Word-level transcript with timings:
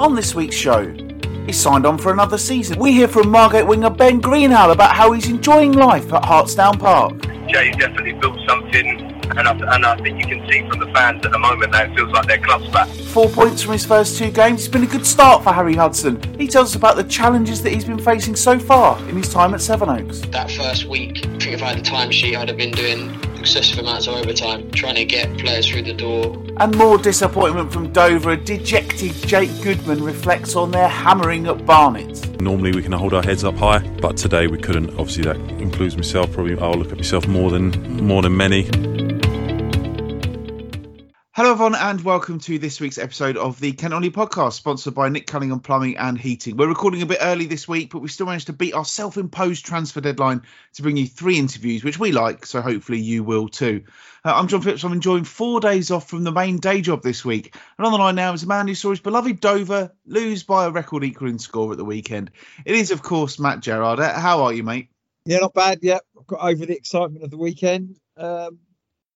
On 0.00 0.14
this 0.14 0.34
week's 0.34 0.56
show, 0.56 0.90
he's 1.44 1.60
signed 1.60 1.84
on 1.84 1.98
for 1.98 2.10
another 2.10 2.38
season. 2.38 2.78
We 2.78 2.92
hear 2.92 3.06
from 3.06 3.28
Margate 3.28 3.66
winger 3.66 3.90
Ben 3.90 4.18
Greenhalgh 4.18 4.72
about 4.72 4.96
how 4.96 5.12
he's 5.12 5.28
enjoying 5.28 5.72
life 5.72 6.10
at 6.14 6.22
Hartsdown 6.22 6.80
Park. 6.80 7.20
Jay's 7.50 7.76
definitely 7.76 8.14
built 8.14 8.38
something, 8.48 8.98
and 9.36 9.46
I, 9.46 9.74
and 9.74 9.84
I 9.84 9.96
think 9.98 10.18
you 10.18 10.26
can 10.26 10.48
see 10.48 10.66
from 10.70 10.78
the 10.78 10.86
fans 10.94 11.26
at 11.26 11.32
the 11.32 11.38
moment 11.38 11.72
that 11.72 11.90
it 11.90 11.96
feels 11.96 12.10
like 12.12 12.26
their 12.26 12.38
club's 12.38 12.70
back. 12.70 12.88
Four 12.88 13.28
points 13.28 13.62
from 13.62 13.74
his 13.74 13.84
first 13.84 14.16
two 14.16 14.30
games. 14.30 14.60
It's 14.60 14.68
been 14.68 14.84
a 14.84 14.86
good 14.86 15.04
start 15.04 15.44
for 15.44 15.52
Harry 15.52 15.74
Hudson. 15.74 16.18
He 16.38 16.48
tells 16.48 16.70
us 16.70 16.76
about 16.76 16.96
the 16.96 17.04
challenges 17.04 17.62
that 17.62 17.70
he's 17.70 17.84
been 17.84 17.98
facing 17.98 18.36
so 18.36 18.58
far 18.58 18.98
in 19.10 19.16
his 19.16 19.28
time 19.30 19.52
at 19.52 19.60
Sevenoaks. 19.60 20.20
That 20.30 20.50
first 20.50 20.86
week, 20.86 21.18
I 21.26 21.28
think 21.38 21.48
if 21.48 21.62
I 21.62 21.74
had 21.74 21.78
the 21.78 21.82
timesheet, 21.82 22.38
I'd 22.38 22.48
have 22.48 22.56
been 22.56 22.70
doing 22.70 23.10
excessive 23.40 23.78
amounts 23.78 24.06
of 24.06 24.14
overtime, 24.14 24.70
trying 24.70 24.94
to 24.94 25.04
get 25.04 25.36
players 25.38 25.68
through 25.68 25.82
the 25.82 25.94
door. 25.94 26.36
And 26.58 26.76
more 26.76 26.98
disappointment 26.98 27.72
from 27.72 27.92
Dover. 27.92 28.30
A 28.30 28.36
dejected 28.36 29.12
Jake 29.12 29.50
Goodman 29.62 30.04
reflects 30.04 30.56
on 30.56 30.70
their 30.70 30.88
hammering 30.88 31.46
at 31.46 31.66
Barnet. 31.66 32.40
Normally 32.40 32.72
we 32.72 32.82
can 32.82 32.92
hold 32.92 33.14
our 33.14 33.22
heads 33.22 33.44
up 33.44 33.56
high, 33.56 33.80
but 34.00 34.16
today 34.16 34.46
we 34.46 34.58
couldn't. 34.58 34.90
Obviously, 34.90 35.24
that 35.24 35.36
includes 35.60 35.96
myself. 35.96 36.32
Probably 36.32 36.58
I'll 36.58 36.74
look 36.74 36.92
at 36.92 36.98
myself 36.98 37.26
more 37.26 37.50
than 37.50 37.70
more 38.06 38.22
than 38.22 38.36
many. 38.36 38.68
Hello, 41.40 41.52
everyone, 41.52 41.74
and 41.74 42.02
welcome 42.02 42.38
to 42.38 42.58
this 42.58 42.80
week's 42.80 42.98
episode 42.98 43.38
of 43.38 43.58
the 43.60 43.72
Kent 43.72 43.94
Only 43.94 44.10
podcast, 44.10 44.52
sponsored 44.52 44.94
by 44.94 45.08
Nick 45.08 45.26
Cunningham 45.26 45.60
Plumbing 45.60 45.96
and 45.96 46.18
Heating. 46.18 46.54
We're 46.54 46.68
recording 46.68 47.00
a 47.00 47.06
bit 47.06 47.16
early 47.22 47.46
this 47.46 47.66
week, 47.66 47.90
but 47.90 48.00
we 48.00 48.08
still 48.08 48.26
managed 48.26 48.48
to 48.48 48.52
beat 48.52 48.74
our 48.74 48.84
self 48.84 49.16
imposed 49.16 49.64
transfer 49.64 50.02
deadline 50.02 50.42
to 50.74 50.82
bring 50.82 50.98
you 50.98 51.06
three 51.06 51.38
interviews, 51.38 51.82
which 51.82 51.98
we 51.98 52.12
like, 52.12 52.44
so 52.44 52.60
hopefully 52.60 53.00
you 53.00 53.24
will 53.24 53.48
too. 53.48 53.84
Uh, 54.22 54.34
I'm 54.34 54.48
John 54.48 54.60
Phillips. 54.60 54.84
I'm 54.84 54.92
enjoying 54.92 55.24
four 55.24 55.60
days 55.60 55.90
off 55.90 56.10
from 56.10 56.24
the 56.24 56.30
main 56.30 56.58
day 56.58 56.82
job 56.82 57.02
this 57.02 57.24
week. 57.24 57.56
And 57.78 57.86
on 57.86 57.92
the 57.92 57.98
line 57.98 58.16
now 58.16 58.34
is 58.34 58.42
a 58.42 58.46
man 58.46 58.68
who 58.68 58.74
saw 58.74 58.90
his 58.90 59.00
beloved 59.00 59.40
Dover 59.40 59.92
lose 60.04 60.42
by 60.42 60.66
a 60.66 60.70
record 60.70 61.04
equaling 61.04 61.38
score 61.38 61.72
at 61.72 61.78
the 61.78 61.86
weekend. 61.86 62.32
It 62.66 62.74
is, 62.74 62.90
of 62.90 63.00
course, 63.00 63.38
Matt 63.38 63.60
Gerard. 63.60 63.98
Uh, 63.98 64.12
How 64.12 64.42
are 64.42 64.52
you, 64.52 64.62
mate? 64.62 64.90
Yeah, 65.24 65.38
not 65.38 65.54
bad. 65.54 65.78
Yeah, 65.80 66.00
I've 66.18 66.26
got 66.26 66.40
over 66.40 66.66
the 66.66 66.76
excitement 66.76 67.24
of 67.24 67.30
the 67.30 67.38
weekend. 67.38 67.96
Um, 68.18 68.58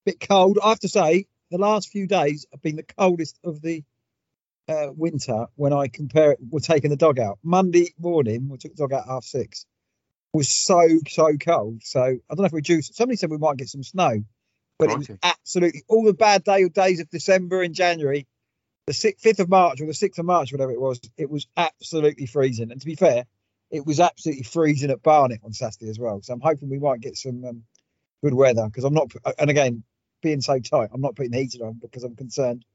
bit 0.07 0.27
cold. 0.27 0.59
I 0.63 0.71
have 0.71 0.81
to 0.81 0.89
say, 0.89 1.27
the 1.55 1.61
last 1.61 1.91
few 1.91 2.09
days 2.09 2.47
have 2.51 2.61
been 2.63 2.75
the 2.75 2.83
coldest 2.83 3.39
of 3.45 3.63
the 3.63 3.85
uh, 4.69 4.89
winter 4.91 5.47
when 5.55 5.73
I 5.73 5.87
compare 5.87 6.33
it. 6.33 6.41
We're 6.51 6.59
taking 6.59 6.91
the 6.91 6.97
dog 6.97 7.21
out. 7.21 7.39
Monday 7.45 7.95
morning, 7.97 8.49
we 8.49 8.59
took 8.59 8.75
the 8.75 8.83
dog 8.83 8.93
out 8.93 9.07
half 9.07 9.23
six. 9.23 9.65
Was 10.33 10.49
so 10.49 10.81
so 11.07 11.37
cold. 11.37 11.83
So 11.85 12.01
I 12.03 12.19
don't 12.29 12.41
know 12.41 12.47
if 12.47 12.53
we 12.53 12.61
due. 12.61 12.83
Somebody 12.83 13.17
said 13.17 13.31
we 13.31 13.39
might 13.39 13.57
get 13.57 13.69
some 13.69 13.85
snow, 13.85 14.25
but 14.81 14.91
it 14.91 14.99
was 14.99 15.11
absolutely 15.23 15.85
all 15.87 16.05
the 16.05 16.13
bad 16.13 16.43
day 16.43 16.69
days 16.69 16.99
of 16.99 17.09
December 17.09 17.63
and 17.63 17.73
January. 17.73 18.27
The 18.89 18.93
sixth, 18.93 19.23
fifth 19.23 19.39
of 19.39 19.49
March 19.49 19.81
or 19.81 19.87
the 19.87 19.95
sixth 19.95 20.19
of 20.19 20.27
March, 20.27 20.51
whatever 20.51 20.73
it 20.73 20.81
was, 20.81 21.01
it 21.17 21.31
was 21.31 21.47
absolutely 21.57 22.27
freezing. 22.27 22.73
And 22.73 22.81
to 22.81 22.87
be 22.87 22.97
fair, 22.97 23.27
it 23.71 23.87
was 23.87 24.01
absolutely 24.01 24.43
freezing 24.43 24.91
at 24.91 25.05
Barnet 25.05 25.43
on 25.45 25.53
Saturday 25.53 25.89
as 25.89 26.01
well. 26.01 26.21
So 26.21 26.35
I'm 26.35 26.41
hoping 26.41 26.69
we 26.69 26.81
might 26.81 27.01
get 27.01 27.17
some 27.17 27.45
um, 27.45 27.63
good 28.25 28.35
weather 28.35 28.67
because 28.67 28.83
I'm 28.83 28.95
not. 28.95 29.13
And 29.39 29.51
again, 29.51 29.85
being 30.25 30.43
so 30.43 30.61
tight, 30.61 30.91
I'm 30.95 31.03
not 31.03 31.17
putting 31.17 31.33
the 31.33 31.41
heater 31.41 31.67
on 31.67 31.75
because 31.83 32.05
I'm 32.05 32.17
concerned 32.17 32.67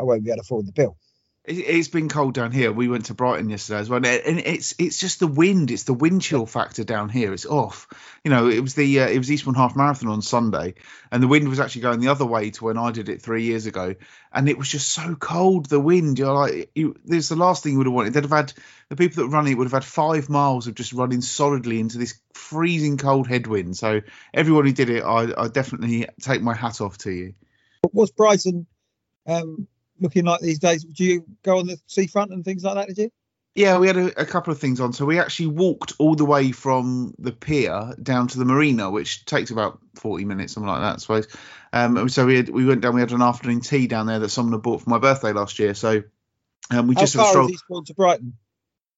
I 0.00 0.04
won't 0.04 0.24
be 0.24 0.30
able 0.30 0.38
to 0.38 0.42
afford 0.42 0.66
the 0.66 0.72
bill. 0.72 0.96
It, 1.44 1.54
it's 1.54 1.88
been 1.88 2.08
cold 2.08 2.34
down 2.34 2.52
here. 2.52 2.72
We 2.72 2.88
went 2.88 3.06
to 3.06 3.14
Brighton 3.14 3.50
yesterday 3.50 3.80
as 3.80 3.88
well, 3.88 4.04
and 4.04 4.38
it's 4.38 4.74
it's 4.78 4.98
just 4.98 5.20
the 5.20 5.26
wind. 5.26 5.70
It's 5.70 5.84
the 5.84 5.94
wind 5.94 6.22
chill 6.22 6.46
factor 6.46 6.84
down 6.84 7.08
here. 7.08 7.32
It's 7.32 7.46
off. 7.46 7.88
You 8.24 8.30
know, 8.30 8.48
it 8.48 8.60
was 8.60 8.74
the 8.74 9.00
uh, 9.00 9.08
it 9.08 9.18
was 9.18 9.30
Eastbourne 9.30 9.54
Half 9.54 9.76
Marathon 9.76 10.08
on 10.08 10.22
Sunday, 10.22 10.74
and 11.10 11.22
the 11.22 11.28
wind 11.28 11.48
was 11.48 11.58
actually 11.58 11.82
going 11.82 12.00
the 12.00 12.08
other 12.08 12.26
way 12.26 12.50
to 12.50 12.64
when 12.64 12.78
I 12.78 12.92
did 12.92 13.08
it 13.08 13.22
three 13.22 13.44
years 13.44 13.66
ago, 13.66 13.94
and 14.32 14.48
it 14.48 14.58
was 14.58 14.68
just 14.68 14.90
so 14.90 15.16
cold. 15.16 15.66
The 15.66 15.80
wind, 15.80 16.18
you're 16.18 16.32
like, 16.32 16.70
you, 16.74 16.94
this 17.04 17.24
is 17.24 17.28
the 17.28 17.36
last 17.36 17.62
thing 17.62 17.72
you 17.72 17.78
would 17.78 17.86
have 17.88 17.94
wanted. 17.94 18.14
They'd 18.14 18.24
have 18.24 18.30
had 18.30 18.52
the 18.88 18.96
people 18.96 19.22
that 19.22 19.30
run 19.30 19.46
it 19.48 19.56
would 19.56 19.64
have 19.64 19.72
had 19.72 19.84
five 19.84 20.28
miles 20.28 20.68
of 20.68 20.74
just 20.74 20.92
running 20.92 21.22
solidly 21.22 21.80
into 21.80 21.98
this 21.98 22.20
freezing 22.34 22.98
cold 22.98 23.26
headwind. 23.26 23.76
So 23.76 24.02
everyone 24.32 24.66
who 24.66 24.72
did 24.72 24.90
it, 24.90 25.02
I, 25.02 25.32
I 25.36 25.48
definitely 25.48 26.06
take 26.20 26.42
my 26.42 26.54
hat 26.54 26.80
off 26.80 26.98
to 26.98 27.10
you. 27.10 27.34
What's 27.90 28.12
Brighton 28.12 28.66
um, 29.26 29.66
looking 30.02 30.24
like 30.24 30.40
these 30.40 30.58
days? 30.58 30.84
Do 30.84 31.04
you 31.04 31.24
go 31.42 31.58
on 31.58 31.66
the 31.66 31.78
seafront 31.86 32.32
and 32.32 32.44
things 32.44 32.64
like 32.64 32.74
that? 32.74 32.88
Did 32.88 32.98
you? 32.98 33.12
Yeah, 33.54 33.78
we 33.78 33.86
had 33.86 33.98
a, 33.98 34.22
a 34.22 34.24
couple 34.24 34.52
of 34.52 34.58
things 34.58 34.80
on. 34.80 34.94
So 34.94 35.04
we 35.04 35.18
actually 35.18 35.48
walked 35.48 35.92
all 35.98 36.14
the 36.14 36.24
way 36.24 36.52
from 36.52 37.14
the 37.18 37.32
pier 37.32 37.92
down 38.02 38.28
to 38.28 38.38
the 38.38 38.46
marina, 38.46 38.90
which 38.90 39.26
takes 39.26 39.50
about 39.50 39.78
forty 39.94 40.24
minutes, 40.24 40.54
something 40.54 40.68
like 40.68 40.80
that, 40.80 40.94
I 40.94 40.98
suppose. 40.98 41.28
Um, 41.72 42.08
so 42.08 42.26
we 42.26 42.36
had, 42.36 42.48
we 42.48 42.64
went 42.64 42.80
down. 42.80 42.94
We 42.94 43.00
had 43.00 43.12
an 43.12 43.22
afternoon 43.22 43.60
tea 43.60 43.86
down 43.86 44.06
there 44.06 44.18
that 44.20 44.30
someone 44.30 44.52
had 44.52 44.62
bought 44.62 44.82
for 44.82 44.90
my 44.90 44.98
birthday 44.98 45.32
last 45.32 45.58
year. 45.58 45.74
So 45.74 46.02
um, 46.70 46.86
we 46.86 46.94
How 46.94 47.02
just 47.02 47.14
had 47.14 47.20
a 47.20 47.22
far 47.24 47.32
stroll. 47.32 47.46
is 47.46 47.52
Eastbourne 47.52 47.84
to 47.84 47.94
Brighton? 47.94 48.34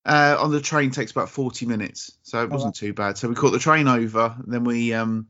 Uh, 0.06 0.36
on 0.38 0.52
the 0.52 0.60
train 0.60 0.90
takes 0.90 1.12
about 1.12 1.30
40 1.30 1.64
minutes, 1.64 2.12
so 2.22 2.42
it 2.42 2.50
wasn't 2.50 2.74
too 2.74 2.92
bad. 2.92 3.16
So 3.16 3.26
we 3.26 3.34
caught 3.34 3.52
the 3.52 3.58
train 3.58 3.88
over, 3.88 4.36
then 4.46 4.62
we 4.64 4.92
um, 4.92 5.28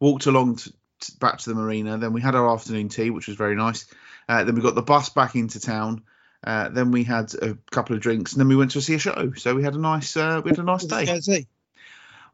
walked 0.00 0.24
along 0.24 0.56
to, 0.56 0.72
to, 1.00 1.12
back 1.18 1.36
to 1.38 1.50
the 1.50 1.54
marina. 1.54 1.98
Then 1.98 2.14
we 2.14 2.22
had 2.22 2.34
our 2.34 2.50
afternoon 2.50 2.88
tea, 2.88 3.10
which 3.10 3.26
was 3.26 3.36
very 3.36 3.54
nice. 3.54 3.84
Uh, 4.28 4.44
then 4.44 4.54
we 4.54 4.60
got 4.60 4.74
the 4.74 4.82
bus 4.82 5.08
back 5.10 5.34
into 5.34 5.60
town. 5.60 6.02
Uh, 6.44 6.68
then 6.68 6.90
we 6.90 7.04
had 7.04 7.32
a 7.34 7.56
couple 7.70 7.96
of 7.96 8.02
drinks, 8.02 8.32
and 8.32 8.40
then 8.40 8.48
we 8.48 8.56
went 8.56 8.72
to 8.72 8.80
see 8.80 8.94
a 8.94 8.98
show. 8.98 9.32
So 9.36 9.54
we 9.54 9.62
had 9.62 9.74
a 9.74 9.80
nice 9.80 10.16
uh, 10.16 10.40
we 10.44 10.50
had 10.50 10.58
a 10.58 10.62
nice 10.62 10.82
What 10.82 10.90
did 10.90 11.08
you 11.08 11.14
go 11.14 11.20
day. 11.20 11.46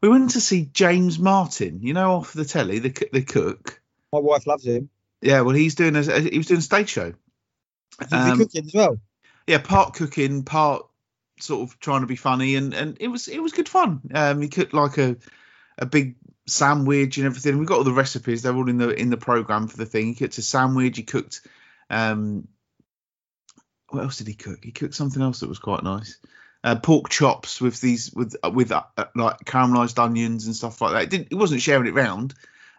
We 0.01 0.09
went 0.09 0.31
to 0.31 0.41
see 0.41 0.69
James 0.73 1.17
Martin, 1.17 1.79
you 1.81 1.93
know, 1.93 2.15
off 2.15 2.33
the 2.33 2.45
telly, 2.45 2.79
the 2.79 3.07
the 3.11 3.21
cook. 3.23 3.81
My 4.11 4.19
wife 4.19 4.45
loves 4.45 4.65
him. 4.65 4.89
Yeah, 5.21 5.41
well, 5.41 5.55
he's 5.55 5.75
doing 5.75 5.95
a 5.95 6.19
he 6.19 6.37
was 6.37 6.47
doing 6.47 6.59
a 6.59 6.63
stage 6.63 6.89
show. 6.89 7.13
Is 8.01 8.11
Um, 8.11 8.37
cooking 8.37 8.65
as 8.65 8.73
well? 8.73 8.99
yeah, 9.47 9.59
part 9.59 9.93
cooking, 9.93 10.43
part 10.43 10.85
sort 11.39 11.69
of 11.69 11.79
trying 11.79 12.01
to 12.01 12.07
be 12.07 12.15
funny, 12.15 12.55
and 12.55 12.73
and 12.73 12.97
it 12.99 13.07
was 13.07 13.27
it 13.27 13.41
was 13.41 13.53
good 13.53 13.69
fun. 13.69 14.01
Um, 14.13 14.41
he 14.41 14.49
cooked 14.49 14.73
like 14.73 14.97
a 14.97 15.15
a 15.77 15.85
big 15.85 16.15
sandwich 16.47 17.17
and 17.17 17.25
everything. 17.25 17.57
We 17.57 17.65
got 17.65 17.77
all 17.77 17.83
the 17.83 17.93
recipes; 17.93 18.41
they're 18.41 18.55
all 18.55 18.69
in 18.69 18.77
the 18.77 18.89
in 18.89 19.09
the 19.09 19.17
program 19.17 19.67
for 19.67 19.77
the 19.77 19.85
thing. 19.85 20.07
He 20.07 20.15
cooked 20.15 20.37
a 20.37 20.41
sandwich. 20.41 20.97
He 20.97 21.03
cooked 21.03 21.41
um, 21.93 22.47
what 23.89 24.03
else 24.03 24.17
did 24.17 24.27
he 24.27 24.33
cook? 24.33 24.59
He 24.63 24.71
cooked 24.71 24.95
something 24.95 25.21
else 25.21 25.39
that 25.39 25.49
was 25.49 25.59
quite 25.59 25.83
nice. 25.83 26.17
Uh, 26.63 26.75
pork 26.75 27.09
chops 27.09 27.59
with 27.59 27.79
these 27.81 28.11
with 28.13 28.35
with 28.51 28.71
uh, 28.71 28.83
like 29.15 29.39
caramelized 29.45 29.99
onions 29.99 30.45
and 30.45 30.55
stuff 30.55 30.81
like 30.81 30.93
that. 30.93 31.03
It 31.03 31.09
didn't, 31.09 31.27
he 31.29 31.35
wasn't 31.35 31.61
sharing 31.61 31.87
it 31.87 31.93
round. 31.93 32.33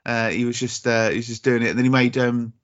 Uh, 0.07 0.31
he 0.31 0.45
was 0.45 0.59
just 0.59 0.87
uh, 0.87 1.11
he 1.11 1.17
was 1.17 1.27
just 1.27 1.45
doing 1.45 1.63
it. 1.63 1.69
And 1.69 1.79
then 1.79 1.85
he 1.85 1.91
made 1.91 2.17
um, 2.19 2.55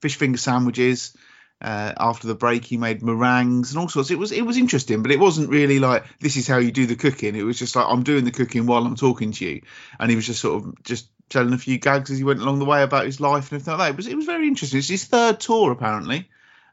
fish 0.00 0.16
finger 0.16 0.38
sandwiches. 0.38 1.16
Uh, 1.60 1.92
after 1.98 2.28
the 2.28 2.36
break, 2.36 2.64
he 2.64 2.76
made 2.76 3.02
meringues 3.02 3.72
and 3.72 3.80
all 3.80 3.88
sorts. 3.88 4.12
It 4.12 4.18
was 4.18 4.30
it 4.30 4.46
was 4.46 4.56
interesting, 4.56 5.02
but 5.02 5.10
it 5.10 5.18
wasn't 5.18 5.50
really 5.50 5.80
like 5.80 6.04
this 6.20 6.36
is 6.36 6.46
how 6.46 6.58
you 6.58 6.70
do 6.70 6.86
the 6.86 6.94
cooking. 6.94 7.34
It 7.34 7.42
was 7.42 7.58
just 7.58 7.74
like 7.74 7.86
I'm 7.88 8.04
doing 8.04 8.24
the 8.24 8.30
cooking 8.30 8.66
while 8.66 8.84
I'm 8.86 8.94
talking 8.94 9.32
to 9.32 9.44
you, 9.44 9.62
and 9.98 10.08
he 10.08 10.14
was 10.14 10.26
just 10.26 10.40
sort 10.40 10.62
of 10.62 10.82
just 10.84 11.10
telling 11.28 11.52
a 11.52 11.58
few 11.58 11.78
gags 11.78 12.10
as 12.10 12.18
he 12.18 12.24
went 12.24 12.40
along 12.40 12.60
the 12.60 12.64
way 12.64 12.82
about 12.82 13.06
his 13.06 13.20
life 13.20 13.50
and 13.50 13.60
everything 13.60 13.76
like 13.76 13.88
that. 13.88 13.90
It 13.90 13.96
was 13.96 14.06
it 14.06 14.14
was 14.16 14.26
very 14.26 14.46
interesting. 14.46 14.78
It's 14.78 14.88
his 14.88 15.04
third 15.06 15.40
tour 15.40 15.72
apparently, 15.72 16.28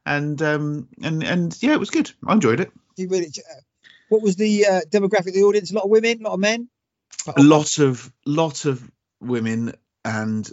and 0.06 0.40
um 0.42 0.88
and 1.02 1.24
and 1.24 1.58
yeah, 1.64 1.74
it 1.74 1.80
was 1.80 1.90
good. 1.90 2.12
I 2.26 2.34
enjoyed 2.34 2.60
it. 2.60 2.72
Uh, 3.00 3.62
What 4.10 4.22
was 4.22 4.36
the 4.36 4.68
uh, 4.68 4.82
demographic 4.92 5.30
of 5.30 5.34
the 5.34 5.44
audience? 5.44 5.72
A 5.72 5.76
lot 5.76 5.86
of 5.86 5.90
women, 5.90 6.20
a 6.22 6.24
lot 6.24 6.34
of 6.34 6.40
men. 6.40 6.70
a 7.36 7.42
lot 7.42 7.80
of 7.80 8.14
lot 8.26 8.66
of 8.66 8.88
women 9.20 9.74
and 10.04 10.52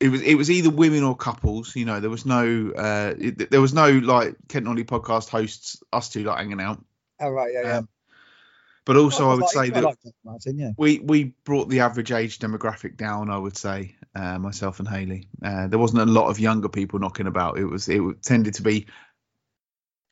it 0.00 0.08
was 0.08 0.22
it 0.22 0.34
was 0.36 0.50
either 0.50 0.70
women 0.70 1.02
or 1.02 1.16
couples 1.16 1.74
you 1.74 1.84
know 1.84 2.00
there 2.00 2.10
was 2.10 2.24
no 2.24 2.72
uh 2.76 3.14
it, 3.18 3.50
there 3.50 3.60
was 3.60 3.74
no 3.74 3.90
like 3.90 4.36
kent 4.48 4.64
Nolly 4.66 4.84
podcast 4.84 5.28
hosts 5.28 5.82
us 5.92 6.08
two 6.08 6.22
like 6.24 6.38
hanging 6.38 6.60
out. 6.60 6.84
Oh 7.20 7.30
right, 7.30 7.52
yeah, 7.52 7.62
yeah. 7.62 7.76
Um, 7.78 7.88
but 8.84 8.96
also 8.96 9.28
i 9.28 9.34
would 9.34 9.42
like- 9.42 9.50
say 9.50 9.70
that 9.70 9.84
like 9.84 9.98
Martin, 10.24 10.58
yeah. 10.58 10.70
we 10.78 10.98
we 11.00 11.34
brought 11.44 11.68
the 11.68 11.80
average 11.80 12.12
age 12.12 12.38
demographic 12.38 12.96
down 12.96 13.30
i 13.30 13.36
would 13.36 13.56
say 13.56 13.96
uh, 14.14 14.38
myself 14.38 14.78
and 14.78 14.88
haley 14.88 15.28
uh, 15.42 15.66
there 15.66 15.78
wasn't 15.78 16.00
a 16.00 16.06
lot 16.06 16.28
of 16.28 16.40
younger 16.40 16.68
people 16.68 16.98
knocking 16.98 17.26
about. 17.28 17.58
It 17.58 17.66
was 17.66 17.88
it 17.88 18.00
tended 18.22 18.54
to 18.54 18.62
be 18.62 18.86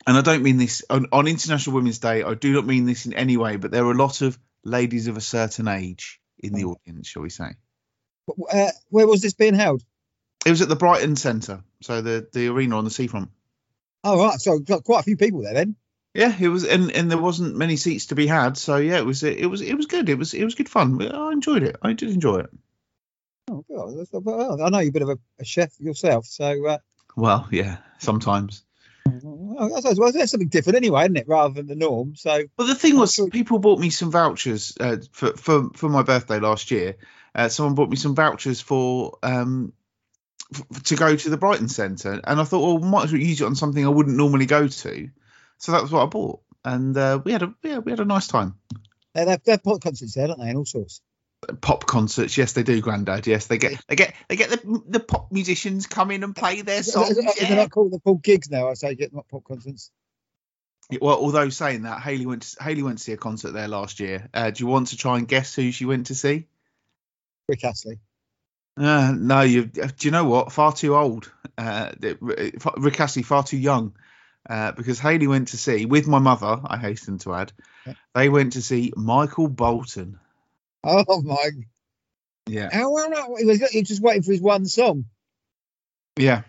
and 0.05 0.17
i 0.17 0.21
don't 0.21 0.43
mean 0.43 0.57
this 0.57 0.83
on, 0.89 1.07
on 1.11 1.27
international 1.27 1.75
women's 1.75 1.99
day 1.99 2.23
i 2.23 2.33
do 2.33 2.53
not 2.53 2.65
mean 2.65 2.85
this 2.85 3.05
in 3.05 3.13
any 3.13 3.35
way 3.37 3.57
but 3.57 3.71
there 3.71 3.83
were 3.83 3.91
a 3.91 3.97
lot 3.97 4.21
of 4.21 4.37
ladies 4.63 5.07
of 5.07 5.17
a 5.17 5.21
certain 5.21 5.67
age 5.67 6.21
in 6.39 6.53
the 6.53 6.65
audience 6.65 7.07
shall 7.07 7.23
we 7.23 7.29
say 7.29 7.55
Uh, 8.51 8.71
where 8.89 9.07
was 9.07 9.21
this 9.21 9.33
being 9.33 9.53
held? 9.55 9.83
It 10.45 10.49
was 10.51 10.61
at 10.61 10.69
the 10.69 10.75
Brighton 10.75 11.15
Centre, 11.15 11.63
so 11.81 12.01
the 12.01 12.27
the 12.31 12.47
arena 12.47 12.77
on 12.77 12.83
the 12.83 12.89
seafront. 12.89 13.29
Oh 14.03 14.23
right, 14.23 14.39
so 14.39 14.59
got 14.59 14.83
quite 14.83 15.01
a 15.01 15.03
few 15.03 15.17
people 15.17 15.41
there 15.41 15.53
then. 15.53 15.75
Yeah, 16.13 16.35
it 16.39 16.47
was, 16.47 16.63
and, 16.65 16.91
and 16.91 17.11
there 17.11 17.17
wasn't 17.19 17.57
many 17.57 17.75
seats 17.75 18.07
to 18.07 18.15
be 18.15 18.25
had, 18.25 18.57
so 18.57 18.77
yeah, 18.77 18.97
it 18.97 19.05
was 19.05 19.23
it 19.23 19.49
was 19.49 19.61
it 19.61 19.75
was 19.75 19.85
good. 19.85 20.09
It 20.09 20.17
was 20.17 20.33
it 20.33 20.43
was 20.43 20.55
good 20.55 20.69
fun. 20.69 21.01
I 21.01 21.31
enjoyed 21.31 21.63
it. 21.63 21.75
I 21.81 21.93
did 21.93 22.09
enjoy 22.09 22.39
it. 22.39 22.49
Oh 23.49 23.63
God, 23.69 24.07
well, 24.25 24.61
I 24.61 24.69
know 24.69 24.79
you're 24.79 24.89
a 24.89 24.93
bit 24.93 25.01
of 25.03 25.09
a, 25.09 25.17
a 25.39 25.45
chef 25.45 25.79
yourself, 25.79 26.25
so 26.25 26.65
uh, 26.67 26.77
Well, 27.15 27.47
yeah, 27.51 27.77
sometimes. 27.99 28.63
well, 29.05 29.75
I 29.75 29.79
suppose 29.79 29.99
well, 29.99 30.11
that's 30.11 30.31
something 30.31 30.49
different 30.49 30.77
anyway, 30.77 31.03
isn't 31.03 31.17
it? 31.17 31.27
Rather 31.27 31.53
than 31.53 31.67
the 31.67 31.75
norm. 31.75 32.15
So 32.15 32.43
Well, 32.57 32.67
the 32.67 32.75
thing 32.75 32.97
was, 32.97 33.19
people 33.31 33.59
bought 33.59 33.79
me 33.79 33.89
some 33.89 34.11
vouchers 34.11 34.75
uh, 34.79 34.97
for 35.11 35.33
for 35.37 35.69
for 35.75 35.89
my 35.89 36.03
birthday 36.03 36.39
last 36.39 36.71
year. 36.71 36.97
Uh, 37.37 37.47
someone 37.47 37.75
bought 37.75 37.89
me 37.89 37.95
some 37.95 38.15
vouchers 38.15 38.59
for 38.59 39.17
um 39.23 39.71
f- 40.53 40.83
to 40.83 40.95
go 40.95 41.15
to 41.15 41.29
the 41.29 41.37
Brighton 41.37 41.69
Centre, 41.69 42.19
and 42.21 42.41
I 42.41 42.43
thought, 42.43 42.61
well, 42.61 42.89
might 42.89 43.05
as 43.05 43.13
well 43.13 43.21
use 43.21 43.39
it 43.39 43.45
on 43.45 43.55
something 43.55 43.85
I 43.85 43.89
wouldn't 43.89 44.17
normally 44.17 44.47
go 44.47 44.67
to. 44.67 45.09
So 45.59 45.71
that 45.71 45.83
was 45.83 45.91
what 45.91 46.03
I 46.03 46.07
bought. 46.07 46.41
and 46.65 46.97
uh, 46.97 47.19
we 47.23 47.31
had 47.31 47.43
a 47.43 47.53
yeah, 47.63 47.77
we 47.77 47.91
had 47.91 47.99
a 47.99 48.05
nice 48.05 48.27
time. 48.27 48.55
They 49.13 49.25
have, 49.25 49.43
they 49.43 49.53
have 49.53 49.63
pop 49.63 49.81
concerts 49.81 50.13
there, 50.15 50.27
don't 50.27 50.39
they? 50.39 50.49
And 50.49 50.57
all 50.57 50.65
sorts. 50.65 51.01
Pop 51.61 51.85
concerts, 51.85 52.37
yes, 52.37 52.53
they 52.53 52.63
do, 52.63 52.81
Grandad. 52.81 53.27
Yes, 53.27 53.47
they 53.47 53.57
get 53.57 53.79
they 53.87 53.95
get 53.95 54.15
they 54.27 54.35
get 54.35 54.49
the 54.49 54.81
the 54.87 54.99
pop 54.99 55.31
musicians 55.31 55.85
come 55.87 56.11
in 56.11 56.23
and 56.23 56.35
play 56.35 56.61
their 56.61 56.83
songs. 56.83 57.15
They're 57.15 57.49
yeah. 57.49 57.55
not 57.55 57.71
called, 57.71 57.91
they're 57.91 57.99
called 57.99 58.23
gigs 58.23 58.49
now. 58.49 58.69
I 58.69 58.73
say 58.73 58.95
get 58.95 59.13
not 59.13 59.27
pop 59.29 59.43
concerts. 59.43 59.91
Well, 61.01 61.17
although 61.17 61.49
saying 61.49 61.83
that, 61.83 62.01
Haley 62.01 62.25
went 62.25 62.43
to, 62.43 62.63
Haley 62.63 62.81
went 62.81 62.97
to 62.97 63.03
see 63.03 63.11
a 63.11 63.17
concert 63.17 63.51
there 63.51 63.67
last 63.67 63.99
year. 63.99 64.29
Uh, 64.33 64.51
do 64.51 64.63
you 64.63 64.67
want 64.67 64.87
to 64.87 64.97
try 64.97 65.17
and 65.17 65.27
guess 65.27 65.53
who 65.53 65.71
she 65.71 65.85
went 65.85 66.07
to 66.07 66.15
see? 66.15 66.47
Rick 67.47 67.63
Astley. 67.63 67.99
Uh, 68.77 69.13
no, 69.17 69.41
you. 69.41 69.65
Do 69.65 69.89
you 70.01 70.11
know 70.11 70.25
what? 70.25 70.51
Far 70.51 70.71
too 70.73 70.95
old. 70.95 71.31
Uh, 71.57 71.91
Rick 72.19 72.99
Astley, 72.99 73.23
far 73.23 73.43
too 73.43 73.57
young. 73.57 73.95
Uh, 74.47 74.71
because 74.71 74.99
Haley 74.99 75.27
went 75.27 75.49
to 75.49 75.57
see 75.57 75.85
with 75.85 76.07
my 76.07 76.19
mother. 76.19 76.61
I 76.65 76.77
hasten 76.77 77.17
to 77.19 77.33
add, 77.33 77.51
Yeah. 77.85 77.93
they 78.15 78.29
went 78.29 78.53
to 78.53 78.61
see 78.61 78.93
Michael 78.95 79.47
Bolton. 79.49 80.19
Oh 80.83 81.21
my! 81.21 81.49
Yeah, 82.45 82.69
How 82.71 82.93
well? 82.93 83.35
He 83.37 83.43
was, 83.43 83.59
he 83.71 83.79
was 83.79 83.87
just 83.89 84.01
waiting 84.01 84.21
for 84.21 84.31
his 84.31 84.39
one 84.41 84.65
song. 84.65 85.05
yeah. 86.17 86.43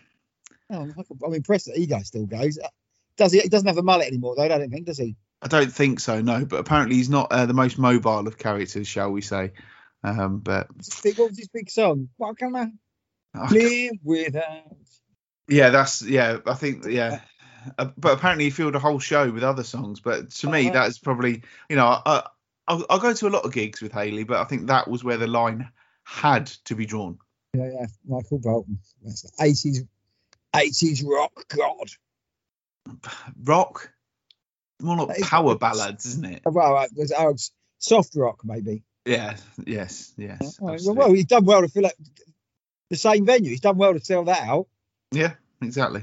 Oh, 0.70 0.82
I'm 0.82 0.94
I'm 1.24 1.34
impressed 1.34 1.66
that 1.66 1.76
he 1.76 1.86
guy 1.86 2.02
still 2.02 2.26
goes. 2.26 2.58
Does 3.16 3.32
he? 3.32 3.40
He 3.40 3.48
doesn't 3.48 3.66
have 3.66 3.78
a 3.78 3.82
mullet 3.82 4.06
anymore, 4.06 4.34
though. 4.36 4.42
I 4.44 4.48
don't 4.48 4.70
think, 4.70 4.86
does 4.86 4.98
he? 4.98 5.16
I 5.42 5.48
don't 5.48 5.72
think 5.72 5.98
so. 5.98 6.20
No, 6.20 6.44
but 6.44 6.60
apparently 6.60 6.96
he's 6.96 7.08
not 7.10 7.32
uh, 7.32 7.46
the 7.46 7.54
most 7.54 7.78
mobile 7.78 8.28
of 8.28 8.38
characters, 8.38 8.86
shall 8.86 9.10
we 9.10 9.22
say? 9.22 9.52
Um, 10.04 10.38
but 10.38 10.68
What's 10.74 10.94
his 10.94 11.02
big- 11.02 11.18
What 11.18 11.30
was 11.30 11.38
his 11.38 11.48
big 11.48 11.70
song? 11.70 12.08
What 12.16 12.38
can 12.38 12.54
I 12.56 12.66
oh, 13.36 13.48
live 13.50 13.92
without? 14.04 14.76
yeah, 15.48 15.70
that's 15.70 16.02
yeah. 16.02 16.38
I 16.46 16.54
think 16.54 16.84
yeah. 16.86 17.20
Uh, 17.76 17.90
but 17.98 18.12
apparently 18.16 18.44
he 18.44 18.50
filled 18.50 18.76
a 18.76 18.78
whole 18.78 19.00
show 19.00 19.30
with 19.30 19.42
other 19.42 19.64
songs. 19.64 20.00
But 20.00 20.30
to 20.30 20.48
me, 20.50 20.68
Uh-huh. 20.68 20.74
that's 20.74 20.98
probably 20.98 21.42
you 21.68 21.76
know 21.76 21.86
I, 22.06 22.22
I'll 22.68 22.98
go 23.00 23.12
to 23.12 23.26
a 23.26 23.30
lot 23.30 23.44
of 23.44 23.52
gigs 23.52 23.80
with 23.82 23.92
Haley, 23.92 24.24
but 24.24 24.38
I 24.40 24.44
think 24.44 24.66
that 24.68 24.88
was 24.88 25.02
where 25.02 25.16
the 25.16 25.26
line 25.26 25.68
had 26.04 26.46
to 26.66 26.74
be 26.74 26.86
drawn. 26.86 27.18
Yeah, 27.54 27.70
yeah. 27.72 27.86
Michael 28.06 28.38
Bolton. 28.38 28.78
That's 29.02 29.22
the 29.22 29.32
80s, 29.42 29.86
80s 30.54 31.04
rock 31.06 31.48
god. 31.48 31.90
Rock, 33.44 33.92
more 34.80 34.96
like 35.06 35.20
power 35.20 35.56
ballads, 35.56 36.06
isn't 36.06 36.24
it? 36.24 36.42
Oh, 36.46 36.50
Well, 36.50 36.76
uh, 36.76 36.86
there's, 36.94 37.12
oh, 37.16 37.34
soft 37.78 38.14
rock 38.16 38.40
maybe. 38.44 38.82
Yeah. 39.08 39.36
Yes. 39.64 40.12
Yes. 40.16 40.58
Well, 40.60 40.94
well, 40.94 41.12
he's 41.12 41.24
done 41.24 41.44
well 41.44 41.62
to 41.62 41.68
fill 41.68 41.86
up 41.86 41.92
the 42.90 42.96
same 42.96 43.24
venue. 43.24 43.50
He's 43.50 43.60
done 43.60 43.78
well 43.78 43.94
to 43.94 44.04
sell 44.04 44.24
that 44.24 44.42
out. 44.42 44.66
Yeah, 45.12 45.32
exactly. 45.62 46.02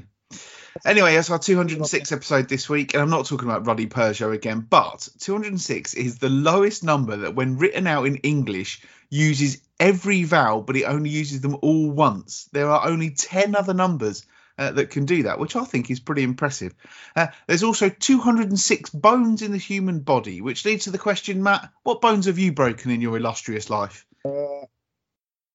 Anyway, 0.86 1.16
that's 1.16 1.30
our 1.30 1.40
206 1.40 2.12
episode 2.12 2.50
this 2.50 2.68
week, 2.68 2.94
and 2.94 3.02
I'm 3.02 3.10
not 3.10 3.26
talking 3.28 3.48
about 3.48 3.66
Ruddy 3.66 3.88
Peugeot 3.88 4.34
again, 4.34 4.60
but 4.60 5.08
206 5.20 5.94
is 5.94 6.18
the 6.18 6.30
lowest 6.30 6.84
number 6.84 7.16
that, 7.18 7.36
when 7.36 7.58
written 7.58 7.88
out 7.88 8.08
in 8.08 8.18
English, 8.18 8.82
uses 9.10 9.62
every 9.80 10.24
vowel, 10.24 10.62
but 10.62 10.76
it 10.76 10.84
only 10.84 11.10
uses 11.10 11.42
them 11.42 11.58
all 11.62 11.90
once. 11.90 12.50
There 12.52 12.70
are 12.70 12.88
only 12.88 13.12
10 13.12 13.56
other 13.56 13.74
numbers 13.74 14.26
uh, 14.58 14.72
that 14.72 14.90
can 14.90 15.06
do 15.06 15.24
that, 15.24 15.40
which 15.40 15.56
I 15.56 15.66
think 15.66 15.92
is 15.92 16.00
pretty 16.00 16.24
impressive. 16.24 16.74
Uh, 17.16 17.28
there's 17.48 17.64
also 17.64 17.90
206 17.90 18.90
bones 18.92 19.42
in 19.42 19.52
the 19.52 19.58
human 19.58 20.00
body, 20.00 20.42
which 20.42 20.66
leads 20.66 20.86
to 20.86 20.92
the 20.92 20.98
question, 20.98 21.44
Matt, 21.44 21.70
what 21.84 22.02
bones 22.02 22.26
have 22.26 22.40
you 22.40 22.54
broken 22.54 22.92
in 22.92 23.02
your 23.02 23.18
illustrious 23.18 23.70
life? 23.70 24.06
Uh, 24.24 24.66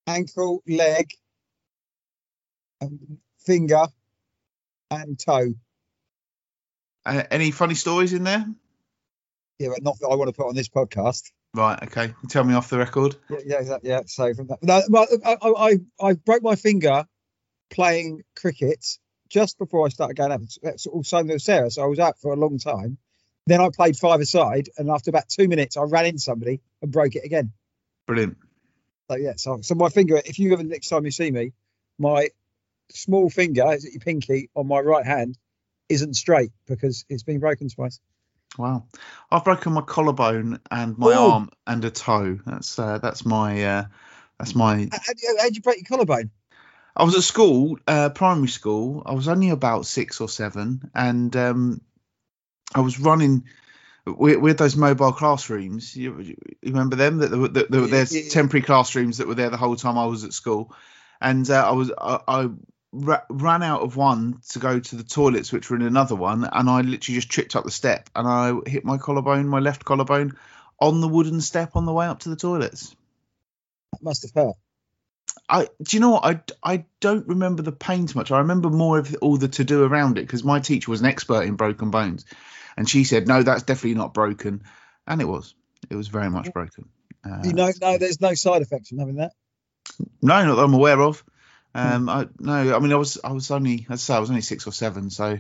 ankle, 0.07 0.63
leg, 0.67 1.11
um, 2.81 3.19
finger, 3.47 3.87
and 4.91 5.19
toe. 5.19 5.55
Uh, 7.07 7.23
any 7.31 7.51
funny 7.51 7.75
stories 7.75 8.13
in 8.13 8.25
there? 8.25 8.45
Yeah, 9.59 9.69
but 9.71 9.83
not 9.83 9.99
that 10.01 10.09
I 10.09 10.15
want 10.15 10.29
to 10.29 10.37
put 10.37 10.49
on 10.49 10.55
this 10.55 10.69
podcast. 10.69 11.31
Right, 11.55 11.83
okay. 11.83 12.15
Tell 12.29 12.45
me 12.45 12.55
off 12.55 12.71
the 12.71 12.79
record. 12.79 13.17
Yeah, 13.29 13.39
yeah, 13.45 13.59
exactly. 13.59 13.91
Yeah. 13.91 14.01
So 14.07 14.35
from 14.35 14.47
that, 14.49 14.63
no, 14.63 14.83
well, 14.89 15.07
I, 15.25 15.37
I 15.43 16.09
I 16.09 16.13
broke 16.13 16.43
my 16.43 16.55
finger 16.55 17.05
playing 17.71 18.23
cricket 18.37 18.85
just 19.29 19.59
before 19.59 19.87
I 19.87 19.89
started 19.89 20.17
going 20.17 20.33
out. 20.33 20.41
That's 20.63 20.87
all 20.87 21.03
same 21.03 21.29
with 21.29 21.43
Sarah. 21.43 21.71
So 21.71 21.83
I 21.83 21.87
was 21.87 21.99
out 21.99 22.19
for 22.19 22.33
a 22.33 22.37
long 22.37 22.59
time. 22.59 22.99
Then 23.47 23.61
I 23.61 23.69
played 23.75 23.97
five 23.97 24.21
aside, 24.21 24.69
and 24.77 24.91
after 24.91 25.11
about 25.11 25.29
two 25.29 25.49
minutes, 25.49 25.77
I 25.77 25.83
ran 25.83 26.07
into 26.07 26.21
somebody 26.21 26.61
and 26.83 26.93
broke 26.93 27.17
it 27.17 27.25
again. 27.25 27.53
Brilliant. 28.07 28.37
So 29.11 29.17
yeah, 29.17 29.33
so, 29.37 29.61
so 29.63 29.75
my 29.75 29.89
finger. 29.89 30.21
If 30.25 30.39
you 30.39 30.53
ever 30.53 30.63
next 30.63 30.89
time 30.89 31.05
you 31.05 31.11
see 31.11 31.31
me, 31.31 31.53
my 31.99 32.29
small 32.91 33.31
finger, 33.31 33.73
is 33.73 33.85
it 33.85 33.93
your 33.93 34.01
pinky 34.01 34.51
on 34.55 34.67
my 34.67 34.81
right 34.81 35.05
hand, 35.05 35.39
isn't 35.89 36.15
straight 36.15 36.53
because 36.67 37.05
it's 37.09 37.23
been 37.23 37.41
broken 37.41 37.69
twice. 37.69 37.99
Wow, 38.59 38.87
I've 39.31 39.45
broken 39.45 39.73
my 39.73 39.81
collarbone 39.81 40.61
and 40.71 40.99
my 40.99 41.15
Ooh. 41.15 41.31
arm 41.33 41.51
and 41.67 41.85
a 41.85 41.91
toe. 41.91 42.39
That's 42.45 42.79
uh, 42.79 42.99
that's 42.99 43.25
my 43.25 43.65
uh, 43.65 43.85
that's 44.39 44.55
my. 44.55 44.89
How, 44.93 44.99
how'd 45.07 45.17
how'd 45.41 45.57
you 45.57 45.63
break 45.63 45.79
your 45.79 45.85
collarbone? 45.85 46.31
I 46.97 47.05
was 47.05 47.17
at 47.17 47.23
school, 47.23 47.79
uh, 47.87 48.11
primary 48.11 48.49
school. 48.49 49.03
I 49.07 49.15
was 49.15 49.29
only 49.29 49.51
about 49.51 49.87
six 49.87 50.21
or 50.21 50.29
seven, 50.29 50.91
and 50.95 51.35
um, 51.37 51.81
I 52.75 52.81
was 52.81 52.99
running. 52.99 53.45
We, 54.05 54.37
we 54.37 54.51
had 54.51 54.59
those 54.59 54.77
mobile 54.77 55.13
classrooms. 55.13 55.95
You, 55.97 56.19
you 56.21 56.37
remember 56.63 56.97
them? 56.97 57.19
That 57.19 57.31
there 57.31 57.39
were, 57.39 57.49
that 57.49 57.71
there 57.71 57.81
were 57.81 57.87
Yeah, 57.87 57.93
there's 57.93 58.13
yeah, 58.13 58.23
yeah. 58.23 58.31
temporary 58.31 58.63
classrooms 58.63 59.19
that 59.19 59.29
were 59.29 59.35
there 59.35 59.51
the 59.51 59.57
whole 59.57 59.77
time 59.77 59.99
I 59.99 60.07
was 60.07 60.25
at 60.25 60.33
school, 60.33 60.75
and 61.21 61.49
uh, 61.49 61.69
I 61.69 61.73
was 61.73 61.93
I, 61.97 62.21
I 62.27 62.49
ra- 62.93 63.23
ran 63.29 63.63
out 63.63 63.83
of 63.83 63.97
one 63.97 64.41
to 64.51 64.59
go 64.59 64.81
to 64.81 64.97
the 64.97 65.05
toilets, 65.05 65.53
which 65.53 65.71
were 65.71 65.77
in 65.77 65.83
another 65.83 66.17
one, 66.17 66.45
and 66.45 66.69
I 66.69 66.81
literally 66.81 67.17
just 67.17 67.31
tripped 67.31 67.57
up 67.57 67.65
the 67.65 67.71
step 67.71 68.11
and 68.15 68.27
I 68.27 68.55
hit 68.69 68.85
my 68.85 68.99
collarbone, 68.99 69.49
my 69.49 69.61
left 69.61 69.85
collarbone, 69.85 70.37
on 70.79 71.01
the 71.01 71.09
wooden 71.09 71.41
step 71.41 71.77
on 71.77 71.87
the 71.87 71.93
way 71.93 72.07
up 72.07 72.21
to 72.21 72.29
the 72.29 72.37
toilets. 72.37 72.95
That 73.93 74.03
must 74.03 74.23
have 74.23 74.33
hurt. 74.35 74.57
I 75.49 75.69
do 75.83 75.97
you 75.97 76.01
know 76.01 76.11
what 76.11 76.25
I, 76.25 76.41
I 76.63 76.85
don't 77.01 77.27
remember 77.27 77.63
the 77.63 77.73
pain 77.73 78.07
too 78.07 78.19
much. 78.19 78.31
I 78.31 78.39
remember 78.39 78.71
more 78.71 78.99
of 78.99 79.15
all 79.21 79.37
the 79.37 79.49
to 79.49 79.65
do 79.65 79.85
around 79.85 80.19
it 80.19 80.23
because 80.23 80.45
my 80.45 80.61
teacher 80.61 80.91
was 80.91 81.01
an 81.01 81.07
expert 81.07 81.43
in 81.43 81.57
broken 81.57 81.91
bones, 81.91 82.25
and 82.77 82.89
she 82.89 83.05
said 83.05 83.27
no, 83.27 83.43
that's 83.43 83.63
definitely 83.63 83.95
not 83.95 84.15
broken, 84.15 84.63
and 85.07 85.21
it 85.21 85.27
was. 85.27 85.55
It 85.89 85.97
was 85.97 86.09
very 86.09 86.31
much 86.31 86.53
broken. 86.53 86.89
Uh, 87.25 87.41
You 87.45 87.55
know, 87.55 87.71
no, 87.81 87.99
there's 87.99 88.21
no 88.21 88.35
side 88.35 88.63
effects 88.63 88.91
from 88.91 88.99
having 88.99 89.17
that. 89.17 89.33
no, 90.23 90.45
not 90.45 90.55
that 90.57 90.63
I'm 90.63 90.75
aware 90.75 91.01
of. 91.01 91.25
Um, 91.75 92.09
I 92.09 92.29
no, 92.39 92.75
I 92.75 92.79
mean 92.81 92.93
I 92.93 92.97
was 92.97 93.19
I 93.23 93.33
was 93.33 93.51
only 93.51 93.87
as 93.89 94.01
I 94.01 94.03
say 94.03 94.15
I 94.15 94.21
was 94.21 94.31
only 94.31 94.43
six 94.43 94.67
or 94.67 94.73
seven, 94.73 95.11
so 95.11 95.25
uh, 95.25 95.39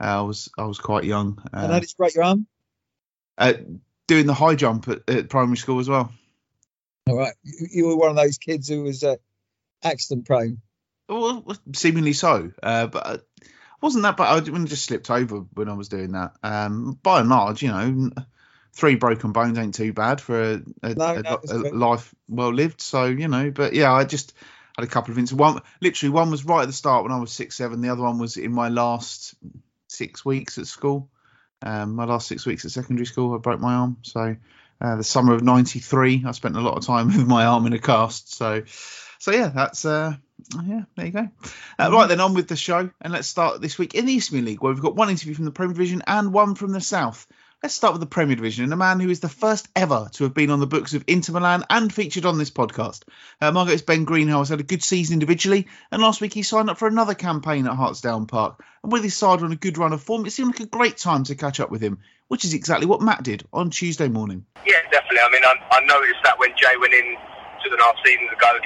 I 0.00 0.20
was 0.22 0.50
I 0.58 0.64
was 0.64 0.78
quite 0.78 1.04
young. 1.04 1.40
and 1.52 1.70
Uh, 1.70 1.74
how 1.74 1.80
did 1.80 1.88
you 1.88 1.94
break 1.96 2.14
your 2.14 2.24
arm? 2.24 2.46
uh, 3.38 3.54
doing 4.06 4.26
the 4.26 4.34
high 4.34 4.56
jump 4.56 4.88
at, 4.88 5.08
at 5.08 5.28
primary 5.28 5.56
school 5.56 5.78
as 5.78 5.88
well. 5.88 6.12
All 7.08 7.16
right, 7.16 7.34
you, 7.42 7.66
you 7.70 7.86
were 7.86 7.96
one 7.96 8.10
of 8.10 8.16
those 8.16 8.38
kids 8.38 8.68
who 8.68 8.82
was 8.82 9.04
uh, 9.04 9.16
accident 9.82 10.26
prone. 10.26 10.58
Well, 11.08 11.56
seemingly 11.74 12.12
so, 12.12 12.52
uh, 12.62 12.86
but 12.86 13.06
uh, 13.06 13.18
wasn't 13.80 14.02
that 14.02 14.16
bad. 14.16 14.48
I 14.48 14.64
just 14.64 14.84
slipped 14.84 15.10
over 15.10 15.38
when 15.54 15.68
I 15.68 15.74
was 15.74 15.88
doing 15.88 16.12
that. 16.12 16.32
Um, 16.42 16.98
by 17.02 17.20
and 17.20 17.28
large, 17.28 17.62
you 17.62 17.68
know, 17.68 18.10
three 18.72 18.94
broken 18.96 19.32
bones 19.32 19.58
ain't 19.58 19.74
too 19.74 19.92
bad 19.92 20.20
for 20.20 20.40
a, 20.40 20.62
a, 20.82 20.94
No, 20.94 21.14
a- 21.16 21.22
no, 21.22 21.40
a 21.48 21.56
life 21.56 22.14
well 22.28 22.52
lived. 22.52 22.80
So 22.80 23.04
you 23.04 23.28
know, 23.28 23.50
but 23.50 23.72
yeah, 23.72 23.92
I 23.92 24.04
just 24.04 24.34
had 24.76 24.84
a 24.84 24.88
couple 24.90 25.12
of 25.12 25.18
incidents. 25.18 25.40
One, 25.40 25.62
literally, 25.80 26.10
one 26.10 26.30
was 26.30 26.44
right 26.44 26.62
at 26.62 26.66
the 26.66 26.72
start 26.72 27.04
when 27.04 27.12
I 27.12 27.18
was 27.18 27.32
six, 27.32 27.56
seven. 27.56 27.80
The 27.80 27.90
other 27.90 28.02
one 28.02 28.18
was 28.18 28.36
in 28.36 28.52
my 28.52 28.68
last 28.68 29.34
six 29.88 30.24
weeks 30.24 30.58
at 30.58 30.66
school. 30.66 31.08
Um, 31.62 31.96
my 31.96 32.04
last 32.04 32.28
six 32.28 32.46
weeks 32.46 32.64
at 32.64 32.70
secondary 32.70 33.06
school, 33.06 33.34
I 33.34 33.38
broke 33.38 33.60
my 33.60 33.74
arm. 33.74 33.96
So 34.02 34.36
uh, 34.80 34.96
the 34.96 35.04
summer 35.04 35.34
of 35.34 35.42
'93, 35.42 36.24
I 36.26 36.30
spent 36.32 36.56
a 36.56 36.60
lot 36.60 36.76
of 36.76 36.86
time 36.86 37.06
with 37.16 37.26
my 37.26 37.46
arm 37.46 37.66
in 37.66 37.72
a 37.72 37.78
cast. 37.78 38.34
So, 38.34 38.62
so 39.18 39.32
yeah, 39.32 39.48
that's 39.48 39.84
uh, 39.84 40.14
yeah, 40.64 40.82
there 40.96 41.06
you 41.06 41.12
go. 41.12 41.28
Uh, 41.78 41.90
right 41.92 42.08
then, 42.08 42.20
on 42.20 42.34
with 42.34 42.48
the 42.48 42.56
show, 42.56 42.90
and 43.00 43.12
let's 43.12 43.28
start 43.28 43.60
this 43.60 43.78
week 43.78 43.94
in 43.94 44.06
the 44.06 44.12
Eastern 44.12 44.44
League, 44.44 44.62
where 44.62 44.72
we've 44.72 44.82
got 44.82 44.96
one 44.96 45.10
interview 45.10 45.34
from 45.34 45.44
the 45.44 45.50
Premier 45.50 45.74
Division 45.74 46.02
and 46.06 46.32
one 46.32 46.54
from 46.54 46.72
the 46.72 46.80
South. 46.80 47.26
Let's 47.60 47.74
start 47.74 47.92
with 47.92 48.00
the 48.00 48.06
Premier 48.06 48.36
Division 48.36 48.62
and 48.62 48.72
a 48.72 48.76
man 48.76 49.00
who 49.00 49.10
is 49.10 49.18
the 49.18 49.28
first 49.28 49.66
ever 49.74 50.08
to 50.12 50.22
have 50.22 50.32
been 50.32 50.50
on 50.50 50.60
the 50.60 50.68
books 50.68 50.94
of 50.94 51.02
Inter 51.08 51.32
Milan 51.32 51.64
and 51.68 51.92
featured 51.92 52.24
on 52.24 52.38
this 52.38 52.50
podcast. 52.50 53.02
Uh, 53.40 53.50
Margate 53.50 53.74
is 53.74 53.82
Ben 53.82 54.06
Greenhalgh 54.06 54.48
had 54.48 54.60
a 54.60 54.62
good 54.62 54.84
season 54.84 55.14
individually, 55.14 55.66
and 55.90 56.00
last 56.00 56.20
week 56.20 56.32
he 56.32 56.44
signed 56.44 56.70
up 56.70 56.78
for 56.78 56.86
another 56.86 57.14
campaign 57.14 57.66
at 57.66 57.72
Hartsdown 57.72 58.28
Park. 58.28 58.64
And 58.84 58.92
with 58.92 59.02
his 59.02 59.16
side 59.16 59.42
on 59.42 59.50
a 59.50 59.56
good 59.56 59.76
run 59.76 59.92
of 59.92 60.00
form, 60.00 60.24
it 60.24 60.30
seemed 60.30 60.54
like 60.54 60.60
a 60.60 60.66
great 60.66 60.98
time 60.98 61.24
to 61.24 61.34
catch 61.34 61.58
up 61.58 61.68
with 61.68 61.82
him, 61.82 61.98
which 62.28 62.44
is 62.44 62.54
exactly 62.54 62.86
what 62.86 63.02
Matt 63.02 63.24
did 63.24 63.44
on 63.52 63.70
Tuesday 63.70 64.06
morning. 64.06 64.46
Yeah, 64.64 64.80
definitely. 64.92 65.18
I 65.18 65.30
mean, 65.32 65.42
I, 65.42 65.54
I 65.72 65.80
noticed 65.80 66.22
that 66.22 66.38
when 66.38 66.50
Jay 66.56 66.76
went 66.78 66.94
in 66.94 67.16
two 67.64 67.72
and 67.72 67.80
a 67.80 67.82
half 67.82 67.96
seasons 68.04 68.30
ago, 68.30 68.58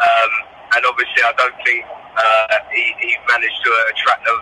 um, 0.00 0.32
and 0.76 0.82
obviously 0.86 1.22
I 1.22 1.32
don't 1.36 1.58
think 1.64 1.84
uh, 1.84 2.58
he, 2.72 2.84
he 3.00 3.12
managed 3.28 3.60
to 3.64 3.70
attract 3.94 4.22
the, 4.24 4.36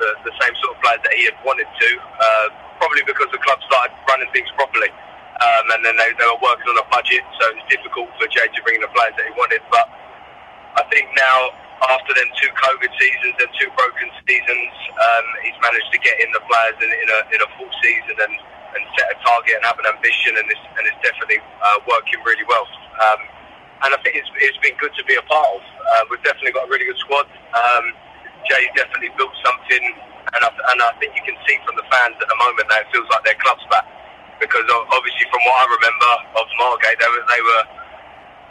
the, 0.00 0.08
the 0.30 0.34
same 0.40 0.54
sort 0.60 0.76
of 0.76 0.78
players 0.82 1.02
that 1.04 1.14
he 1.14 1.28
had 1.28 1.36
wanted 1.46 1.68
to, 1.68 1.90
uh, 2.00 2.46
probably 2.80 3.04
because 3.06 3.30
the 3.30 3.40
club 3.40 3.58
started 3.68 3.94
running 4.08 4.30
things 4.32 4.50
properly. 4.58 4.90
Um, 5.42 5.64
and 5.74 5.80
then 5.82 5.96
they, 5.98 6.10
they 6.22 6.28
were 6.28 6.38
working 6.38 6.70
on 6.70 6.78
a 6.78 6.86
budget, 6.86 7.24
so 7.40 7.42
it 7.50 7.58
was 7.58 7.66
difficult 7.66 8.06
for 8.14 8.30
Jay 8.30 8.46
to 8.46 8.60
bring 8.62 8.78
in 8.78 8.84
the 8.84 8.92
players 8.94 9.16
that 9.18 9.26
he 9.26 9.34
wanted. 9.34 9.58
But 9.74 9.90
I 10.78 10.86
think 10.86 11.10
now, 11.18 11.38
after 11.90 12.14
them 12.14 12.30
two 12.38 12.46
COVID 12.54 12.90
seasons 12.94 13.34
and 13.42 13.50
two 13.58 13.66
broken 13.74 14.06
seasons, 14.22 14.70
um, 14.94 15.26
he's 15.42 15.58
managed 15.58 15.90
to 15.90 15.98
get 15.98 16.14
in 16.22 16.30
the 16.30 16.42
players 16.46 16.78
in, 16.78 16.90
in, 16.94 17.08
a, 17.10 17.20
in 17.34 17.40
a 17.42 17.48
full 17.58 17.70
season 17.82 18.22
and, 18.22 18.34
and 18.38 18.82
set 18.94 19.10
a 19.10 19.16
target 19.18 19.58
and 19.58 19.64
have 19.66 19.78
an 19.82 19.88
ambition, 19.90 20.38
and 20.38 20.46
it's, 20.46 20.62
and 20.78 20.84
it's 20.86 21.00
definitely 21.02 21.42
uh, 21.42 21.78
working 21.90 22.22
really 22.22 22.46
well. 22.46 22.62
Um, 23.02 23.20
and 23.82 23.90
I 23.94 23.98
think 24.02 24.14
it's, 24.14 24.30
it's 24.38 24.58
been 24.62 24.78
good 24.78 24.94
to 24.94 25.02
be 25.04 25.18
a 25.18 25.24
part 25.26 25.48
of. 25.58 25.62
Uh, 25.62 26.02
we've 26.10 26.22
definitely 26.22 26.54
got 26.54 26.66
a 26.66 26.70
really 26.70 26.86
good 26.86 26.98
squad. 27.02 27.26
Um, 27.26 27.84
Jay's 28.46 28.70
definitely 28.78 29.10
built 29.18 29.34
something, 29.42 29.82
and 30.34 30.40
I, 30.42 30.50
and 30.50 30.78
I 30.82 30.94
think 31.02 31.14
you 31.18 31.24
can 31.26 31.38
see 31.46 31.58
from 31.66 31.74
the 31.74 31.86
fans 31.90 32.14
at 32.18 32.28
the 32.30 32.38
moment 32.38 32.66
that 32.70 32.86
it 32.86 32.88
feels 32.94 33.06
like 33.10 33.26
their 33.26 33.38
club's 33.42 33.66
back. 33.70 33.86
Because 34.38 34.66
obviously, 34.66 35.26
from 35.30 35.42
what 35.46 35.54
I 35.62 35.64
remember 35.70 36.10
of 36.34 36.46
Margate, 36.58 36.98
they 36.98 37.06
were, 37.06 37.24
they 37.30 37.42
were 37.46 37.62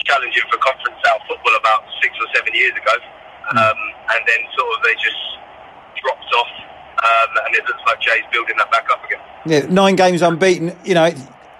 challenging 0.08 0.48
for 0.48 0.56
Conference 0.64 0.96
South 1.04 1.20
football 1.28 1.56
about 1.60 1.84
six 2.00 2.16
or 2.16 2.28
seven 2.32 2.56
years 2.56 2.72
ago, 2.76 2.96
um, 3.60 3.80
and 4.16 4.22
then 4.24 4.40
sort 4.56 4.72
of 4.72 4.78
they 4.88 4.96
just 5.04 5.20
dropped 6.00 6.32
off, 6.40 6.54
um, 7.04 7.30
and 7.44 7.52
it 7.56 7.64
looks 7.68 7.84
like 7.88 8.00
Jay's 8.00 8.24
building 8.32 8.56
that 8.56 8.72
back 8.72 8.88
up 8.88 9.04
again. 9.04 9.20
Yeah, 9.46 9.68
nine 9.68 9.96
games 10.00 10.22
unbeaten. 10.22 10.76
You 10.88 10.96
know, 10.96 11.12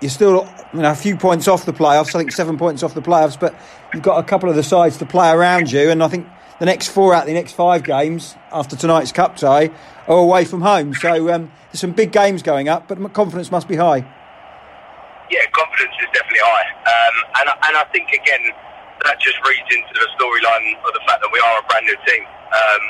you're 0.02 0.10
still 0.10 0.50
you 0.74 0.82
know 0.82 0.92
a 0.92 0.96
few 0.96 1.16
points 1.16 1.48
off 1.48 1.66
the 1.66 1.74
playoffs. 1.74 2.14
I 2.16 2.20
think 2.20 2.32
seven 2.32 2.58
points 2.58 2.84
off 2.84 2.94
the 2.94 3.02
playoffs, 3.02 3.40
but 3.40 3.56
you've 3.94 4.04
got 4.04 4.20
a 4.20 4.24
couple 4.24 4.50
of 4.50 4.56
the 4.56 4.64
sides 4.64 4.98
to 4.98 5.06
play 5.06 5.30
around 5.30 5.72
you, 5.72 5.90
and 5.90 6.04
I 6.04 6.08
think 6.08 6.28
the 6.60 6.66
next 6.66 6.90
four 6.90 7.14
out 7.14 7.24
of 7.24 7.28
the 7.28 7.34
next 7.34 7.54
five 7.54 7.84
games 7.84 8.36
after 8.52 8.76
tonight's 8.76 9.12
cup 9.12 9.36
tie 9.38 9.70
are 10.08 10.18
away 10.18 10.46
from 10.46 10.62
home. 10.62 10.94
So 10.94 11.34
um, 11.34 11.52
there's 11.72 11.80
some 11.80 11.94
big 11.94 12.12
games 12.12 12.42
going 12.42 12.68
up, 12.68 12.88
but 12.88 12.98
confidence 13.14 13.52
must 13.52 13.68
be 13.68 13.76
high. 13.76 14.06
Yeah, 15.30 15.46
confidence 15.54 15.96
is 16.02 16.10
definitely 16.14 16.44
high, 16.44 16.68
um, 16.86 17.16
and 17.40 17.50
and 17.50 17.78
I 17.78 17.86
think 17.94 18.10
again 18.10 18.52
that 19.06 19.20
just 19.20 19.38
reads 19.48 19.70
into 19.70 19.94
the 19.94 20.08
storyline 20.18 20.78
of 20.86 20.94
the 20.94 21.02
fact 21.08 21.22
that 21.22 21.30
we 21.32 21.40
are 21.40 21.60
a 21.60 21.66
brand 21.70 21.86
new 21.86 21.98
team. 22.06 22.26
Um, 22.26 22.84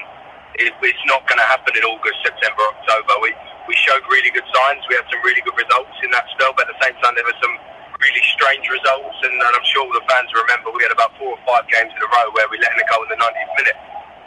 it, 0.55 0.73
it's 0.83 1.05
not 1.07 1.23
going 1.27 1.39
to 1.39 1.47
happen 1.47 1.71
in 1.77 1.83
August, 1.83 2.19
September, 2.23 2.61
October. 2.75 3.13
We 3.23 3.31
we 3.71 3.79
showed 3.87 4.03
really 4.11 4.27
good 4.35 4.43
signs. 4.51 4.83
We 4.91 4.99
had 4.99 5.07
some 5.07 5.23
really 5.23 5.39
good 5.47 5.55
results 5.55 5.95
in 6.03 6.11
that 6.11 6.27
spell, 6.35 6.51
but 6.51 6.67
at 6.67 6.75
the 6.75 6.79
same 6.83 6.91
time, 6.99 7.15
there 7.15 7.23
were 7.23 7.39
some 7.39 7.55
really 8.03 8.23
strange 8.35 8.67
results. 8.67 9.15
And, 9.23 9.31
and 9.31 9.47
I'm 9.55 9.63
sure 9.71 9.87
all 9.87 9.95
the 9.95 10.03
fans 10.11 10.27
remember 10.35 10.75
we 10.75 10.83
had 10.83 10.91
about 10.91 11.15
four 11.15 11.39
or 11.39 11.41
five 11.47 11.63
games 11.71 11.87
in 11.95 11.99
a 12.03 12.09
row 12.11 12.27
where 12.35 12.51
we 12.51 12.59
let 12.59 12.75
in 12.75 12.83
a 12.83 12.87
goal 12.91 12.99
in 13.07 13.15
the 13.15 13.19
90th 13.23 13.51
minute. 13.63 13.79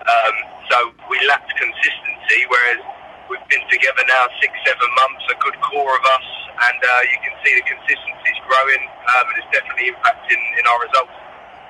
Um, 0.08 0.34
so 0.72 0.76
we 1.12 1.20
lacked 1.28 1.52
consistency, 1.60 2.40
whereas 2.48 2.80
we've 3.28 3.44
been 3.52 3.60
together 3.68 4.00
now 4.08 4.32
six, 4.40 4.56
seven 4.64 4.88
months, 4.96 5.28
a 5.28 5.36
good 5.44 5.60
core 5.60 5.92
of 5.92 6.04
us, 6.08 6.28
and 6.72 6.80
uh, 6.80 7.12
you 7.12 7.20
can 7.20 7.36
see 7.44 7.52
the 7.60 7.66
consistency 7.68 8.28
is 8.32 8.40
growing, 8.48 8.80
um, 8.80 9.24
and 9.28 9.36
it's 9.44 9.50
definitely 9.52 9.92
impacting 9.92 10.40
in 10.56 10.64
our 10.72 10.80
results. 10.88 11.16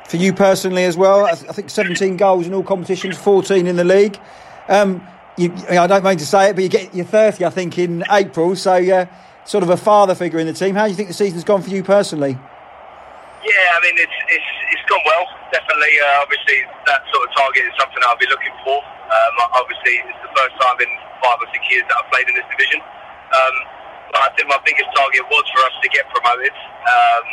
For 0.07 0.23
you 0.23 0.31
personally 0.31 0.87
as 0.87 0.95
well, 0.95 1.27
I, 1.27 1.35
th- 1.35 1.51
I 1.51 1.53
think 1.53 1.75
17 1.75 2.23
goals 2.23 2.47
in 2.47 2.55
all 2.55 2.63
competitions, 2.63 3.19
14 3.19 3.67
in 3.67 3.75
the 3.75 3.83
league. 3.83 4.15
Um, 4.69 5.03
you, 5.37 5.53
I 5.69 5.87
don't 5.87 6.05
mean 6.05 6.19
to 6.19 6.27
say 6.27 6.51
it, 6.51 6.55
but 6.55 6.63
you 6.63 6.71
get 6.71 6.95
your 6.95 7.05
30, 7.05 7.45
I 7.45 7.51
think, 7.51 7.79
in 7.79 8.05
April. 8.11 8.55
So, 8.57 8.75
uh, 8.75 9.07
sort 9.45 9.63
of 9.63 9.71
a 9.71 9.77
father 9.77 10.15
figure 10.15 10.39
in 10.39 10.47
the 10.47 10.53
team. 10.53 10.75
How 10.75 10.85
do 10.85 10.91
you 10.91 10.97
think 10.97 11.09
the 11.09 11.15
season's 11.15 11.45
gone 11.45 11.63
for 11.63 11.71
you 11.71 11.83
personally? 11.83 12.39
Yeah, 13.45 13.77
I 13.77 13.79
mean, 13.85 13.97
it's 14.01 14.19
it's, 14.33 14.51
it's 14.73 14.85
gone 14.89 15.05
well. 15.05 15.27
Definitely, 15.53 15.93
uh, 16.01 16.25
obviously, 16.25 16.65
that 16.89 17.05
sort 17.13 17.29
of 17.29 17.31
target 17.37 17.69
is 17.69 17.75
something 17.77 18.01
I'll 18.09 18.17
be 18.17 18.31
looking 18.31 18.55
for. 18.65 18.81
Um, 18.81 19.35
obviously, 19.53 20.01
it's 20.01 20.23
the 20.25 20.33
first 20.33 20.57
time 20.57 20.81
in 20.81 20.91
five 21.21 21.37
or 21.37 21.49
six 21.53 21.61
years 21.69 21.85
that 21.93 21.97
I've 22.01 22.09
played 22.09 22.25
in 22.25 22.35
this 22.41 22.49
division. 22.49 22.81
Um, 22.81 23.55
but 24.17 24.21
I 24.25 24.29
think 24.39 24.49
my 24.49 24.63
biggest 24.65 24.89
target 24.97 25.27
was 25.29 25.45
for 25.53 25.61
us 25.67 25.77
to 25.83 25.89
get 25.93 26.09
promoted. 26.09 26.55
Um, 26.55 27.25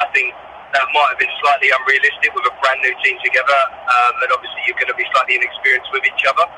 I 0.00 0.06
think 0.16 0.32
that 0.72 0.88
might 0.96 1.10
have 1.12 1.20
been 1.20 1.34
slightly 1.44 1.68
unrealistic 1.68 2.32
with 2.32 2.48
a 2.48 2.54
brand 2.64 2.80
new 2.80 2.94
team 3.04 3.20
together, 3.20 3.60
um, 3.68 4.14
and 4.24 4.28
obviously 4.32 4.56
you're 4.64 4.78
going 4.80 4.88
to 4.88 4.96
be 4.96 5.04
slightly 5.12 5.36
inexperienced 5.36 5.90
with 5.92 6.08
each 6.08 6.24
other. 6.24 6.48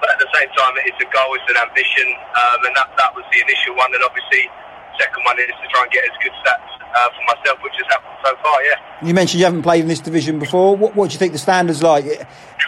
But 0.00 0.10
at 0.10 0.18
the 0.18 0.30
same 0.34 0.50
time, 0.56 0.74
it's 0.84 1.00
a 1.00 1.08
goal, 1.08 1.34
it's 1.34 1.48
an 1.48 1.58
ambition, 1.58 2.08
um, 2.36 2.58
and 2.66 2.74
that, 2.76 2.88
that 2.98 3.14
was 3.14 3.24
the 3.32 3.40
initial 3.40 3.74
one. 3.76 3.94
And 3.94 4.02
obviously, 4.04 4.50
second 4.98 5.22
one 5.24 5.38
is 5.38 5.48
to 5.48 5.66
try 5.70 5.82
and 5.82 5.90
get 5.90 6.04
as 6.04 6.14
good 6.22 6.34
stats 6.44 6.70
uh, 6.94 7.08
for 7.10 7.22
myself, 7.34 7.58
which 7.62 7.74
has 7.78 7.86
happened 7.88 8.18
so 8.24 8.36
far. 8.42 8.62
Yeah. 8.62 9.06
You 9.06 9.14
mentioned 9.14 9.40
you 9.40 9.46
haven't 9.46 9.62
played 9.62 9.82
in 9.82 9.88
this 9.88 10.00
division 10.00 10.38
before. 10.38 10.76
What, 10.76 10.94
what 10.94 11.10
do 11.10 11.14
you 11.14 11.18
think 11.18 11.32
the 11.32 11.38
standards 11.38 11.82
like? 11.82 12.04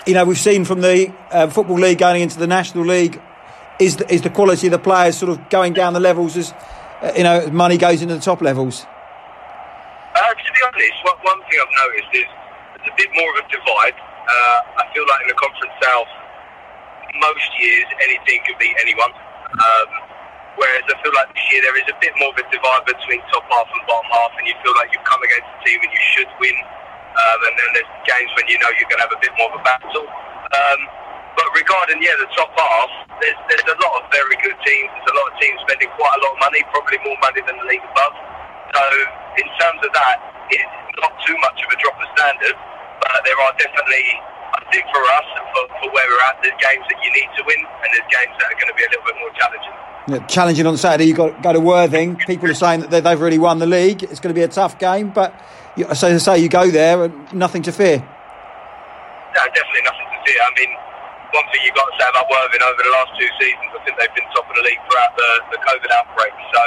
You 0.07 0.15
know, 0.15 0.25
we've 0.25 0.39
seen 0.39 0.65
from 0.65 0.81
the 0.81 1.13
uh, 1.31 1.49
football 1.49 1.79
league 1.79 1.99
going 1.99 2.23
into 2.23 2.39
the 2.39 2.47
national 2.47 2.85
league, 2.85 3.21
is 3.79 3.97
the, 3.97 4.13
is 4.13 4.23
the 4.23 4.31
quality 4.31 4.67
of 4.69 4.73
the 4.73 4.79
players 4.79 5.17
sort 5.17 5.31
of 5.31 5.49
going 5.51 5.73
down 5.73 5.93
the 5.93 6.01
levels 6.01 6.37
as 6.37 6.53
uh, 7.03 7.13
you 7.17 7.23
know 7.23 7.47
money 7.51 7.77
goes 7.77 8.03
into 8.03 8.15
the 8.15 8.21
top 8.21 8.41
levels? 8.41 8.87
Uh, 10.17 10.33
to 10.33 10.49
be 10.49 10.61
honest, 10.65 10.97
one, 11.05 11.19
one 11.23 11.41
thing 11.45 11.61
I've 11.61 11.77
noticed 11.77 12.09
is 12.15 12.25
there's 12.73 12.89
a 12.89 12.97
bit 12.97 13.11
more 13.15 13.29
of 13.37 13.45
a 13.45 13.49
divide. 13.53 13.97
Uh, 14.27 14.81
I 14.81 14.89
feel 14.95 15.05
like 15.07 15.21
in 15.23 15.29
the 15.29 15.39
Conference 15.39 15.73
South 15.85 16.09
most 17.21 17.49
years 17.61 17.87
anything 18.03 18.43
could 18.47 18.59
beat 18.59 18.77
anyone. 18.83 19.13
Um, 19.57 19.89
whereas 20.57 20.85
I 20.89 20.95
feel 21.01 21.15
like 21.15 21.31
this 21.33 21.47
year 21.53 21.63
there 21.65 21.79
is 21.81 21.89
a 21.89 21.97
bit 22.01 22.13
more 22.19 22.33
of 22.33 22.39
a 22.41 22.45
divide 22.49 22.85
between 22.89 23.21
top 23.33 23.45
half 23.49 23.69
and 23.71 23.83
bottom 23.87 24.09
half, 24.13 24.33
and 24.41 24.45
you 24.49 24.57
feel 24.61 24.75
like 24.77 24.93
you've 24.93 25.07
come 25.07 25.21
against 25.23 25.49
a 25.49 25.59
team 25.65 25.79
and 25.81 25.93
you 25.93 26.03
should 26.17 26.31
win. 26.41 26.57
Um, 27.17 27.39
and 27.49 27.55
then 27.57 27.69
there's 27.81 27.93
games 28.05 28.31
when 28.37 28.45
you 28.53 28.61
know 28.61 28.69
you're 28.77 28.91
going 28.93 29.01
to 29.01 29.07
have 29.09 29.17
a 29.17 29.23
bit 29.25 29.33
more 29.41 29.49
of 29.49 29.57
a 29.57 29.65
battle. 29.65 30.05
Um, 30.05 30.81
but 31.37 31.49
regarding 31.53 32.01
yeah 32.01 32.17
the 32.17 32.29
top 32.33 32.53
half, 32.53 32.91
there's 33.21 33.41
there's 33.49 33.69
a 33.69 33.79
lot 33.81 33.93
of 34.01 34.09
very 34.13 34.37
good 34.41 34.57
teams. 34.65 34.89
There's 34.93 35.11
a 35.13 35.17
lot 35.17 35.27
of 35.33 35.35
teams 35.41 35.57
spending 35.65 35.93
quite 35.97 36.15
a 36.17 36.21
lot 36.25 36.33
of 36.37 36.41
money, 36.45 36.61
probably 36.73 37.01
more 37.05 37.17
money 37.21 37.41
than 37.45 37.57
the 37.61 37.67
league 37.69 37.85
above. 37.85 38.15
So 38.73 38.85
in 39.41 39.49
terms 39.61 39.81
of 39.85 39.93
that, 39.97 40.17
it's 40.53 40.77
not 41.01 41.13
too 41.25 41.37
much 41.41 41.59
of 41.61 41.69
a 41.73 41.77
drop 41.81 41.97
of 41.97 42.09
standard, 42.17 42.57
but 43.01 43.21
there 43.25 43.39
are 43.41 43.53
definitely 43.57 44.05
I 44.57 44.65
think 44.73 44.85
for 44.89 45.03
us, 45.05 45.29
for, 45.53 45.65
for 45.81 45.89
where 45.93 46.07
we're 46.09 46.25
at, 46.27 46.41
there's 46.43 46.57
games 46.59 46.85
that 46.89 46.99
you 47.05 47.11
need 47.13 47.29
to 47.37 47.43
win, 47.45 47.61
and 47.61 47.89
there's 47.93 48.09
games 48.09 48.35
that 48.41 48.49
are 48.49 48.59
going 48.59 48.73
to 48.73 48.77
be 48.77 48.85
a 48.85 48.91
little 48.91 49.05
bit 49.05 49.17
more 49.21 49.33
challenging. 49.37 49.75
Yeah, 50.09 50.27
challenging 50.27 50.67
on 50.67 50.77
Saturday, 50.77 51.05
you 51.05 51.15
got 51.15 51.43
go 51.43 51.53
to 51.53 51.61
Worthing. 51.61 52.17
People 52.17 52.51
are 52.51 52.55
saying 52.55 52.89
that 52.89 53.05
they've 53.05 53.21
really 53.21 53.39
won 53.39 53.59
the 53.59 53.67
league. 53.67 54.03
It's 54.03 54.21
going 54.21 54.33
to 54.33 54.39
be 54.39 54.47
a 54.47 54.49
tough 54.49 54.79
game, 54.79 55.11
but 55.11 55.35
so 55.93 56.09
to 56.09 56.21
say, 56.21 56.39
you 56.39 56.49
go 56.49 56.71
there 56.71 57.05
and 57.05 57.13
nothing 57.35 57.61
to 57.69 57.73
fear. 57.73 57.99
No, 57.99 59.43
definitely 59.53 59.85
nothing 59.85 60.09
to 60.09 60.19
fear. 60.25 60.41
I 60.41 60.53
mean, 60.57 60.73
one 61.37 61.45
thing 61.53 61.61
you've 61.67 61.77
got 61.77 61.91
to 61.91 61.97
say 62.01 62.09
about 62.09 62.25
Worthing 62.33 62.63
over 62.65 62.81
the 62.81 62.95
last 62.97 63.13
two 63.19 63.29
seasons, 63.37 63.71
I 63.77 63.81
think 63.85 63.99
they've 64.01 64.17
been 64.17 64.25
top 64.33 64.49
of 64.49 64.57
the 64.57 64.65
league 64.65 64.81
throughout 64.89 65.13
the, 65.19 65.31
the 65.53 65.61
COVID 65.61 65.91
outbreak. 66.01 66.33
So 66.55 66.63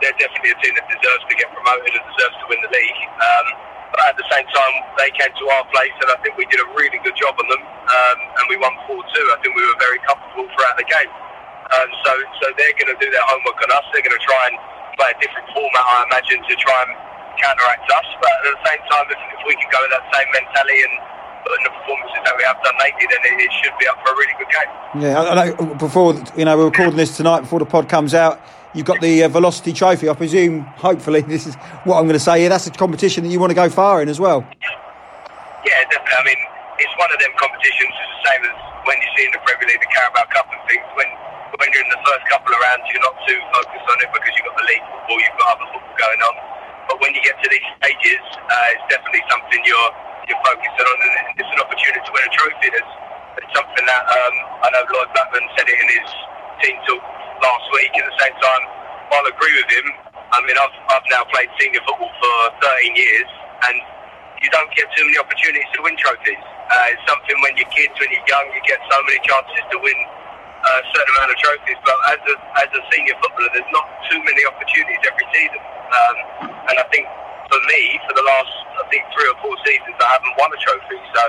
they're 0.00 0.16
definitely 0.16 0.56
a 0.56 0.58
team 0.64 0.72
that 0.78 0.86
deserves 0.88 1.24
to 1.28 1.34
get 1.36 1.52
promoted 1.52 1.90
and 1.90 2.04
deserves 2.16 2.36
to 2.40 2.46
win 2.48 2.60
the 2.64 2.72
league. 2.72 3.00
Um, 3.20 3.65
but 3.96 4.12
at 4.12 4.16
the 4.20 4.28
same 4.28 4.44
time, 4.52 4.74
they 5.00 5.08
came 5.16 5.32
to 5.32 5.44
our 5.56 5.64
place, 5.72 5.96
and 6.04 6.12
I 6.12 6.20
think 6.20 6.36
we 6.36 6.44
did 6.52 6.60
a 6.60 6.68
really 6.76 7.00
good 7.00 7.16
job 7.16 7.32
on 7.40 7.48
them, 7.48 7.64
um, 7.64 8.18
and 8.38 8.44
we 8.52 8.60
won 8.60 8.76
4 8.84 8.92
2. 8.92 9.00
I 9.00 9.36
think 9.40 9.56
we 9.56 9.64
were 9.64 9.80
very 9.80 10.00
comfortable 10.04 10.44
throughout 10.52 10.76
the 10.76 10.84
game. 10.84 11.10
Um, 11.66 11.88
so, 12.04 12.12
so 12.38 12.44
they're 12.60 12.76
going 12.76 12.92
to 12.92 12.98
do 13.00 13.08
their 13.08 13.26
homework 13.26 13.58
on 13.64 13.72
us. 13.72 13.82
They're 13.90 14.04
going 14.04 14.14
to 14.14 14.22
try 14.22 14.52
and 14.52 14.56
play 15.00 15.10
a 15.10 15.18
different 15.18 15.48
format, 15.50 15.82
I 15.82 16.04
imagine, 16.12 16.44
to 16.44 16.54
try 16.60 16.78
and 16.86 16.92
counteract 17.40 17.88
us. 17.88 18.08
But 18.20 18.30
at 18.30 18.44
the 18.52 18.62
same 18.68 18.82
time, 18.84 19.06
if, 19.10 19.20
if 19.34 19.40
we 19.48 19.56
can 19.56 19.68
go 19.72 19.80
with 19.80 19.92
that 19.96 20.06
same 20.12 20.28
mentality 20.30 20.80
and 20.86 20.94
in 21.46 21.62
the 21.62 21.70
performances 21.70 22.20
that 22.26 22.34
we 22.36 22.42
have 22.42 22.58
done 22.62 22.74
lately, 22.82 23.06
then 23.06 23.22
it, 23.38 23.50
should 23.62 23.72
be 23.78 23.86
up 23.86 23.96
for 24.02 24.12
a 24.12 24.16
really 24.18 24.34
good 24.38 24.50
game. 24.50 25.02
Yeah, 25.02 25.22
I 25.22 25.34
know. 25.34 25.74
Before 25.74 26.14
you 26.36 26.44
know, 26.44 26.56
we're 26.58 26.66
recording 26.66 26.96
this 26.96 27.16
tonight 27.16 27.40
before 27.42 27.60
the 27.60 27.66
pod 27.66 27.88
comes 27.88 28.14
out. 28.14 28.40
You've 28.76 28.84
got 28.84 29.00
the 29.00 29.24
uh, 29.24 29.32
Velocity 29.32 29.72
Trophy. 29.72 30.04
I 30.04 30.12
presume, 30.12 30.60
hopefully, 30.76 31.24
this 31.32 31.48
is 31.48 31.56
what 31.88 31.96
I'm 31.96 32.04
going 32.04 32.20
to 32.20 32.20
say 32.20 32.44
here. 32.44 32.52
That's 32.52 32.68
a 32.68 32.70
competition 32.76 33.24
that 33.24 33.32
you 33.32 33.40
want 33.40 33.48
to 33.48 33.56
go 33.56 33.72
far 33.72 34.04
in 34.04 34.12
as 34.12 34.20
well. 34.20 34.44
Yeah, 35.64 35.80
definitely. 35.88 36.12
I 36.12 36.22
mean, 36.28 36.40
it's 36.76 36.92
one 37.00 37.08
of 37.08 37.16
them 37.16 37.32
competitions. 37.40 37.88
It's 37.88 38.12
the 38.20 38.22
same 38.28 38.42
as 38.44 38.56
when 38.84 39.00
you 39.00 39.08
see 39.16 39.24
in 39.24 39.32
the 39.32 39.40
Premier 39.48 39.72
League 39.72 39.80
the 39.80 39.88
Carabao 39.88 40.28
Cup 40.28 40.52
and 40.52 40.60
things. 40.68 40.84
When 40.92 41.08
when 41.56 41.72
you're 41.72 41.88
in 41.88 41.88
the 41.88 42.04
first 42.04 42.28
couple 42.28 42.52
of 42.52 42.60
rounds, 42.60 42.84
you're 42.92 43.00
not 43.00 43.16
too 43.24 43.40
focused 43.48 43.88
on 43.88 43.96
it 44.04 44.12
because 44.12 44.28
you've 44.36 44.44
got 44.44 44.60
the 44.60 44.68
league 44.68 44.84
football, 44.92 45.18
you've 45.24 45.38
got 45.40 45.48
other 45.56 45.68
football 45.72 45.96
going 45.96 46.20
on. 46.20 46.34
But 46.92 47.00
when 47.00 47.16
you 47.16 47.24
get 47.24 47.40
to 47.40 47.48
these 47.48 47.64
stages, 47.80 48.20
uh, 48.28 48.74
it's 48.76 48.86
definitely 48.92 49.24
something 49.32 49.60
you're 49.64 49.92
you're 50.28 50.42
focused 50.44 50.78
on, 50.84 50.96
and 51.00 51.40
it's 51.40 51.48
an 51.48 51.64
opportunity 51.64 52.04
to 52.04 52.12
win 52.12 52.28
a 52.28 52.32
trophy. 52.36 52.68
It's, 52.76 52.92
it's 53.40 53.52
something 53.56 53.86
that 53.88 54.04
um, 54.04 54.34
I 54.60 54.66
know 54.68 54.84
Lloyd 54.84 55.08
Blackman 55.16 55.48
said 55.56 55.64
it 55.64 55.80
in 55.80 55.88
his 55.96 56.08
team 56.60 56.76
talk 56.84 57.00
last 57.42 57.66
week. 57.72 57.92
At 57.96 58.04
the 58.06 58.16
same 58.20 58.36
time, 58.38 58.64
I'll 59.12 59.28
agree 59.28 59.54
with 59.56 59.70
him. 59.70 59.86
I 60.32 60.38
mean, 60.44 60.58
I've, 60.58 60.76
I've 60.90 61.06
now 61.08 61.24
played 61.30 61.48
senior 61.60 61.80
football 61.86 62.10
for 62.10 62.34
13 62.60 62.96
years, 62.96 63.28
and 63.70 63.76
you 64.42 64.48
don't 64.50 64.68
get 64.74 64.90
too 64.92 65.04
many 65.06 65.18
opportunities 65.18 65.68
to 65.74 65.80
win 65.82 65.96
trophies. 65.96 66.42
Uh, 66.66 66.92
it's 66.92 67.04
something 67.06 67.36
when 67.46 67.54
you're 67.56 67.70
kids, 67.70 67.94
when 67.96 68.10
you're 68.10 68.26
young, 68.26 68.46
you 68.52 68.60
get 68.66 68.82
so 68.90 68.98
many 69.06 69.18
chances 69.22 69.64
to 69.70 69.78
win 69.78 69.98
uh, 70.66 70.82
a 70.82 70.84
certain 70.92 71.12
amount 71.16 71.30
of 71.30 71.38
trophies. 71.38 71.78
But 71.86 71.98
as 72.10 72.20
a, 72.26 72.34
as 72.66 72.70
a 72.74 72.82
senior 72.90 73.16
footballer, 73.22 73.52
there's 73.54 73.72
not 73.72 73.86
too 74.10 74.18
many 74.26 74.42
opportunities 74.44 75.02
every 75.06 75.26
season. 75.30 75.62
Um, 75.62 76.16
and 76.72 76.76
I 76.82 76.86
think 76.90 77.06
for 77.46 77.60
me, 77.70 77.80
for 78.10 78.14
the 78.18 78.26
last, 78.26 78.54
I 78.82 78.84
think, 78.90 79.06
three 79.14 79.28
or 79.30 79.38
four 79.40 79.54
seasons, 79.62 79.94
I 80.02 80.08
haven't 80.18 80.34
won 80.36 80.50
a 80.50 80.58
trophy. 80.58 80.98
So 81.14 81.22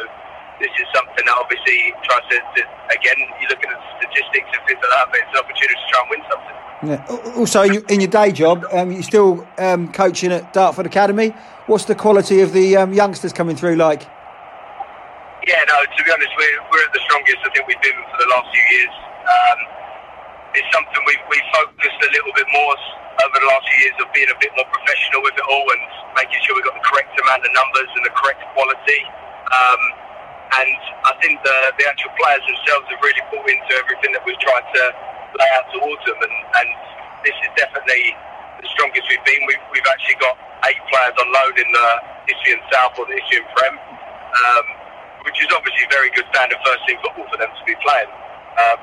this 0.60 0.74
is 0.78 0.88
something 0.94 1.26
that 1.26 1.38
obviously 1.38 1.94
tries 2.04 2.26
to, 2.34 2.38
to 2.42 2.62
again, 2.94 3.18
you're 3.42 3.50
looking 3.50 3.70
at 3.70 3.80
statistics 4.02 4.50
and 4.50 4.62
things 4.66 4.80
like 4.82 4.94
that, 4.94 5.06
but 5.10 5.18
it's 5.22 5.34
an 5.34 5.40
opportunity 5.46 5.78
to 5.78 5.88
try 5.90 6.00
and 6.02 6.10
win 6.10 6.24
something. 6.30 6.58
Yeah. 6.78 7.34
Also, 7.38 7.62
in 7.66 7.74
your, 7.74 7.84
in 7.90 8.00
your 8.02 8.14
day 8.14 8.32
job, 8.32 8.66
um, 8.72 8.92
you're 8.92 9.06
still 9.06 9.48
um, 9.58 9.92
coaching 9.92 10.32
at 10.32 10.54
Dartford 10.54 10.86
Academy. 10.86 11.34
What's 11.66 11.86
the 11.86 11.96
quality 11.96 12.42
of 12.42 12.54
the 12.54 12.78
um, 12.78 12.94
youngsters 12.94 13.34
coming 13.34 13.56
through 13.56 13.76
like? 13.76 14.06
Yeah, 15.48 15.64
no, 15.64 15.78
to 15.80 16.02
be 16.04 16.12
honest, 16.12 16.34
we're, 16.38 16.60
we're 16.70 16.84
at 16.86 16.94
the 16.94 17.02
strongest 17.08 17.38
I 17.40 17.50
think 17.56 17.66
we've 17.66 17.82
been 17.82 17.98
for 18.12 18.20
the 18.20 18.30
last 18.30 18.52
few 18.52 18.66
years. 18.78 18.94
Um, 19.26 19.60
it's 20.54 20.70
something 20.74 21.02
we've, 21.08 21.24
we've 21.30 21.50
focused 21.54 22.00
a 22.04 22.10
little 22.14 22.34
bit 22.36 22.48
more 22.52 22.76
over 23.26 23.38
the 23.42 23.50
last 23.50 23.66
few 23.66 23.80
years 23.90 23.98
of 23.98 24.08
being 24.14 24.30
a 24.30 24.38
bit 24.38 24.52
more 24.54 24.68
professional 24.70 25.26
with 25.26 25.34
it 25.34 25.48
all 25.50 25.66
and 25.66 25.84
making 26.14 26.38
sure 26.46 26.54
we've 26.54 26.68
got 26.68 26.78
the 26.78 26.86
correct 26.86 27.14
amount 27.18 27.42
of 27.42 27.52
numbers 27.54 27.90
and 27.90 28.04
the 28.06 28.14
correct 28.14 28.42
quality. 28.54 29.02
Um, 29.50 29.82
and 30.48 30.72
I 31.04 31.14
think 31.20 31.44
the, 31.44 31.58
the 31.76 31.86
actual 31.92 32.12
players 32.16 32.44
themselves 32.48 32.88
have 32.88 33.02
really 33.04 33.24
bought 33.28 33.48
into 33.48 33.72
everything 33.84 34.16
that 34.16 34.24
we've 34.24 34.40
tried 34.40 34.64
to 34.64 34.84
lay 35.36 35.50
out 35.60 35.68
towards 35.76 36.04
them. 36.08 36.16
And, 36.24 36.36
and 36.64 36.70
this 37.28 37.36
is 37.44 37.52
definitely 37.60 38.16
the 38.64 38.68
strongest 38.72 39.04
we've 39.12 39.28
been. 39.28 39.44
We've, 39.44 39.66
we've 39.76 39.90
actually 39.92 40.18
got 40.24 40.40
eight 40.72 40.80
players 40.88 41.16
on 41.20 41.28
loan 41.36 41.54
in 41.60 41.70
the 41.70 41.90
Isthmian 42.32 42.64
South 42.72 42.96
or 42.96 43.06
the 43.12 43.20
Isthmian 43.20 43.46
Prem, 43.54 43.76
um, 43.76 44.66
which 45.28 45.38
is 45.44 45.52
obviously 45.52 45.84
very 45.92 46.10
good 46.16 46.26
standard 46.32 46.60
first 46.64 46.82
team 46.88 46.98
football 47.04 47.28
for 47.28 47.38
them 47.38 47.52
to 47.52 47.64
be 47.68 47.76
playing. 47.84 48.12
Um, 48.58 48.80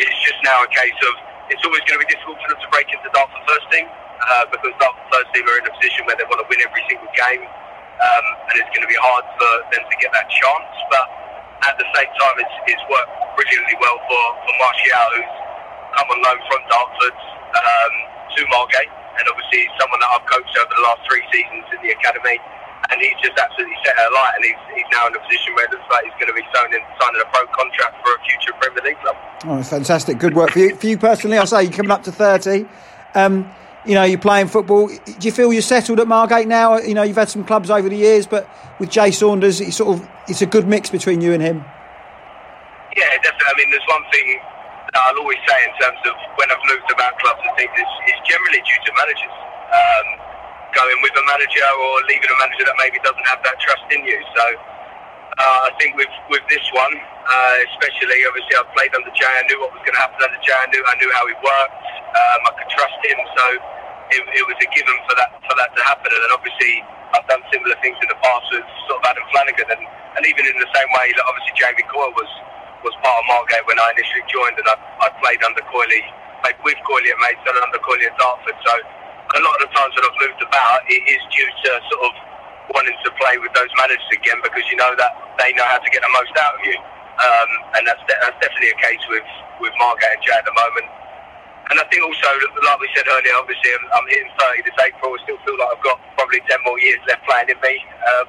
it's 0.00 0.20
just 0.24 0.40
now 0.42 0.64
a 0.64 0.70
case 0.72 0.98
of 1.04 1.14
it's 1.52 1.62
always 1.68 1.84
going 1.84 2.00
to 2.00 2.04
be 2.08 2.10
difficult 2.10 2.40
for 2.40 2.48
them 2.56 2.60
to 2.64 2.68
break 2.72 2.88
into 2.88 3.06
Dartford 3.12 3.44
first 3.44 3.68
team 3.68 3.86
uh, 3.86 4.48
because 4.48 4.72
Dartford 4.80 5.06
first 5.12 5.28
team 5.36 5.44
are 5.44 5.58
in 5.60 5.68
a 5.68 5.74
position 5.76 6.08
where 6.08 6.16
they 6.16 6.26
want 6.26 6.40
to 6.40 6.48
win 6.48 6.64
every 6.64 6.82
single 6.88 7.12
game 7.12 7.44
um, 8.00 8.26
and 8.50 8.54
it's 8.58 8.70
going 8.74 8.84
to 8.84 8.90
be 8.90 8.98
hard 8.98 9.24
for 9.38 9.52
them 9.70 9.82
to 9.84 9.96
get 10.00 10.10
that 10.14 10.26
chance. 10.30 10.72
But 10.90 11.06
at 11.70 11.74
the 11.78 11.86
same 11.94 12.10
time, 12.18 12.36
it's, 12.42 12.56
it's 12.70 12.84
worked 12.90 13.12
brilliantly 13.38 13.76
well 13.80 13.98
for, 14.08 14.22
for 14.44 14.54
Martial, 14.58 15.08
who's 15.18 15.34
come 15.94 16.08
on 16.10 16.18
loan 16.26 16.38
from 16.50 16.60
Dartford 16.66 17.16
um, 17.54 17.94
to 18.34 18.40
Margate, 18.50 18.90
and 18.90 19.24
obviously 19.30 19.70
someone 19.78 20.00
that 20.02 20.10
I've 20.18 20.26
coached 20.26 20.54
over 20.58 20.72
the 20.74 20.84
last 20.84 21.00
three 21.06 21.22
seasons 21.30 21.64
in 21.70 21.78
the 21.86 21.92
academy. 21.94 22.38
And 22.92 23.00
he's 23.00 23.16
just 23.24 23.32
absolutely 23.40 23.80
set 23.80 23.96
her 23.96 24.10
light, 24.12 24.32
and 24.36 24.44
he's, 24.44 24.62
he's 24.76 24.90
now 24.92 25.08
in 25.08 25.16
a 25.16 25.22
position 25.24 25.56
where 25.56 25.64
it 25.64 25.72
looks 25.72 25.88
like 25.88 26.04
he's 26.04 26.18
going 26.20 26.28
to 26.28 26.36
be 26.36 26.44
signing, 26.52 26.84
signing 27.00 27.22
a 27.24 27.28
pro 27.32 27.48
contract 27.56 27.96
for 28.04 28.12
a 28.12 28.20
future 28.28 28.52
Premier 28.60 28.84
League 28.84 29.00
club. 29.00 29.16
Oh, 29.46 29.62
fantastic. 29.62 30.18
Good 30.18 30.34
work 30.34 30.50
for 30.50 30.58
you. 30.58 30.76
For 30.76 30.86
you 30.86 30.98
personally, 30.98 31.38
I 31.38 31.46
say 31.46 31.62
you're 31.64 31.72
coming 31.72 31.92
up 31.92 32.02
to 32.04 32.12
30. 32.12 32.66
Um, 33.14 33.48
you 33.86 33.94
know, 33.94 34.02
you're 34.04 34.18
playing 34.18 34.48
football. 34.48 34.88
Do 34.88 35.14
you 35.20 35.32
feel 35.32 35.52
you're 35.52 35.62
settled 35.62 36.00
at 36.00 36.08
Margate 36.08 36.48
now? 36.48 36.78
You 36.78 36.94
know, 36.94 37.02
you've 37.02 37.16
had 37.16 37.28
some 37.28 37.44
clubs 37.44 37.70
over 37.70 37.88
the 37.88 37.96
years, 37.96 38.26
but 38.26 38.48
with 38.78 38.90
Jay 38.90 39.10
Saunders, 39.10 39.60
it's 39.60 39.76
sort 39.76 39.98
of 39.98 40.08
it's 40.28 40.42
a 40.42 40.46
good 40.46 40.66
mix 40.66 40.90
between 40.90 41.20
you 41.20 41.32
and 41.32 41.42
him. 41.42 41.64
Yeah, 42.96 43.10
definitely. 43.22 43.50
I 43.50 43.54
mean, 43.58 43.70
there's 43.70 43.88
one 43.88 44.04
thing 44.12 44.40
that 44.92 45.00
I'll 45.04 45.18
always 45.18 45.38
say 45.46 45.58
in 45.66 45.74
terms 45.82 45.98
of 46.06 46.14
when 46.38 46.48
I've 46.50 46.64
moved 46.70 46.88
about 46.92 47.18
clubs 47.18 47.42
and 47.42 47.52
things, 47.58 47.74
it's, 47.74 47.94
it's 48.08 48.22
generally 48.28 48.62
due 48.62 48.80
to 48.86 48.90
managers. 48.94 49.34
Um, 49.74 50.06
going 50.74 50.98
with 51.06 51.14
a 51.14 51.24
manager 51.30 51.66
or 51.78 52.02
leaving 52.10 52.26
a 52.26 52.38
manager 52.42 52.66
that 52.66 52.74
maybe 52.82 52.98
doesn't 53.06 53.26
have 53.30 53.38
that 53.46 53.56
trust 53.62 53.86
in 53.94 54.02
you. 54.02 54.18
So 54.34 54.44
uh, 55.38 55.60
I 55.66 55.72
think 55.78 55.94
with 55.94 56.10
with 56.30 56.42
this 56.50 56.62
one, 56.74 56.94
uh, 56.98 57.54
especially 57.74 58.22
obviously 58.26 58.54
I 58.58 58.62
played 58.74 58.92
under 58.94 59.10
Jay, 59.14 59.30
I 59.30 59.42
knew 59.46 59.58
what 59.62 59.70
was 59.74 59.82
going 59.86 59.94
to 59.94 60.02
happen 60.02 60.18
under 60.18 60.40
Jay, 60.42 60.54
I 60.54 60.66
knew 60.70 60.82
I 60.82 60.94
knew 60.98 61.10
how 61.14 61.24
he 61.30 61.34
worked, 61.38 61.78
um, 62.10 62.40
I 62.46 62.52
could 62.58 62.70
trust 62.74 62.98
him. 63.06 63.18
So 63.38 63.44
it, 64.14 64.22
it 64.38 64.44
was 64.46 64.58
a 64.62 64.68
given 64.72 64.96
for 65.10 65.14
that 65.18 65.30
for 65.44 65.54
that 65.58 65.70
to 65.74 65.82
happen. 65.84 66.08
And 66.08 66.20
then 66.22 66.32
obviously 66.34 66.72
I've 67.14 67.26
done 67.26 67.42
similar 67.50 67.76
things 67.82 67.98
in 68.00 68.08
the 68.10 68.18
past 68.22 68.46
with 68.54 68.66
sort 68.86 69.02
of 69.02 69.04
Adam 69.10 69.26
Flanagan, 69.34 69.68
and, 69.74 69.82
and 69.82 70.22
even 70.26 70.46
in 70.46 70.56
the 70.58 70.70
same 70.74 70.90
way 70.98 71.10
that 71.14 71.24
obviously 71.26 71.54
Jamie 71.58 71.86
Coyle 71.90 72.14
was 72.14 72.30
was 72.86 72.94
part 73.02 73.16
of 73.18 73.24
Margate 73.28 73.64
when 73.66 73.80
I 73.80 73.96
initially 73.96 74.24
joined, 74.28 74.56
and 74.60 74.68
I, 74.68 74.76
I 75.02 75.08
played 75.24 75.40
under 75.42 75.64
Coyley, 75.72 76.04
played 76.44 76.58
with 76.62 76.78
Coyley 76.84 77.08
at 77.10 77.18
Maidstone 77.24 77.56
and 77.58 77.64
under 77.72 77.80
Coyley 77.80 78.06
at 78.06 78.14
Dartford. 78.20 78.56
So 78.60 78.72
a 79.34 79.40
lot 79.40 79.56
of 79.58 79.60
the 79.66 79.70
times 79.72 79.92
when 79.96 80.04
I've 80.04 80.20
moved 80.20 80.42
about, 80.44 80.84
it 80.86 81.02
is 81.08 81.22
due 81.32 81.48
to 81.48 81.70
sort 81.90 82.02
of 82.06 82.12
wanting 82.76 82.96
to 83.04 83.10
play 83.18 83.36
with 83.40 83.52
those 83.56 83.72
managers 83.80 84.08
again 84.12 84.38
because 84.44 84.64
you 84.70 84.76
know 84.76 84.92
that 84.96 85.12
they 85.40 85.52
know 85.56 85.66
how 85.66 85.80
to 85.80 85.90
get 85.90 86.00
the 86.04 86.12
most 86.12 86.32
out 86.38 86.54
of 86.56 86.62
you. 86.64 86.76
Um, 87.14 87.50
and 87.78 87.82
that's, 87.86 88.02
de- 88.10 88.20
that's 88.20 88.38
definitely 88.42 88.74
a 88.74 88.80
case 88.82 89.02
with, 89.08 89.26
with 89.62 89.72
Margate 89.78 90.18
and 90.18 90.22
Jay 90.24 90.34
at 90.36 90.44
the 90.44 90.54
moment. 90.54 90.86
And 91.70 91.80
I 91.80 91.84
think 91.88 92.04
also, 92.04 92.28
like 92.28 92.78
we 92.80 92.88
said 92.92 93.08
earlier, 93.08 93.34
obviously 93.40 93.70
I'm, 93.72 93.86
I'm 93.96 94.06
hitting 94.12 94.30
30 94.36 94.68
this 94.68 94.78
April. 94.84 95.16
I 95.16 95.18
still 95.24 95.40
feel 95.48 95.56
like 95.56 95.70
I've 95.72 95.84
got 95.84 95.96
probably 96.20 96.44
10 96.44 96.60
more 96.68 96.76
years 96.76 97.00
left 97.08 97.24
playing 97.24 97.48
in 97.48 97.58
me. 97.64 97.74
Um, 97.80 98.26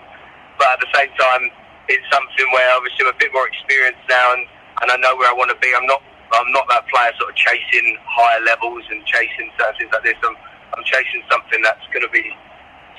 but 0.56 0.68
at 0.76 0.80
the 0.80 0.92
same 0.96 1.12
time, 1.20 1.52
it's 1.92 2.06
something 2.10 2.48
where 2.56 2.70
obviously 2.74 3.06
I'm 3.06 3.14
a 3.14 3.20
bit 3.20 3.32
more 3.36 3.46
experienced 3.48 4.02
now, 4.08 4.34
and, 4.34 4.44
and 4.82 4.88
I 4.92 4.98
know 5.04 5.14
where 5.20 5.30
I 5.30 5.36
want 5.36 5.52
to 5.52 5.60
be. 5.60 5.70
I'm 5.76 5.86
not 5.86 6.02
I'm 6.34 6.52
not 6.52 6.66
that 6.74 6.88
player 6.90 7.14
sort 7.22 7.30
of 7.30 7.38
chasing 7.38 7.96
higher 8.04 8.42
levels 8.44 8.84
and 8.90 9.06
chasing 9.06 9.52
certain 9.60 9.78
things 9.78 9.92
like 9.94 10.04
this. 10.04 10.18
I'm 10.26 10.36
I'm 10.74 10.84
chasing 10.84 11.22
something 11.30 11.62
that's 11.62 11.86
going 11.94 12.04
to 12.04 12.12
be 12.12 12.26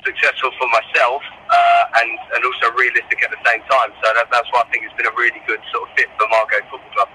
successful 0.05 0.49
for 0.55 0.69
myself 0.71 1.21
uh, 1.51 1.99
and 1.99 2.09
and 2.37 2.41
also 2.45 2.71
realistic 2.79 3.19
at 3.19 3.29
the 3.33 3.41
same 3.43 3.61
time. 3.67 3.91
So 3.99 4.07
that, 4.15 4.31
that's 4.31 4.47
why 4.55 4.63
I 4.63 4.67
think 4.71 4.87
it's 4.87 4.95
been 4.95 5.09
a 5.09 5.17
really 5.19 5.41
good 5.45 5.59
sort 5.73 5.89
of 5.89 5.89
fit 5.99 6.07
for 6.15 6.27
Margate 6.31 6.63
Football 6.71 6.93
Club. 6.95 7.09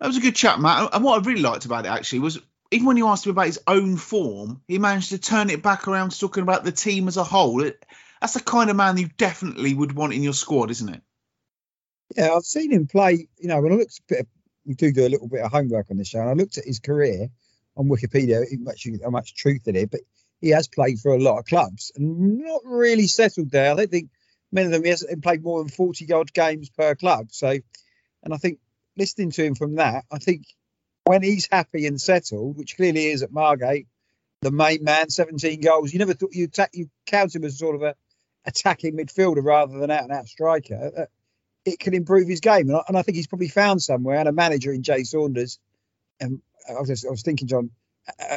That 0.00 0.08
was 0.08 0.16
a 0.16 0.20
good 0.20 0.36
chat, 0.36 0.60
Matt. 0.60 0.90
And 0.92 1.04
what 1.04 1.20
I 1.20 1.24
really 1.24 1.42
liked 1.42 1.64
about 1.64 1.86
it 1.86 1.90
actually 1.90 2.18
was 2.20 2.38
even 2.70 2.86
when 2.86 2.96
you 2.96 3.06
asked 3.08 3.26
him 3.26 3.30
about 3.30 3.46
his 3.46 3.60
own 3.66 3.96
form, 3.96 4.60
he 4.66 4.78
managed 4.78 5.10
to 5.10 5.18
turn 5.18 5.50
it 5.50 5.62
back 5.62 5.88
around 5.88 6.10
to 6.10 6.18
talking 6.18 6.42
about 6.42 6.64
the 6.64 6.72
team 6.72 7.08
as 7.08 7.16
a 7.16 7.24
whole. 7.24 7.62
It, 7.62 7.84
that's 8.20 8.34
the 8.34 8.40
kind 8.40 8.70
of 8.70 8.76
man 8.76 8.98
you 8.98 9.08
definitely 9.16 9.72
would 9.74 9.92
want 9.92 10.14
in 10.14 10.22
your 10.22 10.32
squad, 10.32 10.70
isn't 10.70 10.94
it? 10.94 11.02
Yeah, 12.16 12.32
I've 12.34 12.44
seen 12.44 12.72
him 12.72 12.86
play. 12.86 13.28
You 13.38 13.48
know, 13.48 13.60
when 13.60 13.72
I 13.72 13.76
looked 13.76 13.98
a 13.98 14.02
bit, 14.08 14.20
of, 14.20 14.26
we 14.64 14.74
do 14.74 14.92
do 14.92 15.06
a 15.06 15.08
little 15.08 15.28
bit 15.28 15.42
of 15.42 15.50
homework 15.50 15.90
on 15.90 15.96
this 15.96 16.08
show, 16.08 16.20
and 16.20 16.30
I 16.30 16.34
looked 16.34 16.58
at 16.58 16.64
his 16.64 16.80
career 16.80 17.28
on 17.76 17.88
Wikipedia. 17.88 18.44
Actually, 18.68 19.00
how 19.02 19.10
much 19.10 19.34
truth 19.34 19.66
in 19.66 19.76
it, 19.76 19.90
but 19.90 20.00
he 20.40 20.50
has 20.50 20.68
played 20.68 20.98
for 20.98 21.14
a 21.14 21.20
lot 21.20 21.38
of 21.38 21.46
clubs 21.46 21.92
and 21.96 22.38
not 22.38 22.62
really 22.64 23.06
settled 23.06 23.50
there. 23.50 23.72
I 23.72 23.74
don't 23.74 23.90
think 23.90 24.10
many 24.52 24.66
of 24.66 24.72
them 24.72 24.84
he 24.84 24.90
hasn't 24.90 25.22
played 25.22 25.42
more 25.42 25.60
than 25.60 25.68
forty 25.68 26.10
odd 26.12 26.32
games 26.32 26.68
per 26.70 26.94
club. 26.94 27.28
So, 27.30 27.48
and 28.22 28.34
I 28.34 28.36
think 28.36 28.58
listening 28.96 29.30
to 29.32 29.44
him 29.44 29.54
from 29.54 29.76
that, 29.76 30.04
I 30.10 30.18
think 30.18 30.44
when 31.04 31.22
he's 31.22 31.48
happy 31.50 31.86
and 31.86 32.00
settled, 32.00 32.56
which 32.56 32.76
clearly 32.76 33.06
is 33.06 33.22
at 33.22 33.32
Margate, 33.32 33.86
the 34.42 34.50
main 34.50 34.84
man, 34.84 35.08
17 35.08 35.60
goals. 35.60 35.92
You 35.92 35.98
never 35.98 36.14
thought 36.14 36.32
you 36.32 36.44
attack, 36.44 36.70
you 36.74 36.90
count 37.06 37.34
him 37.34 37.44
as 37.44 37.58
sort 37.58 37.76
of 37.76 37.82
a 37.82 37.94
attacking 38.44 38.96
midfielder 38.96 39.42
rather 39.42 39.78
than 39.78 39.90
out 39.90 40.04
and 40.04 40.12
out 40.12 40.28
striker. 40.28 40.92
Uh, 40.96 41.06
it 41.64 41.78
can 41.78 41.94
improve 41.94 42.28
his 42.28 42.40
game, 42.40 42.68
and 42.68 42.76
I, 42.76 42.82
and 42.86 42.96
I, 42.96 43.02
think 43.02 43.16
he's 43.16 43.26
probably 43.26 43.48
found 43.48 43.82
somewhere 43.82 44.18
and 44.18 44.28
a 44.28 44.32
manager 44.32 44.72
in 44.72 44.82
Jay 44.82 45.02
Saunders. 45.02 45.58
And 46.20 46.40
I 46.68 46.78
was 46.78 46.88
just, 46.88 47.06
I 47.06 47.10
was 47.10 47.22
thinking, 47.22 47.48
John, 47.48 47.70
uh, 48.20 48.36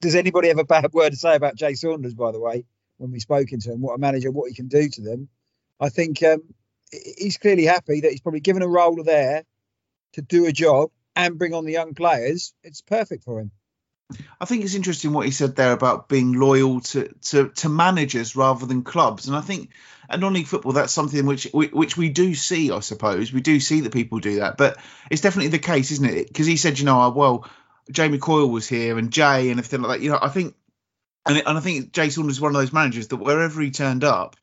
does 0.00 0.14
anybody 0.14 0.48
have 0.48 0.58
a 0.58 0.64
bad 0.64 0.92
word 0.92 1.10
to 1.10 1.16
say 1.16 1.34
about 1.36 1.56
Jay 1.56 1.74
Saunders? 1.74 2.14
By 2.14 2.32
the 2.32 2.40
way, 2.40 2.64
when 2.96 3.10
we 3.10 3.20
spoken 3.20 3.60
to 3.60 3.72
him, 3.72 3.82
what 3.82 3.94
a 3.94 3.98
manager, 3.98 4.30
what 4.30 4.48
he 4.48 4.54
can 4.54 4.68
do 4.68 4.88
to 4.88 5.02
them. 5.02 5.28
I 5.78 5.90
think 5.90 6.22
um, 6.22 6.42
he's 6.90 7.36
clearly 7.36 7.64
happy 7.64 8.00
that 8.00 8.10
he's 8.10 8.20
probably 8.20 8.40
given 8.40 8.62
a 8.62 8.68
role 8.68 9.02
there 9.02 9.44
to 10.14 10.22
do 10.22 10.46
a 10.46 10.52
job 10.52 10.90
and 11.14 11.38
bring 11.38 11.54
on 11.54 11.64
the 11.64 11.72
young 11.72 11.94
players, 11.94 12.54
it's 12.62 12.80
perfect 12.80 13.24
for 13.24 13.40
him. 13.40 13.50
I 14.40 14.44
think 14.44 14.64
it's 14.64 14.74
interesting 14.74 15.12
what 15.12 15.24
he 15.24 15.32
said 15.32 15.56
there 15.56 15.72
about 15.72 16.08
being 16.08 16.34
loyal 16.34 16.80
to, 16.80 17.08
to, 17.22 17.48
to 17.48 17.68
managers 17.68 18.36
rather 18.36 18.66
than 18.66 18.82
clubs, 18.82 19.26
and 19.26 19.36
I 19.36 19.40
think 19.40 19.70
at 20.08 20.20
non-league 20.20 20.46
football 20.46 20.72
that's 20.72 20.92
something 20.92 21.24
which 21.24 21.48
which 21.52 21.96
we 21.96 22.10
do 22.10 22.34
see. 22.34 22.70
I 22.70 22.80
suppose 22.80 23.32
we 23.32 23.40
do 23.40 23.58
see 23.60 23.80
that 23.80 23.92
people 23.92 24.18
do 24.18 24.40
that, 24.40 24.58
but 24.58 24.76
it's 25.10 25.22
definitely 25.22 25.48
the 25.48 25.58
case, 25.58 25.90
isn't 25.90 26.04
it? 26.04 26.28
Because 26.28 26.46
he 26.46 26.58
said, 26.58 26.78
you 26.78 26.84
know, 26.84 27.00
oh, 27.00 27.10
well, 27.10 27.48
Jamie 27.90 28.18
Coyle 28.18 28.48
was 28.48 28.68
here 28.68 28.98
and 28.98 29.10
Jay 29.10 29.50
and 29.50 29.58
everything 29.58 29.80
like 29.80 29.98
that. 29.98 30.04
You 30.04 30.10
know, 30.10 30.18
I 30.20 30.28
think, 30.28 30.54
and, 31.26 31.38
and 31.38 31.58
I 31.58 31.60
think 31.60 31.92
Jay 31.92 32.10
Saunders 32.10 32.36
is 32.36 32.40
one 32.40 32.54
of 32.54 32.60
those 32.60 32.72
managers 32.72 33.08
that 33.08 33.16
wherever 33.16 33.60
he 33.62 33.70
turned 33.70 34.04
up, 34.04 34.36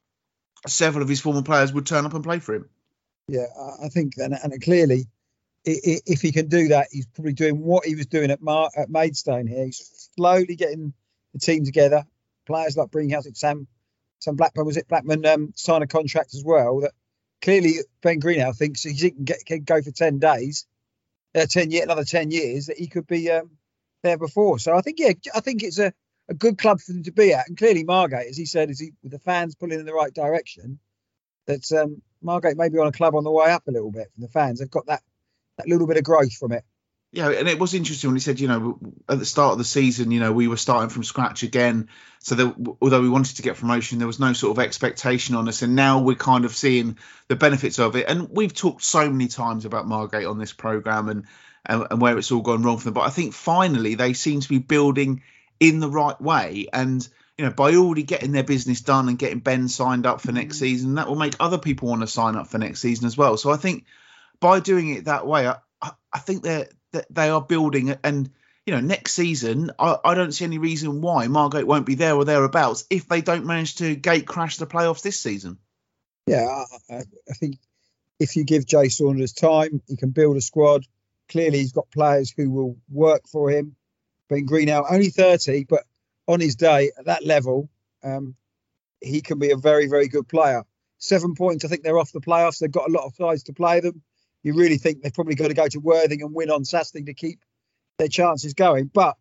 several 0.67 1.03
of 1.03 1.09
his 1.09 1.21
former 1.21 1.43
players 1.43 1.71
would 1.71 1.85
turn 1.85 2.05
up 2.05 2.15
and 2.15 2.23
play 2.23 2.39
for 2.39 2.55
him. 2.55 2.69
Yeah, 3.27 3.45
I 3.81 3.89
think, 3.89 4.13
and, 4.17 4.33
and 4.33 4.61
clearly 4.61 5.05
if 5.63 6.21
he 6.21 6.31
can 6.31 6.47
do 6.47 6.69
that, 6.69 6.87
he's 6.91 7.05
probably 7.05 7.33
doing 7.33 7.61
what 7.61 7.85
he 7.85 7.95
was 7.95 8.07
doing 8.07 8.31
at, 8.31 8.41
Mar- 8.41 8.71
at 8.75 8.89
Maidstone 8.89 9.47
here. 9.47 9.65
He's 9.65 10.09
slowly 10.15 10.55
getting 10.55 10.93
the 11.33 11.39
team 11.39 11.65
together. 11.65 12.03
Players 12.47 12.75
like 12.75 12.89
Bringhouser, 12.89 13.35
Sam, 13.35 13.67
Sam 14.19 14.35
Blackman 14.35 14.65
was 14.65 14.77
it 14.77 14.87
Blackman 14.87 15.25
um, 15.25 15.53
sign 15.55 15.83
a 15.83 15.87
contract 15.87 16.33
as 16.33 16.43
well. 16.43 16.81
That 16.81 16.91
clearly 17.41 17.75
Ben 18.01 18.19
Greenhalgh 18.19 18.57
thinks 18.57 18.83
he 18.83 19.11
can, 19.11 19.23
get, 19.23 19.45
can 19.45 19.63
go 19.63 19.81
for 19.81 19.91
ten 19.91 20.19
days, 20.19 20.65
uh, 21.35 21.45
ten 21.49 21.69
year, 21.69 21.83
another 21.83 22.03
ten 22.03 22.31
years 22.31 22.65
that 22.65 22.79
he 22.79 22.87
could 22.87 23.07
be 23.07 23.29
um, 23.29 23.51
there 24.01 24.17
before. 24.17 24.57
So 24.59 24.75
I 24.75 24.81
think 24.81 24.99
yeah, 24.99 25.13
I 25.35 25.39
think 25.39 25.63
it's 25.63 25.79
a, 25.79 25.93
a 26.27 26.33
good 26.33 26.57
club 26.57 26.79
for 26.81 26.93
them 26.93 27.03
to 27.03 27.11
be 27.11 27.33
at. 27.33 27.47
And 27.47 27.57
clearly 27.57 27.83
Margate, 27.83 28.27
as 28.29 28.37
he 28.37 28.45
said, 28.45 28.71
is 28.71 28.79
he 28.79 28.91
with 29.03 29.11
the 29.11 29.19
fans 29.19 29.55
pulling 29.55 29.79
in 29.79 29.85
the 29.85 29.93
right 29.93 30.13
direction. 30.13 30.79
That 31.47 31.71
um, 31.71 32.01
Margate 32.21 32.57
may 32.57 32.69
be 32.69 32.77
on 32.77 32.87
a 32.87 32.91
club 32.91 33.15
on 33.15 33.23
the 33.23 33.31
way 33.31 33.51
up 33.51 33.67
a 33.67 33.71
little 33.71 33.91
bit 33.91 34.11
from 34.13 34.21
the 34.21 34.29
fans. 34.29 34.59
They've 34.59 34.69
got 34.69 34.85
that 34.87 35.01
that 35.57 35.67
little 35.67 35.87
bit 35.87 35.97
of 35.97 36.03
growth 36.03 36.33
from 36.33 36.51
it. 36.51 36.63
Yeah, 37.13 37.29
and 37.29 37.49
it 37.49 37.59
was 37.59 37.73
interesting 37.73 38.09
when 38.09 38.15
he 38.15 38.21
said, 38.21 38.39
you 38.39 38.47
know, 38.47 38.79
at 39.09 39.19
the 39.19 39.25
start 39.25 39.51
of 39.51 39.57
the 39.57 39.65
season, 39.65 40.11
you 40.11 40.21
know, 40.21 40.31
we 40.31 40.47
were 40.47 40.55
starting 40.55 40.89
from 40.89 41.03
scratch 41.03 41.43
again. 41.43 41.89
So 42.19 42.35
that 42.35 42.75
although 42.81 43.01
we 43.01 43.09
wanted 43.09 43.35
to 43.35 43.41
get 43.41 43.57
promotion, 43.57 43.97
there 43.97 44.07
was 44.07 44.19
no 44.19 44.31
sort 44.31 44.57
of 44.57 44.63
expectation 44.63 45.35
on 45.35 45.49
us, 45.49 45.61
and 45.61 45.75
now 45.75 46.01
we're 46.01 46.15
kind 46.15 46.45
of 46.45 46.55
seeing 46.55 46.97
the 47.27 47.35
benefits 47.35 47.79
of 47.79 47.97
it. 47.97 48.05
And 48.07 48.29
we've 48.29 48.53
talked 48.53 48.83
so 48.83 49.09
many 49.09 49.27
times 49.27 49.65
about 49.65 49.87
Margate 49.87 50.25
on 50.25 50.37
this 50.37 50.53
program 50.53 51.09
and 51.09 51.25
and, 51.65 51.85
and 51.91 52.01
where 52.01 52.17
it's 52.17 52.31
all 52.31 52.41
gone 52.41 52.63
wrong 52.63 52.77
for 52.77 52.85
them. 52.85 52.93
But 52.93 53.07
I 53.07 53.09
think 53.09 53.33
finally 53.33 53.95
they 53.95 54.13
seem 54.13 54.39
to 54.39 54.49
be 54.49 54.59
building 54.59 55.21
in 55.59 55.79
the 55.79 55.89
right 55.89 56.19
way, 56.19 56.67
and 56.71 57.05
you 57.37 57.45
know, 57.45 57.51
by 57.51 57.75
already 57.75 58.03
getting 58.03 58.31
their 58.31 58.43
business 58.43 58.81
done 58.81 59.09
and 59.09 59.19
getting 59.19 59.39
Ben 59.39 59.67
signed 59.67 60.05
up 60.05 60.21
for 60.21 60.31
next 60.31 60.55
mm-hmm. 60.55 60.65
season, 60.65 60.95
that 60.95 61.07
will 61.07 61.15
make 61.15 61.35
other 61.41 61.57
people 61.57 61.89
want 61.89 62.01
to 62.01 62.07
sign 62.07 62.37
up 62.37 62.47
for 62.47 62.57
next 62.57 62.79
season 62.79 63.05
as 63.05 63.17
well. 63.17 63.35
So 63.35 63.51
I 63.51 63.57
think 63.57 63.85
by 64.41 64.59
doing 64.59 64.89
it 64.89 65.05
that 65.05 65.25
way, 65.25 65.47
I, 65.47 65.57
I 66.11 66.19
think 66.19 66.43
they're 66.43 66.67
they 67.09 67.29
are 67.29 67.41
building 67.41 67.95
and 68.03 68.29
you 68.65 68.73
know, 68.73 68.79
next 68.79 69.13
season, 69.13 69.71
I, 69.79 69.97
I 70.03 70.13
don't 70.13 70.31
see 70.31 70.45
any 70.45 70.57
reason 70.57 71.01
why 71.01 71.27
Margate 71.27 71.65
won't 71.65 71.85
be 71.85 71.95
there 71.95 72.15
or 72.15 72.25
thereabouts 72.25 72.85
if 72.89 73.07
they 73.07 73.21
don't 73.21 73.45
manage 73.45 73.75
to 73.77 73.95
gate 73.95 74.27
crash 74.27 74.57
the 74.57 74.67
playoffs 74.67 75.01
this 75.01 75.19
season. 75.19 75.57
Yeah, 76.27 76.63
I, 76.89 76.95
I 76.95 77.33
think 77.33 77.57
if 78.19 78.35
you 78.35 78.43
give 78.43 78.67
Jay 78.67 78.89
Saunders 78.89 79.33
time, 79.33 79.81
he 79.87 79.97
can 79.97 80.11
build 80.11 80.37
a 80.37 80.41
squad. 80.41 80.85
Clearly, 81.29 81.59
he's 81.59 81.71
got 81.71 81.89
players 81.89 82.31
who 82.35 82.51
will 82.51 82.77
work 82.89 83.27
for 83.27 83.49
him. 83.49 83.75
Ben 84.29 84.45
Greenhalgh, 84.47 84.91
only 84.91 85.09
30, 85.09 85.65
but 85.65 85.83
on 86.27 86.39
his 86.39 86.55
day 86.55 86.91
at 86.97 87.05
that 87.05 87.25
level, 87.25 87.69
um, 88.03 88.35
he 89.01 89.21
can 89.21 89.39
be 89.39 89.51
a 89.51 89.57
very, 89.57 89.87
very 89.87 90.07
good 90.07 90.27
player. 90.27 90.63
Seven 90.99 91.33
points, 91.33 91.65
I 91.65 91.67
think 91.67 91.83
they're 91.83 91.97
off 91.97 92.11
the 92.11 92.21
playoffs. 92.21 92.59
They've 92.59 92.71
got 92.71 92.87
a 92.87 92.93
lot 92.93 93.05
of 93.05 93.15
sides 93.15 93.43
to 93.43 93.53
play 93.53 93.79
them. 93.79 94.03
You 94.43 94.53
really 94.55 94.77
think 94.77 95.01
they've 95.01 95.13
probably 95.13 95.35
got 95.35 95.49
to 95.49 95.53
go 95.53 95.67
to 95.67 95.79
Worthing 95.79 96.21
and 96.21 96.33
win 96.33 96.49
on 96.49 96.65
Saturday 96.65 97.03
to 97.05 97.13
keep 97.13 97.39
their 97.97 98.07
chances 98.07 98.53
going. 98.53 98.89
But 98.93 99.15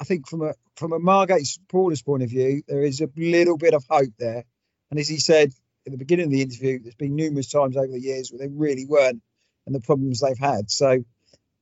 I 0.00 0.04
think 0.04 0.26
from 0.28 0.42
a 0.42 0.54
from 0.76 0.92
a 0.92 0.98
Margate 0.98 1.46
supporter's 1.46 2.02
point 2.02 2.22
of 2.22 2.30
view, 2.30 2.62
there 2.66 2.82
is 2.82 3.00
a 3.00 3.08
little 3.16 3.56
bit 3.56 3.74
of 3.74 3.84
hope 3.88 4.12
there. 4.18 4.44
And 4.90 4.98
as 4.98 5.08
he 5.08 5.18
said 5.18 5.52
at 5.86 5.92
the 5.92 5.98
beginning 5.98 6.26
of 6.26 6.32
the 6.32 6.42
interview, 6.42 6.80
there's 6.82 6.94
been 6.94 7.16
numerous 7.16 7.50
times 7.50 7.76
over 7.76 7.92
the 7.92 8.00
years 8.00 8.30
where 8.30 8.38
they 8.38 8.52
really 8.52 8.86
weren't, 8.86 9.22
and 9.66 9.74
the 9.74 9.80
problems 9.80 10.20
they've 10.20 10.38
had. 10.38 10.70
So, 10.70 11.04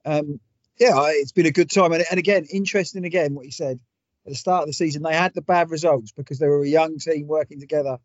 um, 0.05 0.40
yeah, 0.79 0.94
it's 1.09 1.33
been 1.33 1.46
a 1.46 1.53
good 1.53 1.70
time. 1.70 1.92
And, 1.92 2.05
and 2.11 2.18
again, 2.18 2.46
interesting 2.51 3.05
again 3.05 3.35
what 3.35 3.44
he 3.44 3.51
said 3.51 3.81
at 4.24 4.33
the 4.33 4.37
start 4.37 4.62
of 4.62 4.68
the 4.68 4.72
season. 4.72 5.03
They 5.03 5.14
had 5.14 5.35
the 5.35 5.42
bad 5.42 5.70
results 5.70 6.12
because 6.12 6.38
they 6.38 6.46
were 6.46 6.62
a 6.62 6.68
young 6.68 6.98
team 6.98 7.27
working 7.27 7.61
together. 7.61 7.98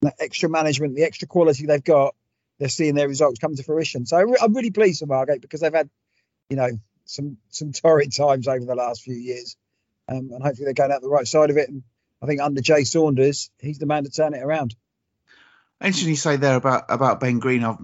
The 0.00 0.12
extra 0.18 0.48
management, 0.48 0.96
the 0.96 1.04
extra 1.04 1.28
quality 1.28 1.66
they've 1.66 1.82
got, 1.82 2.14
they're 2.58 2.68
seeing 2.68 2.94
their 2.94 3.08
results 3.08 3.38
come 3.38 3.54
to 3.56 3.62
fruition. 3.62 4.06
So 4.06 4.34
I'm 4.40 4.54
really 4.54 4.70
pleased 4.70 5.00
for 5.00 5.06
Margate 5.06 5.40
because 5.40 5.60
they've 5.60 5.72
had, 5.72 5.90
you 6.48 6.56
know, 6.56 6.70
some 7.04 7.36
some 7.50 7.72
torrid 7.72 8.14
times 8.14 8.48
over 8.48 8.64
the 8.64 8.74
last 8.74 9.02
few 9.02 9.14
years, 9.14 9.56
um, 10.08 10.30
and 10.32 10.42
hopefully 10.42 10.64
they're 10.64 10.74
going 10.74 10.92
out 10.92 11.02
the 11.02 11.08
right 11.08 11.26
side 11.26 11.50
of 11.50 11.56
it. 11.56 11.68
And 11.68 11.82
I 12.22 12.26
think 12.26 12.40
under 12.40 12.60
Jay 12.60 12.84
Saunders, 12.84 13.50
he's 13.58 13.78
the 13.78 13.86
man 13.86 14.04
to 14.04 14.10
turn 14.10 14.34
it 14.34 14.42
around. 14.42 14.74
Interesting 15.80 16.10
you 16.10 16.16
say 16.16 16.36
there 16.36 16.56
about 16.56 16.84
about 16.88 17.20
Ben 17.20 17.40
Green. 17.40 17.64
I, 17.64 17.76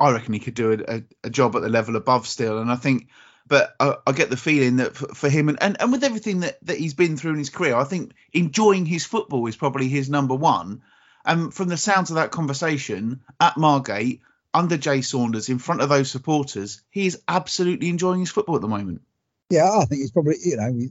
I 0.00 0.12
reckon 0.12 0.34
he 0.34 0.40
could 0.40 0.54
do 0.54 0.84
a, 0.86 1.02
a, 1.24 1.30
job 1.30 1.54
at 1.56 1.62
the 1.62 1.68
level 1.68 1.96
above 1.96 2.26
still, 2.26 2.58
and 2.58 2.70
I 2.70 2.76
think. 2.76 3.08
But 3.46 3.74
I, 3.80 3.94
I 4.06 4.12
get 4.12 4.28
the 4.28 4.36
feeling 4.36 4.76
that 4.76 4.94
for, 4.94 5.06
for 5.14 5.30
him 5.30 5.48
and, 5.48 5.56
and, 5.62 5.80
and 5.80 5.90
with 5.90 6.04
everything 6.04 6.40
that, 6.40 6.58
that 6.66 6.76
he's 6.76 6.92
been 6.92 7.16
through 7.16 7.32
in 7.32 7.38
his 7.38 7.48
career, 7.48 7.74
I 7.76 7.84
think 7.84 8.12
enjoying 8.30 8.84
his 8.84 9.06
football 9.06 9.46
is 9.46 9.56
probably 9.56 9.88
his 9.88 10.10
number 10.10 10.34
one. 10.34 10.82
And 11.28 11.52
from 11.52 11.68
the 11.68 11.76
sounds 11.76 12.08
of 12.08 12.16
that 12.16 12.30
conversation 12.30 13.20
at 13.38 13.58
Margate, 13.58 14.22
under 14.54 14.78
Jay 14.78 15.02
Saunders 15.02 15.50
in 15.50 15.58
front 15.58 15.82
of 15.82 15.90
those 15.90 16.10
supporters, 16.10 16.80
he 16.88 17.06
is 17.06 17.20
absolutely 17.28 17.90
enjoying 17.90 18.20
his 18.20 18.30
football 18.30 18.56
at 18.56 18.62
the 18.62 18.68
moment. 18.68 19.02
Yeah, 19.50 19.70
I 19.70 19.84
think 19.84 20.00
he's 20.00 20.10
probably 20.10 20.36
you 20.42 20.56
know 20.56 20.72
we, 20.72 20.90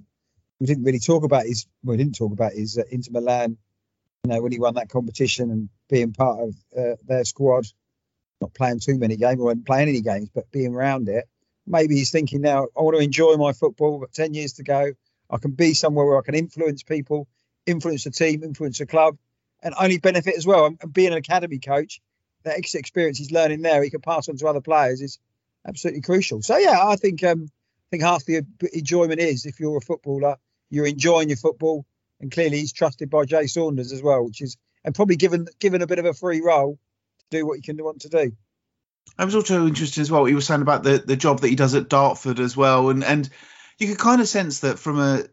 we 0.60 0.68
didn't 0.68 0.84
really 0.84 1.00
talk 1.00 1.24
about 1.24 1.48
his 1.48 1.66
we 1.84 1.98
didn't 1.98 2.16
talk 2.16 2.32
about 2.32 2.54
his 2.54 2.78
uh, 2.78 2.84
Inter 2.92 3.14
Milan, 3.14 3.58
you 4.24 4.32
know 4.32 4.40
when 4.40 4.52
he 4.52 4.60
won 4.60 4.76
that 4.76 4.90
competition 4.90 5.50
and 5.50 5.70
being 5.90 6.14
part 6.14 6.40
of 6.40 6.56
uh, 6.78 6.96
their 7.08 7.26
squad, 7.26 7.66
not 8.40 8.54
playing 8.54 8.80
too 8.80 9.00
many 9.00 9.18
games, 9.18 9.42
or 9.42 9.56
playing 9.66 9.90
any 9.90 10.02
games, 10.02 10.30
but 10.34 10.52
being 10.52 10.76
around 10.76 11.10
it. 11.10 11.26
Maybe 11.66 11.96
he's 11.96 12.12
thinking 12.12 12.42
now 12.42 12.68
I 12.78 12.82
want 12.84 12.96
to 12.96 13.04
enjoy 13.04 13.38
my 13.38 13.54
football. 13.54 13.96
I've 13.96 14.02
got 14.02 14.14
ten 14.14 14.36
years 14.36 14.54
to 14.54 14.64
go. 14.64 14.92
I 15.32 15.38
can 15.40 15.52
be 15.52 15.74
somewhere 15.74 16.06
where 16.06 16.20
I 16.20 16.22
can 16.22 16.36
influence 16.36 16.84
people, 16.84 17.28
influence 17.66 18.04
the 18.04 18.12
team, 18.12 18.44
influence 18.44 18.78
the 18.78 18.86
club, 18.86 19.18
and 19.62 19.74
only 19.80 19.98
benefit 19.98 20.36
as 20.38 20.46
well. 20.46 20.66
And 20.66 20.94
being 20.94 21.12
an 21.12 21.18
academy 21.18 21.60
coach, 21.60 22.02
that 22.44 22.58
experience 22.58 23.18
he's 23.18 23.32
learning 23.32 23.62
there, 23.62 23.84
he 23.84 23.90
can 23.90 24.02
pass 24.02 24.30
on 24.30 24.38
to 24.38 24.48
other 24.48 24.62
players 24.62 25.02
is 25.02 25.20
absolutely 25.68 26.02
crucial. 26.02 26.42
So 26.42 26.58
yeah, 26.58 26.80
I 26.82 26.96
think 26.96 27.24
um, 27.24 27.44
I 27.44 27.88
think 27.92 28.04
half 28.04 28.26
the 28.26 28.46
enjoyment 28.74 29.20
is 29.20 29.46
if 29.46 29.60
you're 29.60 29.78
a 29.78 29.82
footballer, 29.82 30.38
you're 30.70 30.88
enjoying 30.88 31.30
your 31.30 31.38
football, 31.38 31.86
and 32.20 32.32
clearly 32.32 32.58
he's 32.58 32.74
trusted 32.74 33.10
by 33.10 33.26
Jay 33.26 33.48
Saunders 33.48 33.92
as 33.92 34.02
well, 34.02 34.26
which 34.26 34.42
is 34.42 34.58
and 34.84 34.96
probably 34.96 35.16
given 35.16 35.48
given 35.60 35.82
a 35.82 35.88
bit 35.88 36.00
of 36.00 36.06
a 36.06 36.14
free 36.14 36.42
role 36.42 36.80
to 37.20 37.38
do 37.38 37.46
what 37.46 37.56
he 37.58 37.62
can 37.62 37.84
want 37.84 38.02
to 38.02 38.10
do. 38.10 38.32
I 39.18 39.26
was 39.26 39.36
also 39.36 39.66
interested 39.66 40.02
as 40.02 40.12
well. 40.12 40.22
What 40.22 40.30
he 40.30 40.36
was 40.36 40.46
saying 40.46 40.62
about 40.62 40.84
the 40.84 40.98
the 41.00 41.16
job 41.16 41.42
that 41.42 41.50
he 41.50 41.56
does 41.56 41.76
at 41.76 41.90
Dartford 41.90 42.40
as 42.40 42.56
well, 42.56 42.90
and 42.90 43.04
and 43.04 43.30
you 43.78 43.88
could 43.88 44.00
kind 44.00 44.22
of 44.22 44.28
sense 44.28 44.62
that 44.62 44.80
from 44.80 45.00
a 45.00 45.24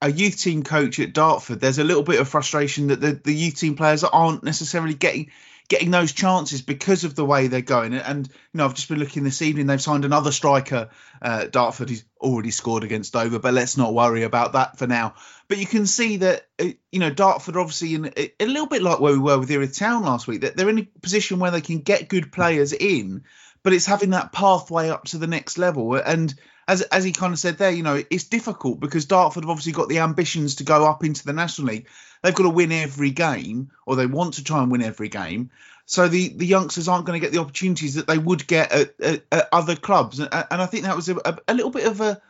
a 0.00 0.10
youth 0.10 0.38
team 0.38 0.62
coach 0.62 1.00
at 1.00 1.12
Dartford, 1.12 1.60
there's 1.60 1.78
a 1.78 1.84
little 1.84 2.02
bit 2.02 2.20
of 2.20 2.28
frustration 2.28 2.88
that 2.88 3.00
the, 3.00 3.12
the 3.12 3.34
youth 3.34 3.56
team 3.56 3.76
players 3.76 4.04
aren't 4.04 4.44
necessarily 4.44 4.94
getting 4.94 5.30
getting 5.68 5.90
those 5.90 6.12
chances 6.12 6.62
because 6.62 7.04
of 7.04 7.14
the 7.14 7.24
way 7.24 7.46
they're 7.46 7.60
going. 7.60 7.92
And 7.92 8.26
you 8.26 8.34
know, 8.54 8.64
I've 8.64 8.74
just 8.74 8.88
been 8.88 8.98
looking 8.98 9.22
this 9.22 9.42
evening. 9.42 9.66
They've 9.66 9.80
signed 9.80 10.06
another 10.06 10.32
striker. 10.32 10.88
Uh, 11.20 11.44
Dartford. 11.46 11.90
He's 11.90 12.04
already 12.20 12.50
scored 12.50 12.84
against 12.84 13.12
Dover, 13.12 13.38
but 13.38 13.54
let's 13.54 13.76
not 13.76 13.92
worry 13.92 14.22
about 14.22 14.54
that 14.54 14.78
for 14.78 14.86
now. 14.86 15.14
But 15.46 15.58
you 15.58 15.66
can 15.66 15.86
see 15.86 16.18
that 16.18 16.46
uh, 16.58 16.68
you 16.90 17.00
know 17.00 17.10
Dartford 17.10 17.56
obviously 17.56 17.94
in 17.94 18.06
a, 18.16 18.32
a 18.40 18.46
little 18.46 18.66
bit 18.66 18.82
like 18.82 19.00
where 19.00 19.12
we 19.12 19.18
were 19.18 19.38
with 19.38 19.50
Erith 19.50 19.76
Town 19.76 20.04
last 20.04 20.26
week. 20.26 20.42
That 20.42 20.56
they're 20.56 20.70
in 20.70 20.78
a 20.78 21.00
position 21.00 21.38
where 21.38 21.50
they 21.50 21.60
can 21.60 21.80
get 21.80 22.08
good 22.08 22.32
players 22.32 22.72
in, 22.72 23.24
but 23.62 23.72
it's 23.72 23.86
having 23.86 24.10
that 24.10 24.32
pathway 24.32 24.88
up 24.90 25.04
to 25.06 25.18
the 25.18 25.26
next 25.26 25.58
level 25.58 25.94
and 25.96 26.34
as 26.68 26.82
as 26.82 27.02
he 27.02 27.12
kind 27.12 27.32
of 27.32 27.38
said 27.38 27.56
there, 27.56 27.70
you 27.70 27.82
know, 27.82 28.00
it's 28.10 28.24
difficult 28.24 28.78
because 28.78 29.06
Dartford 29.06 29.42
have 29.44 29.50
obviously 29.50 29.72
got 29.72 29.88
the 29.88 30.00
ambitions 30.00 30.56
to 30.56 30.64
go 30.64 30.86
up 30.86 31.02
into 31.02 31.24
the 31.24 31.32
National 31.32 31.68
League. 31.68 31.88
They've 32.22 32.34
got 32.34 32.42
to 32.44 32.50
win 32.50 32.70
every 32.70 33.10
game, 33.10 33.70
or 33.86 33.96
they 33.96 34.06
want 34.06 34.34
to 34.34 34.44
try 34.44 34.62
and 34.62 34.70
win 34.70 34.82
every 34.82 35.08
game. 35.08 35.50
So 35.86 36.06
the, 36.06 36.28
the 36.28 36.44
youngsters 36.44 36.86
aren't 36.86 37.06
going 37.06 37.18
to 37.18 37.24
get 37.24 37.32
the 37.32 37.40
opportunities 37.40 37.94
that 37.94 38.06
they 38.06 38.18
would 38.18 38.46
get 38.46 38.70
at, 38.72 39.00
at, 39.00 39.22
at 39.32 39.48
other 39.50 39.74
clubs, 39.74 40.20
and, 40.20 40.28
and, 40.32 40.60
I 40.60 40.66
think 40.66 40.84
that 40.84 40.94
was 40.94 41.08
a, 41.08 41.38
a, 41.48 41.54
little 41.54 41.70
bit 41.70 41.86
of 41.86 42.02
a, 42.02 42.20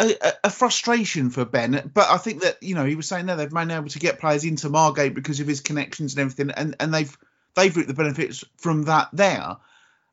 a, 0.00 0.14
a 0.42 0.50
frustration 0.50 1.30
for 1.30 1.44
Ben. 1.44 1.92
But 1.94 2.10
I 2.10 2.16
think 2.16 2.42
that 2.42 2.60
you 2.60 2.74
know 2.74 2.84
he 2.84 2.96
was 2.96 3.06
saying 3.06 3.26
there 3.26 3.36
they've 3.36 3.48
been 3.48 3.70
able 3.70 3.88
to 3.88 3.98
get 4.00 4.18
players 4.18 4.44
into 4.44 4.68
Margate 4.68 5.14
because 5.14 5.38
of 5.38 5.46
his 5.46 5.60
connections 5.60 6.14
and 6.14 6.22
everything, 6.22 6.50
and, 6.50 6.74
and 6.80 6.92
they've 6.92 7.16
they've 7.54 7.76
reaped 7.76 7.86
the 7.86 7.94
benefits 7.94 8.44
from 8.56 8.84
that 8.84 9.10
there. 9.12 9.56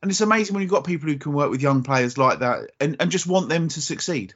And 0.01 0.11
it's 0.11 0.21
amazing 0.21 0.53
when 0.53 0.61
you've 0.61 0.71
got 0.71 0.85
people 0.85 1.09
who 1.09 1.17
can 1.17 1.33
work 1.33 1.49
with 1.49 1.61
young 1.61 1.83
players 1.83 2.17
like 2.17 2.39
that 2.39 2.69
and, 2.79 2.97
and 2.99 3.09
just 3.09 3.27
want 3.27 3.49
them 3.49 3.69
to 3.69 3.81
succeed. 3.81 4.33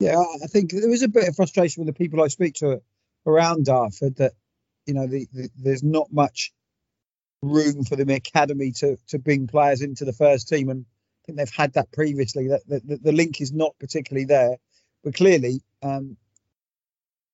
Yeah, 0.00 0.18
I 0.18 0.46
think 0.46 0.72
there 0.72 0.90
is 0.90 1.02
a 1.02 1.08
bit 1.08 1.28
of 1.28 1.36
frustration 1.36 1.84
with 1.84 1.94
the 1.94 1.98
people 1.98 2.22
I 2.22 2.28
speak 2.28 2.54
to 2.56 2.80
around 3.26 3.66
Dartford 3.66 4.16
that, 4.16 4.32
you 4.86 4.94
know, 4.94 5.06
the, 5.06 5.26
the, 5.32 5.50
there's 5.56 5.82
not 5.82 6.12
much 6.12 6.52
room 7.42 7.84
for 7.84 7.96
the 7.96 8.14
academy 8.14 8.72
to, 8.72 8.96
to 9.08 9.18
bring 9.18 9.46
players 9.46 9.82
into 9.82 10.04
the 10.04 10.12
first 10.12 10.48
team. 10.48 10.68
And 10.68 10.84
I 10.86 11.20
think 11.26 11.38
they've 11.38 11.50
had 11.50 11.74
that 11.74 11.92
previously, 11.92 12.48
that 12.48 12.66
the, 12.66 12.98
the 13.02 13.12
link 13.12 13.40
is 13.40 13.52
not 13.52 13.78
particularly 13.78 14.24
there. 14.24 14.56
But 15.02 15.14
clearly, 15.14 15.60
um, 15.82 16.16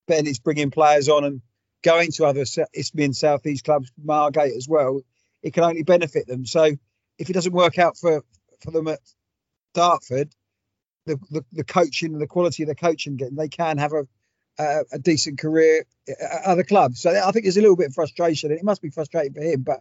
Ben 0.09 0.27
is 0.27 0.41
bringing 0.41 0.71
players 0.71 1.09
on 1.09 1.25
and 1.25 1.41
going 1.83 2.11
to 2.13 2.25
other 2.27 2.45
Isthmian 2.75 3.15
South 3.15 3.47
East 3.47 3.65
clubs, 3.65 3.91
Margate 4.03 4.57
as 4.57 4.69
well. 4.69 5.01
It 5.43 5.55
can 5.55 5.65
only 5.65 5.83
benefit 5.83 6.27
them. 6.27 6.45
So 6.45 6.73
if 7.21 7.29
it 7.31 7.35
doesn't 7.35 7.53
work 7.53 7.79
out 7.79 7.97
for 7.97 8.25
for 8.61 8.73
them 8.73 8.89
at 8.89 8.99
Dartford, 9.75 10.35
the 11.07 11.17
the, 11.31 11.45
the 11.53 11.65
coaching 11.65 12.15
and 12.15 12.21
the 12.21 12.27
quality 12.27 12.65
of 12.65 12.69
the 12.69 12.75
coaching 12.75 13.17
getting, 13.17 13.37
they 13.37 13.49
can 13.49 13.79
have 13.79 13.93
a 13.93 14.09
a, 14.59 14.81
a 14.93 14.99
decent 14.99 15.39
career 15.39 15.85
at 16.09 16.43
other 16.45 16.65
clubs. 16.65 17.01
So 17.01 17.11
I 17.11 17.31
think 17.31 17.45
there's 17.45 17.59
a 17.59 17.63
little 17.63 17.77
bit 17.77 17.89
of 17.89 17.95
frustration, 17.95 18.51
and 18.51 18.59
it 18.59 18.65
must 18.65 18.83
be 18.83 18.91
frustrating 18.91 19.35
for 19.35 19.43
him. 19.43 19.63
But 19.63 19.81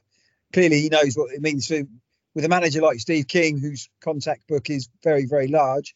clearly, 0.53 0.81
he 0.81 0.89
knows 0.89 1.15
what 1.15 1.33
it 1.33 1.41
means 1.41 1.67
to 1.69 1.87
with 2.35 2.45
a 2.45 2.49
manager 2.49 2.81
like 2.81 2.99
Steve 2.99 3.27
King, 3.27 3.57
whose 3.57 3.89
contact 4.01 4.47
book 4.47 4.69
is 4.69 4.89
very 5.03 5.25
very 5.25 5.47
large. 5.47 5.95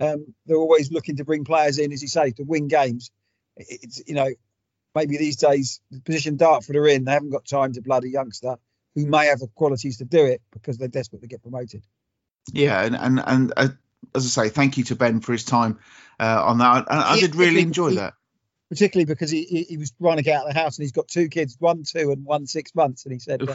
Um, 0.00 0.34
they're 0.46 0.56
always 0.56 0.90
looking 0.90 1.16
to 1.16 1.24
bring 1.24 1.44
players 1.44 1.78
in, 1.78 1.92
as 1.92 2.02
you 2.02 2.08
say, 2.08 2.30
to 2.32 2.44
win 2.44 2.68
games. 2.68 3.10
It's 3.56 4.02
you 4.06 4.14
know 4.14 4.30
maybe 4.94 5.18
these 5.18 5.36
days 5.36 5.82
the 5.90 6.00
position 6.00 6.36
Dartford 6.36 6.76
are 6.76 6.88
in, 6.88 7.04
they 7.04 7.12
haven't 7.12 7.30
got 7.30 7.44
time 7.44 7.74
to 7.74 7.82
blood 7.82 8.04
a 8.04 8.08
youngster 8.08 8.56
who 8.98 9.06
may 9.06 9.26
have 9.26 9.40
the 9.40 9.48
qualities 9.48 9.98
to 9.98 10.04
do 10.04 10.24
it 10.24 10.42
because 10.52 10.78
they're 10.78 10.88
desperate 10.88 11.22
to 11.22 11.28
get 11.28 11.42
promoted. 11.42 11.82
Yeah, 12.52 12.82
and 12.82 12.96
and 12.96 13.22
and 13.24 13.52
uh, 13.56 13.68
as 14.14 14.24
I 14.24 14.44
say, 14.44 14.48
thank 14.48 14.76
you 14.76 14.84
to 14.84 14.96
Ben 14.96 15.20
for 15.20 15.32
his 15.32 15.44
time 15.44 15.78
uh, 16.18 16.42
on 16.44 16.58
that. 16.58 16.86
I, 16.88 17.12
I 17.12 17.20
did 17.20 17.34
really 17.34 17.60
enjoy 17.60 17.94
that. 17.94 18.14
Particularly 18.70 19.06
because 19.06 19.30
he, 19.30 19.66
he, 19.66 19.78
was 19.78 19.92
trying 19.92 20.18
to 20.18 20.22
get 20.22 20.36
out 20.36 20.46
of 20.46 20.52
the 20.52 20.60
house 20.60 20.76
and 20.76 20.84
he's 20.84 20.92
got 20.92 21.08
two 21.08 21.28
kids, 21.28 21.56
one 21.58 21.84
two 21.84 22.10
and 22.10 22.24
one 22.24 22.46
six 22.46 22.74
months, 22.74 23.04
and 23.04 23.14
he 23.14 23.18
said 23.18 23.48
uh, 23.48 23.54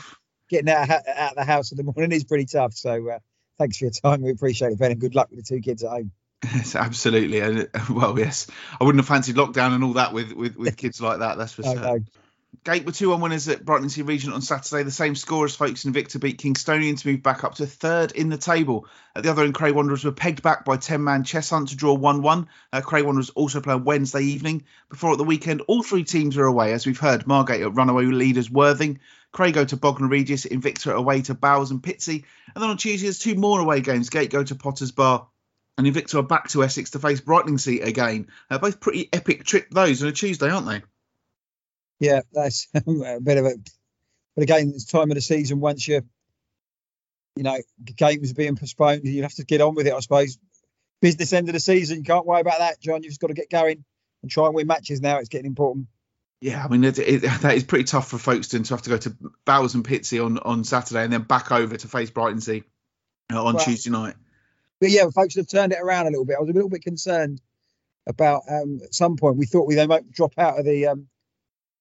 getting 0.50 0.70
out 0.70 0.90
out 0.90 1.32
of 1.32 1.36
the 1.36 1.44
house 1.44 1.72
in 1.72 1.78
the 1.78 1.84
morning 1.84 2.12
is 2.12 2.24
pretty 2.24 2.46
tough. 2.46 2.74
So 2.74 3.10
uh, 3.10 3.20
thanks 3.60 3.78
for 3.78 3.86
your 3.86 3.92
time, 3.92 4.24
we 4.24 4.32
appreciate 4.32 4.72
it, 4.72 4.80
Ben, 4.80 4.92
and 4.92 5.00
good 5.00 5.14
luck 5.14 5.30
with 5.30 5.40
the 5.40 5.46
two 5.46 5.62
kids 5.62 5.84
at 5.84 5.92
home. 5.92 6.12
Yes, 6.56 6.76
absolutely. 6.76 7.40
And 7.40 7.70
well, 7.90 8.18
yes, 8.18 8.48
I 8.80 8.84
wouldn't 8.84 9.02
have 9.02 9.08
fancied 9.08 9.36
lockdown 9.36 9.74
and 9.76 9.84
all 9.84 9.94
that 9.94 10.14
with 10.14 10.34
with, 10.34 10.56
with 10.56 10.78
kids 10.78 11.00
like 11.00 11.20
that. 11.20 11.38
That's 11.38 11.54
for 11.54 11.64
certain. 11.64 12.08
Gate 12.64 12.86
were 12.86 12.94
2 12.94 13.10
1 13.10 13.20
winners 13.20 13.50
at 13.50 13.66
Brightlingsea 13.66 14.08
Regent 14.08 14.34
on 14.34 14.42
Saturday. 14.42 14.84
The 14.84 14.92
same 14.92 15.16
score 15.16 15.44
as 15.44 15.56
Folkestone 15.56 15.92
Invicta 15.92 16.18
beat 16.18 16.40
Kingstonian 16.40 16.98
to 16.98 17.08
move 17.10 17.22
back 17.22 17.44
up 17.44 17.56
to 17.56 17.68
third 17.68 18.14
in 18.14 18.30
the 18.30 18.38
table. 18.38 18.88
At 19.14 19.24
the 19.24 19.32
other 19.32 19.44
end, 19.44 19.54
Cray 19.54 19.74
Wanderers 19.74 20.06
were 20.06 20.14
pegged 20.14 20.42
back 20.42 20.64
by 20.64 20.78
10 20.78 21.04
man 21.04 21.26
Cheshunt 21.26 21.70
to 21.70 21.76
draw 21.76 21.94
1 21.94 22.22
1. 22.22 22.48
Uh, 22.72 22.80
Cray 22.80 23.02
Wanderers 23.02 23.32
also 23.32 23.60
playing 23.60 23.84
Wednesday 23.84 24.22
evening. 24.22 24.64
Before 24.90 25.12
at 25.12 25.18
the 25.18 25.26
weekend, 25.26 25.62
all 25.68 25.84
three 25.84 26.06
teams 26.06 26.38
are 26.38 26.46
away. 26.46 26.72
As 26.72 26.86
we've 26.86 26.98
heard, 26.98 27.28
Margate 27.28 27.62
at 27.62 27.76
runaway 27.76 28.06
leaders 28.06 28.50
Worthing. 28.50 29.02
Cray 29.34 29.52
go 29.52 29.66
to 29.66 29.76
Bognor 29.76 30.08
Regis, 30.08 30.46
Invicta 30.46 30.94
away 30.94 31.22
to 31.24 31.34
Bowers 31.34 31.72
and 31.72 31.84
Pitsea. 31.84 32.24
And 32.56 32.64
then 32.64 32.70
on 32.70 32.78
Tuesday, 32.78 33.08
there's 33.08 33.20
two 33.20 33.36
more 33.36 33.60
away 33.60 33.82
games. 33.82 34.10
Gate 34.10 34.32
go 34.32 34.44
to 34.44 34.56
Potters 34.56 34.92
Bar 34.92 35.28
and 35.78 35.86
Invicta 35.86 36.16
are 36.16 36.24
back 36.24 36.48
to 36.50 36.64
Essex 36.64 36.92
to 36.92 37.00
face 37.00 37.20
Brightlingsea 37.20 37.86
again. 37.86 38.28
Uh, 38.50 38.58
both 38.58 38.80
pretty 38.80 39.10
epic 39.12 39.44
trip 39.44 39.70
those 39.70 40.02
on 40.02 40.08
a 40.08 40.12
Tuesday, 40.14 40.50
aren't 40.50 40.68
they? 40.68 40.82
Yeah, 42.04 42.20
that's 42.34 42.68
a 42.76 43.22
bit 43.22 43.38
of 43.38 43.46
a. 43.46 43.56
But 44.36 44.44
again, 44.44 44.74
it's 44.76 44.86
time 44.86 45.10
of 45.10 45.16
the 45.16 45.22
season. 45.22 45.62
Once 45.62 45.88
you, 45.88 46.02
you 47.38 47.44
know, 47.44 47.58
games 47.96 48.32
are 48.32 48.36
being 48.36 48.58
postponed, 48.58 49.06
you 49.06 49.22
have 49.22 49.36
to 49.36 49.46
get 49.46 49.62
on 49.62 49.74
with 49.74 49.88
it. 49.88 49.94
I 49.94 50.00
suppose. 50.02 50.38
Business 51.02 51.34
end 51.34 51.50
of 51.50 51.54
the 51.54 51.60
season, 51.60 51.98
you 51.98 52.04
can't 52.04 52.26
worry 52.26 52.40
about 52.40 52.60
that, 52.60 52.80
John. 52.80 53.04
You've 53.04 53.12
just 53.12 53.20
got 53.20 53.28
to 53.28 53.34
get 53.34 53.50
going 53.50 53.84
and 54.22 54.32
try 54.32 54.46
and 54.46 54.56
win 54.56 54.68
matches 54.68 55.02
now. 55.02 55.18
It's 55.18 55.28
getting 55.28 55.48
important. 55.48 55.88
Yeah, 56.40 56.64
I 56.64 56.68
mean 56.68 56.84
it, 56.84 57.00
it, 57.00 57.22
that 57.22 57.56
is 57.56 57.64
pretty 57.64 57.86
tough 57.86 58.10
for 58.10 58.18
Folkestone 58.18 58.64
to 58.64 58.74
have 58.74 58.82
to 58.84 58.90
go 58.90 58.98
to 58.98 59.16
Bowers 59.46 59.76
and 59.76 59.84
Pitsea 59.84 60.26
on, 60.26 60.40
on 60.40 60.64
Saturday 60.64 61.04
and 61.04 61.12
then 61.12 61.24
back 61.24 61.52
over 61.52 61.76
to 61.76 61.88
face 61.88 62.12
Brightlingsea 62.12 62.64
uh, 63.32 63.44
on 63.44 63.56
Well, 63.56 63.64
Tuesday 63.64 63.92
night. 63.92 64.16
But 64.80 64.92
yeah, 64.92 65.10
folks 65.10 65.36
have 65.36 65.48
turned 65.48 65.72
it 65.72 65.80
around 65.82 66.08
a 66.08 66.10
little 66.10 66.26
bit. 66.26 66.36
I 66.38 66.42
was 66.42 66.50
a 66.50 66.54
little 66.54 66.70
bit 66.70 66.84
concerned 66.84 67.42
about 68.08 68.44
um, 68.50 68.82
at 68.84 68.94
some 68.94 69.16
point 69.16 69.38
we 69.38 69.46
thought 69.46 69.68
we 69.68 69.76
they 69.76 69.88
might 69.88 70.12
drop 70.12 70.34
out 70.38 70.60
of 70.60 70.66
the 70.66 70.88
um, 70.88 71.08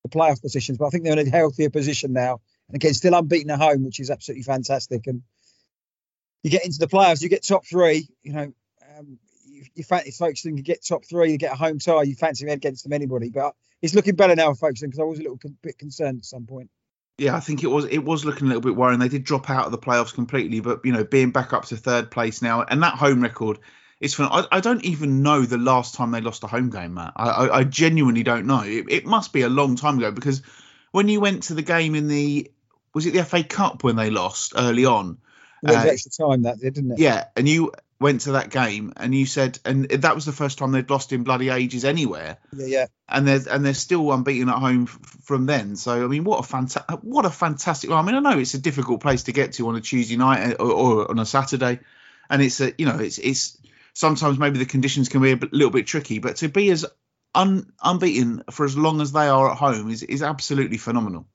the 0.02 0.08
playoff 0.08 0.40
positions, 0.40 0.78
but 0.78 0.86
I 0.86 0.90
think 0.90 1.04
they're 1.04 1.18
in 1.18 1.26
a 1.26 1.30
healthier 1.30 1.70
position 1.70 2.12
now. 2.12 2.40
And 2.68 2.76
again, 2.76 2.94
still 2.94 3.14
unbeaten 3.14 3.50
at 3.50 3.60
home, 3.60 3.84
which 3.84 4.00
is 4.00 4.10
absolutely 4.10 4.42
fantastic. 4.42 5.06
And 5.06 5.22
you 6.42 6.50
get 6.50 6.64
into 6.64 6.78
the 6.78 6.88
playoffs, 6.88 7.22
you 7.22 7.28
get 7.28 7.46
top 7.46 7.64
three. 7.66 8.08
You 8.22 8.32
know, 8.32 8.52
um, 8.98 9.18
you, 9.44 9.64
you 9.74 9.84
fancy 9.84 10.10
Folkestone 10.10 10.56
can 10.56 10.62
get 10.62 10.84
top 10.84 11.04
three, 11.04 11.32
you 11.32 11.38
get 11.38 11.52
a 11.52 11.56
home 11.56 11.78
tie, 11.78 12.02
you 12.02 12.14
fancy 12.14 12.44
them 12.44 12.54
against 12.54 12.82
them 12.84 12.92
anybody. 12.92 13.30
But 13.30 13.54
it's 13.80 13.94
looking 13.94 14.16
better 14.16 14.34
now 14.34 14.54
for 14.54 14.72
because 14.72 14.98
I 14.98 15.04
was 15.04 15.18
a 15.18 15.22
little 15.22 15.38
con- 15.38 15.56
bit 15.62 15.78
concerned 15.78 16.18
at 16.18 16.24
some 16.24 16.46
point. 16.46 16.70
Yeah, 17.18 17.36
I 17.36 17.40
think 17.40 17.62
it 17.62 17.68
was 17.68 17.84
it 17.84 17.98
was 17.98 18.24
looking 18.24 18.46
a 18.46 18.48
little 18.48 18.62
bit 18.62 18.74
worrying. 18.74 18.98
They 18.98 19.08
did 19.08 19.24
drop 19.24 19.50
out 19.50 19.66
of 19.66 19.72
the 19.72 19.78
playoffs 19.78 20.14
completely, 20.14 20.60
but 20.60 20.80
you 20.84 20.92
know, 20.92 21.04
being 21.04 21.30
back 21.30 21.52
up 21.52 21.66
to 21.66 21.76
third 21.76 22.10
place 22.10 22.42
now 22.42 22.62
and 22.62 22.82
that 22.82 22.94
home 22.94 23.20
record 23.20 23.58
is 24.02 24.14
fun. 24.14 24.28
I, 24.30 24.56
I 24.58 24.60
don't 24.60 24.84
even 24.84 25.22
know 25.22 25.42
the 25.42 25.58
last 25.58 25.94
time 25.94 26.10
they 26.10 26.20
lost 26.20 26.44
a 26.44 26.48
home 26.48 26.70
game, 26.70 26.94
Matt. 26.94 27.12
I, 27.16 27.28
I, 27.28 27.58
I 27.58 27.64
genuinely 27.64 28.22
don't 28.24 28.46
know. 28.46 28.62
It, 28.62 28.86
it 28.90 29.06
must 29.06 29.32
be 29.32 29.42
a 29.42 29.48
long 29.48 29.76
time 29.76 29.98
ago 29.98 30.10
because 30.10 30.42
when 30.90 31.08
you 31.08 31.20
went 31.20 31.44
to 31.44 31.54
the 31.54 31.62
game 31.62 31.94
in 31.94 32.08
the 32.08 32.50
was 32.92 33.06
it 33.06 33.14
the 33.14 33.24
FA 33.24 33.42
Cup 33.42 33.84
when 33.84 33.96
they 33.96 34.10
lost 34.10 34.52
early 34.56 34.84
on? 34.84 35.18
Was 35.62 35.76
Uh, 35.76 35.88
extra 35.88 36.10
time 36.26 36.42
that 36.42 36.58
did, 36.58 36.74
didn't 36.74 36.92
it? 36.92 36.98
Yeah, 36.98 37.26
and 37.36 37.48
you 37.48 37.72
went 38.00 38.22
to 38.22 38.32
that 38.32 38.50
game 38.50 38.92
and 38.96 39.14
you 39.14 39.24
said, 39.24 39.60
and 39.64 39.84
that 39.88 40.16
was 40.16 40.24
the 40.24 40.32
first 40.32 40.58
time 40.58 40.72
they'd 40.72 40.90
lost 40.90 41.12
in 41.12 41.22
bloody 41.22 41.50
ages 41.50 41.84
anywhere, 41.84 42.38
yeah, 42.52 42.66
yeah. 42.66 42.86
and 43.08 43.26
they're 43.28 43.40
and 43.48 43.64
they're 43.64 43.72
still 43.72 44.10
unbeaten 44.12 44.48
at 44.48 44.58
home 44.58 44.82
f- 44.82 44.98
from 45.22 45.46
then. 45.46 45.76
So 45.76 46.04
I 46.04 46.08
mean, 46.08 46.24
what 46.24 46.40
a 46.40 46.42
fantastic, 46.42 46.98
what 47.02 47.24
a 47.24 47.30
fantastic. 47.30 47.88
Well, 47.88 48.00
I 48.00 48.02
mean, 48.02 48.16
I 48.16 48.18
know 48.18 48.38
it's 48.40 48.54
a 48.54 48.58
difficult 48.58 49.00
place 49.00 49.22
to 49.24 49.32
get 49.32 49.52
to 49.54 49.68
on 49.68 49.76
a 49.76 49.80
Tuesday 49.80 50.16
night 50.16 50.56
or, 50.58 50.72
or 50.72 51.10
on 51.10 51.20
a 51.20 51.24
Saturday, 51.24 51.78
and 52.28 52.42
it's 52.42 52.60
a 52.60 52.72
you 52.76 52.86
know 52.86 52.98
it's 52.98 53.18
it's 53.18 53.56
sometimes 53.94 54.38
maybe 54.38 54.58
the 54.58 54.66
conditions 54.66 55.08
can 55.08 55.22
be 55.22 55.32
a 55.32 55.38
little 55.52 55.70
bit 55.70 55.86
tricky, 55.86 56.18
but 56.18 56.36
to 56.36 56.48
be 56.48 56.70
as 56.70 56.86
un, 57.34 57.72
unbeaten 57.82 58.44
for 58.50 58.64
as 58.64 58.76
long 58.76 59.00
as 59.00 59.12
they 59.12 59.28
are 59.28 59.50
at 59.50 59.56
home 59.56 59.90
is 59.90 60.02
is 60.02 60.22
absolutely 60.22 60.78
phenomenal. 60.78 61.26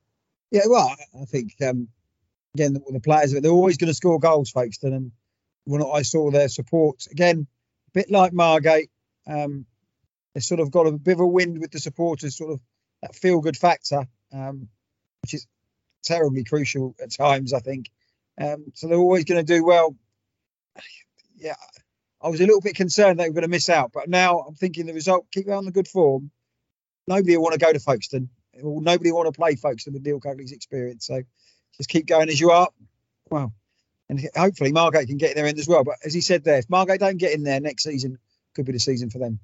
Yeah, 0.52 0.63
well, 0.67 0.96
I 1.20 1.26
think 1.26 1.54
um, 1.62 1.89
again 2.56 2.74
the, 2.74 2.82
the 2.89 3.00
players 3.00 3.34
they're 3.34 3.52
always 3.52 3.78
going 3.78 3.89
to 3.89 3.93
score 3.93 4.20
goals, 4.20 4.52
Folkestone, 4.52 4.93
and 4.93 5.12
when 5.65 5.84
I 5.84 6.02
saw 6.02 6.32
their 6.32 6.50
support 6.50 7.06
again, 7.12 7.48
a 7.89 7.91
bit 7.91 8.12
like 8.12 8.34
Margate, 8.34 8.89
um, 9.28 9.65
they 10.34 10.39
sort 10.39 10.60
of 10.60 10.72
got 10.72 10.88
a 10.88 10.91
bit 10.91 11.13
of 11.13 11.20
a 11.20 11.28
wind 11.28 11.60
with 11.60 11.72
the 11.72 11.80
supporters, 11.80 12.38
sort 12.38 12.54
of 12.54 12.62
that 13.02 13.15
feel 13.15 13.41
good 13.41 13.58
factor, 13.58 14.08
um, 14.34 14.70
which 15.22 15.34
is 15.34 15.48
terribly 16.04 16.43
crucial 16.43 16.96
at 17.02 17.12
times, 17.12 17.54
I 17.54 17.60
think. 17.60 17.89
Um, 18.39 18.65
so 18.76 18.88
they're 18.88 18.98
always 18.98 19.26
going 19.26 19.46
to 19.46 19.54
do 19.54 19.63
well. 19.63 19.96
Yeah, 21.39 21.54
I 22.21 22.30
was 22.30 22.39
a 22.39 22.45
little 22.45 22.62
bit 22.62 22.75
concerned 22.75 23.19
they 23.19 23.27
were 23.27 23.34
going 23.34 23.43
to 23.43 23.47
miss 23.49 23.69
out, 23.69 23.91
but 23.93 24.10
now 24.10 24.39
I'm 24.39 24.56
thinking 24.56 24.86
the 24.86 24.93
result 24.93 25.27
keep 25.32 25.47
on 25.49 25.65
the 25.65 25.71
good 25.71 25.88
form. 25.88 26.32
Nobody 27.08 27.38
will 27.38 27.43
want 27.43 27.53
to 27.53 27.60
go 27.60 27.71
to 27.71 27.80
Folkestone. 27.80 28.30
Nobody 28.56 29.12
want 29.12 29.27
to 29.27 29.38
play 29.38 29.56
Folkestone 29.56 29.93
with 29.93 30.03
Neil 30.03 30.19
Cugley's 30.19 30.51
experience. 30.51 31.06
So 31.06 31.21
just 31.77 31.89
keep 31.89 32.08
going 32.08 32.30
as 32.30 32.39
you 32.39 32.51
are. 32.51 32.69
Well, 33.30 33.53
and 34.10 34.30
hopefully 34.36 34.71
Margate 34.71 35.08
can 35.08 35.17
get 35.17 35.32
in 35.32 35.36
there 35.38 35.45
in 35.45 35.60
as 35.60 35.67
well. 35.67 35.84
But 35.84 35.97
as 36.03 36.13
he 36.13 36.21
said 36.21 36.43
there, 36.43 36.58
if 36.58 36.69
Margate 36.69 36.99
don't 36.99 37.17
get 37.17 37.34
in 37.34 37.43
there 37.43 37.60
next 37.60 37.84
season, 37.84 38.17
could 38.56 38.65
be 38.65 38.71
the 38.71 38.80
season 38.80 39.10
for 39.10 39.19
them. 39.19 39.39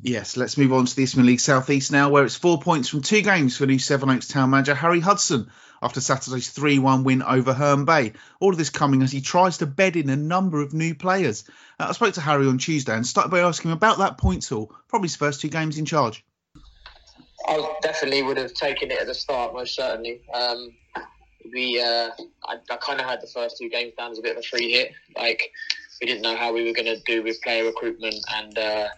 Yes, 0.00 0.36
let's 0.36 0.56
move 0.56 0.72
on 0.72 0.86
to 0.86 0.94
the 0.94 1.02
Isthmian 1.02 1.26
League 1.26 1.40
South 1.40 1.68
East 1.70 1.90
now, 1.90 2.10
where 2.10 2.24
it's 2.24 2.36
four 2.36 2.60
points 2.60 2.88
from 2.88 3.02
two 3.02 3.22
games 3.22 3.56
for 3.56 3.66
new 3.66 3.80
Sevenoaks 3.80 4.28
town 4.28 4.50
manager 4.50 4.74
Harry 4.74 5.00
Hudson 5.00 5.50
after 5.82 6.00
Saturday's 6.00 6.50
3 6.50 6.78
1 6.78 7.04
win 7.04 7.22
over 7.22 7.52
Herne 7.52 7.84
Bay. 7.84 8.12
All 8.40 8.50
of 8.50 8.58
this 8.58 8.70
coming 8.70 9.02
as 9.02 9.12
he 9.12 9.20
tries 9.20 9.58
to 9.58 9.66
bed 9.66 9.96
in 9.96 10.10
a 10.10 10.16
number 10.16 10.60
of 10.60 10.74
new 10.74 10.94
players. 10.94 11.44
Uh, 11.78 11.86
I 11.88 11.92
spoke 11.92 12.14
to 12.14 12.20
Harry 12.20 12.46
on 12.46 12.58
Tuesday 12.58 12.94
and 12.94 13.06
started 13.06 13.30
by 13.30 13.40
asking 13.40 13.70
him 13.70 13.76
about 13.76 13.98
that 13.98 14.18
points 14.18 14.48
haul, 14.48 14.72
probably 14.88 15.08
his 15.08 15.16
first 15.16 15.40
two 15.40 15.48
games 15.48 15.78
in 15.78 15.84
charge. 15.84 16.24
I 17.46 17.76
definitely 17.82 18.22
would 18.22 18.36
have 18.36 18.52
taken 18.52 18.90
it 18.90 19.00
at 19.00 19.06
the 19.06 19.14
start, 19.14 19.54
most 19.54 19.74
certainly. 19.74 20.20
Um, 20.34 20.74
we, 21.52 21.80
uh, 21.80 22.10
I, 22.46 22.56
I 22.70 22.76
kind 22.76 23.00
of 23.00 23.06
had 23.06 23.22
the 23.22 23.26
first 23.26 23.56
two 23.58 23.70
games 23.70 23.94
down 23.96 24.10
as 24.10 24.18
a 24.18 24.22
bit 24.22 24.36
of 24.36 24.44
a 24.44 24.46
free 24.46 24.72
hit. 24.72 24.92
Like 25.16 25.50
we 26.00 26.06
didn't 26.06 26.22
know 26.22 26.36
how 26.36 26.52
we 26.52 26.64
were 26.64 26.72
going 26.72 26.86
to 26.86 27.00
do 27.06 27.22
with 27.22 27.40
player 27.42 27.64
recruitment 27.64 28.16
and 28.34 28.58
uh, 28.58 28.88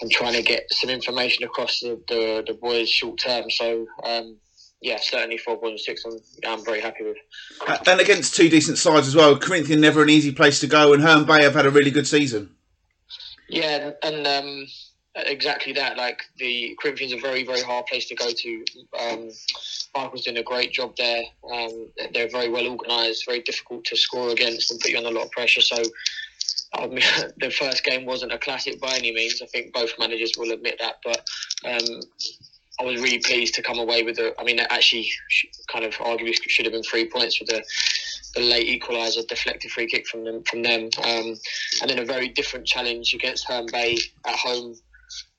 and 0.00 0.10
trying 0.10 0.34
to 0.34 0.42
get 0.42 0.66
some 0.72 0.90
information 0.90 1.44
across 1.44 1.80
the, 1.80 2.00
the, 2.08 2.44
the 2.46 2.54
boys 2.54 2.88
short 2.88 3.18
term. 3.18 3.50
So 3.50 3.86
um, 4.04 4.36
yeah, 4.84 4.98
certainly 5.00 5.38
four 5.38 5.56
point 5.56 5.80
six. 5.80 6.04
I'm 6.04 6.18
I'm 6.46 6.62
very 6.62 6.82
happy 6.82 7.04
with. 7.04 7.16
Uh, 7.66 7.78
and 7.86 8.00
against 8.00 8.36
two 8.36 8.50
decent 8.50 8.76
sides 8.76 9.08
as 9.08 9.16
well. 9.16 9.36
Corinthian 9.38 9.80
never 9.80 10.02
an 10.02 10.10
easy 10.10 10.30
place 10.30 10.60
to 10.60 10.66
go, 10.66 10.92
and 10.92 11.02
Herne 11.02 11.24
Bay 11.24 11.42
have 11.42 11.54
had 11.54 11.64
a 11.64 11.70
really 11.70 11.90
good 11.90 12.06
season. 12.06 12.54
Yeah, 13.48 13.92
and 14.02 14.26
um, 14.26 14.66
exactly 15.14 15.72
that. 15.72 15.96
Like 15.96 16.24
the 16.36 16.76
Corinthians 16.78 17.14
are 17.14 17.16
a 17.16 17.20
very, 17.20 17.44
very 17.44 17.62
hard 17.62 17.86
place 17.86 18.06
to 18.08 18.14
go 18.14 18.30
to. 18.30 18.64
Um, 19.00 19.30
Michael's 19.96 20.24
doing 20.24 20.36
a 20.36 20.42
great 20.42 20.72
job 20.72 20.94
there. 20.98 21.22
Um, 21.50 21.88
they're 22.12 22.28
very 22.28 22.50
well 22.50 22.68
organised, 22.68 23.24
very 23.24 23.40
difficult 23.40 23.86
to 23.86 23.96
score 23.96 24.28
against, 24.28 24.70
and 24.70 24.78
put 24.80 24.90
you 24.90 24.98
under 24.98 25.08
a 25.08 25.12
lot 25.12 25.24
of 25.24 25.30
pressure. 25.32 25.62
So. 25.62 25.82
I 26.76 26.88
mean, 26.88 27.04
the 27.38 27.52
first 27.52 27.84
game 27.84 28.04
wasn't 28.04 28.32
a 28.32 28.38
classic 28.38 28.80
by 28.80 28.96
any 28.96 29.12
means. 29.12 29.40
I 29.40 29.46
think 29.46 29.72
both 29.72 29.96
managers 29.96 30.32
will 30.36 30.50
admit 30.50 30.80
that. 30.80 30.96
But 31.04 31.24
um, 31.64 32.00
I 32.80 32.84
was 32.84 33.00
really 33.00 33.18
pleased 33.18 33.54
to 33.54 33.62
come 33.62 33.78
away 33.78 34.02
with 34.02 34.18
I 34.38 34.42
mean, 34.42 34.58
actually 34.58 35.08
kind 35.68 35.84
of 35.84 35.94
arguably 35.94 36.34
should 36.48 36.66
have 36.66 36.72
been 36.72 36.82
three 36.82 37.08
points 37.08 37.38
with 37.38 37.48
the, 37.48 37.62
the 38.34 38.40
late 38.40 38.66
equaliser, 38.66 39.26
deflected 39.28 39.70
free 39.70 39.86
kick 39.86 40.06
from 40.08 40.24
them. 40.24 40.42
From 40.44 40.62
them, 40.62 40.88
um, 41.04 41.34
and 41.82 41.90
then 41.90 42.00
a 42.00 42.04
very 42.04 42.28
different 42.28 42.66
challenge 42.66 43.14
against 43.14 43.46
Herne 43.46 43.66
Bay 43.70 43.96
at 44.26 44.36
home 44.36 44.74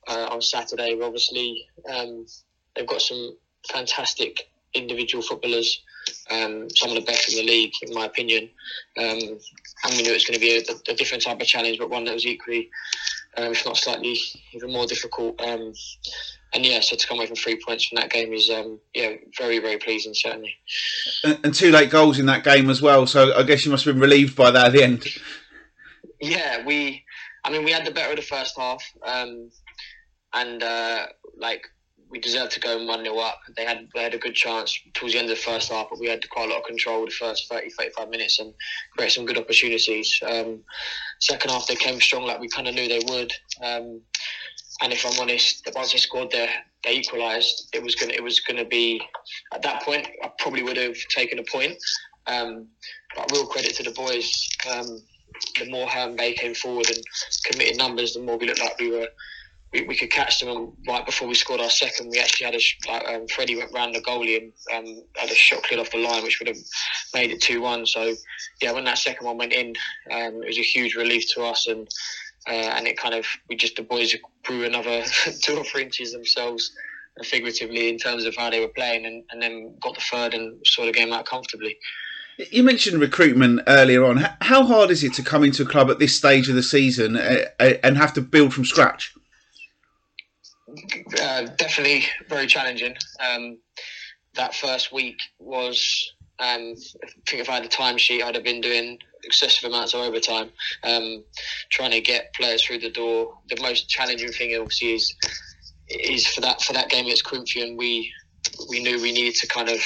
uh, 0.08 0.28
on 0.32 0.42
Saturday. 0.42 0.98
Obviously, 1.02 1.68
um, 1.94 2.26
they've 2.76 2.88
got 2.88 3.02
some 3.02 3.36
fantastic 3.70 4.50
individual 4.74 5.22
footballers, 5.22 5.82
um, 6.32 6.70
some 6.70 6.90
of 6.90 6.96
the 6.96 7.02
best 7.02 7.30
in 7.30 7.46
the 7.46 7.52
league, 7.52 7.74
in 7.82 7.94
my 7.94 8.06
opinion. 8.06 8.50
Um, 8.98 9.40
and 9.84 9.94
we 9.96 10.04
knew 10.04 10.12
it 10.12 10.14
was 10.14 10.26
going 10.26 10.40
to 10.40 10.46
be 10.46 10.58
a, 10.58 10.92
a 10.92 10.96
different 10.96 11.24
type 11.24 11.42
of 11.42 11.48
challenge, 11.48 11.80
but 11.80 11.90
one 11.90 12.06
that 12.06 12.14
was 12.14 12.26
equally, 12.26 12.70
um, 13.38 13.52
if 13.52 13.66
not 13.66 13.78
slightly, 13.78 14.18
even 14.54 14.72
more 14.72 14.86
difficult. 14.86 15.40
Um, 15.42 15.74
and 16.56 16.66
yeah, 16.66 16.80
so 16.80 16.96
to 16.96 17.08
come 17.08 17.18
away 17.18 17.28
from 17.28 17.36
three 17.36 17.62
points 17.64 17.86
from 17.86 17.98
that 17.98 18.10
game 18.10 18.34
is 18.34 18.50
um, 18.50 18.80
yeah 18.94 19.12
very 19.38 19.60
very 19.60 19.78
pleasing 19.78 20.14
certainly. 20.16 20.56
And, 21.24 21.40
and 21.44 21.54
two 21.54 21.70
late 21.70 21.90
goals 21.90 22.18
in 22.18 22.26
that 22.28 22.44
game 22.44 22.70
as 22.70 22.82
well. 22.82 23.06
So 23.06 23.36
I 23.36 23.44
guess 23.44 23.66
you 23.66 23.72
must 23.72 23.86
have 23.86 23.94
been 23.94 24.02
relieved 24.02 24.36
by 24.36 24.52
that 24.52 24.68
at 24.68 24.72
the 24.72 24.84
end. 24.84 25.06
Yeah, 26.20 26.66
we. 26.66 27.04
I 27.44 27.52
mean, 27.52 27.64
we 27.64 27.72
had 27.72 27.86
the 27.86 27.92
better 27.92 28.10
of 28.10 28.16
the 28.16 28.24
first 28.24 28.58
half, 28.58 28.84
um, 29.04 29.52
and 30.34 30.64
uh, 30.64 31.06
like 31.38 31.68
we 32.10 32.20
deserved 32.20 32.52
to 32.54 32.60
go 32.60 32.84
one 32.86 33.04
0 33.04 33.18
up. 33.18 33.40
They 33.56 33.66
had 33.66 33.90
they 33.94 34.04
had 34.04 34.14
a 34.14 34.18
good 34.18 34.36
chance 34.36 34.80
towards 34.94 35.14
the 35.14 35.20
end 35.20 35.30
of 35.30 35.36
the 35.36 35.44
first 35.44 35.72
half, 35.72 35.88
but 35.90 36.00
we 36.00 36.08
had 36.08 36.28
quite 36.30 36.50
a 36.50 36.52
lot 36.54 36.60
of 36.60 36.66
control 36.66 37.06
the 37.06 37.12
first 37.12 37.50
30, 37.50 37.70
35 37.72 38.10
minutes 38.10 38.40
and 38.40 38.54
created 38.96 39.14
some 39.14 39.26
good 39.26 39.38
opportunities. 39.38 40.20
Um, 40.26 40.62
second 41.20 41.52
half, 41.52 41.68
they 41.68 41.76
came 41.76 42.00
strong 42.00 42.26
like 42.26 42.40
we 42.40 42.48
kind 42.48 42.68
of 42.68 42.76
knew 42.76 42.88
they 42.88 43.02
would. 43.06 43.34
Um, 43.62 44.02
and 44.82 44.92
if 44.92 45.06
I'm 45.06 45.20
honest, 45.20 45.68
once 45.74 45.94
they 45.94 45.98
scored 45.98 46.32
there, 46.32 46.50
they 46.84 46.96
equalised. 46.96 47.70
It 47.74 47.82
was 47.82 47.96
gonna 47.96 48.14
it 48.14 48.24
was 48.24 48.40
gonna 48.42 48.66
be 48.66 49.02
at 49.54 49.62
that 49.62 49.84
point. 49.84 50.08
I 50.24 50.32
probably 50.40 50.64
would 50.64 50.78
have 50.78 50.98
taken 51.10 51.40
a 51.40 51.44
point. 51.44 51.78
Um, 52.28 52.68
but 53.16 53.32
real 53.32 53.46
credit 53.46 53.76
to 53.76 53.84
the 53.84 53.92
boys. 53.92 54.50
Um, 54.70 55.02
the 55.60 55.70
more 55.70 55.88
Herne 55.88 56.16
Bay 56.16 56.34
came 56.34 56.56
forward 56.56 56.90
and 56.90 57.04
committed 57.46 57.78
numbers, 57.78 58.14
the 58.14 58.22
more 58.22 58.38
we 58.38 58.48
looked 58.48 58.62
like 58.62 58.80
we 58.80 58.92
were 58.92 59.08
we, 59.74 59.82
we 59.84 59.96
could 59.96 60.12
catch 60.12 60.40
them. 60.40 60.50
And 60.50 60.74
right 60.88 61.06
before 61.06 61.28
we 61.28 61.36
scored 61.36 61.62
our 61.62 61.70
second, 61.70 62.10
we 62.10 62.20
actually 62.20 62.46
had 62.46 62.56
a 62.56 62.92
like 62.92 63.08
um, 63.08 63.28
Freddie 63.28 63.58
went 63.58 63.74
round 63.74 63.96
the 63.96 64.02
goalie 64.02 64.38
and 64.38 64.54
um, 64.88 65.04
had 65.16 65.30
a 65.30 65.36
shot 65.36 65.64
cleared 65.64 65.82
off 65.82 65.92
the 65.92 65.98
line, 65.98 66.24
which 66.24 66.40
would 66.40 66.48
have 66.48 66.58
made 67.14 67.32
it 67.32 67.42
two 67.42 67.62
one. 67.62 67.86
So 67.86 68.14
yeah, 68.62 68.72
when 68.72 68.86
that 68.86 68.98
second 68.98 69.26
one 69.26 69.38
went 69.38 69.54
in, 69.54 69.74
um, 70.12 70.42
it 70.44 70.48
was 70.48 70.60
a 70.60 70.64
huge 70.64 70.96
relief 70.96 71.28
to 71.34 71.44
us 71.44 71.68
and. 71.68 71.88
Uh, 72.48 72.52
and 72.52 72.88
it 72.88 72.98
kind 72.98 73.16
of 73.16 73.26
we 73.50 73.56
just 73.56 73.76
the 73.76 73.82
boys 73.82 74.16
grew 74.44 74.66
another 74.66 75.04
two 75.44 75.58
or 75.58 75.64
three 75.64 75.84
inches 75.84 76.12
themselves 76.14 76.72
figuratively 77.24 77.90
in 77.90 77.98
terms 77.98 78.26
of 78.26 78.36
how 78.36 78.50
they 78.50 78.60
were 78.60 78.68
playing 78.70 79.06
and, 79.06 79.24
and 79.32 79.42
then 79.42 79.74
got 79.82 79.96
the 79.96 80.02
third 80.02 80.34
and 80.34 80.60
saw 80.66 80.86
the 80.86 80.92
game 80.92 81.14
out 81.14 81.26
comfortably 81.26 81.78
You 82.52 82.64
mentioned 82.64 83.00
recruitment 83.00 83.62
earlier 83.68 84.04
on. 84.04 84.28
How 84.42 84.64
hard 84.64 84.92
is 84.92 85.04
it 85.04 85.14
to 85.14 85.24
come 85.24 85.44
into 85.44 85.64
a 85.64 85.66
club 85.66 85.90
at 85.90 86.00
this 86.00 86.16
stage 86.16 86.50
of 86.50 86.56
the 86.56 86.64
season 86.64 87.16
uh, 87.16 87.46
uh, 87.60 87.74
and 87.84 87.98
have 87.98 88.14
to 88.16 88.22
build 88.22 88.54
from 88.54 88.66
scratch? 88.66 89.14
Uh, 91.22 91.44
definitely 91.58 92.04
very 92.28 92.48
challenging. 92.48 92.96
Um, 93.20 93.60
that 94.34 94.54
first 94.54 94.92
week 94.92 95.18
was, 95.40 96.14
um, 96.40 96.76
I 97.04 97.08
think 97.26 97.42
if 97.42 97.50
I 97.50 97.56
had 97.56 97.66
a 97.66 97.70
timesheet, 97.70 98.22
I'd 98.22 98.36
have 98.36 98.44
been 98.44 98.60
doing 98.60 99.00
excessive 99.26 99.70
amounts 99.70 99.94
of 99.94 100.02
overtime, 100.02 100.50
um, 100.84 101.24
trying 101.70 101.92
to 101.92 102.02
get 102.02 102.34
players 102.34 102.64
through 102.64 102.80
the 102.80 102.92
door. 102.92 103.38
The 103.50 103.62
most 103.62 103.90
challenging 103.90 104.32
thing, 104.32 104.56
obviously, 104.56 104.94
is 104.94 105.16
is 105.90 106.28
for 106.28 106.42
that 106.42 106.62
for 106.62 106.74
that 106.74 106.90
game 106.90 107.06
against 107.06 107.26
Corinthian. 107.26 107.78
We 107.78 108.12
we 108.70 108.82
knew 108.82 109.02
we 109.02 109.12
needed 109.12 109.36
to 109.36 109.48
kind 109.48 109.70
of 109.70 109.80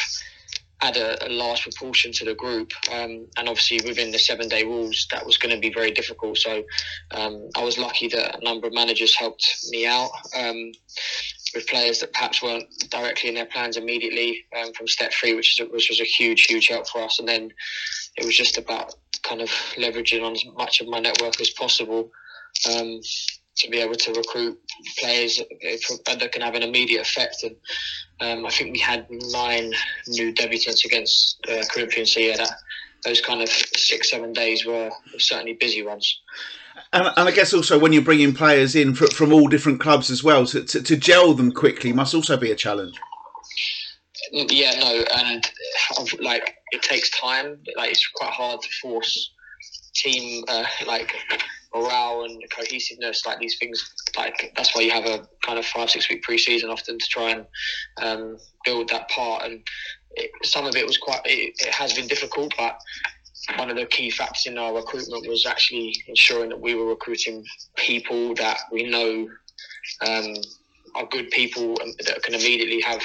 add 0.82 0.96
a, 0.96 1.28
a 1.28 1.30
large 1.30 1.64
proportion 1.64 2.12
to 2.14 2.26
the 2.26 2.34
group, 2.34 2.72
um, 2.92 3.28
and 3.38 3.50
obviously 3.50 3.80
within 3.86 4.12
the 4.12 4.20
seven 4.20 4.48
day 4.48 4.64
rules, 4.64 5.08
that 5.12 5.26
was 5.26 5.38
going 5.38 5.54
to 5.54 5.60
be 5.60 5.74
very 5.74 5.92
difficult. 5.92 6.38
So 6.38 6.64
um, 7.12 7.50
I 7.56 7.64
was 7.64 7.78
lucky 7.78 8.08
that 8.10 8.40
a 8.40 8.44
number 8.44 8.68
of 8.68 8.74
managers 8.74 9.16
helped 9.16 9.46
me 9.72 9.86
out 9.86 10.12
um, 10.38 10.72
with 11.54 11.68
players 11.68 12.00
that 12.00 12.14
perhaps 12.14 12.42
weren't 12.42 12.66
directly 12.90 13.30
in 13.30 13.36
their 13.36 13.46
plans 13.46 13.76
immediately 13.76 14.46
um, 14.58 14.72
from 14.74 14.88
step 14.88 15.12
three, 15.12 15.34
which, 15.34 15.60
is, 15.60 15.70
which 15.70 15.90
was 15.90 16.00
a 16.00 16.06
huge, 16.06 16.44
huge 16.44 16.68
help 16.68 16.88
for 16.88 17.02
us. 17.02 17.20
And 17.20 17.28
then 17.28 17.52
it 18.16 18.26
was 18.26 18.38
just 18.38 18.58
about 18.58 18.94
kind 19.24 19.42
of 19.42 19.50
leveraging 19.78 20.24
on 20.24 20.34
as 20.34 20.46
much 20.58 20.82
of 20.82 20.88
my 20.88 21.00
network 21.00 21.40
as 21.42 21.50
possible 21.52 22.12
um, 22.70 23.00
to 23.58 23.70
be 23.70 23.80
able 23.80 23.96
to 23.96 24.14
recruit 24.14 24.60
players 25.00 25.38
that 25.38 26.30
can 26.32 26.42
have 26.42 26.56
an 26.56 26.64
immediate 26.64 27.02
effect. 27.02 27.44
And 27.44 27.56
um, 28.22 28.46
I 28.46 28.50
think 28.50 28.74
we 28.74 28.80
had 28.80 29.06
nine 29.10 29.72
new 30.08 30.34
debutants 30.34 30.86
against 30.86 31.40
uh, 31.50 31.64
Corinthians. 31.72 32.14
So 32.14 32.20
yeah, 32.22 32.38
that, 32.38 32.52
those 33.04 33.22
kind 33.22 33.42
of 33.42 33.50
six, 33.50 34.12
seven 34.12 34.34
days 34.34 34.66
were 34.66 34.90
certainly 35.18 35.54
busy 35.54 35.84
ones. 35.84 36.22
And, 36.94 37.08
and, 37.18 37.28
I 37.28 37.32
guess 37.32 37.54
also 37.54 37.78
when 37.78 37.94
you're 37.94 38.02
bringing 38.02 38.34
players 38.34 38.76
in 38.76 38.96
from, 38.96 39.10
from 39.10 39.34
all 39.34 39.48
different 39.48 39.80
clubs 39.80 40.10
as 40.10 40.24
well, 40.24 40.46
to, 40.48 40.64
to, 40.64 40.82
to, 40.82 40.96
gel 40.96 41.34
them 41.34 41.52
quickly 41.52 41.94
must 41.94 42.16
also 42.16 42.38
be 42.38 42.52
a 42.52 42.56
challenge. 42.56 42.96
Yeah, 44.32 44.80
no, 44.80 45.04
and 45.16 45.50
like 46.20 46.56
it 46.72 46.82
takes 46.82 47.10
time. 47.20 47.60
Like 47.76 47.92
it's 47.92 48.08
quite 48.16 48.32
hard 48.32 48.62
to 48.62 48.70
force 48.82 49.32
team 49.96 50.44
uh, 50.48 50.66
like 50.88 51.14
morale 51.74 52.24
and 52.24 52.42
cohesiveness, 52.56 53.26
like 53.26 53.40
these 53.40 53.58
things. 53.60 53.84
Like 54.18 54.54
that's 54.56 54.76
why 54.76 54.82
you 54.82 54.92
have 54.92 55.06
a 55.06 55.28
kind 55.46 55.60
of 55.60 55.66
five 55.66 55.90
six 55.90 56.10
week 56.10 56.24
preseason 56.28 56.72
often 56.72 56.98
to 56.98 57.06
try 57.10 57.32
and 57.32 57.46
um, 58.02 58.38
build 58.66 58.90
that 58.90 59.10
part. 59.10 59.44
And 59.44 59.62
it, 60.12 60.32
some 60.44 60.66
of 60.66 60.76
it 60.76 60.86
was 60.86 60.98
quite. 60.98 61.22
It, 61.26 61.54
it 61.60 61.74
has 61.74 61.94
been 61.94 62.08
difficult, 62.08 62.54
but 62.58 62.78
one 63.56 63.70
of 63.70 63.78
the 63.78 63.86
key 63.86 64.10
factors 64.10 64.46
in 64.46 64.58
our 64.58 64.76
recruitment 64.76 65.28
was 65.28 65.46
actually 65.46 65.96
ensuring 66.08 66.50
that 66.50 66.60
we 66.60 66.76
were 66.76 66.86
recruiting 66.86 67.44
people 67.78 68.36
that 68.36 68.60
we 68.72 68.84
know 68.84 69.28
um, 70.08 70.34
are 70.96 71.06
good 71.08 71.30
people 71.32 71.76
that 72.06 72.22
can 72.24 72.36
immediately 72.36 72.82
have 72.82 73.02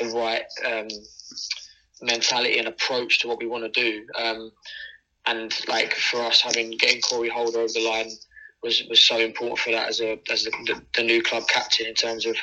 the 0.00 0.06
right 0.06 0.44
um, 0.66 0.88
mentality 2.02 2.58
and 2.58 2.68
approach 2.68 3.20
to 3.20 3.28
what 3.28 3.38
we 3.38 3.46
want 3.46 3.64
to 3.64 3.80
do. 3.80 4.06
Um, 4.16 4.52
and 5.26 5.52
like 5.68 5.94
for 5.94 6.20
us 6.22 6.40
having 6.40 6.70
getting 6.70 7.00
Corey 7.02 7.28
Holder 7.28 7.60
over 7.60 7.72
the 7.72 7.86
line 7.86 8.10
was 8.62 8.82
was 8.88 9.00
so 9.00 9.18
important 9.18 9.58
for 9.58 9.70
that 9.70 9.88
as 9.88 10.00
a 10.00 10.18
as 10.30 10.44
the, 10.44 10.50
the, 10.66 10.82
the, 10.96 11.02
new 11.02 11.22
club 11.22 11.44
captain 11.48 11.86
in 11.86 11.94
terms 11.94 12.26
of 12.26 12.36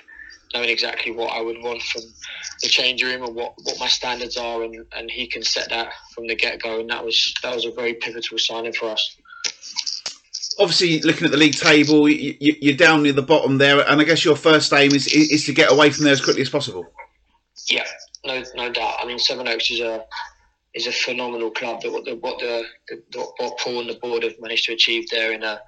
knowing 0.54 0.70
exactly 0.70 1.12
what 1.12 1.34
I 1.34 1.42
would 1.42 1.62
want 1.62 1.82
from 1.82 2.04
the 2.62 2.70
change 2.70 3.04
room 3.04 3.24
and 3.24 3.36
what, 3.36 3.54
what 3.64 3.80
my 3.80 3.88
standards 3.88 4.38
are 4.38 4.64
and, 4.64 4.86
and 4.96 5.12
he 5.12 5.28
can 5.28 5.44
set 5.44 5.70
that 5.70 5.92
from 6.14 6.28
the 6.28 6.36
get 6.36 6.62
go 6.62 6.80
and 6.80 6.90
that 6.90 7.04
was 7.04 7.34
that 7.44 7.54
was 7.54 7.66
a 7.66 7.72
very 7.72 7.96
pivotal 7.96 8.38
signing 8.38 8.74
for 8.74 8.90
us. 8.90 9.18
Obviously, 10.58 11.02
looking 11.02 11.26
at 11.26 11.32
the 11.32 11.38
league 11.38 11.56
table, 11.56 12.08
you, 12.08 12.72
are 12.72 12.78
down 12.78 13.04
near 13.04 13.12
the 13.12 13.22
bottom 13.22 13.58
there, 13.58 13.82
and 13.82 14.00
I 14.00 14.06
guess 14.06 14.24
your 14.24 14.38
first 14.38 14.72
aim 14.72 14.94
is 14.94 15.06
is 15.08 15.44
to 15.46 15.54
get 15.54 15.70
away 15.70 15.90
from 15.90 16.06
there 16.06 16.14
as 16.14 16.24
quickly 16.24 16.44
as 16.44 16.50
possible. 16.50 16.86
Yeah, 17.70 17.84
no, 18.26 18.44
no 18.56 18.72
doubt. 18.72 18.96
I 19.02 19.06
mean, 19.06 19.20
Sevenoaks 19.20 19.72
is 19.72 19.80
a 19.80 20.06
is 20.74 20.88
a 20.88 20.92
phenomenal 20.92 21.52
club. 21.52 21.82
That 21.82 21.92
what 21.92 22.06
the 22.06 22.16
what 22.16 22.40
the, 22.40 22.66
the 23.12 23.20
what 23.38 23.58
Paul 23.60 23.82
and 23.82 23.90
the 23.90 23.96
board 23.96 24.24
have 24.24 24.40
managed 24.40 24.66
to 24.66 24.74
achieve 24.74 25.10
there 25.10 25.32
in 25.32 25.44
a 25.44 25.62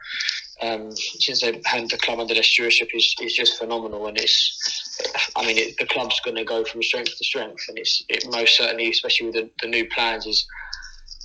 um, 0.61 0.91
since 0.91 1.41
they 1.41 1.61
had 1.65 1.89
the 1.89 1.97
club 1.97 2.19
under 2.19 2.33
their 2.33 2.43
stewardship 2.43 2.89
is, 2.93 3.15
is 3.21 3.33
just 3.33 3.59
phenomenal. 3.59 4.07
And 4.07 4.17
it's, 4.17 5.31
I 5.35 5.45
mean, 5.45 5.57
it, 5.57 5.77
the 5.77 5.85
club's 5.85 6.19
going 6.21 6.37
to 6.37 6.43
go 6.43 6.65
from 6.65 6.81
strength 6.81 7.15
to 7.17 7.23
strength, 7.23 7.63
and 7.69 7.77
it's 7.77 8.03
it 8.09 8.25
most 8.29 8.57
certainly, 8.57 8.89
especially 8.89 9.27
with 9.27 9.35
the, 9.35 9.49
the 9.61 9.67
new 9.67 9.87
plans, 9.89 10.25
is 10.25 10.47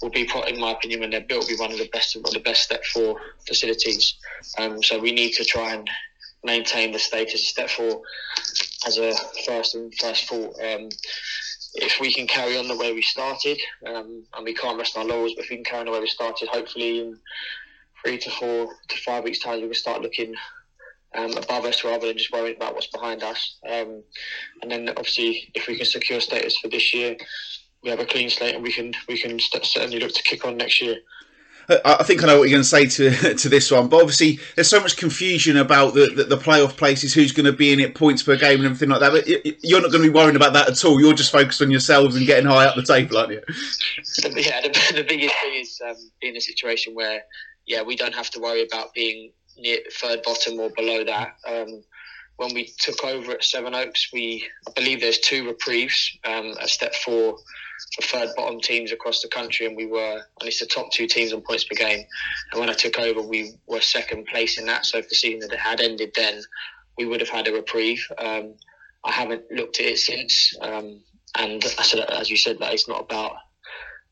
will 0.02 0.10
be, 0.10 0.28
in 0.48 0.60
my 0.60 0.72
opinion, 0.72 1.00
when 1.00 1.10
they're 1.10 1.20
built, 1.20 1.44
will 1.44 1.56
be 1.56 1.60
one 1.60 1.72
of 1.72 1.78
the 1.78 1.88
best 1.92 2.16
of 2.16 2.24
the 2.24 2.40
best 2.40 2.62
step 2.64 2.84
four 2.86 3.20
facilities. 3.46 4.14
Um, 4.58 4.82
so 4.82 4.98
we 4.98 5.12
need 5.12 5.32
to 5.34 5.44
try 5.44 5.74
and 5.74 5.88
maintain 6.44 6.92
the 6.92 6.98
status 6.98 7.34
of 7.34 7.40
step 7.40 7.70
four 7.70 8.02
as 8.86 8.98
a 8.98 9.12
first 9.46 9.74
and 9.74 9.92
first 9.94 10.28
thought. 10.28 10.54
Um, 10.60 10.88
if 11.74 12.00
we 12.00 12.12
can 12.12 12.26
carry 12.26 12.58
on 12.58 12.68
the 12.68 12.76
way 12.76 12.92
we 12.92 13.02
started, 13.02 13.58
um, 13.86 14.24
and 14.34 14.44
we 14.44 14.54
can't 14.54 14.78
rest 14.78 14.96
on 14.96 15.04
our 15.04 15.16
laurels, 15.16 15.34
but 15.34 15.44
if 15.44 15.50
we 15.50 15.56
can 15.56 15.64
carry 15.64 15.80
on 15.80 15.86
the 15.86 15.92
way 15.92 16.00
we 16.00 16.06
started, 16.06 16.48
hopefully 16.48 17.00
in 17.00 17.18
three 18.04 18.18
to 18.18 18.30
four 18.30 18.68
to 18.88 18.96
five 18.98 19.24
weeks' 19.24 19.38
time, 19.38 19.60
we 19.60 19.66
can 19.66 19.74
start 19.74 20.02
looking 20.02 20.34
um, 21.14 21.36
above 21.36 21.64
us 21.64 21.84
rather 21.84 22.06
than 22.06 22.18
just 22.18 22.32
worrying 22.32 22.56
about 22.56 22.74
what's 22.74 22.88
behind 22.88 23.22
us. 23.22 23.58
Um, 23.68 24.02
and 24.60 24.70
then 24.70 24.88
obviously, 24.90 25.50
if 25.54 25.66
we 25.66 25.76
can 25.76 25.86
secure 25.86 26.20
status 26.20 26.56
for 26.58 26.68
this 26.68 26.92
year, 26.92 27.16
we 27.82 27.90
have 27.90 28.00
a 28.00 28.06
clean 28.06 28.30
slate, 28.30 28.54
and 28.54 28.62
we 28.62 28.72
can 28.72 28.92
we 29.08 29.20
can 29.20 29.38
certainly 29.40 29.98
look 29.98 30.12
to 30.12 30.22
kick 30.22 30.44
on 30.44 30.56
next 30.56 30.80
year. 30.80 30.96
I 31.68 32.02
think 32.02 32.22
I 32.22 32.26
know 32.26 32.38
what 32.38 32.48
you're 32.48 32.56
going 32.56 32.62
to 32.62 32.68
say 32.68 32.86
to 32.86 33.34
to 33.42 33.48
this 33.48 33.70
one, 33.70 33.88
but 33.88 34.00
obviously 34.00 34.40
there's 34.54 34.68
so 34.68 34.80
much 34.80 34.96
confusion 34.96 35.56
about 35.56 35.94
the, 35.94 36.06
the, 36.14 36.24
the 36.24 36.36
playoff 36.36 36.76
places, 36.76 37.14
who's 37.14 37.32
going 37.32 37.46
to 37.46 37.52
be 37.52 37.72
in 37.72 37.80
it, 37.80 37.94
points 37.94 38.22
per 38.22 38.36
game, 38.36 38.58
and 38.58 38.66
everything 38.66 38.88
like 38.88 39.00
that. 39.00 39.12
But 39.12 39.64
you're 39.64 39.80
not 39.80 39.90
going 39.90 40.02
to 40.02 40.08
be 40.08 40.14
worrying 40.14 40.36
about 40.36 40.52
that 40.54 40.68
at 40.68 40.84
all. 40.84 41.00
You're 41.00 41.14
just 41.14 41.32
focused 41.32 41.62
on 41.62 41.70
yourselves 41.70 42.16
and 42.16 42.26
getting 42.26 42.46
high 42.46 42.64
up 42.64 42.76
the 42.76 42.82
table, 42.82 43.16
aren't 43.16 43.32
you? 43.32 43.42
yeah, 43.48 44.60
the, 44.60 44.92
the 44.96 45.04
biggest 45.08 45.34
thing 45.42 45.54
is 45.54 45.80
um, 45.86 45.96
being 46.20 46.34
in 46.34 46.36
a 46.36 46.40
situation 46.40 46.94
where, 46.94 47.22
yeah, 47.66 47.82
we 47.82 47.96
don't 47.96 48.14
have 48.14 48.30
to 48.30 48.40
worry 48.40 48.64
about 48.64 48.92
being 48.94 49.32
near 49.56 49.78
third 49.92 50.22
bottom 50.22 50.58
or 50.58 50.70
below 50.70 51.04
that. 51.04 51.36
Um, 51.46 51.82
when 52.36 52.54
we 52.54 52.72
took 52.80 53.04
over 53.04 53.32
at 53.32 53.44
Sevenoaks, 53.44 54.10
we 54.12 54.46
I 54.66 54.72
believe 54.72 55.00
there's 55.00 55.18
two 55.18 55.46
reprieves 55.46 56.18
um, 56.24 56.54
at 56.60 56.70
step 56.70 56.94
four 56.94 57.36
for 57.94 58.02
third 58.02 58.30
bottom 58.36 58.60
teams 58.60 58.92
across 58.92 59.22
the 59.22 59.28
country, 59.28 59.66
and 59.66 59.76
we 59.76 59.86
were 59.86 60.20
at 60.40 60.44
least 60.44 60.60
the 60.60 60.66
top 60.66 60.90
two 60.92 61.06
teams 61.06 61.32
on 61.32 61.42
points 61.42 61.64
per 61.64 61.74
game. 61.74 62.04
And 62.50 62.60
when 62.60 62.70
I 62.70 62.74
took 62.74 62.98
over, 62.98 63.22
we 63.22 63.54
were 63.66 63.80
second 63.80 64.26
place 64.26 64.58
in 64.58 64.66
that. 64.66 64.86
So 64.86 64.98
if 64.98 65.08
the 65.08 65.14
season 65.14 65.50
had 65.50 65.80
ended 65.80 66.12
then, 66.14 66.42
we 66.98 67.06
would 67.06 67.20
have 67.20 67.28
had 67.28 67.48
a 67.48 67.52
reprieve. 67.52 68.04
Um, 68.18 68.54
I 69.04 69.12
haven't 69.12 69.50
looked 69.50 69.80
at 69.80 69.86
it 69.86 69.98
since, 69.98 70.56
um, 70.60 71.00
and 71.38 71.64
as 71.64 72.30
you 72.30 72.36
said, 72.36 72.58
that 72.60 72.72
it's 72.72 72.88
not 72.88 73.00
about 73.00 73.32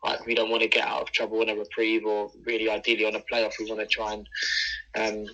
like 0.03 0.25
we 0.27 0.35
don't 0.35 0.51
want 0.51 0.63
to 0.63 0.69
get 0.69 0.87
out 0.87 1.03
of 1.03 1.13
trouble 1.13 1.41
on 1.41 1.51
a 1.51 1.55
reprieve 1.55 2.07
or 2.07 2.31
really 2.47 2.71
ideally 2.71 3.05
on 3.05 3.15
a 3.15 3.21
playoff. 3.21 3.53
We 3.59 3.69
want 3.69 3.81
to 3.81 3.87
try 3.87 4.15
and 4.15 4.29
um, 4.99 5.27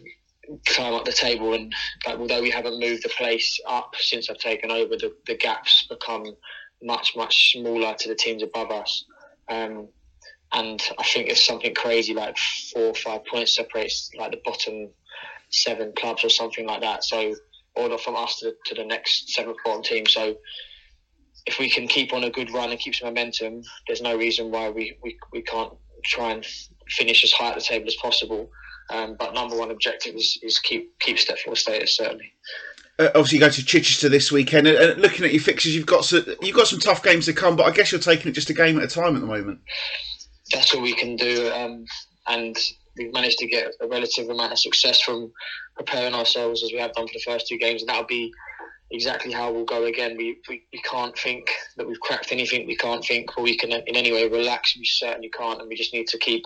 climb 0.67 0.95
up 0.95 1.05
the 1.05 1.13
table. 1.13 1.55
And 1.55 1.73
like, 2.07 2.19
although 2.19 2.43
we 2.43 2.51
haven't 2.51 2.81
moved 2.81 3.05
the 3.05 3.11
place 3.11 3.61
up 3.67 3.95
since 3.99 4.29
I've 4.29 4.39
taken 4.39 4.71
over, 4.71 4.97
the, 4.97 5.15
the 5.27 5.37
gaps 5.37 5.87
become 5.89 6.25
much 6.83 7.15
much 7.17 7.53
smaller 7.53 7.95
to 7.99 8.09
the 8.09 8.15
teams 8.15 8.43
above 8.43 8.71
us. 8.71 9.05
Um, 9.49 9.89
and 10.53 10.81
I 10.99 11.03
think 11.05 11.29
it's 11.29 11.45
something 11.45 11.75
crazy 11.75 12.15
like 12.15 12.37
four 12.73 12.85
or 12.85 12.95
five 12.95 13.25
points 13.27 13.57
separates 13.57 14.11
like 14.17 14.31
the 14.31 14.41
bottom 14.45 14.89
seven 15.51 15.93
clubs 15.97 16.25
or 16.25 16.29
something 16.29 16.67
like 16.67 16.81
that. 16.83 17.05
So 17.05 17.35
order 17.75 17.99
from 17.99 18.17
us 18.17 18.41
to, 18.41 18.55
to 18.67 18.75
the 18.75 18.85
next 18.85 19.31
seventh 19.31 19.59
bottom 19.65 19.83
team. 19.83 20.07
So 20.07 20.37
if 21.47 21.59
we 21.59 21.69
can 21.69 21.87
keep 21.87 22.13
on 22.13 22.25
a 22.25 22.31
good 22.31 22.53
run 22.53 22.71
and 22.71 22.79
keep 22.79 22.95
some 22.95 23.09
momentum, 23.09 23.63
there's 23.87 24.01
no 24.03 24.17
reason 24.17 24.51
why 24.51 24.71
we, 24.71 24.97
we, 25.03 25.17
we 25.33 25.43
can't 25.43 25.73
try 26.05 26.33
and 26.33 26.47
finish 26.89 27.25
as 27.25 27.33
high 27.33 27.51
at 27.51 27.55
the 27.57 27.61
table 27.61 27.87
as 27.87 27.97
possible. 27.97 28.51
Um, 28.91 29.17
but 29.19 29.35
number 29.35 29.57
one 29.57 29.71
objective 29.71 30.15
is, 30.15 30.39
is 30.43 30.59
keep 30.61 30.97
keep 31.01 31.19
step 31.19 31.39
status 31.55 31.97
certainly 31.97 32.33
uh, 32.99 33.09
obviously 33.09 33.39
you 33.39 33.45
go 33.45 33.51
to 33.51 33.65
Chichester 33.65 34.09
this 34.09 34.33
weekend. 34.33 34.67
And, 34.67 34.79
uh, 34.79 34.95
looking 35.01 35.25
at 35.25 35.33
your 35.33 35.43
fixtures, 35.43 35.75
you've 35.75 35.87
got 35.87 36.05
some, 36.05 36.25
you've 36.41 36.57
got 36.57 36.67
some 36.67 36.79
tough 36.79 37.03
games 37.03 37.27
to 37.27 37.33
come, 37.33 37.57
but 37.57 37.67
I 37.67 37.71
guess 37.71 37.93
you're 37.93 38.01
taking 38.01 38.31
it 38.31 38.35
just 38.35 38.51
a 38.51 38.55
game 38.55 38.79
at 38.79 38.85
a 38.85 38.89
time 38.89 39.15
at 39.17 39.21
the 39.21 39.27
moment. 39.27 39.61
That's 40.53 40.75
all 40.75 40.83
we 40.83 40.95
can 40.95 41.17
do, 41.17 41.51
um, 41.53 41.85
and 42.29 42.57
we've 42.97 43.13
managed 43.13 43.39
to 43.39 43.47
get 43.47 43.73
a 43.81 43.89
relative 43.89 44.29
amount 44.29 44.53
of 44.53 44.59
success 44.59 45.01
from 45.01 45.33
preparing 45.77 46.15
ourselves 46.15 46.63
as 46.63 46.73
we 46.73 46.79
have 46.79 46.93
done 46.95 47.07
for 47.09 47.15
the 47.15 47.23
first 47.25 47.49
two 47.49 47.59
games, 47.59 47.83
and 47.83 47.89
that'll 47.89 48.05
be 48.05 48.33
exactly 48.93 49.33
how 49.33 49.51
we'll 49.51 49.65
go 49.65 49.85
again. 49.85 50.17
We, 50.17 50.39
we, 50.49 50.63
we 50.73 50.81
can't 50.83 51.19
think 51.19 51.51
that 51.77 51.87
we've 51.87 52.01
cracked 52.01 52.31
anything. 52.31 52.67
We 52.67 52.77
can't 52.77 53.05
think 53.05 53.37
or 53.37 53.43
we 53.43 53.57
can 53.57 53.73
in 53.73 53.97
any 53.97 54.13
way 54.13 54.29
relax. 54.29 54.77
We 54.77 54.85
certainly 54.85 55.31
can't, 55.31 55.61
and 55.61 55.69
we 55.69 55.75
just 55.75 55.93
need 55.93 56.07
to 56.09 56.19
keep 56.19 56.45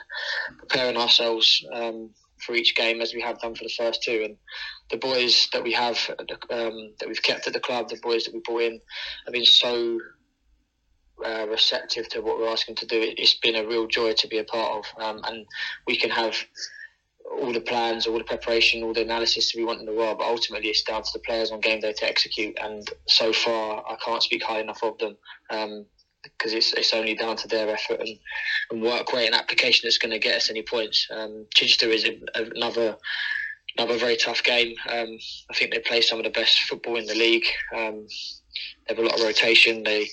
preparing 0.58 0.96
ourselves 0.96 1.64
um, 1.72 2.10
for 2.44 2.54
each 2.54 2.74
game 2.74 3.00
as 3.00 3.14
we 3.14 3.20
have 3.20 3.40
done 3.40 3.54
for 3.54 3.64
the 3.64 3.74
first 3.76 4.02
two. 4.02 4.22
And 4.24 4.36
the 4.90 4.96
boys 4.96 5.48
that 5.52 5.62
we 5.62 5.72
have 5.72 5.98
um, 6.50 6.92
that 6.98 7.08
we've 7.08 7.22
kept 7.22 7.46
at 7.46 7.52
the 7.52 7.60
club, 7.60 7.88
the 7.88 7.98
boys 8.02 8.24
that 8.24 8.34
we 8.34 8.40
brought 8.40 8.62
in, 8.62 8.80
have 9.26 9.32
been 9.32 9.44
so 9.44 9.98
uh, 11.24 11.46
receptive 11.48 12.08
to 12.08 12.20
what 12.20 12.38
we're 12.38 12.48
asking 12.48 12.76
to 12.76 12.86
do. 12.86 13.00
It, 13.00 13.18
has 13.18 13.34
been 13.34 13.56
a 13.56 13.66
real 13.66 13.86
joy 13.86 14.14
to 14.14 14.28
be 14.28 14.38
a 14.38 14.44
part 14.44 14.78
of, 14.78 15.02
um, 15.02 15.20
and 15.24 15.46
we 15.86 15.96
can 15.96 16.10
have 16.10 16.36
all 17.30 17.52
the 17.52 17.60
plans, 17.60 18.06
all 18.06 18.18
the 18.18 18.24
preparation, 18.24 18.82
all 18.82 18.92
the 18.92 19.02
analysis 19.02 19.54
we 19.54 19.64
want 19.64 19.80
in 19.80 19.86
the 19.86 19.92
world, 19.92 20.18
but 20.18 20.26
ultimately 20.26 20.68
it's 20.68 20.82
down 20.82 21.02
to 21.02 21.10
the 21.12 21.20
players 21.20 21.52
on 21.52 21.60
game 21.60 21.80
day 21.80 21.92
to 21.92 22.08
execute. 22.08 22.58
And 22.60 22.88
so 23.06 23.32
far, 23.32 23.84
I 23.88 23.96
can't 24.04 24.22
speak 24.22 24.42
high 24.42 24.60
enough 24.60 24.82
of 24.82 24.98
them. 24.98 25.16
Um, 25.50 25.86
because 26.22 26.52
it's 26.52 26.72
it's 26.72 26.94
only 26.94 27.14
down 27.14 27.36
to 27.36 27.48
their 27.48 27.68
effort 27.68 28.00
and, 28.00 28.18
and 28.70 28.82
work 28.82 29.12
rate 29.12 29.26
and 29.26 29.34
application 29.34 29.86
that's 29.86 29.98
going 29.98 30.12
to 30.12 30.18
get 30.18 30.36
us 30.36 30.50
any 30.50 30.62
points. 30.62 31.06
Um, 31.10 31.46
Chichester 31.54 31.88
is 31.88 32.04
a, 32.04 32.18
another 32.54 32.96
another 33.78 33.98
very 33.98 34.16
tough 34.16 34.42
game. 34.42 34.74
Um, 34.88 35.18
I 35.50 35.54
think 35.54 35.72
they 35.72 35.80
play 35.80 36.00
some 36.00 36.18
of 36.18 36.24
the 36.24 36.30
best 36.30 36.58
football 36.60 36.96
in 36.96 37.06
the 37.06 37.14
league. 37.14 37.46
Um, 37.74 38.06
they 38.88 38.94
have 38.94 38.98
a 38.98 39.02
lot 39.02 39.14
of 39.14 39.24
rotation. 39.24 39.82
They 39.82 40.08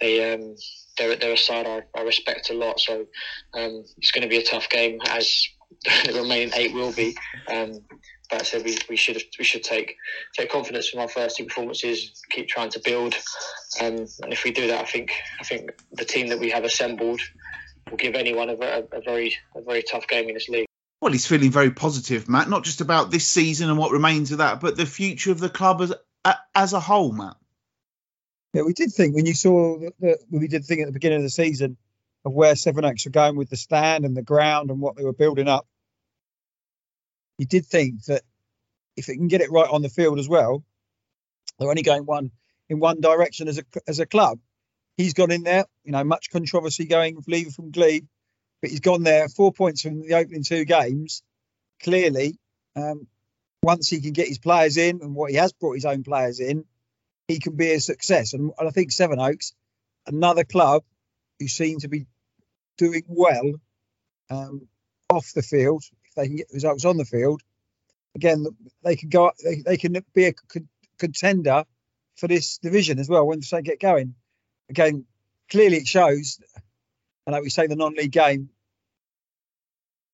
they 0.00 0.34
um, 0.34 0.56
they're, 0.98 1.16
they're 1.16 1.34
a 1.34 1.38
side 1.38 1.66
I, 1.66 1.82
I 1.98 2.02
respect 2.02 2.50
a 2.50 2.54
lot. 2.54 2.80
So 2.80 3.06
um, 3.54 3.84
it's 3.98 4.10
going 4.10 4.22
to 4.22 4.28
be 4.28 4.38
a 4.38 4.44
tough 4.44 4.68
game 4.68 4.98
as 5.08 5.46
the 6.06 6.14
remaining 6.14 6.52
eight 6.54 6.72
will 6.72 6.92
be. 6.92 7.16
But 8.30 8.40
I 8.40 8.44
said 8.44 8.64
we, 8.64 8.76
we 8.88 8.96
should 8.96 9.22
we 9.38 9.44
should 9.44 9.62
take 9.62 9.96
take 10.36 10.50
confidence 10.50 10.88
from 10.88 11.00
our 11.00 11.08
first 11.08 11.36
two 11.36 11.44
performances, 11.44 12.22
keep 12.30 12.48
trying 12.48 12.70
to 12.70 12.80
build, 12.84 13.14
um, 13.80 14.06
and 14.22 14.32
if 14.32 14.44
we 14.44 14.50
do 14.50 14.68
that, 14.68 14.80
I 14.80 14.84
think 14.84 15.12
I 15.40 15.44
think 15.44 15.70
the 15.92 16.04
team 16.04 16.28
that 16.28 16.38
we 16.38 16.50
have 16.50 16.64
assembled 16.64 17.20
will 17.90 17.96
give 17.96 18.14
anyone 18.14 18.50
a, 18.50 18.54
a, 18.54 18.82
a 18.92 19.00
very 19.00 19.36
a 19.54 19.62
very 19.62 19.82
tough 19.82 20.08
game 20.08 20.28
in 20.28 20.34
this 20.34 20.48
league. 20.48 20.66
Well, 21.00 21.12
he's 21.12 21.26
feeling 21.26 21.50
very 21.50 21.70
positive, 21.70 22.28
Matt. 22.28 22.48
Not 22.48 22.64
just 22.64 22.80
about 22.80 23.10
this 23.10 23.28
season 23.28 23.68
and 23.68 23.78
what 23.78 23.92
remains 23.92 24.32
of 24.32 24.38
that, 24.38 24.60
but 24.60 24.76
the 24.76 24.86
future 24.86 25.30
of 25.30 25.38
the 25.38 25.48
club 25.48 25.82
as 25.82 25.94
as 26.54 26.72
a 26.72 26.80
whole, 26.80 27.12
Matt. 27.12 27.36
Yeah, 28.54 28.62
we 28.62 28.72
did 28.72 28.92
think 28.92 29.14
when 29.14 29.26
you 29.26 29.34
saw 29.34 29.78
that 30.00 30.18
we 30.30 30.48
did 30.48 30.64
think 30.64 30.80
at 30.80 30.86
the 30.86 30.92
beginning 30.92 31.18
of 31.18 31.24
the 31.24 31.30
season 31.30 31.76
of 32.24 32.32
where 32.32 32.56
Sevenoaks 32.56 33.04
were 33.04 33.10
going 33.12 33.36
with 33.36 33.50
the 33.50 33.56
stand 33.56 34.04
and 34.04 34.16
the 34.16 34.22
ground 34.22 34.70
and 34.70 34.80
what 34.80 34.96
they 34.96 35.04
were 35.04 35.12
building 35.12 35.46
up. 35.46 35.66
You 37.38 37.46
did 37.46 37.66
think 37.66 38.04
that 38.04 38.22
if 38.96 39.08
it 39.08 39.16
can 39.16 39.28
get 39.28 39.40
it 39.40 39.50
right 39.50 39.68
on 39.68 39.82
the 39.82 39.88
field 39.88 40.18
as 40.18 40.28
well, 40.28 40.64
they're 41.58 41.68
only 41.68 41.82
going 41.82 42.06
one 42.06 42.30
in 42.68 42.80
one 42.80 43.00
direction 43.00 43.48
as 43.48 43.58
a 43.58 43.64
as 43.86 44.00
a 44.00 44.06
club. 44.06 44.38
He's 44.96 45.14
gone 45.14 45.30
in 45.30 45.42
there, 45.42 45.66
you 45.84 45.92
know, 45.92 46.04
much 46.04 46.30
controversy 46.30 46.86
going 46.86 47.16
with 47.16 47.28
leaving 47.28 47.52
from 47.52 47.70
Glebe, 47.70 48.06
but 48.62 48.70
he's 48.70 48.80
gone 48.80 49.02
there 49.02 49.28
four 49.28 49.52
points 49.52 49.82
from 49.82 50.00
the 50.00 50.14
opening 50.14 50.42
two 50.42 50.64
games. 50.64 51.22
Clearly, 51.82 52.38
um, 52.74 53.06
once 53.62 53.88
he 53.88 54.00
can 54.00 54.12
get 54.12 54.28
his 54.28 54.38
players 54.38 54.78
in 54.78 55.00
and 55.02 55.14
what 55.14 55.30
he 55.30 55.36
has 55.36 55.52
brought 55.52 55.74
his 55.74 55.84
own 55.84 56.02
players 56.02 56.40
in, 56.40 56.64
he 57.28 57.38
can 57.38 57.56
be 57.56 57.72
a 57.72 57.80
success. 57.80 58.32
And, 58.32 58.52
and 58.58 58.68
I 58.68 58.70
think 58.70 58.90
Sevenoaks, 58.90 59.52
another 60.06 60.44
club 60.44 60.82
who 61.38 61.48
seem 61.48 61.80
to 61.80 61.88
be 61.88 62.06
doing 62.78 63.02
well 63.08 63.52
um, 64.30 64.68
off 65.10 65.32
the 65.34 65.42
field, 65.42 65.84
they 66.16 66.26
can 66.26 66.36
get 66.36 66.46
results 66.52 66.84
on 66.84 66.96
the 66.96 67.04
field, 67.04 67.42
again, 68.14 68.46
they 68.82 68.96
can 68.96 69.08
go. 69.08 69.30
They, 69.44 69.62
they 69.64 69.76
can 69.76 70.04
be 70.14 70.26
a 70.26 70.34
contender 70.98 71.64
for 72.16 72.28
this 72.28 72.58
division 72.58 72.98
as 72.98 73.08
well 73.08 73.26
once 73.26 73.50
they 73.50 73.62
get 73.62 73.78
going. 73.78 74.14
Again, 74.68 75.04
clearly 75.50 75.76
it 75.76 75.86
shows. 75.86 76.40
And 77.26 77.34
like 77.34 77.42
we 77.42 77.50
say, 77.50 77.66
the 77.66 77.76
non-league 77.76 78.12
game, 78.12 78.50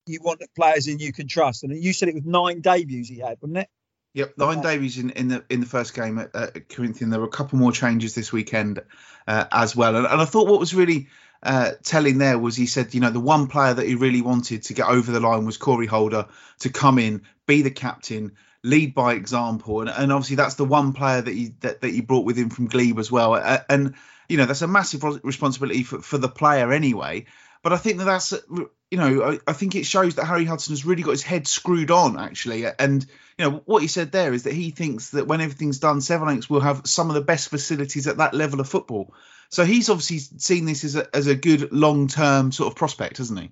you 0.06 0.20
want 0.22 0.42
players 0.56 0.88
in 0.88 0.98
you 0.98 1.12
can 1.12 1.28
trust. 1.28 1.62
And 1.62 1.82
you 1.82 1.92
said 1.92 2.08
it 2.08 2.14
was 2.14 2.24
nine 2.24 2.60
debuts 2.60 3.08
he 3.08 3.18
had, 3.18 3.38
wasn't 3.40 3.58
it? 3.58 3.68
Yep, 4.14 4.34
nine 4.36 4.58
yeah. 4.58 4.62
debuts 4.62 4.98
in, 4.98 5.10
in 5.10 5.28
the 5.28 5.44
in 5.48 5.60
the 5.60 5.66
first 5.66 5.94
game 5.94 6.18
at, 6.18 6.34
at 6.34 6.68
Corinthian. 6.68 7.10
There 7.10 7.20
were 7.20 7.26
a 7.26 7.30
couple 7.30 7.58
more 7.58 7.72
changes 7.72 8.14
this 8.14 8.30
weekend 8.30 8.82
uh, 9.26 9.46
as 9.50 9.74
well, 9.74 9.96
and, 9.96 10.06
and, 10.06 10.20
I 10.20 10.26
thought 10.26 10.48
what 10.48 10.60
was 10.60 10.74
really 10.74 11.08
uh, 11.42 11.72
telling 11.82 12.18
there 12.18 12.38
was 12.38 12.56
he 12.56 12.66
said, 12.66 12.94
you 12.94 13.00
know, 13.00 13.10
the 13.10 13.20
one 13.20 13.48
player 13.48 13.74
that 13.74 13.86
he 13.86 13.94
really 13.94 14.22
wanted 14.22 14.62
to 14.64 14.74
get 14.74 14.88
over 14.88 15.10
the 15.10 15.20
line 15.20 15.44
was 15.44 15.56
Corey 15.56 15.86
Holder 15.86 16.26
to 16.60 16.70
come 16.70 16.98
in, 16.98 17.22
be 17.46 17.62
the 17.62 17.70
captain, 17.70 18.32
lead 18.62 18.94
by 18.94 19.14
example, 19.14 19.80
and, 19.80 19.90
and 19.90 20.12
obviously 20.12 20.36
that's 20.36 20.54
the 20.54 20.64
one 20.64 20.92
player 20.92 21.20
that 21.20 21.34
he 21.34 21.54
that, 21.60 21.80
that 21.80 21.90
he 21.90 22.00
brought 22.00 22.24
with 22.24 22.36
him 22.36 22.50
from 22.50 22.68
Glebe 22.68 22.98
as 22.98 23.10
well, 23.10 23.34
and 23.68 23.94
you 24.28 24.36
know 24.36 24.46
that's 24.46 24.62
a 24.62 24.68
massive 24.68 25.02
responsibility 25.24 25.82
for, 25.82 26.00
for 26.00 26.18
the 26.18 26.28
player 26.28 26.72
anyway. 26.72 27.26
But 27.62 27.72
I 27.72 27.76
think 27.76 27.98
that 27.98 28.04
that's 28.04 28.32
you 28.50 28.98
know 28.98 29.22
I, 29.22 29.38
I 29.46 29.52
think 29.52 29.74
it 29.74 29.86
shows 29.86 30.16
that 30.16 30.24
Harry 30.24 30.44
Hudson 30.44 30.72
has 30.72 30.84
really 30.84 31.02
got 31.02 31.12
his 31.12 31.22
head 31.22 31.46
screwed 31.46 31.90
on 31.90 32.18
actually, 32.18 32.66
and 32.66 33.06
you 33.38 33.44
know 33.44 33.62
what 33.64 33.82
he 33.82 33.88
said 33.88 34.10
there 34.10 34.32
is 34.32 34.44
that 34.44 34.52
he 34.52 34.70
thinks 34.70 35.10
that 35.10 35.26
when 35.26 35.40
everything's 35.40 35.78
done, 35.78 36.00
Sevenoaks 36.00 36.50
will 36.50 36.60
have 36.60 36.82
some 36.84 37.08
of 37.08 37.14
the 37.14 37.20
best 37.20 37.48
facilities 37.48 38.06
at 38.06 38.18
that 38.18 38.34
level 38.34 38.60
of 38.60 38.68
football. 38.68 39.14
So 39.50 39.64
he's 39.64 39.90
obviously 39.90 40.18
seen 40.38 40.64
this 40.64 40.82
as 40.82 40.96
a 40.96 41.14
as 41.14 41.26
a 41.28 41.34
good 41.34 41.72
long 41.72 42.08
term 42.08 42.52
sort 42.52 42.72
of 42.72 42.76
prospect, 42.76 43.18
hasn't 43.18 43.38
he? 43.38 43.50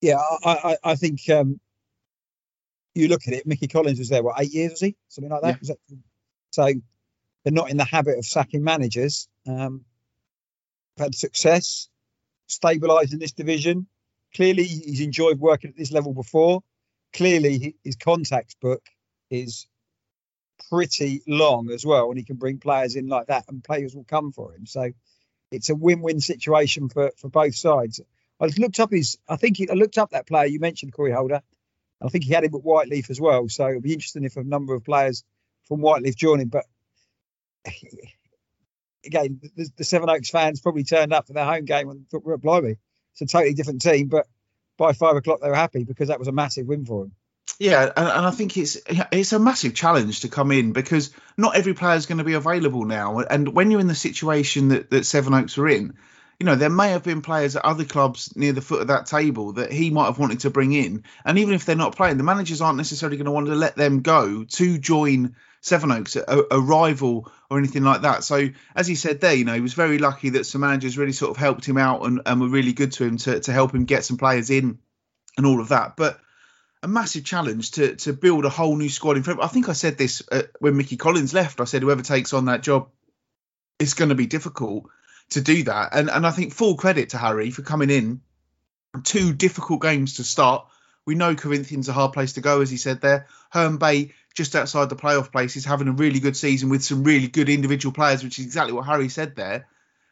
Yeah, 0.00 0.18
I 0.44 0.50
I, 0.50 0.76
I 0.92 0.94
think 0.96 1.20
um, 1.30 1.60
you 2.94 3.08
look 3.08 3.28
at 3.28 3.34
it. 3.34 3.46
Mickey 3.46 3.68
Collins 3.68 3.98
was 3.98 4.08
there 4.08 4.22
what 4.22 4.40
eight 4.40 4.52
years 4.52 4.72
was 4.72 4.80
he 4.80 4.96
something 5.08 5.30
like 5.30 5.42
that? 5.42 5.58
Yeah. 5.62 5.74
that 5.90 5.98
so 6.50 6.72
they're 7.44 7.52
not 7.52 7.70
in 7.70 7.76
the 7.76 7.84
habit 7.84 8.18
of 8.18 8.24
sacking 8.24 8.64
managers. 8.64 9.28
Um, 9.46 9.84
had 10.98 11.14
success, 11.14 11.88
stabilised 12.48 13.12
in 13.12 13.18
this 13.18 13.32
division. 13.32 13.86
Clearly, 14.34 14.64
he's 14.64 15.00
enjoyed 15.00 15.38
working 15.38 15.70
at 15.70 15.76
this 15.76 15.92
level 15.92 16.12
before 16.12 16.62
clearly 17.16 17.76
his 17.82 17.96
contacts 17.96 18.54
book 18.60 18.82
is 19.30 19.66
pretty 20.68 21.22
long 21.26 21.70
as 21.70 21.84
well, 21.84 22.08
and 22.10 22.18
he 22.18 22.24
can 22.24 22.36
bring 22.36 22.58
players 22.58 22.94
in 22.94 23.08
like 23.08 23.28
that, 23.28 23.44
and 23.48 23.64
players 23.64 23.94
will 23.94 24.04
come 24.04 24.32
for 24.32 24.54
him. 24.54 24.66
So 24.66 24.90
it's 25.50 25.70
a 25.70 25.74
win-win 25.74 26.20
situation 26.20 26.88
for 26.88 27.12
for 27.16 27.28
both 27.28 27.54
sides. 27.54 28.00
I 28.40 28.46
looked 28.58 28.80
up 28.80 28.90
his. 28.90 29.18
I 29.28 29.36
think 29.36 29.56
he, 29.56 29.68
I 29.68 29.74
looked 29.74 29.98
up 29.98 30.10
that 30.10 30.26
player 30.26 30.46
you 30.46 30.60
mentioned, 30.60 30.92
Corey 30.92 31.12
Holder. 31.12 31.42
I 32.02 32.08
think 32.08 32.24
he 32.24 32.34
had 32.34 32.44
him 32.44 32.54
at 32.54 32.60
Whyteleafe 32.60 33.08
as 33.08 33.20
well. 33.20 33.48
So 33.48 33.68
it'll 33.68 33.80
be 33.80 33.94
interesting 33.94 34.24
if 34.24 34.36
a 34.36 34.44
number 34.44 34.74
of 34.74 34.84
players 34.84 35.24
from 35.64 35.80
Whyteleafe 35.80 36.16
join 36.16 36.40
him. 36.40 36.48
But 36.48 36.66
again, 39.06 39.40
the, 39.56 39.70
the 39.76 40.06
Oaks 40.08 40.30
fans 40.30 40.60
probably 40.60 40.84
turned 40.84 41.12
up 41.12 41.26
for 41.26 41.32
their 41.32 41.44
home 41.44 41.64
game 41.64 41.88
and 41.88 42.08
thought, 42.08 42.24
"We're 42.24 42.36
blimey, 42.36 42.76
it's 43.12 43.22
a 43.22 43.26
totally 43.26 43.54
different 43.54 43.82
team." 43.82 44.08
But 44.08 44.26
by 44.76 44.92
five 44.92 45.16
o'clock 45.16 45.40
they 45.40 45.48
were 45.48 45.54
happy 45.54 45.84
because 45.84 46.08
that 46.08 46.18
was 46.18 46.28
a 46.28 46.32
massive 46.32 46.66
win 46.66 46.84
for 46.84 47.04
them. 47.04 47.12
Yeah, 47.58 47.84
and, 47.84 48.08
and 48.08 48.26
I 48.26 48.30
think 48.32 48.56
it's 48.56 48.76
it's 49.12 49.32
a 49.32 49.38
massive 49.38 49.74
challenge 49.74 50.20
to 50.20 50.28
come 50.28 50.52
in 50.52 50.72
because 50.72 51.12
not 51.36 51.56
every 51.56 51.74
player 51.74 51.96
is 51.96 52.06
going 52.06 52.18
to 52.18 52.24
be 52.24 52.34
available 52.34 52.84
now. 52.84 53.20
And 53.20 53.54
when 53.54 53.70
you're 53.70 53.80
in 53.80 53.86
the 53.86 53.94
situation 53.94 54.68
that, 54.68 54.90
that 54.90 55.14
Oaks 55.14 55.56
are 55.56 55.68
in, 55.68 55.94
you 56.38 56.44
know, 56.44 56.56
there 56.56 56.68
may 56.68 56.90
have 56.90 57.02
been 57.02 57.22
players 57.22 57.56
at 57.56 57.64
other 57.64 57.84
clubs 57.84 58.36
near 58.36 58.52
the 58.52 58.60
foot 58.60 58.82
of 58.82 58.88
that 58.88 59.06
table 59.06 59.52
that 59.52 59.72
he 59.72 59.90
might 59.90 60.06
have 60.06 60.18
wanted 60.18 60.40
to 60.40 60.50
bring 60.50 60.72
in. 60.72 61.04
And 61.24 61.38
even 61.38 61.54
if 61.54 61.64
they're 61.64 61.76
not 61.76 61.96
playing, 61.96 62.18
the 62.18 62.24
managers 62.24 62.60
aren't 62.60 62.76
necessarily 62.76 63.16
going 63.16 63.26
to 63.26 63.32
want 63.32 63.46
to 63.46 63.54
let 63.54 63.76
them 63.76 64.02
go 64.02 64.44
to 64.44 64.78
join 64.78 65.34
Sevenoaks, 65.66 66.16
a, 66.16 66.44
a 66.50 66.60
rival 66.60 67.30
or 67.50 67.58
anything 67.58 67.82
like 67.82 68.02
that. 68.02 68.22
So, 68.22 68.48
as 68.74 68.86
he 68.86 68.94
said 68.94 69.20
there, 69.20 69.34
you 69.34 69.44
know, 69.44 69.54
he 69.54 69.60
was 69.60 69.74
very 69.74 69.98
lucky 69.98 70.30
that 70.30 70.46
some 70.46 70.60
managers 70.60 70.96
really 70.96 71.12
sort 71.12 71.32
of 71.32 71.36
helped 71.36 71.64
him 71.64 71.76
out 71.76 72.06
and, 72.06 72.22
and 72.24 72.40
were 72.40 72.48
really 72.48 72.72
good 72.72 72.92
to 72.92 73.04
him 73.04 73.16
to, 73.18 73.40
to 73.40 73.52
help 73.52 73.74
him 73.74 73.84
get 73.84 74.04
some 74.04 74.16
players 74.16 74.48
in 74.50 74.78
and 75.36 75.46
all 75.46 75.60
of 75.60 75.68
that. 75.68 75.96
But 75.96 76.20
a 76.82 76.88
massive 76.88 77.24
challenge 77.24 77.72
to 77.72 77.96
to 77.96 78.12
build 78.12 78.44
a 78.44 78.48
whole 78.48 78.76
new 78.76 78.88
squad 78.88 79.16
in 79.16 79.24
front. 79.24 79.42
I 79.42 79.48
think 79.48 79.68
I 79.68 79.72
said 79.72 79.98
this 79.98 80.22
uh, 80.30 80.42
when 80.60 80.76
Mickey 80.76 80.96
Collins 80.96 81.34
left. 81.34 81.60
I 81.60 81.64
said 81.64 81.82
whoever 81.82 82.02
takes 82.02 82.32
on 82.32 82.44
that 82.44 82.62
job, 82.62 82.88
it's 83.80 83.94
going 83.94 84.10
to 84.10 84.14
be 84.14 84.26
difficult 84.26 84.84
to 85.30 85.40
do 85.40 85.64
that. 85.64 85.88
And 85.92 86.08
and 86.08 86.24
I 86.24 86.30
think 86.30 86.54
full 86.54 86.76
credit 86.76 87.10
to 87.10 87.18
Harry 87.18 87.50
for 87.50 87.62
coming 87.62 87.90
in. 87.90 88.20
Two 89.02 89.34
difficult 89.34 89.82
games 89.82 90.14
to 90.14 90.24
start. 90.24 90.68
We 91.06 91.14
know 91.14 91.36
Corinthians 91.36 91.88
a 91.88 91.92
hard 91.92 92.12
place 92.12 92.34
to 92.34 92.40
go, 92.40 92.60
as 92.60 92.70
he 92.70 92.76
said 92.76 93.00
there. 93.00 93.28
Herne 93.50 93.78
Bay 93.78 94.12
just 94.34 94.54
outside 94.54 94.90
the 94.90 94.96
playoff 94.96 95.32
place 95.32 95.56
is 95.56 95.64
having 95.64 95.88
a 95.88 95.92
really 95.92 96.20
good 96.20 96.36
season 96.36 96.68
with 96.68 96.84
some 96.84 97.04
really 97.04 97.28
good 97.28 97.48
individual 97.48 97.92
players, 97.92 98.22
which 98.22 98.38
is 98.38 98.44
exactly 98.44 98.72
what 98.72 98.84
Harry 98.86 99.08
said 99.08 99.36
there. 99.36 99.66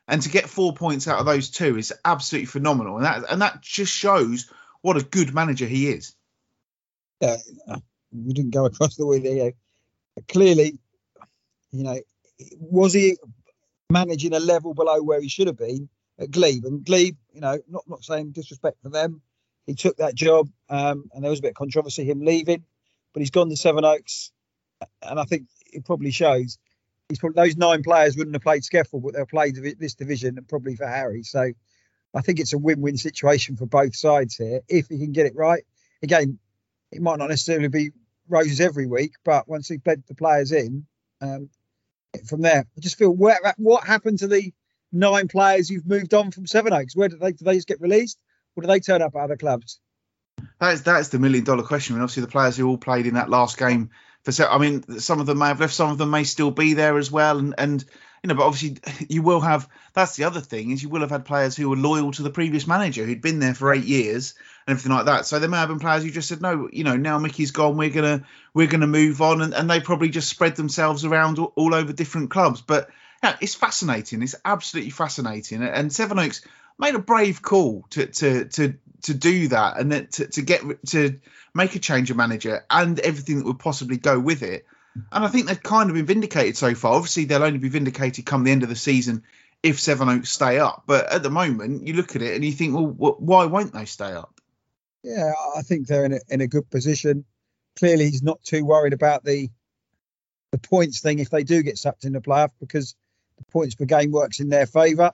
And 0.07 0.23
to 0.23 0.29
get 0.29 0.49
four 0.49 0.73
points 0.73 1.09
out 1.09 1.19
of 1.19 1.27
those 1.27 1.51
two 1.51 1.77
is 1.77 1.93
absolutely 2.05 2.47
phenomenal, 2.47 2.97
and 2.97 3.05
that 3.05 3.25
and 3.31 3.43
that 3.43 3.61
just 3.61 3.93
shows 3.93 4.51
what 4.83 4.97
a 4.97 5.03
good 5.03 5.35
manager 5.35 5.67
he 5.67 5.89
is. 5.89 6.15
Yeah, 7.21 7.37
we 8.13 8.33
didn't 8.35 8.53
go 8.53 8.67
across 8.67 8.97
the 8.97 9.07
way 9.07 9.19
there. 9.19 9.53
Clearly, 10.29 10.79
you 11.73 11.85
know, 11.85 11.99
was 12.59 12.93
he 12.93 13.17
managing 13.91 14.35
a 14.35 14.41
level 14.41 14.75
below 14.75 15.03
where 15.03 15.21
he 15.21 15.29
should 15.29 15.47
have 15.47 15.57
been 15.57 15.89
at 16.19 16.31
Glebe? 16.31 16.67
And 16.67 16.85
Glebe, 16.85 17.17
you 17.33 17.41
know, 17.41 17.59
not 17.69 17.89
not 17.89 18.05
saying 18.05 18.33
disrespect 18.33 18.83
for 18.83 18.91
them, 18.91 19.23
he 19.67 19.75
took 19.75 19.97
that 19.97 20.15
job, 20.15 20.49
um, 20.69 21.11
and 21.13 21.23
there 21.23 21.31
was 21.31 21.39
a 21.39 21.43
bit 21.43 21.51
of 21.51 21.57
controversy 21.57 22.05
him 22.05 22.21
leaving, 22.25 22.65
but 23.13 23.21
he's 23.21 23.31
gone 23.31 23.49
to 23.49 23.57
Sevenoaks, 23.57 24.31
and 25.03 25.19
I 25.19 25.25
think 25.25 25.49
it 25.73 25.85
probably 25.85 26.11
shows. 26.11 26.59
He's 27.09 27.19
probably 27.19 27.43
those 27.43 27.57
nine 27.57 27.83
players 27.83 28.17
wouldn't 28.17 28.35
have 28.35 28.43
played 28.43 28.63
SCEFL, 28.63 29.03
but 29.03 29.15
they'll 29.15 29.27
play 29.27 29.51
this 29.51 29.95
division 29.95 30.39
and 30.39 30.49
probably 30.49 30.75
for 30.77 30.87
Harry. 30.87 31.23
So 31.23 31.53
I 32.15 32.21
think 32.23 32.41
it's 32.41 32.53
a 32.53 32.59
win-win 32.59 32.97
situation 32.97 33.57
for 33.57 33.67
both 33.67 33.95
sides 33.95 34.37
here 34.37 34.61
if 34.69 34.89
he 34.89 34.99
can 34.99 35.13
get 35.13 35.27
it 35.27 35.37
right. 35.37 35.65
Again, 36.03 36.39
it 36.93 37.03
might 37.03 37.19
not 37.19 37.29
necessarily 37.29 37.69
be 37.69 37.91
roses 38.29 38.61
every 38.61 38.87
week, 38.87 39.13
but 39.25 39.49
once 39.49 39.69
he 39.69 39.77
bed 39.77 40.03
the 40.07 40.15
players 40.15 40.53
in, 40.53 40.87
um, 41.21 41.51
from 42.27 42.41
there, 42.41 42.65
I 42.77 42.81
just 42.81 42.97
feel 42.97 43.11
where, 43.11 43.39
what 43.59 43.85
happened 43.85 44.21
to 44.21 44.29
the 44.29 44.53
nine 44.93 45.29
players 45.29 45.69
you've 45.69 45.87
moved 45.87 46.15
on 46.15 46.31
from 46.31 46.47
Seven 46.47 46.73
Oaks? 46.73 46.97
Where 46.97 47.09
did 47.09 47.21
they 47.21 47.33
do 47.33 47.45
they 47.45 47.57
just 47.57 47.69
get 47.69 47.81
released, 47.81 48.19
do 48.63 48.69
they 48.69 48.81
turn 48.81 49.03
up 49.03 49.15
at 49.15 49.23
other 49.23 49.37
clubs? 49.37 49.81
That's 50.61 50.83
that's 50.83 51.09
the 51.09 51.19
million 51.19 51.45
dollar 51.45 51.63
question. 51.63 51.95
I 51.95 51.97
mean, 51.97 52.03
obviously 52.03 52.23
the 52.23 52.29
players 52.29 52.57
who 52.57 52.69
all 52.69 52.79
played 52.79 53.07
in 53.07 53.15
that 53.15 53.31
last 53.31 53.59
game 53.59 53.91
for 54.25 54.49
I 54.49 54.59
mean, 54.59 55.01
some 55.01 55.21
of 55.21 55.27
them 55.27 55.39
may 55.39 55.49
have 55.49 55.61
left, 55.61 55.75
some 55.75 55.91
of 55.91 55.99
them 55.99 56.11
may 56.11 56.25
still 56.25 56.51
be 56.51 56.75
there 56.75 56.97
as 56.97 57.11
well, 57.11 57.39
and 57.39 57.55
and 57.59 57.85
you 58.23 58.29
know, 58.29 58.35
but 58.35 58.47
obviously 58.47 58.79
you 59.09 59.23
will 59.23 59.41
have. 59.41 59.69
That's 59.93 60.17
the 60.17 60.25
other 60.25 60.41
thing 60.41 60.71
is 60.71 60.83
you 60.83 60.89
will 60.89 61.03
have 61.03 61.11
had 61.11 61.25
players 61.25 61.57
who 61.57 61.69
were 61.69 61.77
loyal 61.77 62.11
to 62.13 62.23
the 62.23 62.31
previous 62.31 62.67
manager 62.67 63.05
who'd 63.05 63.21
been 63.21 63.39
there 63.39 63.55
for 63.55 63.73
eight 63.73 63.85
years 63.85 64.35
and 64.67 64.73
everything 64.73 64.97
like 64.97 65.07
that. 65.07 65.27
So 65.27 65.39
there 65.39 65.49
may 65.49 65.59
have 65.59 65.69
been 65.69 65.79
players 65.79 66.03
who 66.03 66.11
just 66.11 66.29
said, 66.29 66.41
no, 66.41 66.69
you 66.73 66.85
know, 66.85 66.97
now 66.97 67.19
Mickey's 67.19 67.51
gone, 67.51 67.77
we're 67.77 67.91
gonna 67.91 68.25
we're 68.55 68.67
gonna 68.67 68.87
move 68.87 69.21
on, 69.21 69.43
and, 69.43 69.55
and 69.55 69.69
they 69.69 69.81
probably 69.81 70.09
just 70.09 70.31
spread 70.31 70.57
themselves 70.57 71.05
around 71.05 71.39
all, 71.39 71.53
all 71.55 71.75
over 71.75 71.93
different 71.93 72.31
clubs. 72.31 72.63
But 72.63 72.89
yeah, 73.23 73.37
it's 73.41 73.55
fascinating. 73.55 74.23
It's 74.23 74.35
absolutely 74.45 74.91
fascinating, 74.91 75.63
and 75.63 75.93
Sevenoaks 75.93 76.43
made 76.79 76.95
a 76.95 77.01
brave 77.01 77.43
call 77.43 77.87
to 77.91 78.07
to 78.07 78.45
to 78.47 78.75
to 79.03 79.15
do 79.15 79.49
that 79.49 79.79
and 79.79 79.93
then 79.93 80.07
to, 80.09 80.27
to 80.27 80.43
get 80.43 80.63
to 80.87 81.21
make 81.55 81.75
a 81.75 81.79
change 81.79 82.11
of 82.11 82.17
manager 82.17 82.65
and 82.71 82.99
everything 83.01 83.39
that 83.39 83.47
would 83.47 83.59
possibly 83.59 83.97
go 83.97 84.19
with 84.19 84.43
it. 84.43 84.65
And 85.13 85.25
I 85.25 85.29
think 85.29 85.47
they've 85.47 85.63
kind 85.63 85.91
of 85.91 85.97
been 85.97 86.07
vindicated 86.07 86.57
so 86.57 86.75
far. 86.75 86.95
Obviously, 86.95 87.25
they'll 87.25 87.43
only 87.43 87.59
be 87.59 87.69
vindicated 87.69 88.25
come 88.27 88.45
the 88.45 88.53
end 88.53 88.63
of 88.63 88.69
the 88.69 88.77
season 88.77 89.25
if 89.63 89.81
Sevenoaks 89.81 90.31
stay 90.31 90.59
up. 90.59 90.85
But 90.87 91.13
at 91.13 91.23
the 91.23 91.31
moment, 91.31 91.87
you 91.87 91.95
look 91.95 92.15
at 92.15 92.23
it 92.23 92.35
and 92.35 92.45
you 92.45 92.53
think, 92.53 92.75
well, 92.75 93.17
why 93.19 93.47
won't 93.47 93.73
they 93.73 93.87
stay 93.87 94.13
up? 94.13 94.41
Yeah, 95.03 95.33
I 95.57 95.63
think 95.63 95.87
they're 95.87 96.05
in 96.05 96.13
a, 96.13 96.21
in 96.29 96.41
a 96.41 96.47
good 96.47 96.71
position. 96.71 97.25
Clearly, 97.79 98.05
he's 98.05 98.23
not 98.23 98.43
too 98.43 98.65
worried 98.65 98.93
about 98.93 99.25
the 99.25 99.51
the 100.53 100.59
points 100.59 101.01
thing 101.01 101.19
if 101.19 101.31
they 101.31 101.43
do 101.43 101.65
get 101.65 101.77
sucked 101.77 102.05
in 102.05 102.13
the 102.13 102.21
playoff 102.21 102.51
because 102.61 102.95
the 103.39 103.45
points 103.47 103.75
per 103.75 103.87
game 103.87 104.13
works 104.13 104.39
in 104.39 104.49
their 104.49 104.67
favour. 104.67 105.11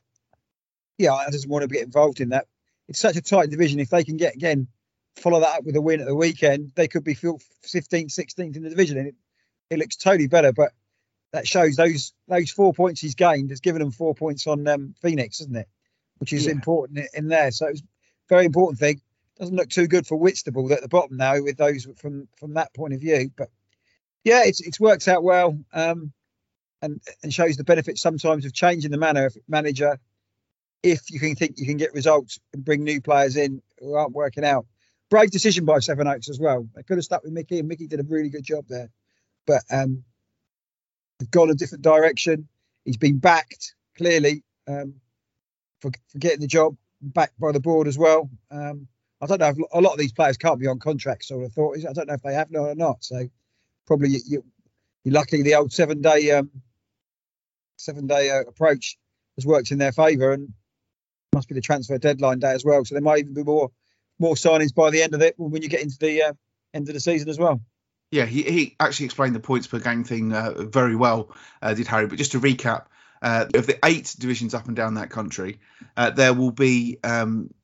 Yeah, 1.00 1.14
I 1.14 1.30
just 1.30 1.48
want 1.48 1.62
to 1.62 1.68
get 1.68 1.82
involved 1.82 2.20
in 2.20 2.28
that. 2.28 2.46
It's 2.86 2.98
such 2.98 3.16
a 3.16 3.22
tight 3.22 3.48
division. 3.48 3.80
If 3.80 3.88
they 3.88 4.04
can 4.04 4.18
get 4.18 4.34
again 4.34 4.68
follow 5.16 5.40
that 5.40 5.58
up 5.58 5.64
with 5.64 5.74
a 5.74 5.80
win 5.80 6.00
at 6.00 6.06
the 6.06 6.14
weekend, 6.14 6.72
they 6.74 6.88
could 6.88 7.04
be 7.04 7.14
15th, 7.14 7.42
16th 7.64 8.56
in 8.56 8.62
the 8.62 8.68
division, 8.68 8.98
and 8.98 9.08
it, 9.08 9.14
it 9.70 9.78
looks 9.78 9.96
totally 9.96 10.28
better. 10.28 10.52
But 10.52 10.72
that 11.32 11.48
shows 11.48 11.76
those 11.76 12.12
those 12.28 12.50
four 12.50 12.74
points 12.74 13.00
he's 13.00 13.14
gained 13.14 13.48
has 13.48 13.60
given 13.60 13.80
them 13.80 13.92
four 13.92 14.14
points 14.14 14.46
on 14.46 14.68
um, 14.68 14.94
Phoenix, 15.00 15.40
isn't 15.40 15.56
it? 15.56 15.68
Which 16.18 16.34
is 16.34 16.44
Yeah. 16.44 16.52
important 16.52 17.00
in, 17.14 17.28
there. 17.28 17.50
So 17.50 17.68
it 17.68 17.72
was 17.72 17.80
a 17.80 17.84
very 18.28 18.44
important 18.44 18.78
thing. 18.78 19.00
Doesn't 19.38 19.56
look 19.56 19.70
too 19.70 19.86
good 19.86 20.06
for 20.06 20.16
Whitstable 20.16 20.70
at 20.70 20.82
the 20.82 20.88
bottom 20.88 21.16
now 21.16 21.40
with 21.40 21.56
those 21.56 21.86
from 21.96 22.28
from 22.36 22.54
that 22.54 22.74
point 22.74 22.92
of 22.92 23.00
view. 23.00 23.30
But 23.34 23.48
yeah, 24.22 24.42
it's 24.44 24.60
it's 24.60 24.78
worked 24.78 25.08
out 25.08 25.22
well, 25.22 25.58
um, 25.72 26.12
and 26.82 27.00
and 27.22 27.32
shows 27.32 27.56
the 27.56 27.64
benefits 27.64 28.02
sometimes 28.02 28.44
of 28.44 28.52
changing 28.52 28.90
the 28.90 28.98
manner 28.98 29.24
of 29.24 29.36
manager 29.48 29.98
if 30.82 31.10
you 31.10 31.20
can 31.20 31.34
think 31.34 31.54
you 31.58 31.66
can 31.66 31.76
get 31.76 31.92
results 31.92 32.38
and 32.52 32.64
bring 32.64 32.84
new 32.84 33.00
players 33.00 33.36
in 33.36 33.62
who 33.78 33.94
aren't 33.94 34.12
working 34.12 34.44
out. 34.44 34.66
Brave 35.10 35.30
decision 35.30 35.64
by 35.64 35.80
Sevenoaks 35.80 36.28
as 36.28 36.38
well. 36.38 36.68
They 36.74 36.82
could 36.82 36.96
have 36.96 37.04
stuck 37.04 37.24
with 37.24 37.32
Mickey, 37.32 37.58
and 37.58 37.68
Mickey 37.68 37.86
did 37.86 38.00
a 38.00 38.04
really 38.04 38.28
good 38.28 38.44
job 38.44 38.64
there. 38.68 38.90
But 39.46 39.62
um, 39.70 40.04
they've 41.18 41.30
gone 41.30 41.50
a 41.50 41.54
different 41.54 41.82
direction. 41.82 42.48
He's 42.84 42.96
been 42.96 43.18
backed 43.18 43.74
clearly 43.96 44.44
um, 44.68 44.94
for, 45.80 45.90
for 46.08 46.18
getting 46.18 46.40
the 46.40 46.46
job, 46.46 46.76
backed 47.02 47.38
by 47.40 47.52
the 47.52 47.60
board 47.60 47.88
as 47.88 47.98
well. 47.98 48.30
Um, 48.50 48.86
I 49.20 49.26
don't 49.26 49.40
know 49.40 49.48
if 49.48 49.56
a 49.72 49.80
lot 49.80 49.92
of 49.92 49.98
these 49.98 50.12
players 50.12 50.36
can't 50.36 50.60
be 50.60 50.66
on 50.66 50.78
contracts. 50.78 51.28
So 51.28 51.44
I 51.44 51.48
thought 51.48 51.76
I 51.78 51.92
don't 51.92 52.08
know 52.08 52.14
if 52.14 52.22
they 52.22 52.34
have 52.34 52.50
no 52.50 52.66
or 52.66 52.74
not. 52.74 53.04
So 53.04 53.28
probably 53.86 54.10
you, 54.10 54.20
you, 54.26 54.44
you're 55.04 55.14
lucky 55.14 55.42
the 55.42 55.56
old 55.56 55.72
seven 55.72 56.00
day 56.00 56.30
um, 56.30 56.50
seven 57.76 58.06
day 58.06 58.30
uh, 58.30 58.42
approach 58.42 58.96
has 59.36 59.44
worked 59.44 59.72
in 59.72 59.78
their 59.78 59.92
favour 59.92 60.32
and 60.32 60.52
must 61.32 61.48
be 61.48 61.54
the 61.54 61.60
transfer 61.60 61.98
deadline 61.98 62.38
day 62.38 62.52
as 62.52 62.64
well. 62.64 62.84
So 62.84 62.94
there 62.94 63.02
might 63.02 63.20
even 63.20 63.34
be 63.34 63.44
more 63.44 63.70
more 64.18 64.34
signings 64.34 64.74
by 64.74 64.90
the 64.90 65.02
end 65.02 65.14
of 65.14 65.22
it 65.22 65.34
when 65.38 65.62
you 65.62 65.68
get 65.68 65.82
into 65.82 65.98
the 65.98 66.22
uh, 66.22 66.32
end 66.74 66.88
of 66.88 66.94
the 66.94 67.00
season 67.00 67.28
as 67.28 67.38
well. 67.38 67.60
Yeah, 68.10 68.26
he, 68.26 68.42
he 68.42 68.76
actually 68.80 69.06
explained 69.06 69.34
the 69.34 69.40
points 69.40 69.66
per 69.66 69.78
game 69.78 70.04
thing 70.04 70.32
uh, 70.32 70.52
very 70.56 70.96
well, 70.96 71.34
uh, 71.62 71.74
did 71.74 71.86
Harry. 71.86 72.06
But 72.06 72.18
just 72.18 72.32
to 72.32 72.40
recap, 72.40 72.86
uh, 73.22 73.46
of 73.54 73.66
the 73.66 73.78
eight 73.84 74.14
divisions 74.18 74.52
up 74.52 74.66
and 74.66 74.76
down 74.76 74.94
that 74.94 75.10
country, 75.10 75.60
uh, 75.96 76.10
there 76.10 76.34
will 76.34 76.50
be 76.50 76.98
um, 77.04 77.54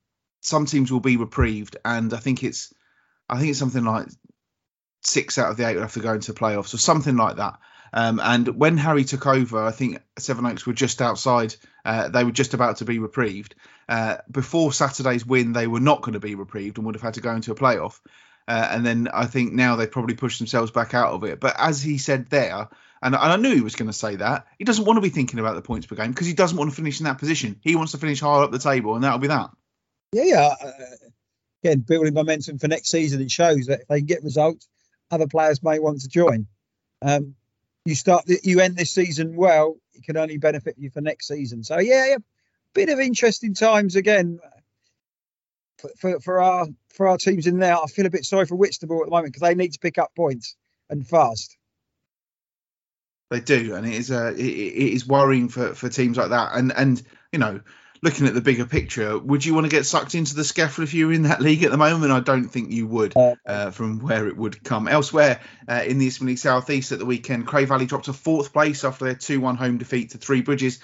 some 0.41 0.67
teams 0.67 0.93
will 0.93 1.01
be 1.01 1.17
reprieved, 1.17 1.77
and 1.85 2.13
I 2.15 2.19
think 2.19 2.45
it's 2.45 2.73
I 3.29 3.39
think 3.39 3.51
it's 3.51 3.59
something 3.59 3.85
like 3.85 4.07
six 5.03 5.39
out 5.39 5.51
of 5.51 5.57
the 5.57 5.67
eight 5.69 5.75
will 5.75 5.83
have 5.83 5.95
to 5.95 6.01
go 6.01 6.15
into 6.15 6.33
playoffs 6.33 6.75
or 6.75 6.79
something 6.79 7.17
like 7.17 7.37
that. 7.37 7.59
Um, 7.93 8.21
and 8.23 8.49
when 8.49 8.77
Harry 8.77 9.05
took 9.05 9.27
over, 9.27 9.65
I 9.65 9.71
think 9.71 10.01
Sevenoaks 10.19 10.67
were 10.67 10.73
just 10.73 11.01
outside. 11.01 11.55
Uh, 11.85 12.09
they 12.09 12.25
were 12.25 12.33
just 12.33 12.55
about 12.55 12.79
to 12.79 12.85
be 12.85 12.99
reprieved. 12.99 13.55
Uh, 13.89 14.19
before 14.31 14.73
Saturday's 14.73 15.25
win, 15.25 15.53
they 15.53 15.67
were 15.67 15.81
not 15.81 16.03
going 16.03 16.15
to 16.15 16.21
be 16.21 16.35
reprieved 16.35 16.79
and 16.79 16.87
would 16.87 16.95
have 16.95 17.03
had 17.03 17.15
to 17.15 17.21
go 17.21 17.35
into 17.35 17.53
a 17.53 17.57
playoff. 17.57 18.01
Uh, 18.49 18.69
and 18.71 18.87
then 18.87 19.09
I 19.13 19.27
think 19.27 19.53
now 19.53 19.77
they've 19.77 19.91
probably 19.91 20.15
pushed 20.15 20.39
themselves 20.39 20.71
back 20.71 20.95
out 20.95 21.13
of 21.13 21.25
it. 21.25 21.41
But 21.41 21.57
as 21.59 21.83
he 21.83 21.99
said 21.99 22.29
there, 22.31 22.69
and, 23.03 23.15
and 23.15 23.17
I 23.17 23.37
knew 23.37 23.55
he 23.55 23.61
was 23.61 23.77
going 23.77 23.91
to 23.91 23.97
say 23.97 24.17
that, 24.17 24.47
he 24.59 24.65
doesn't 24.65 24.85
want 24.85 24.97
to 24.97 25.01
be 25.01 25.09
thinking 25.09 25.39
about 25.41 25.55
the 25.55 25.63
points 25.63 25.87
per 25.87 25.97
game 25.97 26.11
because 26.11 26.27
he 26.27 26.33
doesn't 26.33 26.57
want 26.57 26.71
to 26.71 26.77
finish 26.77 27.01
in 27.01 27.05
that 27.05 27.19
position. 27.19 27.61
He 27.61 27.77
wants 27.77 27.93
to 27.93 27.99
finish 27.99 28.21
higher 28.21 28.43
up 28.43 28.53
the 28.53 28.59
table, 28.59 28.95
and 28.95 29.05
that'll 29.05 29.19
be 29.19 29.29
that. 29.29 29.51
Yeah, 30.13 30.25
yeah. 30.25 30.55
Uh, 30.63 30.71
again, 31.63 31.81
building 31.81 32.15
momentum 32.15 32.59
for 32.59 32.69
next 32.69 32.91
season. 32.91 33.21
It 33.21 33.31
shows 33.31 33.67
that 33.67 33.83
if 33.83 33.89
they 33.89 33.99
can 33.99 34.07
get 34.07 34.25
results, 34.25 34.69
other 35.11 35.27
players 35.27 35.63
may 35.63 35.79
want 35.79 36.01
to 36.01 36.09
join. 36.09 36.47
Um, 37.03 37.35
you 37.87 37.95
start, 37.95 38.25
you 38.43 38.61
end 38.61 38.77
this 38.77 38.91
season 38.91 39.37
well, 39.37 39.77
it 39.95 40.05
can 40.05 40.17
only 40.17 40.39
benefit 40.39 40.77
you 40.79 40.91
for 40.91 41.01
next 41.01 41.29
season. 41.29 41.63
So 41.65 41.79
yeah, 41.79 42.07
yeah 42.07 42.17
bit 42.77 42.91
of 42.91 43.01
interesting 43.01 43.55
times 43.55 43.97
again 43.97 44.39
for, 45.79 45.91
for, 45.99 46.21
for 46.21 46.43
our 46.43 46.67
for 46.91 47.09
our 47.09 47.17
teams 47.17 47.47
in 47.47 47.59
there. 47.59 47.77
I 47.77 47.87
feel 47.87 48.07
a 48.07 48.11
bit 48.11 48.25
sorry 48.25 48.47
for 48.47 48.55
Whitstable 48.55 49.01
at 49.01 49.07
the 49.07 49.11
moment 49.11 49.33
because 49.33 49.49
they 49.49 49.55
need 49.55 49.73
to 49.73 49.79
pick 49.79 49.99
up 49.99 50.15
points 50.15 50.57
and 50.91 51.07
fast. 51.07 51.57
They 53.31 53.41
do, 53.41 53.75
and 53.75 53.87
it 53.87 53.95
is 53.95 54.11
uh, 54.11 54.35
it, 54.37 54.45
it 54.45 54.93
is 54.93 55.07
worrying 55.07 55.49
for, 55.49 55.75
for 55.75 55.89
teams 55.89 56.17
like 56.17 56.31
that. 56.31 56.51
And 56.55 56.73
and 56.77 57.03
you 57.33 57.39
know, 57.39 57.61
looking 58.07 58.29
at 58.29 58.35
the 58.35 58.41
bigger 58.41 58.65
picture, 58.65 59.19
would 59.19 59.45
you 59.45 59.53
want 59.53 59.65
to 59.65 59.69
get 59.71 59.85
sucked 59.85 60.15
into 60.15 60.37
the 60.37 60.43
SCEFL 60.43 60.85
if 60.85 60.95
you 60.95 61.09
were 61.09 61.13
in 61.13 61.25
that 61.25 61.41
league 61.43 61.65
at 61.65 61.73
the 61.73 61.77
moment? 61.77 62.13
I 62.13 62.21
don't 62.21 62.49
think 62.49 62.71
you 62.71 62.87
would, 62.87 63.15
uh, 63.45 63.73
from 63.73 63.99
where 63.99 64.29
it 64.29 64.37
would 64.37 64.63
come. 64.63 64.87
Elsewhere 64.87 65.41
uh, 65.69 65.83
in 65.85 65.99
the 65.99 66.07
Eastern 66.07 66.29
League 66.29 66.39
South 66.39 66.71
East 66.71 66.93
at 66.93 67.01
the 67.01 67.05
weekend, 67.05 67.49
Cray 67.49 67.65
Valley 67.65 67.85
dropped 67.85 68.05
to 68.05 68.13
fourth 68.13 68.53
place 68.53 68.85
after 68.85 69.07
their 69.07 69.17
2 69.17 69.41
1 69.41 69.57
home 69.57 69.79
defeat 69.79 70.11
to 70.11 70.19
Three 70.19 70.41
Bridges. 70.41 70.79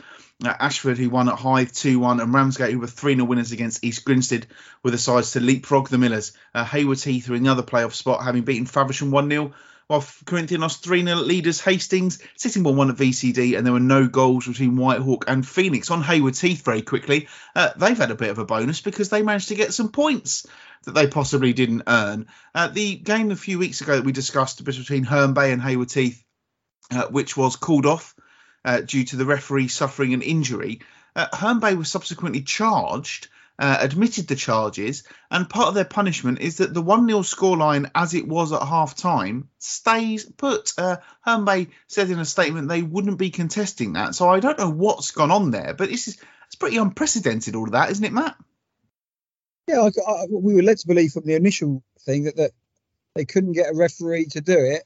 Uh, 0.45 0.53
Ashford, 0.59 0.99
who 0.99 1.11
won 1.11 1.29
at 1.29 1.39
Hythe 1.39 1.71
2 1.71 2.01
1, 2.01 2.19
and 2.19 2.35
Ramsgate, 2.35 2.73
who 2.73 2.81
were 2.81 2.89
3 2.89 3.15
0 3.15 3.25
winners 3.25 3.53
against 3.53 3.85
East 3.85 4.05
Grinstead, 4.05 4.49
were 4.83 4.91
the 4.91 4.99
sides 4.99 5.31
to 5.33 5.41
leapfrog 5.41 5.91
the 5.91 5.99
Millers. 5.99 6.33
Uh, 6.53 6.65
Haywards 6.65 7.05
Heath 7.05 7.31
are 7.31 7.37
in 7.37 7.45
the 7.45 7.53
other 7.53 7.63
playoff 7.63 7.93
spot, 7.93 8.25
having 8.25 8.43
beaten 8.43 8.67
Faversham 8.67 9.13
1 9.13 9.31
0 9.31 9.53
while 9.87 10.05
Corinthian 10.25 10.61
lost 10.61 10.85
3 10.85 11.05
0 11.05 11.17
leaders 11.19 11.61
Hastings, 11.61 12.19
sitting 12.37 12.63
1 12.63 12.77
1 12.77 12.91
at 12.91 12.97
VCD, 12.97 13.57
and 13.57 13.67
there 13.67 13.73
were 13.73 13.81
no 13.81 14.07
goals 14.07 14.47
between 14.47 14.77
Whitehawk 14.77 15.25
and 15.27 15.47
Phoenix. 15.47 15.91
On 15.91 16.03
Haywards 16.03 16.41
Heath, 16.41 16.65
very 16.65 16.83
quickly, 16.83 17.29
uh, 17.55 17.71
they've 17.77 17.99
had 17.99 18.11
a 18.11 18.17
bit 18.17 18.31
of 18.31 18.39
a 18.39 18.45
bonus 18.45 18.81
because 18.81 19.09
they 19.09 19.23
managed 19.23 19.49
to 19.49 19.55
get 19.55 19.75
some 19.75 19.91
points 19.91 20.47
that 20.85 20.93
they 20.93 21.07
possibly 21.07 21.53
didn't 21.53 21.85
earn. 21.87 22.27
Uh, 22.55 22.69
the 22.69 22.97
game 22.97 23.31
a 23.31 23.37
few 23.37 23.59
weeks 23.59 23.81
ago 23.81 23.97
that 23.97 24.05
we 24.05 24.13
discussed 24.13 24.65
between 24.65 25.05
Herne 25.05 25.35
Bay 25.35 25.53
and 25.53 25.63
Haywards 25.63 25.95
Heath, 25.95 26.25
uh, 26.91 27.07
which 27.07 27.37
was 27.37 27.57
called 27.57 27.87
off 27.87 28.15
uh, 28.65 28.81
due 28.81 29.05
to 29.05 29.17
the 29.17 29.27
referee 29.27 29.69
suffering 29.69 30.15
an 30.15 30.23
injury, 30.23 30.81
uh, 31.15 31.27
Herne 31.33 31.61
Bay 31.61 31.75
was 31.75 31.91
subsequently 31.91 32.43
charged. 32.43 33.29
Uh, 33.63 33.79
admitted 33.79 34.27
the 34.27 34.35
charges, 34.35 35.05
and 35.31 35.49
part 35.49 35.69
of 35.69 35.75
their 35.75 35.85
punishment 35.85 36.41
is 36.41 36.57
that 36.57 36.75
the 36.75 36.83
1 36.83 37.07
0 37.07 37.21
scoreline, 37.21 37.89
as 37.95 38.13
it 38.13 38.27
was 38.27 38.51
at 38.53 38.61
half 38.61 38.97
time, 38.97 39.49
stays 39.59 40.25
put. 40.25 40.73
Uh, 40.77 40.97
Herne 41.21 41.45
Bay 41.45 41.69
said 41.87 42.11
in 42.11 42.19
a 42.19 42.25
statement 42.25 42.69
they 42.69 42.83
wouldn't 42.83 43.19
be 43.19 43.31
contesting 43.31 43.93
that. 43.93 44.17
So 44.17 44.29
I 44.29 44.41
don't 44.41 44.59
know 44.59 44.69
what's 44.69 45.13
gone 45.13 45.31
on 45.31 45.53
there, 45.53 45.75
but 45.75 45.93
it's, 45.93 46.09
it's 46.09 46.57
pretty 46.59 46.77
unprecedented, 46.77 47.55
all 47.55 47.67
of 47.67 47.71
that, 47.71 47.91
isn't 47.93 48.05
it, 48.05 48.13
Matt? 48.13 48.35
Yeah, 49.69 49.83
I, 49.83 50.11
I, 50.11 50.25
we 50.29 50.55
were 50.55 50.65
led 50.65 50.79
to 50.79 50.89
believe 50.89 51.13
from 51.13 51.27
the 51.27 51.37
initial 51.37 51.85
thing 52.01 52.25
that, 52.25 52.39
that 52.39 52.51
they 53.15 53.27
couldn't 53.27 53.53
get 53.53 53.71
a 53.71 53.77
referee 53.77 54.25
to 54.31 54.41
do 54.41 54.59
it. 54.59 54.83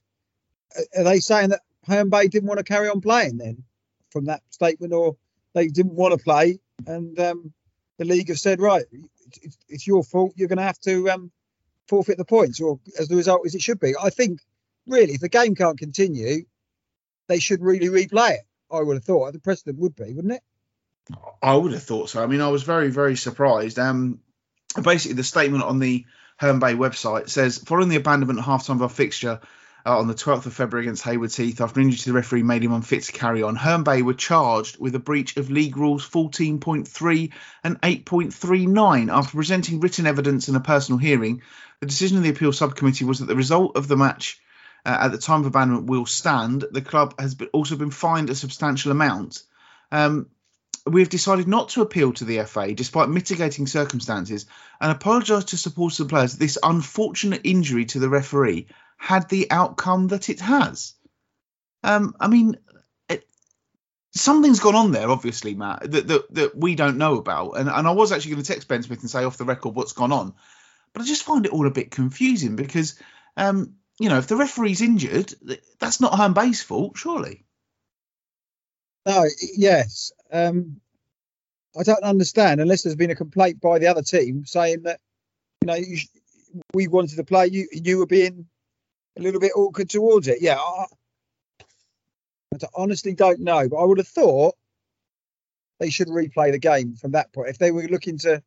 Are 0.94 1.04
they 1.04 1.20
saying 1.20 1.48
that 1.48 1.62
Herne 1.86 2.10
Bay 2.10 2.28
didn't 2.28 2.48
want 2.48 2.58
to 2.58 2.64
carry 2.64 2.90
on 2.90 3.00
playing 3.00 3.38
then 3.38 3.64
from 4.10 4.26
that 4.26 4.42
statement, 4.50 4.92
or 4.92 5.16
they 5.54 5.68
didn't 5.68 5.94
want 5.94 6.12
to 6.12 6.22
play 6.22 6.58
and 6.86 7.18
um, 7.18 7.54
the 7.98 8.04
league 8.04 8.28
have 8.28 8.38
said, 8.38 8.60
right, 8.60 8.84
it's, 9.42 9.58
it's 9.68 9.86
your 9.86 10.04
fault. 10.04 10.32
You're 10.36 10.48
going 10.48 10.58
to 10.58 10.64
have 10.64 10.78
to 10.80 11.10
um, 11.10 11.30
forfeit 11.88 12.18
the 12.18 12.24
points, 12.24 12.60
or 12.60 12.78
as 12.98 13.08
the 13.08 13.16
result 13.16 13.42
as 13.46 13.54
it 13.54 13.62
should 13.62 13.80
be. 13.80 13.94
I 14.00 14.10
think 14.10 14.40
really, 14.86 15.14
if 15.14 15.20
the 15.20 15.28
game 15.28 15.54
can't 15.54 15.78
continue, 15.78 16.44
they 17.28 17.38
should 17.38 17.62
really 17.62 17.88
replay 17.88 18.32
it. 18.32 18.40
I 18.70 18.80
would 18.80 18.96
have 18.96 19.04
thought 19.04 19.32
the 19.32 19.38
precedent 19.38 19.78
would 19.78 19.96
be, 19.96 20.12
wouldn't 20.12 20.34
it? 20.34 20.42
I 21.42 21.54
would 21.54 21.72
have 21.72 21.82
thought 21.82 22.10
so. 22.10 22.22
I 22.22 22.26
mean, 22.26 22.40
I 22.40 22.48
was 22.48 22.64
very, 22.64 22.90
very 22.90 23.16
surprised. 23.16 23.78
Um, 23.78 24.20
basically, 24.82 25.14
the 25.14 25.24
statement 25.24 25.62
on 25.62 25.78
the 25.78 26.04
Herne 26.36 26.58
Bay 26.58 26.74
website 26.74 27.28
says, 27.28 27.58
following 27.58 27.88
the 27.88 27.96
abandonment 27.96 28.40
half-time 28.40 28.76
of 28.76 28.82
our 28.82 28.88
fixture, 28.88 29.40
uh, 29.86 29.98
on 29.98 30.08
the 30.08 30.14
12th 30.14 30.46
of 30.46 30.54
February 30.54 30.84
against 30.84 31.04
Haywards 31.04 31.36
Heath 31.36 31.60
after 31.60 31.80
injury 31.80 31.98
to 31.98 32.06
the 32.06 32.12
referee 32.12 32.42
made 32.42 32.64
him 32.64 32.72
unfit 32.72 33.04
to 33.04 33.12
carry 33.12 33.42
on. 33.42 33.54
Herne 33.54 33.84
Bay 33.84 34.02
were 34.02 34.14
charged 34.14 34.78
with 34.80 34.96
a 34.96 34.98
breach 34.98 35.36
of 35.36 35.48
League 35.48 35.76
Rules 35.76 36.06
14.3 36.08 37.32
and 37.62 37.80
8.39 37.80 39.12
after 39.12 39.36
presenting 39.36 39.78
written 39.78 40.06
evidence 40.06 40.48
in 40.48 40.56
a 40.56 40.60
personal 40.60 40.98
hearing. 40.98 41.42
The 41.78 41.86
decision 41.86 42.16
of 42.16 42.24
the 42.24 42.30
appeal 42.30 42.52
subcommittee 42.52 43.04
was 43.04 43.20
that 43.20 43.26
the 43.26 43.36
result 43.36 43.76
of 43.76 43.86
the 43.86 43.96
match 43.96 44.40
uh, 44.84 44.98
at 45.02 45.12
the 45.12 45.18
time 45.18 45.40
of 45.40 45.46
abandonment 45.46 45.86
will 45.86 46.06
stand. 46.06 46.64
The 46.68 46.82
club 46.82 47.14
has 47.20 47.36
also 47.52 47.76
been 47.76 47.92
fined 47.92 48.28
a 48.28 48.34
substantial 48.34 48.90
amount. 48.90 49.42
Um, 49.92 50.26
we 50.84 51.00
have 51.00 51.10
decided 51.10 51.46
not 51.46 51.70
to 51.70 51.82
appeal 51.82 52.12
to 52.14 52.24
the 52.24 52.42
FA 52.44 52.72
despite 52.72 53.08
mitigating 53.08 53.66
circumstances 53.66 54.46
and 54.80 54.90
apologise 54.90 55.44
to 55.44 55.56
supporters 55.56 56.00
and 56.00 56.08
players 56.08 56.36
this 56.36 56.58
unfortunate 56.62 57.42
injury 57.44 57.84
to 57.86 57.98
the 57.98 58.08
referee 58.08 58.66
had 58.96 59.28
the 59.28 59.50
outcome 59.50 60.08
that 60.08 60.28
it 60.28 60.40
has. 60.40 60.94
Um, 61.82 62.14
I 62.18 62.28
mean, 62.28 62.56
it, 63.08 63.26
something's 64.14 64.60
gone 64.60 64.74
on 64.74 64.92
there, 64.92 65.10
obviously, 65.10 65.54
Matt, 65.54 65.90
that, 65.90 66.08
that, 66.08 66.34
that 66.34 66.56
we 66.56 66.74
don't 66.74 66.98
know 66.98 67.18
about. 67.18 67.52
And, 67.52 67.68
and 67.68 67.86
I 67.86 67.92
was 67.92 68.12
actually 68.12 68.32
going 68.32 68.42
to 68.42 68.52
text 68.52 68.68
Ben 68.68 68.82
Smith 68.82 69.00
and 69.00 69.10
say 69.10 69.24
off 69.24 69.38
the 69.38 69.44
record 69.44 69.74
what's 69.74 69.92
gone 69.92 70.12
on. 70.12 70.34
But 70.92 71.02
I 71.02 71.04
just 71.04 71.24
find 71.24 71.44
it 71.44 71.52
all 71.52 71.66
a 71.66 71.70
bit 71.70 71.90
confusing 71.90 72.56
because, 72.56 72.98
um, 73.36 73.74
you 74.00 74.08
know, 74.08 74.18
if 74.18 74.26
the 74.26 74.36
referee's 74.36 74.80
injured, 74.80 75.32
that's 75.78 76.00
not 76.00 76.16
Herne 76.16 76.32
Bay's 76.32 76.62
fault, 76.62 76.96
surely. 76.96 77.44
No, 79.06 79.24
yes. 79.56 80.10
Um, 80.32 80.80
I 81.78 81.82
don't 81.82 82.02
understand 82.02 82.60
unless 82.60 82.82
there's 82.82 82.96
been 82.96 83.10
a 83.10 83.16
complaint 83.16 83.60
by 83.60 83.78
the 83.78 83.86
other 83.86 84.02
team 84.02 84.44
saying 84.46 84.82
that, 84.82 85.00
you 85.62 85.66
know, 85.66 85.74
you, 85.74 85.98
we 86.74 86.88
wanted 86.88 87.16
to 87.16 87.24
play, 87.24 87.46
you 87.48 87.68
you 87.70 87.98
were 87.98 88.06
being 88.06 88.46
a 89.16 89.22
little 89.22 89.40
bit 89.40 89.52
awkward 89.54 89.90
towards 89.90 90.28
it. 90.28 90.38
Yeah, 90.40 90.56
I, 90.56 90.86
I 91.62 92.66
honestly 92.74 93.14
don't 93.14 93.40
know, 93.40 93.68
but 93.68 93.76
I 93.76 93.84
would 93.84 93.98
have 93.98 94.08
thought 94.08 94.54
they 95.78 95.90
should 95.90 96.08
replay 96.08 96.52
the 96.52 96.58
game 96.58 96.94
from 96.94 97.12
that 97.12 97.32
point. 97.32 97.50
If 97.50 97.58
they 97.58 97.70
were 97.70 97.82
looking 97.82 98.18
to, 98.18 98.42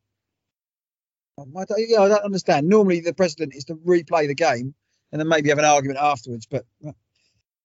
I 1.40 1.66
don't, 1.66 1.70
yeah, 1.78 2.02
I 2.02 2.08
don't 2.08 2.24
understand. 2.24 2.68
Normally, 2.68 3.02
the 3.02 3.14
precedent 3.14 3.54
is 3.56 3.66
to 3.66 3.76
replay 3.76 4.28
the 4.28 4.36
game 4.36 4.74
and 5.12 5.20
then 5.20 5.28
maybe 5.28 5.50
have 5.50 5.60
an 5.60 5.66
argument 5.66 6.00
afterwards. 6.00 6.46
But 6.46 6.66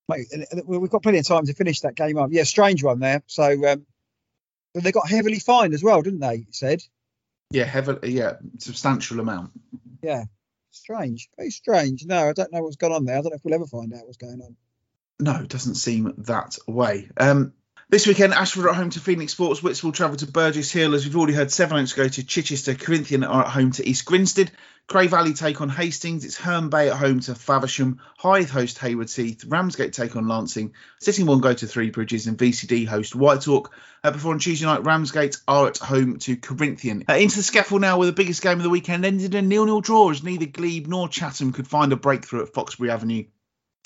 mate, 0.08 0.26
we've 0.66 0.90
got 0.90 1.02
plenty 1.02 1.18
of 1.18 1.26
time 1.26 1.46
to 1.46 1.54
finish 1.54 1.80
that 1.80 1.94
game 1.94 2.18
up. 2.18 2.30
Yeah, 2.32 2.44
strange 2.44 2.82
one 2.82 3.00
there. 3.00 3.22
So 3.26 3.66
um, 3.66 3.86
they 4.74 4.92
got 4.92 5.08
heavily 5.08 5.38
fined 5.38 5.74
as 5.74 5.82
well, 5.82 6.02
didn't 6.02 6.20
they? 6.20 6.46
Said. 6.50 6.82
Yeah, 7.50 7.64
heavily. 7.64 8.12
Yeah, 8.12 8.34
substantial 8.58 9.20
amount. 9.20 9.52
Yeah, 10.02 10.24
strange. 10.74 11.28
Very 11.36 11.50
strange. 11.50 12.04
No, 12.04 12.28
I 12.28 12.32
don't 12.32 12.52
know 12.52 12.62
what's 12.62 12.76
going 12.76 12.92
on 12.92 13.04
there. 13.04 13.18
I 13.18 13.20
don't 13.20 13.30
know 13.30 13.36
if 13.36 13.44
we'll 13.44 13.54
ever 13.54 13.66
find 13.66 13.92
out 13.92 14.04
what's 14.04 14.16
going 14.16 14.40
on. 14.40 14.56
No, 15.20 15.42
it 15.42 15.48
doesn't 15.48 15.76
seem 15.76 16.12
that 16.18 16.58
way. 16.66 17.08
Um, 17.16 17.52
this 17.90 18.06
weekend, 18.06 18.32
Ashford 18.32 18.64
are 18.64 18.70
at 18.70 18.76
home 18.76 18.90
to 18.90 19.00
Phoenix 19.00 19.32
Sports. 19.32 19.62
Whitstable 19.62 19.92
travel 19.92 20.16
to 20.16 20.26
Burgess 20.26 20.72
Hill. 20.72 20.94
As 20.94 21.04
we've 21.04 21.16
already 21.16 21.34
heard, 21.34 21.50
Sevenoaks 21.50 21.92
go 21.92 22.08
to 22.08 22.24
Chichester. 22.24 22.74
Corinthian 22.74 23.24
are 23.24 23.44
at 23.44 23.50
home 23.50 23.72
to 23.72 23.88
East 23.88 24.04
Grinstead. 24.04 24.50
Cray 24.86 25.06
Valley 25.06 25.32
take 25.32 25.60
on 25.60 25.70
Hastings. 25.70 26.24
It's 26.24 26.36
Herne 26.36 26.68
Bay 26.68 26.90
at 26.90 26.96
home 26.96 27.20
to 27.20 27.34
Faversham. 27.34 28.00
Hythe 28.18 28.50
host 28.50 28.78
Haywards 28.78 29.16
Heath. 29.16 29.44
Ramsgate 29.46 29.94
take 29.94 30.14
on 30.16 30.28
Lancing. 30.28 30.74
Sittingbourne 31.00 31.40
go 31.40 31.54
to 31.54 31.66
Three 31.66 31.90
Bridges. 31.90 32.26
And 32.26 32.36
VCD 32.36 32.86
host 32.86 33.14
Whitehawk. 33.14 33.68
Uh, 34.02 34.10
before 34.10 34.32
on 34.32 34.38
Tuesday 34.38 34.66
night, 34.66 34.84
Ramsgate 34.84 35.38
are 35.48 35.68
at 35.68 35.78
home 35.78 36.18
to 36.20 36.36
Corinthian. 36.36 37.04
Uh, 37.08 37.14
into 37.14 37.36
the 37.36 37.42
SCEFL 37.42 37.80
now 37.80 37.98
with 37.98 38.08
the 38.08 38.12
biggest 38.12 38.42
game 38.42 38.58
of 38.58 38.62
the 38.62 38.70
weekend. 38.70 39.04
Ended 39.04 39.34
in 39.34 39.44
a 39.44 39.48
nil-nil 39.48 39.80
draw 39.80 40.10
as 40.10 40.22
neither 40.22 40.46
Glebe 40.46 40.86
nor 40.86 41.08
Chatham 41.08 41.52
could 41.52 41.68
find 41.68 41.92
a 41.92 41.96
breakthrough 41.96 42.42
at 42.42 42.52
Foxbury 42.52 42.90
Avenue. 42.90 43.24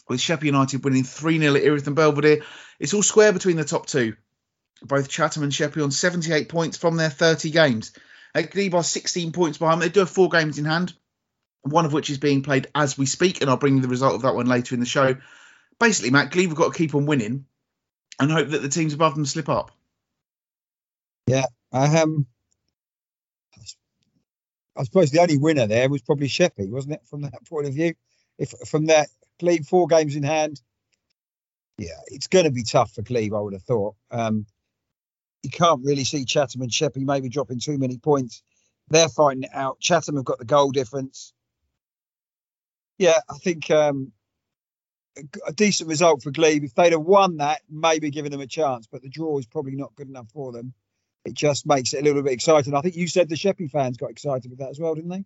With 0.08 0.20
Sheppey 0.20 0.46
United 0.46 0.84
winning 0.84 1.04
3 1.04 1.38
0 1.38 1.54
at 1.54 1.62
Erith 1.62 1.86
and 1.86 1.96
Belvedere. 1.96 2.42
It's 2.78 2.94
all 2.94 3.02
square 3.02 3.32
between 3.32 3.56
the 3.56 3.64
top 3.64 3.86
two. 3.86 4.16
Both 4.82 5.08
Chatham 5.08 5.42
and 5.42 5.52
Sheppey 5.52 5.82
on 5.82 5.90
78 5.90 6.48
points 6.48 6.76
from 6.76 6.96
their 6.96 7.10
30 7.10 7.50
games. 7.50 7.92
Glebe 8.34 8.74
are 8.74 8.82
16 8.84 9.32
points 9.32 9.58
behind. 9.58 9.82
They 9.82 9.88
do 9.88 10.00
have 10.00 10.10
four 10.10 10.28
games 10.28 10.58
in 10.58 10.64
hand, 10.64 10.94
one 11.62 11.84
of 11.84 11.92
which 11.92 12.10
is 12.10 12.18
being 12.18 12.42
played 12.42 12.68
as 12.74 12.96
we 12.96 13.06
speak, 13.06 13.40
and 13.40 13.50
I'll 13.50 13.56
bring 13.56 13.76
you 13.76 13.82
the 13.82 13.88
result 13.88 14.14
of 14.14 14.22
that 14.22 14.34
one 14.34 14.46
later 14.46 14.74
in 14.74 14.80
the 14.80 14.86
show. 14.86 15.16
Basically, 15.80 16.10
Matt, 16.10 16.30
Glebe 16.30 16.50
have 16.50 16.56
got 16.56 16.72
to 16.72 16.78
keep 16.78 16.94
on 16.94 17.06
winning 17.06 17.46
and 18.20 18.30
hope 18.30 18.48
that 18.48 18.62
the 18.62 18.68
teams 18.68 18.94
above 18.94 19.14
them 19.14 19.26
slip 19.26 19.48
up. 19.48 19.72
Yeah, 21.26 21.46
I 21.72 21.98
um, 21.98 22.26
I 24.76 24.84
suppose 24.84 25.10
the 25.10 25.20
only 25.20 25.38
winner 25.38 25.66
there 25.66 25.88
was 25.88 26.02
probably 26.02 26.28
Sheppey, 26.28 26.68
wasn't 26.68 26.94
it? 26.94 27.02
From 27.06 27.22
that 27.22 27.46
point 27.48 27.66
of 27.66 27.74
view, 27.74 27.94
if 28.38 28.50
from 28.68 28.86
that 28.86 29.08
Glebe 29.38 29.64
four 29.64 29.86
games 29.86 30.16
in 30.16 30.22
hand, 30.22 30.60
yeah, 31.78 32.00
it's 32.08 32.26
going 32.26 32.44
to 32.44 32.50
be 32.50 32.64
tough 32.64 32.92
for 32.92 33.02
Glebe. 33.02 33.34
I 33.34 33.40
would 33.40 33.52
have 33.52 33.62
thought. 33.62 33.94
Um, 34.10 34.46
you 35.42 35.50
can't 35.50 35.84
really 35.84 36.04
see 36.04 36.24
Chatham 36.24 36.62
and 36.62 36.72
Sheppey 36.72 37.04
maybe 37.04 37.28
dropping 37.28 37.60
too 37.60 37.78
many 37.78 37.96
points. 37.98 38.42
They're 38.88 39.08
fighting 39.08 39.44
it 39.44 39.50
out. 39.52 39.78
Chatham 39.78 40.16
have 40.16 40.24
got 40.24 40.38
the 40.38 40.44
goal 40.44 40.72
difference. 40.72 41.32
Yeah, 42.98 43.18
I 43.30 43.34
think 43.34 43.70
um, 43.70 44.12
a, 45.16 45.22
a 45.48 45.52
decent 45.52 45.88
result 45.88 46.22
for 46.22 46.32
Glebe. 46.32 46.64
If 46.64 46.74
they'd 46.74 46.92
have 46.92 47.02
won 47.02 47.36
that, 47.36 47.60
maybe 47.70 48.10
giving 48.10 48.32
them 48.32 48.40
a 48.40 48.46
chance, 48.46 48.88
but 48.90 49.02
the 49.02 49.08
draw 49.08 49.38
is 49.38 49.46
probably 49.46 49.76
not 49.76 49.94
good 49.94 50.08
enough 50.08 50.28
for 50.32 50.50
them. 50.50 50.74
It 51.24 51.34
just 51.34 51.66
makes 51.66 51.92
it 51.92 52.00
a 52.00 52.04
little 52.04 52.22
bit 52.22 52.32
exciting. 52.32 52.74
I 52.74 52.80
think 52.80 52.96
you 52.96 53.06
said 53.06 53.28
the 53.28 53.36
Sheppey 53.36 53.68
fans 53.68 53.98
got 53.98 54.10
excited 54.10 54.50
with 54.50 54.60
that 54.60 54.70
as 54.70 54.80
well, 54.80 54.94
didn't 54.94 55.10
they? 55.10 55.24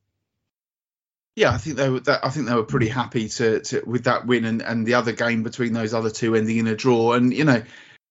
Yeah, 1.35 1.51
I 1.53 1.57
think 1.57 1.77
they 1.77 1.89
were. 1.89 2.01
That, 2.01 2.25
I 2.25 2.29
think 2.29 2.47
they 2.47 2.55
were 2.55 2.65
pretty 2.65 2.89
happy 2.89 3.29
to, 3.29 3.61
to 3.61 3.83
with 3.87 4.05
that 4.05 4.27
win 4.27 4.45
and, 4.45 4.61
and 4.61 4.87
the 4.87 4.95
other 4.95 5.13
game 5.13 5.43
between 5.43 5.73
those 5.73 5.95
other 5.95 6.11
two 6.11 6.35
ending 6.35 6.59
in 6.59 6.67
a 6.67 6.77
draw. 6.77 7.15
And 7.15 7.33
you 7.33 7.45
know, 7.45 7.63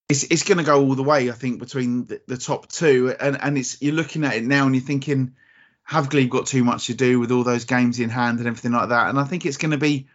it's 0.09 0.23
it's 0.23 0.43
going 0.43 0.57
to 0.57 0.63
go 0.63 0.81
all 0.81 0.95
the 0.95 1.03
way. 1.03 1.29
I 1.29 1.33
think 1.33 1.59
between 1.59 2.05
the, 2.05 2.21
the, 2.27 2.37
top 2.37 2.67
two, 2.67 3.15
and 3.19 3.39
and 3.39 3.57
it's 3.59 3.79
you're 3.81 3.93
looking 3.93 4.23
at 4.23 4.35
it 4.35 4.43
now 4.43 4.65
and 4.65 4.73
you're 4.73 4.83
thinking, 4.83 5.35
have 5.83 6.09
Glebe 6.09 6.31
got 6.31 6.47
too 6.47 6.63
much 6.63 6.87
to 6.87 6.95
do 6.95 7.19
with 7.19 7.31
all 7.31 7.43
those 7.43 7.65
games 7.65 7.99
in 7.99 8.09
hand 8.09 8.39
and 8.39 8.47
everything 8.47 8.71
like 8.71 8.89
that? 8.89 9.09
And 9.09 9.19
I 9.19 9.25
think 9.25 9.45
it's 9.45 9.57
going 9.57 9.71
to 9.71 9.77
be. 9.77 10.07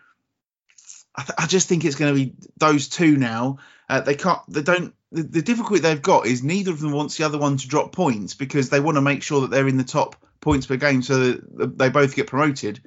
I, 1.14 1.22
th- 1.22 1.38
I 1.38 1.46
just 1.46 1.68
think 1.68 1.84
it's 1.84 1.96
going 1.96 2.12
to 2.12 2.20
be 2.20 2.34
those 2.58 2.88
two 2.88 3.16
now. 3.16 3.58
Uh, 3.88 4.00
they 4.00 4.16
can't. 4.16 4.40
They 4.48 4.62
don't. 4.62 4.94
The, 5.12 5.22
the 5.22 5.42
difficulty 5.42 5.80
they've 5.80 6.02
got 6.02 6.26
is 6.26 6.42
neither 6.42 6.72
of 6.72 6.80
them 6.80 6.90
wants 6.90 7.16
the 7.16 7.24
other 7.24 7.38
one 7.38 7.56
to 7.56 7.68
drop 7.68 7.92
points 7.92 8.34
because 8.34 8.68
they 8.68 8.80
want 8.80 8.96
to 8.96 9.00
make 9.00 9.22
sure 9.22 9.42
that 9.42 9.50
they're 9.52 9.68
in 9.68 9.76
the 9.76 9.84
top 9.84 10.16
points 10.40 10.66
per 10.66 10.76
game 10.76 11.02
so 11.02 11.18
that 11.18 11.78
they 11.78 11.88
both 11.88 12.16
get 12.16 12.26
promoted. 12.26 12.80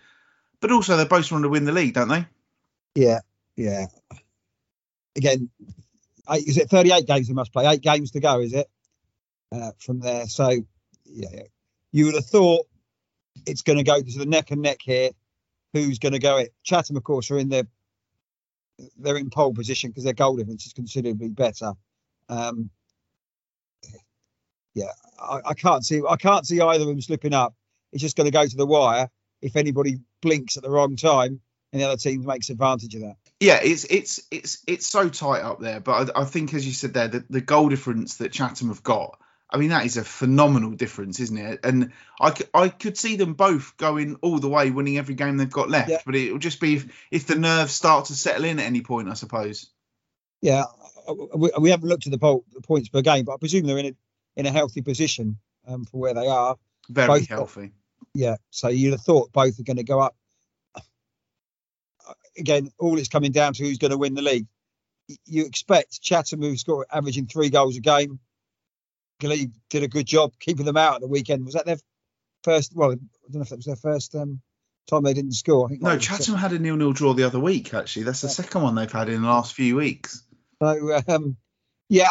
But 0.62 0.72
also 0.72 0.97
they 0.97 1.05
both 1.05 1.32
want 1.32 1.43
to 1.43 1.49
win 1.49 1.66
the 1.66 1.72
league, 1.72 1.93
don't 1.93 2.10
they? 2.10 2.26
Yeah, 2.95 3.20
yeah. 3.55 3.86
Again, 5.16 5.49
eight, 6.30 6.47
is 6.47 6.57
it 6.57 6.70
38 6.70 7.07
games 7.07 7.28
they 7.28 7.34
must 7.34 7.53
play? 7.53 7.66
Eight 7.66 7.82
games 7.82 8.12
to 8.12 8.20
go, 8.20 8.39
is 8.39 8.53
it? 8.53 8.68
Uh, 9.51 9.72
from 9.80 9.99
there. 9.99 10.28
So, 10.28 10.49
yeah, 11.05 11.43
you 11.91 12.05
would 12.05 12.16
have 12.16 12.26
thought 12.26 12.68
it's 13.45 13.62
going 13.62 13.78
to 13.78 13.84
go 13.84 14.01
to 14.01 14.18
the 14.18 14.26
neck 14.26 14.51
and 14.51 14.62
neck 14.62 14.80
here. 14.82 15.12
Who's 15.74 15.99
going 15.99 16.14
to 16.14 16.20
go 16.20 16.38
it? 16.38 16.53
Chatham, 16.64 16.97
of 16.97 17.03
course, 17.03 17.32
are 17.32 17.38
in 17.38 17.49
their 17.49 17.64
they're 18.97 19.18
in 19.18 19.30
pole 19.30 19.53
position 19.53 19.89
because 19.89 20.03
their 20.03 20.14
goal 20.14 20.38
difference 20.38 20.66
is 20.66 20.74
considerably 20.74 21.30
better. 21.30 21.74
Um, 22.30 22.70
yeah, 24.74 24.91
I, 25.20 25.39
I, 25.47 25.53
can't 25.53 25.84
see 25.84 26.01
I 26.07 26.16
can't 26.16 26.45
see 26.47 26.62
either 26.62 26.84
of 26.84 26.88
them 26.88 27.01
slipping 27.01 27.34
up. 27.34 27.55
It's 27.91 28.01
just 28.01 28.16
going 28.16 28.26
to 28.26 28.32
go 28.32 28.45
to 28.45 28.55
the 28.55 28.66
wire 28.66 29.10
if 29.41 29.55
anybody 29.55 29.99
blinks 30.22 30.57
at 30.57 30.63
the 30.63 30.70
wrong 30.70 30.95
time 30.95 31.41
and 31.72 31.82
the 31.82 31.86
other 31.86 31.97
team 31.97 32.26
makes 32.26 32.49
advantage 32.49 32.95
of 32.95 33.01
that. 33.01 33.15
Yeah, 33.39 33.59
it's 33.61 33.86
it's 33.86 34.22
it's 34.32 34.63
it's 34.67 34.88
so 34.88 35.09
tight 35.09 35.41
up 35.41 35.59
there, 35.59 35.80
but 35.80 36.11
I, 36.15 36.22
I 36.22 36.26
think 36.26 36.53
as 36.53 36.65
you 36.65 36.74
said 36.74 36.93
there, 36.93 37.07
the, 37.07 37.26
the 37.30 37.41
goal 37.41 37.70
difference 37.70 38.17
that 38.17 38.32
Chatham 38.32 38.70
have 38.70 38.84
got, 38.84 39.17
I 39.49 39.57
mean 39.57 39.70
that 39.70 39.86
is 39.86 39.97
a 39.97 40.03
phenomenal 40.03 40.72
difference, 40.72 41.20
isn't 41.20 41.38
it? 41.38 41.59
And 41.63 41.91
I, 42.20 42.34
I 42.53 42.70
could 42.70 42.97
see 42.97 43.15
them 43.15 43.34
both 43.34 43.78
going 43.78 44.17
all 44.22 44.39
the 44.39 44.49
way, 44.49 44.72
winning 44.72 44.97
every 44.97 45.15
game 45.15 45.38
they've 45.38 45.49
got 45.49 45.70
left. 45.70 45.89
Yeah. 45.89 46.01
But 46.05 46.15
it 46.15 46.32
will 46.32 46.39
just 46.39 46.59
be 46.59 46.76
if, 46.76 47.07
if 47.11 47.28
the 47.28 47.36
nerves 47.36 47.74
start 47.74 48.05
to 48.05 48.15
settle 48.15 48.45
in 48.45 48.59
at 48.59 48.65
any 48.65 48.82
point, 48.82 49.09
I 49.09 49.13
suppose. 49.13 49.70
Yeah, 50.41 50.65
we, 51.36 51.51
we 51.59 51.70
haven't 51.70 51.89
looked 51.89 52.07
at 52.07 52.11
the, 52.11 52.41
the 52.53 52.61
points 52.61 52.89
per 52.89 53.01
game, 53.01 53.26
but 53.26 53.34
I 53.34 53.38
presume 53.38 53.65
they're 53.65 53.78
in 53.78 53.86
a 53.88 53.95
in 54.36 54.45
a 54.45 54.51
healthy 54.51 54.82
position 54.82 55.38
um, 55.67 55.86
for 55.86 55.97
where 55.97 56.13
they 56.13 56.28
are. 56.28 56.57
Very 56.89 57.07
both 57.07 57.28
healthy. 57.28 57.67
Got, 57.67 57.72
yeah, 58.14 58.36
so 58.49 58.70
you'd 58.70 58.91
have 58.91 59.01
thought 59.01 59.32
both 59.32 59.60
are 59.60 59.64
going 59.64 59.78
to 59.78 59.84
go 59.84 59.99
up 59.99 60.16
again, 62.38 62.72
all 62.80 62.97
it's 62.97 63.10
coming 63.10 63.32
down 63.32 63.53
to 63.53 63.64
who's 63.64 63.78
going 63.78 63.91
to 63.91 63.97
win 63.97 64.16
the 64.16 64.22
league. 64.22 64.47
You 65.26 65.45
expect 65.45 66.01
Chatham, 66.01 66.41
who's 66.41 66.64
got 66.64 66.86
averaging 66.91 67.28
three 67.28 67.49
goals 67.49 67.78
a 67.78 67.82
game, 67.82 68.20
Glebe 69.20 69.51
did 69.70 69.84
a 69.84 69.88
good 69.88 70.05
job 70.05 70.34
keeping 70.39 70.66
them 70.66 70.78
out 70.78 70.95
at 70.95 71.01
the 71.01 71.07
weekend. 71.07 71.45
Was 71.45 71.55
that 71.55 71.66
their 71.66 71.80
first? 72.43 72.74
Well, 72.76 72.91
I 72.91 72.95
don't 72.95 73.36
know 73.36 73.41
if 73.41 73.49
that 73.49 73.57
was 73.57 73.66
their 73.66 73.76
first 73.76 74.16
um, 74.16 74.41
time 74.88 75.03
they 75.03 75.14
didn't 75.14 75.34
score. 75.34 75.66
I 75.66 75.70
think 75.70 75.82
no, 75.82 75.97
Chatham 75.97 76.36
had 76.36 76.53
a 76.53 76.60
nil-nil 76.60 76.93
draw 76.93 77.14
the 77.14 77.24
other 77.24 77.39
week. 77.39 77.74
Actually, 77.74 78.03
that's 78.03 78.22
the 78.22 78.28
yeah. 78.28 78.34
second 78.34 78.62
one 78.62 78.76
they've 78.76 78.91
had 78.91 79.10
in 79.10 79.22
the 79.22 79.28
last 79.28 79.53
few 79.53 79.76
weeks. 79.76 80.24
So 80.62 81.01
um, 81.07 81.38
yeah, 81.89 82.07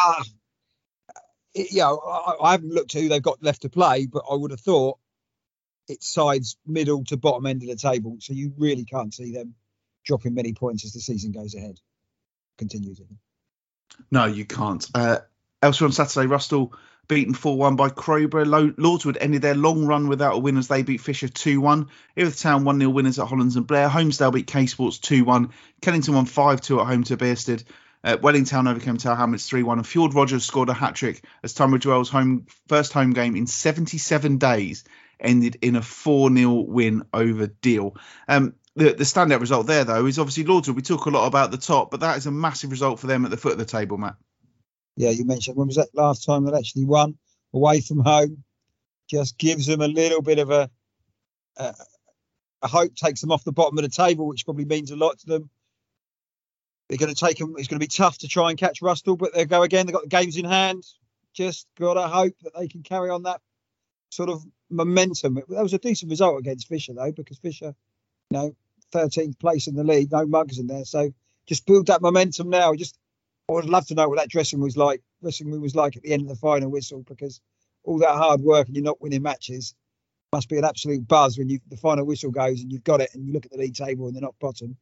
it, 1.55 1.71
yeah, 1.71 1.89
I, 1.89 2.35
I 2.43 2.51
haven't 2.51 2.73
looked 2.73 2.95
at 2.95 3.01
who 3.01 3.09
they've 3.09 3.21
got 3.21 3.41
left 3.41 3.63
to 3.63 3.69
play, 3.69 4.05
but 4.05 4.23
I 4.29 4.35
would 4.35 4.51
have 4.51 4.61
thought 4.61 4.98
it's 5.89 6.07
sides 6.07 6.57
middle 6.65 7.03
to 7.05 7.17
bottom 7.17 7.45
end 7.45 7.63
of 7.63 7.69
the 7.69 7.75
table, 7.75 8.17
so 8.19 8.33
you 8.33 8.53
really 8.57 8.85
can't 8.85 9.13
see 9.13 9.33
them 9.33 9.55
dropping 10.05 10.33
many 10.33 10.53
points 10.53 10.85
as 10.85 10.93
the 10.93 10.99
season 10.99 11.31
goes 11.31 11.55
ahead. 11.55 11.79
Continues. 12.57 13.01
No, 14.11 14.25
you 14.25 14.45
can't. 14.45 14.85
Uh, 14.93 15.19
elsewhere 15.61 15.87
on 15.87 15.91
Saturday, 15.91 16.27
Rusthall 16.27 16.73
beaten 17.07 17.33
4 17.33 17.57
1 17.57 17.75
by 17.75 17.89
Crowborough. 17.89 18.45
Lo- 18.45 18.71
Lordswood 18.71 19.17
ended 19.19 19.41
their 19.41 19.55
long 19.55 19.85
run 19.85 20.07
without 20.07 20.35
a 20.35 20.39
win 20.39 20.57
as 20.57 20.67
they 20.67 20.83
beat 20.83 21.01
Fisher 21.01 21.27
2 21.27 21.59
1. 21.59 21.87
Erith 22.15 22.39
Town 22.39 22.63
1 22.63 22.79
0 22.79 22.89
winners 22.91 23.19
at 23.19 23.27
Hollands 23.27 23.55
and 23.55 23.67
Blair. 23.67 23.89
Holmesdale 23.89 24.33
beat 24.33 24.47
K 24.47 24.67
Sports 24.67 24.99
2 24.99 25.25
1. 25.25 25.49
Kennington 25.81 26.13
won 26.13 26.25
5 26.25 26.61
2 26.61 26.79
at 26.79 26.87
home 26.87 27.03
to 27.05 27.17
Bearsted. 27.17 27.63
Uh, 28.01 28.15
Welling 28.21 28.45
Town 28.45 28.67
overcame 28.67 28.95
Tower 28.95 29.15
Hamlets 29.15 29.49
3 29.49 29.63
1. 29.63 29.79
And 29.79 29.87
Fjord 29.87 30.13
Rogers 30.13 30.45
scored 30.45 30.69
a 30.69 30.73
hat 30.73 30.95
trick 30.95 31.23
as 31.43 31.53
Tunbridge 31.53 31.85
Wells' 31.85 32.09
home, 32.09 32.45
first 32.67 32.93
home 32.93 33.11
game 33.11 33.35
in 33.35 33.47
77 33.47 34.37
days 34.37 34.85
ended 35.19 35.57
in 35.61 35.75
a 35.75 35.81
4 35.81 36.33
0 36.33 36.51
win 36.61 37.03
over 37.13 37.47
Deal. 37.47 37.95
Um, 38.27 38.55
the, 38.75 38.93
the 38.93 39.03
standout 39.03 39.41
result 39.41 39.67
there, 39.67 39.83
though, 39.83 40.05
is 40.05 40.19
obviously 40.19 40.45
Lordswood. 40.45 40.75
We 40.75 40.81
talk 40.81 41.05
a 41.05 41.09
lot 41.09 41.27
about 41.27 41.51
the 41.51 41.57
top, 41.57 41.91
but 41.91 41.99
that 42.01 42.17
is 42.17 42.25
a 42.25 42.31
massive 42.31 42.71
result 42.71 42.99
for 42.99 43.07
them 43.07 43.25
at 43.25 43.31
the 43.31 43.37
foot 43.37 43.53
of 43.53 43.57
the 43.57 43.65
table, 43.65 43.97
Matt. 43.97 44.15
Yeah, 44.95 45.09
you 45.09 45.25
mentioned 45.25 45.57
when 45.57 45.67
was 45.67 45.77
that 45.77 45.89
last 45.93 46.25
time 46.25 46.45
they 46.45 46.57
actually 46.57 46.85
won 46.85 47.17
away 47.53 47.81
from 47.81 47.99
home? 47.99 48.43
Just 49.09 49.37
gives 49.37 49.65
them 49.65 49.81
a 49.81 49.87
little 49.87 50.21
bit 50.21 50.39
of 50.39 50.51
a, 50.51 50.69
a, 51.57 51.73
a 52.61 52.67
hope, 52.67 52.95
takes 52.95 53.21
them 53.21 53.31
off 53.31 53.43
the 53.43 53.51
bottom 53.51 53.77
of 53.77 53.83
the 53.83 53.89
table, 53.89 54.27
which 54.27 54.45
probably 54.45 54.65
means 54.65 54.91
a 54.91 54.95
lot 54.95 55.19
to 55.19 55.25
them. 55.25 55.49
They're 56.87 56.97
going 56.97 57.13
to 57.13 57.25
take 57.25 57.37
them. 57.37 57.55
It's 57.57 57.67
going 57.67 57.79
to 57.79 57.83
be 57.83 57.87
tough 57.87 58.19
to 58.19 58.27
try 58.27 58.49
and 58.49 58.57
catch 58.57 58.81
Rusthall, 58.81 59.17
but 59.17 59.33
they 59.33 59.45
go 59.45 59.61
again. 59.63 59.85
They've 59.85 59.93
got 59.93 60.03
the 60.03 60.09
games 60.09 60.37
in 60.37 60.45
hand. 60.45 60.83
Just 61.33 61.67
got 61.77 61.93
to 61.93 62.07
hope 62.07 62.33
that 62.41 62.53
they 62.57 62.67
can 62.67 62.83
carry 62.83 63.09
on 63.09 63.23
that 63.23 63.41
sort 64.09 64.29
of 64.29 64.43
momentum. 64.69 65.35
That 65.35 65.63
was 65.63 65.73
a 65.73 65.79
decent 65.79 66.09
result 66.09 66.39
against 66.39 66.67
Fisher, 66.67 66.93
though, 66.93 67.11
because 67.11 67.37
Fisher, 67.37 67.73
you 68.29 68.37
know, 68.37 68.55
13th 68.91 69.39
place 69.39 69.67
in 69.67 69.75
the 69.75 69.83
league, 69.83 70.11
no 70.11 70.25
mugs 70.25 70.59
in 70.59 70.67
there. 70.67 70.85
So 70.85 71.13
just 71.45 71.65
build 71.65 71.87
that 71.87 72.01
momentum 72.01 72.49
now. 72.49 72.73
Just 72.73 72.97
I 73.49 73.53
would 73.53 73.65
love 73.65 73.87
to 73.87 73.95
know 73.95 74.07
what 74.07 74.19
that 74.19 74.29
dressing 74.29 74.59
was 74.59 74.77
like. 74.77 75.01
Dressing 75.21 75.51
room 75.51 75.61
was 75.61 75.75
like 75.75 75.97
at 75.97 76.03
the 76.03 76.13
end 76.13 76.23
of 76.23 76.27
the 76.27 76.35
final 76.35 76.69
whistle 76.69 77.03
because 77.07 77.41
all 77.83 77.99
that 77.99 78.09
hard 78.09 78.41
work 78.41 78.67
and 78.67 78.75
you're 78.75 78.85
not 78.85 79.01
winning 79.01 79.23
matches 79.23 79.73
must 80.31 80.49
be 80.49 80.57
an 80.57 80.65
absolute 80.65 81.07
buzz 81.07 81.37
when 81.37 81.49
you 81.49 81.59
the 81.67 81.77
final 81.77 82.05
whistle 82.05 82.29
goes 82.29 82.61
and 82.61 82.71
you've 82.71 82.83
got 82.83 83.01
it 83.01 83.09
and 83.13 83.25
you 83.25 83.33
look 83.33 83.45
at 83.45 83.51
the 83.51 83.57
league 83.57 83.73
table 83.73 84.05
and 84.05 84.15
they're 84.15 84.21
not 84.21 84.37
bottom. 84.39 84.77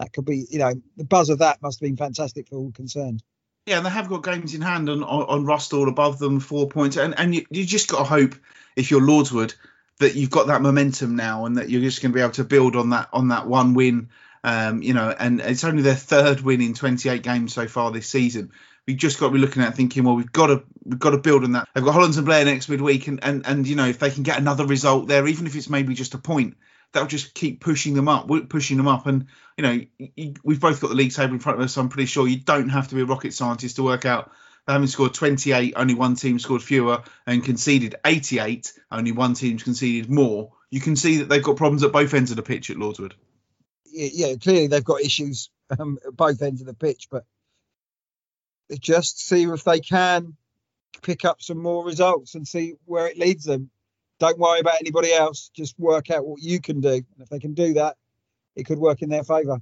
That 0.00 0.12
could 0.12 0.24
be, 0.24 0.46
you 0.50 0.58
know, 0.58 0.74
the 0.96 1.04
buzz 1.04 1.28
of 1.28 1.38
that 1.38 1.62
must 1.62 1.80
have 1.80 1.86
been 1.86 1.96
fantastic 1.96 2.48
for 2.48 2.56
all 2.56 2.72
concerned. 2.72 3.22
Yeah, 3.68 3.76
and 3.76 3.84
they 3.84 3.90
have 3.90 4.08
got 4.08 4.22
games 4.22 4.54
in 4.54 4.62
hand 4.62 4.88
on 4.88 5.02
on, 5.02 5.44
Rusthall 5.44 5.88
above 5.88 6.18
them, 6.18 6.40
four 6.40 6.70
points, 6.70 6.96
and 6.96 7.14
and 7.18 7.34
you, 7.34 7.44
you 7.50 7.66
just 7.66 7.90
got 7.90 7.98
to 7.98 8.04
hope 8.04 8.34
if 8.76 8.90
you're 8.90 9.02
Lordswood 9.02 9.54
that 9.98 10.14
you've 10.14 10.30
got 10.30 10.46
that 10.46 10.62
momentum 10.62 11.16
now 11.16 11.44
and 11.44 11.58
that 11.58 11.68
you're 11.68 11.82
just 11.82 12.00
going 12.00 12.12
to 12.12 12.16
be 12.16 12.22
able 12.22 12.32
to 12.32 12.44
build 12.44 12.76
on 12.76 12.90
that 12.90 13.10
on 13.12 13.28
that 13.28 13.46
one 13.46 13.74
win. 13.74 14.08
Um, 14.42 14.80
you 14.80 14.94
know, 14.94 15.14
and 15.18 15.40
it's 15.40 15.64
only 15.64 15.82
their 15.82 15.94
third 15.94 16.40
win 16.40 16.62
in 16.62 16.72
28 16.72 17.22
games 17.22 17.52
so 17.52 17.68
far 17.68 17.90
this 17.90 18.06
season. 18.06 18.52
We've 18.86 18.96
just 18.96 19.20
got 19.20 19.26
to 19.26 19.32
be 19.34 19.38
looking 19.38 19.62
at 19.62 19.74
thinking, 19.74 20.04
well, 20.04 20.16
we've 20.16 20.32
got 20.32 20.46
to 20.46 20.62
we've 20.86 20.98
got 20.98 21.10
to 21.10 21.18
build 21.18 21.44
on 21.44 21.52
that. 21.52 21.68
They've 21.74 21.84
got 21.84 21.92
Hollands 21.92 22.16
and 22.16 22.24
Blair 22.24 22.46
next 22.46 22.70
midweek, 22.70 23.06
and 23.06 23.22
and 23.22 23.44
and 23.46 23.68
you 23.68 23.76
know, 23.76 23.86
if 23.86 23.98
they 23.98 24.10
can 24.10 24.22
get 24.22 24.38
another 24.38 24.64
result 24.64 25.08
there, 25.08 25.26
even 25.26 25.46
if 25.46 25.54
it's 25.54 25.68
maybe 25.68 25.92
just 25.92 26.14
a 26.14 26.18
point, 26.18 26.56
that'll 26.92 27.08
just 27.08 27.34
keep 27.34 27.60
pushing 27.60 27.94
them 27.94 28.08
up, 28.08 28.28
pushing 28.48 28.76
them 28.76 28.88
up. 28.88 29.06
And 29.06 29.26
you 29.56 29.62
know, 29.62 29.80
you, 29.98 30.34
we've 30.42 30.60
both 30.60 30.80
got 30.80 30.88
the 30.88 30.96
league 30.96 31.12
table 31.12 31.34
in 31.34 31.40
front 31.40 31.58
of 31.58 31.64
us, 31.64 31.72
so 31.72 31.80
I'm 31.80 31.88
pretty 31.88 32.06
sure 32.06 32.26
you 32.26 32.40
don't 32.40 32.68
have 32.68 32.88
to 32.88 32.94
be 32.94 33.02
a 33.02 33.06
rocket 33.06 33.34
scientist 33.34 33.76
to 33.76 33.82
work 33.82 34.04
out 34.04 34.32
they 34.68 34.74
haven't 34.74 34.88
scored 34.88 35.14
28, 35.14 35.72
only 35.76 35.94
one 35.94 36.14
team 36.14 36.38
scored 36.38 36.62
fewer, 36.62 37.02
and 37.26 37.42
conceded 37.42 37.94
88, 38.04 38.74
only 38.92 39.12
one 39.12 39.32
team's 39.32 39.62
conceded 39.62 40.10
more. 40.10 40.52
You 40.68 40.78
can 40.78 40.94
see 40.94 41.16
that 41.16 41.30
they've 41.30 41.42
got 41.42 41.56
problems 41.56 41.82
at 41.84 41.90
both 41.90 42.12
ends 42.12 42.30
of 42.30 42.36
the 42.36 42.42
pitch 42.42 42.68
at 42.68 42.76
Lordswood. 42.76 43.12
Yeah, 43.86 44.10
yeah 44.12 44.34
clearly 44.36 44.66
they've 44.66 44.84
got 44.84 45.00
issues 45.00 45.48
um, 45.78 45.96
at 46.06 46.14
both 46.14 46.42
ends 46.42 46.60
of 46.60 46.66
the 46.66 46.74
pitch, 46.74 47.08
but 47.10 47.24
just 48.78 49.26
see 49.26 49.44
if 49.44 49.64
they 49.64 49.80
can 49.80 50.36
pick 51.00 51.24
up 51.24 51.40
some 51.40 51.62
more 51.62 51.82
results 51.82 52.34
and 52.34 52.46
see 52.46 52.74
where 52.84 53.06
it 53.06 53.16
leads 53.16 53.44
them. 53.44 53.70
Don't 54.18 54.38
worry 54.38 54.60
about 54.60 54.80
anybody 54.80 55.12
else. 55.12 55.50
Just 55.54 55.78
work 55.78 56.10
out 56.10 56.26
what 56.26 56.42
you 56.42 56.60
can 56.60 56.80
do. 56.80 56.88
And 56.88 57.04
if 57.20 57.28
they 57.28 57.38
can 57.38 57.54
do 57.54 57.74
that, 57.74 57.96
it 58.56 58.64
could 58.64 58.78
work 58.78 59.02
in 59.02 59.08
their 59.08 59.24
favour. 59.24 59.60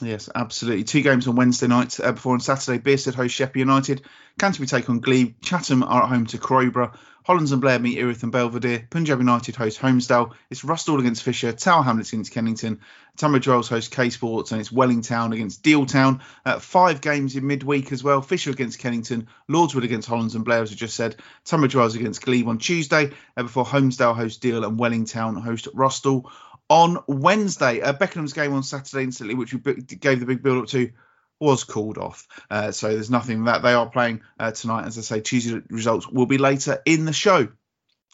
Yes, 0.00 0.28
absolutely. 0.34 0.84
Two 0.84 1.02
games 1.02 1.28
on 1.28 1.36
Wednesday 1.36 1.68
night. 1.68 2.00
Uh, 2.00 2.12
before 2.12 2.34
on 2.34 2.40
Saturday, 2.40 2.78
Bearsted 2.78 3.14
host 3.14 3.34
Sheppey 3.34 3.60
United. 3.60 4.02
Canterbury 4.38 4.66
take 4.66 4.90
on 4.90 4.98
Glebe. 5.00 5.40
Chatham 5.40 5.84
are 5.84 6.02
at 6.02 6.08
home 6.08 6.26
to 6.26 6.38
Crowborough. 6.38 6.92
Hollands 7.24 7.52
and 7.52 7.62
Blair 7.62 7.78
meet 7.78 7.98
Erith 7.98 8.22
and 8.22 8.32
Belvedere. 8.32 8.86
Punjab 8.90 9.18
United 9.18 9.56
host 9.56 9.80
Holmesdale. 9.80 10.34
It's 10.50 10.62
Rusthall 10.62 10.98
against 10.98 11.22
Fisher. 11.22 11.52
Tower 11.52 11.82
Hamlets 11.82 12.12
against 12.12 12.32
Kennington. 12.32 12.80
Tunbridge 13.16 13.48
Wells 13.48 13.68
host 13.68 13.92
K 13.92 14.10
Sports. 14.10 14.52
And 14.52 14.60
it's 14.60 14.72
Welling 14.72 15.00
Town 15.00 15.32
against 15.32 15.62
Deal 15.62 15.86
Town. 15.86 16.20
Uh, 16.44 16.58
five 16.58 17.00
games 17.00 17.36
in 17.36 17.46
midweek 17.46 17.92
as 17.92 18.04
well. 18.04 18.20
Fisher 18.20 18.50
against 18.50 18.80
Kennington. 18.80 19.28
Lordswood 19.48 19.84
against 19.84 20.08
Hollands 20.08 20.34
and 20.34 20.44
Blair, 20.44 20.62
as 20.62 20.72
I 20.72 20.74
just 20.74 20.96
said. 20.96 21.16
Tunbridge 21.44 21.76
Wells 21.76 21.94
against 21.94 22.20
Glebe 22.20 22.48
on 22.48 22.58
Tuesday. 22.58 23.12
Uh, 23.36 23.44
before 23.44 23.64
Holmesdale 23.64 24.16
host 24.16 24.42
Deal 24.42 24.62
and 24.64 24.78
Welling 24.78 25.06
Town 25.06 25.36
host 25.36 25.68
Rusthall 25.74 26.30
on 26.74 26.98
Wednesday. 27.06 27.80
Uh, 27.80 27.92
Beckenham's 27.92 28.32
game 28.32 28.52
on 28.52 28.64
Saturday 28.64 29.04
instantly, 29.04 29.36
which 29.36 29.54
we 29.54 29.60
gave 29.60 30.18
the 30.18 30.26
big 30.26 30.42
build 30.42 30.64
up 30.64 30.68
to, 30.70 30.90
was 31.38 31.62
called 31.62 31.98
off. 31.98 32.26
Uh, 32.50 32.72
so 32.72 32.88
there's 32.88 33.10
nothing 33.10 33.44
that 33.44 33.62
they 33.62 33.74
are 33.74 33.88
playing 33.88 34.22
uh, 34.40 34.50
tonight. 34.50 34.84
As 34.84 34.98
I 34.98 35.02
say, 35.02 35.20
Tuesday 35.20 35.62
results 35.70 36.08
will 36.08 36.26
be 36.26 36.36
later 36.36 36.82
in 36.84 37.04
the 37.04 37.12
show. 37.12 37.46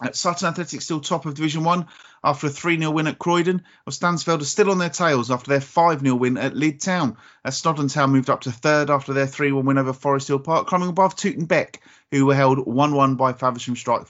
Uh, 0.03 0.13
Sutton 0.13 0.49
Athletic 0.49 0.83
still 0.83 1.01
top 1.01 1.25
of 1.25 1.35
Division 1.35 1.65
1 1.65 1.87
after 2.23 2.49
a 2.49 2.51
3 2.51 2.79
0 2.79 2.91
win 2.91 3.07
at 3.07 3.19
Croydon. 3.19 3.65
Well, 3.87 3.95
Stansfeld 3.95 4.43
are 4.43 4.45
still 4.45 4.71
on 4.71 4.77
their 4.77 4.91
tails 4.91 5.31
after 5.31 5.49
their 5.49 5.63
5 5.63 6.01
0 6.01 6.17
win 6.17 6.37
at 6.37 6.53
Lydd 6.53 6.83
Town. 6.83 7.17
Uh, 7.43 7.49
Snodland 7.51 7.95
Town 7.95 8.11
moved 8.11 8.29
up 8.29 8.43
to 8.43 8.53
third 8.53 8.91
after 8.91 9.15
their 9.15 9.27
3 9.27 9.53
1 9.53 9.65
win 9.65 9.79
over 9.79 9.95
Forest 9.95 10.29
Hill 10.29 10.39
Park, 10.39 10.67
climbing 10.67 10.91
above 10.91 11.17
Tooting 11.17 11.47
Bec, 11.47 11.81
who 12.11 12.27
were 12.27 12.35
held 12.35 12.59
1 12.59 12.95
1 12.95 13.15
by 13.15 13.33
Faversham 13.33 13.77
Strike 13.77 14.07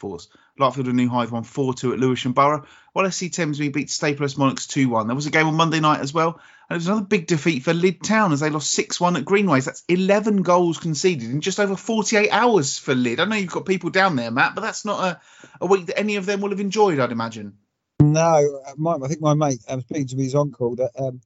Larkfield 0.61 0.87
and 0.87 0.97
New 0.97 1.09
Hythe 1.09 1.31
won 1.31 1.43
4 1.43 1.75
2 1.75 1.93
at 1.93 1.99
Lewisham 1.99 2.33
Borough, 2.33 2.67
while 2.93 3.11
SC 3.11 3.25
Thamesmead 3.25 3.73
beat 3.73 3.89
Staplehurst 3.89 4.39
Monarchs 4.39 4.67
2 4.67 4.89
1. 4.89 5.07
There 5.07 5.17
was 5.17 5.27
a 5.27 5.31
game 5.31 5.47
on 5.47 5.55
Monday 5.55 5.81
night 5.81 6.01
as 6.01 6.15
well, 6.15 6.41
and 6.69 6.77
it 6.77 6.79
was 6.79 6.87
another 6.87 7.05
big 7.05 7.27
defeat 7.27 7.63
for 7.65 7.73
Lydd 7.73 8.03
Town 8.03 8.33
as 8.33 8.41
they 8.41 8.51
lost 8.51 8.71
6 8.73 9.01
1 9.01 9.17
at 9.17 9.25
Greenways. 9.25 9.65
That's 9.65 9.83
11 9.89 10.43
goals 10.43 10.79
conceded 10.79 11.31
in 11.31 11.41
just 11.41 11.59
over 11.59 11.77
48 11.77 12.31
hours 12.31 12.79
for 12.79 12.95
Lydd. 12.95 13.19
I 13.19 13.25
know 13.25 13.37
you've 13.37 13.51
got 13.51 13.67
people 13.67 13.91
down 13.91 14.17
there, 14.17 14.31
Matt, 14.31 14.55
but 14.55 14.61
that's 14.61 14.85
not 14.85 15.05
a, 15.05 15.21
a 15.61 15.67
week 15.67 15.87
that 15.87 15.99
any 15.99 16.17
of 16.17 16.27
them 16.27 16.41
will 16.41 16.51
have 16.51 16.61
enjoyed, 16.61 17.01
I'd 17.01 17.13
imagine. 17.13 17.57
No, 18.01 18.63
uh, 18.67 18.73
my, 18.77 18.95
I 18.95 19.09
think 19.09 19.21
my 19.21 19.35
mate, 19.35 19.61
I 19.69 19.75
was 19.77 19.85
speaking 19.85 20.09
to 20.09 20.17
his 20.17 20.35
uncle, 20.35 20.77
that 20.77 20.93
um, 20.99 21.21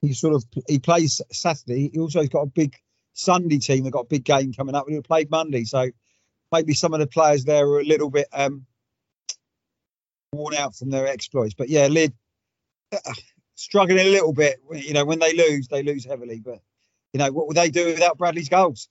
he 0.00 0.12
sort 0.14 0.34
of 0.34 0.44
he 0.66 0.78
plays 0.78 1.20
Saturday. 1.32 1.90
He 1.92 1.98
also 1.98 2.20
has 2.20 2.28
got 2.28 2.42
a 2.42 2.46
big 2.46 2.76
Sunday 3.12 3.58
team. 3.58 3.84
They've 3.84 3.92
got 3.92 4.04
a 4.04 4.08
big 4.08 4.24
game 4.24 4.52
coming 4.52 4.74
up. 4.74 4.86
He'll 4.88 5.02
play 5.02 5.26
Monday, 5.28 5.64
so 5.64 5.90
maybe 6.52 6.74
some 6.74 6.94
of 6.94 7.00
the 7.00 7.06
players 7.06 7.44
there 7.44 7.66
are 7.66 7.80
a 7.80 7.84
little 7.84 8.10
bit 8.10 8.28
um, 8.32 8.66
worn 10.32 10.54
out 10.54 10.74
from 10.76 10.90
their 10.90 11.06
exploits. 11.06 11.54
But 11.54 11.68
yeah, 11.68 11.88
Lydd 11.88 12.12
uh, 12.92 12.98
struggling 13.54 14.06
a 14.06 14.10
little 14.10 14.32
bit. 14.32 14.60
You 14.72 14.94
know, 14.94 15.04
when 15.04 15.18
they 15.18 15.34
lose, 15.34 15.68
they 15.68 15.82
lose 15.82 16.04
heavily. 16.04 16.40
But 16.40 16.60
you 17.12 17.18
know, 17.18 17.32
what 17.32 17.48
would 17.48 17.56
they 17.56 17.70
do 17.70 17.86
without 17.86 18.18
Bradley's 18.18 18.48
goals? 18.48 18.88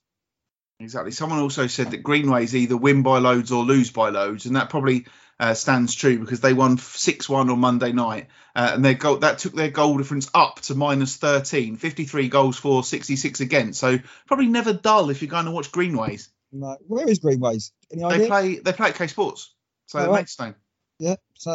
Exactly. 0.79 1.11
Someone 1.11 1.39
also 1.39 1.65
said 1.67 1.91
that 1.91 2.03
Greenways 2.03 2.53
either 2.53 2.77
win 2.77 3.01
by 3.01 3.17
loads 3.17 3.51
or 3.51 3.63
lose 3.63 3.91
by 3.91 4.09
loads, 4.09 4.45
and 4.45 4.55
that 4.55 4.69
probably 4.69 5.07
uh, 5.39 5.55
stands 5.55 5.95
true 5.95 6.19
because 6.19 6.39
they 6.39 6.53
won 6.53 6.77
six 6.77 7.27
one 7.27 7.49
on 7.49 7.59
Monday 7.59 7.91
night, 7.91 8.27
uh, 8.55 8.71
and 8.73 8.85
their 8.85 8.93
goal 8.93 9.17
that 9.17 9.39
took 9.39 9.53
their 9.53 9.71
goal 9.71 9.97
difference 9.97 10.29
up 10.35 10.61
to 10.61 10.75
minus 10.75 11.17
13, 11.17 11.77
53 11.77 12.29
goals 12.29 12.57
for, 12.57 12.83
66 12.83 13.39
against. 13.39 13.79
So 13.79 13.97
probably 14.27 14.47
never 14.47 14.73
dull 14.73 15.09
if 15.09 15.21
you're 15.21 15.29
going 15.29 15.45
to 15.45 15.51
watch 15.51 15.71
Greenways. 15.71 16.29
No, 16.51 16.77
where 16.87 17.09
is 17.09 17.19
Greenways? 17.19 17.71
Any 17.91 18.01
they 18.03 18.07
idea? 18.07 18.27
play 18.27 18.59
they 18.59 18.73
play 18.73 18.89
at 18.89 18.95
K 18.95 19.07
Sports, 19.07 19.53
so 19.87 19.99
Oh, 19.99 20.05
right. 20.07 20.15
Maidstone. 20.17 20.55
Yeah. 20.99 21.15
So 21.35 21.51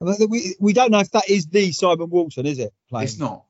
uh, 0.00 0.14
we 0.28 0.54
we 0.60 0.72
don't 0.72 0.90
know 0.90 1.00
if 1.00 1.10
that 1.12 1.28
is 1.28 1.46
the 1.46 1.72
Simon 1.72 2.10
Walton, 2.10 2.46
is 2.46 2.58
it? 2.58 2.72
Playing? 2.88 3.04
It's 3.04 3.18
not. 3.18 3.44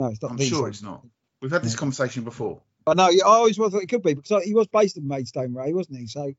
No, 0.00 0.06
it's 0.08 0.22
not. 0.22 0.32
I'm 0.32 0.38
sure 0.38 0.58
Simon. 0.58 0.70
it's 0.70 0.82
not. 0.82 1.06
We've 1.40 1.50
had 1.50 1.62
this 1.62 1.74
Yeah. 1.74 1.78
conversation 1.78 2.24
before. 2.24 2.60
I 2.86 2.94
know. 2.94 3.04
I 3.04 3.20
always 3.24 3.56
thought 3.56 3.74
it 3.74 3.88
could 3.88 4.02
be 4.02 4.14
because 4.14 4.44
he 4.44 4.54
was 4.54 4.66
based 4.68 4.96
in 4.96 5.06
Maidstone, 5.06 5.54
Ray, 5.54 5.72
wasn't 5.72 5.98
he? 5.98 6.06
So 6.06 6.32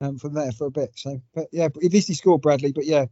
um, 0.00 0.18
from 0.18 0.34
there 0.34 0.52
for 0.52 0.66
a 0.66 0.70
bit. 0.70 0.92
So, 0.96 1.20
but 1.34 1.48
yeah, 1.52 1.64
at 1.64 1.76
least 1.76 2.08
he 2.08 2.14
scored 2.14 2.42
Bradley. 2.42 2.72
But 2.72 2.86
yeah, 2.86 3.06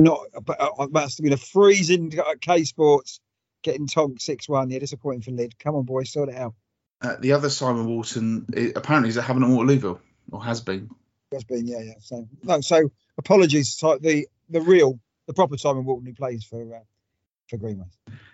not. 0.00 0.20
But 0.44 0.60
uh, 0.60 0.70
it 0.80 0.92
must 0.92 1.18
have 1.18 1.24
been 1.24 1.32
a 1.32 1.38
freezing 1.38 2.12
K 2.40 2.64
Sports 2.64 3.20
getting 3.62 3.86
tonked 3.86 4.22
six 4.22 4.48
one. 4.48 4.70
Yeah, 4.70 4.78
disappointing 4.78 5.22
for 5.22 5.30
Lydd. 5.30 5.58
Come 5.58 5.74
on, 5.74 5.84
boys, 5.84 6.12
sort 6.12 6.28
it 6.28 6.36
out. 6.36 6.54
Uh, 7.00 7.16
the 7.18 7.32
other 7.32 7.50
Simon 7.50 7.86
Walton 7.86 8.46
i 8.56 8.72
apparently 8.74 9.10
is 9.10 9.18
at 9.18 9.24
Havant 9.24 9.44
and 9.44 9.54
Waterlooville, 9.54 10.00
or 10.30 10.42
has 10.42 10.60
been. 10.60 10.90
Has 11.32 11.44
been, 11.44 11.66
yeah, 11.66 11.80
yeah. 11.80 11.94
So 12.00 12.28
no, 12.42 12.60
so 12.60 12.90
apologies 13.18 13.76
the 14.02 14.26
the 14.48 14.60
real, 14.60 14.98
the 15.26 15.34
proper 15.34 15.56
Simon 15.56 15.84
Walton 15.84 16.06
who 16.06 16.14
plays 16.14 16.44
for 16.44 16.74
uh, 16.74 16.80
for 17.48 17.56
Greenway. 17.56 17.86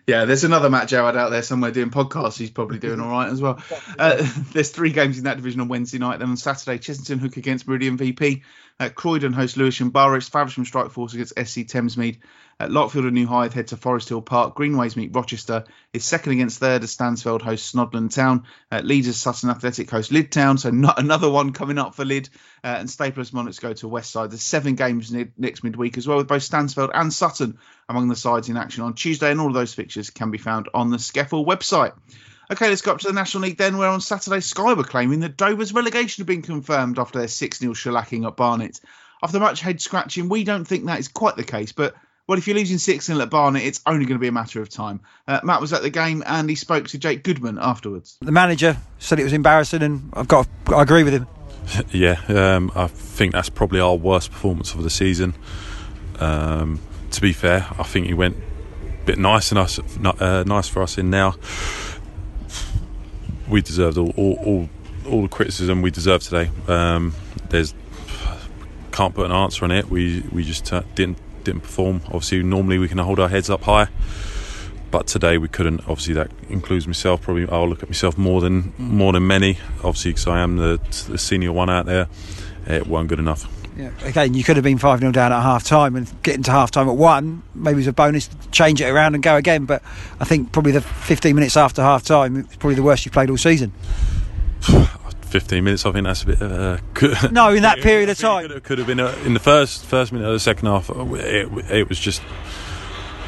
Yeah, 0.07 0.25
there's 0.25 0.43
another 0.43 0.69
Matt 0.69 0.89
Jarrett 0.89 1.17
out 1.17 1.31
there 1.31 1.43
somewhere 1.43 1.71
doing 1.71 1.91
podcasts. 1.91 2.37
He's 2.37 2.51
probably 2.51 2.79
doing 2.81 2.99
all 2.99 3.11
right 3.11 3.29
as 3.29 3.41
well. 3.41 3.63
Uh, 3.99 4.27
there's 4.53 4.71
three 4.71 4.91
games 4.91 5.19
in 5.19 5.25
that 5.25 5.37
division 5.37 5.61
on 5.61 5.69
Wednesday 5.69 5.99
night. 5.99 6.19
Then 6.19 6.31
on 6.31 6.37
Saturday, 6.37 6.79
Chessington 6.79 7.21
Hook 7.21 7.37
against 7.37 7.69
Meridian 7.69 7.97
VP. 7.97 8.43
Uh, 8.81 8.89
Croydon 8.89 9.33
host 9.33 9.57
Lewisham 9.57 9.91
Borough. 9.91 10.19
Faversham 10.19 10.65
Strike 10.65 10.91
Force 10.91 11.13
against 11.13 11.35
SC 11.35 11.69
Thamesmead. 11.69 12.19
At 12.61 12.71
Larkfield 12.71 13.07
and 13.07 13.15
New 13.15 13.27
Hythe 13.27 13.55
head 13.55 13.69
to 13.69 13.77
Forest 13.77 14.09
Hill 14.09 14.23
Park. 14.23 14.55
Greenways 14.55 14.97
meet 14.97 15.15
Rochester. 15.15 15.65
Is 15.93 16.05
second 16.05 16.33
against 16.33 16.61
third 16.61 16.85
as 16.85 16.97
Stansfeld 16.97 17.43
hosts 17.43 17.73
Snodland 17.73 18.15
Town. 18.15 18.45
Uh, 18.71 18.81
Leeds 18.85 19.09
as 19.09 19.17
Sutton 19.19 19.51
Athletic 19.51 19.91
host 19.91 20.13
Lydd 20.13 20.31
Town. 20.31 20.59
So 20.59 20.71
not 20.71 20.99
another 21.01 21.29
one 21.29 21.53
coming 21.53 21.79
up 21.79 21.95
for 21.95 22.05
Lydd. 22.05 22.29
Uh, 22.63 22.77
and 22.79 22.89
Staplehurst 22.89 23.33
Monarchs 23.33 23.59
go 23.59 23.73
to 23.73 23.89
West 23.89 24.13
Side. 24.13 24.31
There's 24.31 24.43
seven 24.43 24.77
games 24.77 25.13
next 25.37 25.65
midweek 25.65 25.99
as 25.99 26.07
well 26.07 26.19
with 26.19 26.29
both 26.29 26.43
Stansfeld 26.43 26.91
and 26.95 27.13
Sutton 27.13 27.59
among 27.89 28.09
the 28.09 28.17
sides 28.17 28.49
in 28.49 28.57
action 28.57 28.85
on 28.85 28.95
Tuesday. 28.95 29.31
And 29.31 29.41
all 29.41 29.49
of 29.49 29.55
those 29.55 29.75
fixtures 29.75 29.92
can 30.11 30.31
be 30.31 30.39
found 30.39 30.69
on 30.75 30.91
the 30.91 30.97
SCEFL 30.97 31.47
website. 31.47 31.93
Okay, 32.51 32.69
let's 32.69 32.83
go 32.83 32.93
up 32.93 32.99
to 32.99 33.07
the 33.07 33.15
National 33.15 33.45
League 33.45 33.57
then, 33.57 33.79
where 33.79 33.89
on 33.89 34.01
Saturday 34.01 34.41
Sky 34.41 34.75
were 34.75 34.85
claiming 34.85 35.21
that 35.21 35.37
Dover's 35.37 35.73
relegation 35.73 36.23
had 36.23 36.27
been 36.27 36.43
confirmed 36.43 36.99
after 36.99 37.19
their 37.19 37.29
6 37.29 37.59
0 37.59 37.73
shellacking 37.73 38.27
at 38.27 38.37
Barnet. 38.37 38.81
After 39.23 39.39
much 39.39 39.61
head 39.61 39.81
scratching, 39.81 40.29
we 40.29 40.45
don't 40.45 40.65
think 40.65 40.85
that 40.87 40.99
is 40.99 41.09
quite 41.09 41.37
the 41.37 41.45
case, 41.45 41.73
but 41.73 41.95
well, 42.27 42.39
if 42.39 42.47
you're 42.47 42.57
losing 42.57 42.79
6 42.79 43.05
0 43.05 43.21
at 43.21 43.31
Barnet, 43.31 43.63
it's 43.63 43.81
only 43.87 44.05
going 44.05 44.19
to 44.19 44.21
be 44.21 44.29
a 44.29 44.33
matter 44.33 44.61
of 44.61 44.69
time. 44.69 45.01
Uh, 45.27 45.41
Matt 45.43 45.61
was 45.61 45.73
at 45.73 45.83
the 45.83 45.91
game 45.91 46.23
and 46.27 46.49
he 46.49 46.57
spoke 46.57 46.89
to 46.89 46.99
Jake 46.99 47.23
Goodman 47.25 47.59
afterwards. 47.61 48.19
The 48.21 48.33
manager 48.33 48.77
said 48.99 49.19
it 49.19 49.25
was 49.25 49.33
embarrassing, 49.33 49.83
and 49.83 50.11
I've 50.13 50.29
got, 50.29 50.49
I 50.67 50.83
agree 50.83 51.05
with 51.05 51.15
him. 51.15 51.27
Yeah, 51.93 52.21
um, 52.29 52.73
I 52.75 52.89
think 52.89 53.33
that's 53.33 53.49
probably 53.49 53.79
our 53.79 53.95
worst 53.95 54.33
performance 54.33 54.75
of 54.75 54.83
the 54.83 54.91
season. 54.91 55.35
Um, 56.19 56.81
to 57.13 57.21
be 57.21 57.33
fair, 57.33 57.67
I 57.79 57.85
think 57.85 58.07
he 58.07 58.15
went 58.15 58.37
a 58.37 58.52
bit 59.05 59.19
nice 59.19 59.51
and 59.51 59.59
us, 59.59 59.79
uh, 59.79 60.45
nice 60.47 60.69
for 60.69 60.83
us 60.83 60.99
in 60.99 61.11
now 61.11 61.35
we 63.53 63.61
deserved 63.61 63.99
all, 63.99 64.13
all, 64.17 64.39
all, 64.45 64.69
all 65.07 65.23
the 65.23 65.29
criticism 65.29 65.83
we 65.83 65.91
deserved 65.91 66.25
today. 66.25 66.51
Um, 66.67 67.15
there's 67.51 67.75
can't 68.91 69.15
put 69.15 69.27
an 69.27 69.33
answer 69.33 69.65
on 69.65 69.71
it. 69.71 69.89
We 69.89 70.23
we 70.33 70.43
just 70.43 70.73
uh, 70.73 70.83
didn't 70.95 71.19
didn't 71.45 71.63
perform. 71.63 72.01
Obviously, 72.07 72.43
normally 72.43 72.79
we 72.79 72.89
can 72.89 72.99
hold 72.99 73.21
our 73.21 73.29
heads 73.29 73.51
up 73.51 73.63
high, 73.63 73.89
but 74.91 75.07
today 75.07 75.39
we 75.39 75.49
couldn't. 75.49 75.81
Obviously, 75.81 76.15
that 76.15 76.31
includes 76.49 76.87
myself. 76.87 77.23
Probably 77.23 77.49
I'll 77.49 77.69
look 77.69 77.83
at 77.83 77.89
myself 77.89 78.19
more 78.19 78.41
than 78.41 78.73
more 78.79 79.13
than 79.13 79.27
many. 79.27 79.59
Obviously, 79.79 80.13
because 80.13 80.27
I 80.27 80.41
am 80.41 80.57
the, 80.57 80.81
the 81.09 81.19
senior 81.19 81.53
one 81.53 81.71
out 81.71 81.87
there. 81.87 82.09
It 82.67 82.87
weren't 82.87 83.09
good 83.09 83.19
enough. 83.19 83.62
Yeah. 83.77 83.91
Again, 84.03 84.35
you 84.35 84.45
could 84.45 84.57
have 84.57 84.65
been 84.65 84.79
5 84.79 85.01
0 85.01 85.13
down 85.13 85.33
at 85.33 85.43
half 85.43 85.65
time 85.65 85.97
and 85.97 86.11
getting 86.23 86.43
to 86.45 86.51
half 86.51 86.71
time 86.71 86.89
at 86.89 86.97
one, 86.97 87.43
maybe 87.55 87.81
it's 87.81 87.89
a 87.89 87.93
bonus 87.93 88.29
to 88.29 88.51
change 88.51 88.81
it 88.81 88.85
around 88.85 89.15
and 89.15 89.23
go 89.23 89.37
again. 89.37 89.65
But 89.65 89.83
I 90.21 90.25
think 90.25 90.53
probably 90.53 90.73
the 90.73 90.83
15 90.83 91.35
minutes 91.35 91.57
after 91.57 91.83
half 91.83 92.03
time 92.03 92.37
is 92.37 92.57
probably 92.57 92.75
the 92.75 92.83
worst 92.83 93.05
you've 93.05 93.13
played 93.13 93.31
all 93.31 93.39
season. 93.39 93.73
15 95.33 95.65
minutes, 95.65 95.87
I 95.87 95.93
think 95.93 96.05
that's 96.05 96.23
a 96.25 96.27
bit. 96.27 96.43
Uh, 96.43 96.77
could, 96.93 97.17
no, 97.33 97.51
in 97.51 97.63
that 97.63 97.79
period 97.83 98.11
of 98.11 98.19
time. 98.19 98.43
Could 98.43 98.51
have, 98.51 98.63
could 98.63 98.79
have 98.79 98.87
been 98.87 99.01
uh, 99.01 99.17
in 99.25 99.33
the 99.33 99.41
first 99.41 99.85
first 99.87 100.13
minute 100.13 100.27
of 100.27 100.35
the 100.35 100.41
second 100.41 100.69
half. 100.69 100.91
Uh, 100.91 101.07
it, 101.15 101.71
it 101.71 101.89
was 101.89 101.99
just 101.99 102.21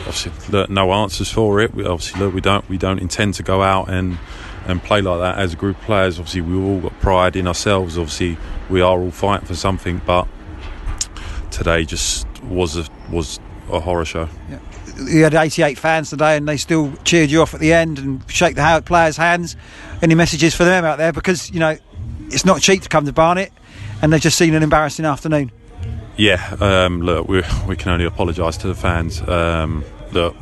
obviously 0.07 0.67
no 0.69 0.93
answers 0.93 1.31
for 1.31 1.61
it. 1.61 1.75
We, 1.75 1.87
obviously, 1.87 2.21
look, 2.21 2.35
we 2.35 2.43
don't 2.43 2.69
we 2.69 2.77
don't 2.77 2.99
intend 2.99 3.35
to 3.35 3.43
go 3.43 3.63
out 3.63 3.89
and 3.89 4.19
and 4.67 4.83
play 4.83 5.01
like 5.01 5.21
that 5.21 5.39
as 5.39 5.53
a 5.53 5.57
group 5.57 5.79
of 5.79 5.83
players. 5.85 6.19
Obviously, 6.19 6.41
we've 6.41 6.65
all 6.65 6.81
got 6.81 6.99
pride 7.01 7.37
in 7.37 7.47
ourselves. 7.47 7.99
Obviously, 7.99 8.37
we 8.69 8.81
are 8.81 8.99
all 8.99 9.11
fighting 9.11 9.47
for 9.47 9.55
something, 9.55 10.01
but 10.07 10.27
today 11.51 11.85
just 11.85 12.27
was 12.45 12.77
a 12.77 12.87
was 13.11 13.41
a 13.71 13.81
horror 13.81 14.05
show. 14.05 14.29
Yeah. 14.51 14.59
You 15.07 15.25
had 15.25 15.35
88 15.35 15.77
fans 15.77 16.11
today, 16.11 16.37
and 16.37 16.47
they 16.47 16.57
still 16.57 16.93
cheered 17.05 17.31
you 17.31 17.43
off 17.43 17.53
at 17.53 17.59
the 17.61 17.73
end 17.73 17.99
and 17.99 18.31
shake 18.31 18.55
the 18.55 18.83
players' 18.85 19.17
hands. 19.17 19.57
Any 20.03 20.15
messages 20.15 20.55
for 20.55 20.65
them 20.65 20.85
out 20.85 20.99
there? 20.99 21.13
Because 21.13 21.51
you 21.51 21.59
know 21.59 21.77
it's 22.27 22.45
not 22.45 22.61
cheap 22.61 22.83
to 22.83 22.89
come 22.89 23.05
to 23.07 23.13
Barnet, 23.13 23.53
and 24.03 24.13
they've 24.13 24.21
just 24.21 24.39
seen 24.39 24.55
an 24.55 24.63
embarrassing 24.63 25.05
afternoon. 25.05 25.51
Yeah, 26.17 26.57
um, 26.61 27.01
look, 27.03 27.27
we 27.27 27.43
we 27.67 27.77
can 27.77 27.91
only 27.91 28.05
apologise 28.05 28.57
to 28.59 28.69
the 28.69 28.75
fans. 28.75 29.21
Um, 29.29 29.85
look, 30.13 30.37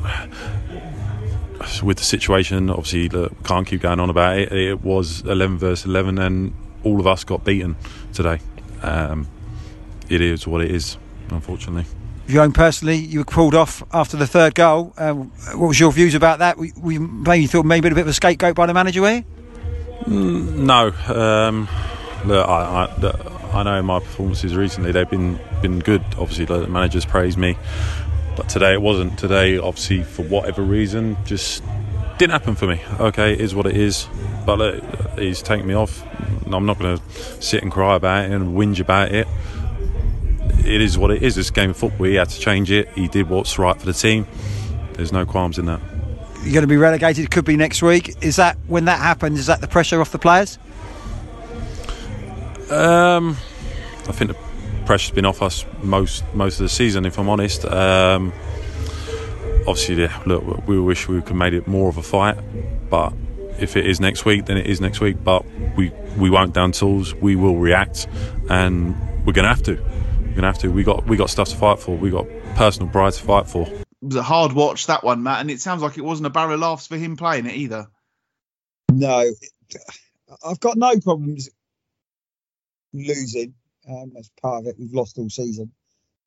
with 1.83 1.99
the 1.99 2.05
situation, 2.05 2.71
obviously, 2.71 3.09
look, 3.09 3.45
can't 3.45 3.67
keep 3.67 3.83
going 3.83 4.01
on 4.01 4.11
about 4.11 4.39
it. 4.39 4.53
It 4.53 4.83
was 4.83 5.23
11 5.23 5.59
versus 5.59 5.87
11, 5.87 6.19
and 6.19 6.55
all 6.85 7.01
of 7.01 7.07
us 7.07 7.25
got 7.25 7.45
beaten 7.45 7.77
today. 8.13 8.41
Um, 8.83 9.29
it 10.09 10.21
is 10.21 10.47
what 10.47 10.63
it 10.63 10.71
is, 10.71 10.97
unfortunately. 11.31 11.87
You 12.27 12.41
own 12.41 12.53
personally, 12.53 12.97
you 12.97 13.21
were 13.21 13.25
pulled 13.25 13.55
off 13.55 13.83
after 13.93 14.17
the 14.17 14.27
third 14.27 14.55
goal. 14.55 14.95
Uh, 14.97 15.13
what 15.13 15.69
was 15.69 15.81
your 15.81 15.93
views 15.93 16.15
about 16.15 16.39
that? 16.39 16.57
We, 16.57 16.73
we 16.81 16.99
maybe 16.99 17.47
thought 17.47 17.67
maybe 17.67 17.89
a 17.89 17.95
bit 17.95 18.03
of 18.03 18.09
a 18.09 18.13
scapegoat 18.13 18.55
by 18.55 18.67
the 18.67 18.75
manager, 18.75 19.03
were 19.03 19.23
mm, 20.05 20.55
no. 20.55 20.93
Um, 21.15 21.69
look, 22.25 22.49
I, 22.49 22.87
I, 22.87 23.59
I, 23.59 23.63
know 23.65 23.83
my 23.83 23.99
performances 23.99 24.55
recently 24.55 24.93
they've 24.93 25.11
been 25.11 25.39
been 25.61 25.81
good. 25.81 26.03
Obviously, 26.17 26.45
the 26.45 26.67
managers 26.69 27.05
praised 27.05 27.39
me, 27.39 27.57
but 28.37 28.49
today 28.49 28.73
it 28.75 28.83
wasn't. 28.83 29.19
Today, 29.19 29.59
obviously, 29.59 30.03
for 30.03 30.23
whatever 30.23 30.63
reason, 30.63 31.17
just 31.25 31.63
didn't 32.19 32.33
happen 32.33 32.55
for 32.55 32.67
me. 32.67 32.81
Okay, 33.01 33.33
it 33.33 33.41
is 33.41 33.55
what 33.55 33.67
it 33.67 33.77
is. 33.77 34.09
But 34.47 34.59
look, 34.59 34.85
he's 35.19 35.43
taken 35.43 35.67
me 35.67 35.75
off. 35.75 36.05
I'm 36.53 36.67
not 36.67 36.79
going 36.79 36.99
to 36.99 37.03
sit 37.43 37.63
and 37.63 37.73
cry 37.73 37.97
about 37.97 38.27
it 38.27 38.33
and 38.33 38.57
whinge 38.57 38.81
about 38.81 39.13
it 39.13 39.27
it 40.65 40.81
is 40.81 40.97
what 40.97 41.11
it 41.11 41.23
is. 41.23 41.35
This 41.35 41.51
game 41.51 41.71
of 41.71 41.77
football. 41.77 42.07
He 42.07 42.15
had 42.15 42.29
to 42.29 42.41
change 42.41 42.71
it. 42.71 42.89
He 42.91 43.09
did 43.09 43.29
what's 43.29 43.59
right 43.59 43.79
for 43.79 43.87
the 43.87 43.93
team. 43.93 44.27
There's 44.95 45.13
no 45.13 45.27
qualms 45.27 45.59
in 45.59 45.67
that. 45.67 45.81
You're 46.43 46.53
going 46.53 46.63
to 46.63 46.69
be 46.69 46.77
relegated. 46.77 47.31
Could 47.31 47.45
be 47.45 47.57
next 47.57 47.83
week. 47.83 48.23
Is 48.23 48.37
that 48.37 48.57
when 48.67 48.87
that 48.87 48.99
happens? 48.99 49.39
Is 49.39 49.47
that 49.47 49.61
the 49.61 49.69
pressure 49.69 50.01
off 50.01 50.13
the 50.13 50.19
players? 50.19 50.59
Um, 52.71 53.37
I 54.09 54.13
think 54.13 54.31
the 54.31 54.37
pressure's 54.83 55.15
been 55.15 55.27
off 55.27 55.43
us 55.43 55.65
most 55.83 56.25
most 56.35 56.61
of 56.61 56.65
the 56.65 56.69
season. 56.69 57.05
If 57.05 57.19
I'm 57.19 57.29
honest. 57.29 57.65
Um, 57.65 58.33
obviously, 59.67 60.03
yeah, 60.03 60.23
look, 60.27 60.67
we 60.67 60.81
wish 60.81 61.09
we 61.09 61.23
could 61.23 61.37
made 61.37 61.55
it 61.55 61.67
more 61.67 61.89
of 61.89 61.97
a 61.97 62.03
fight, 62.03 62.37
but 62.91 63.13
if 63.59 63.77
it 63.77 63.87
is 63.87 64.01
next 64.01 64.25
week, 64.25 64.47
then 64.47 64.57
it 64.57 64.67
is 64.67 64.81
next 64.81 65.01
week. 65.01 65.23
But 65.23 65.45
we 65.77 65.91
we 66.17 66.31
won't 66.31 66.53
down 66.53 66.73
tools. 66.73 67.15
We 67.15 67.37
will 67.37 67.57
react, 67.57 68.07
and 68.51 68.97
we're 69.25 69.33
going 69.33 69.45
to 69.45 69.55
have 69.55 69.63
to. 69.65 69.81
We're 70.33 70.37
gonna 70.37 70.47
have 70.47 70.59
to. 70.61 70.69
We 70.69 70.83
got 70.83 71.07
we 71.07 71.19
got 71.19 71.29
stuff 71.29 71.51
to 71.51 71.57
fight 71.57 71.79
for. 71.79 71.95
We 71.95 72.09
got 72.09 72.27
personal 72.55 72.89
pride 72.89 73.13
to 73.13 73.23
fight 73.23 73.49
for. 73.49 73.67
It 73.67 73.85
was 74.01 74.17
a 74.17 74.23
hard 74.23 74.55
watch 74.55 74.87
that 74.87 75.05
one, 75.05 75.23
Matt, 75.23 75.43
and 75.43 75.51
it 75.51 75.61
sounds 75.61 75.83
like 75.83 75.99
it 75.99 76.05
wasn't 76.05 76.27
a 76.27 76.31
barrel 76.31 76.55
of 76.55 76.61
laughs 76.61 76.87
for 76.87 76.97
him 76.97 77.19
playing 77.19 77.45
it 77.45 77.55
either. 77.55 77.89
No, 78.91 79.31
I've 80.43 80.59
got 80.59 80.79
no 80.79 80.99
problems 81.01 81.51
losing. 82.95 83.53
Um, 83.89 84.13
as 84.17 84.31
part 84.41 84.61
of 84.61 84.67
it, 84.69 84.77
we've 84.79 84.93
lost 84.93 85.19
all 85.19 85.29
season, 85.29 85.73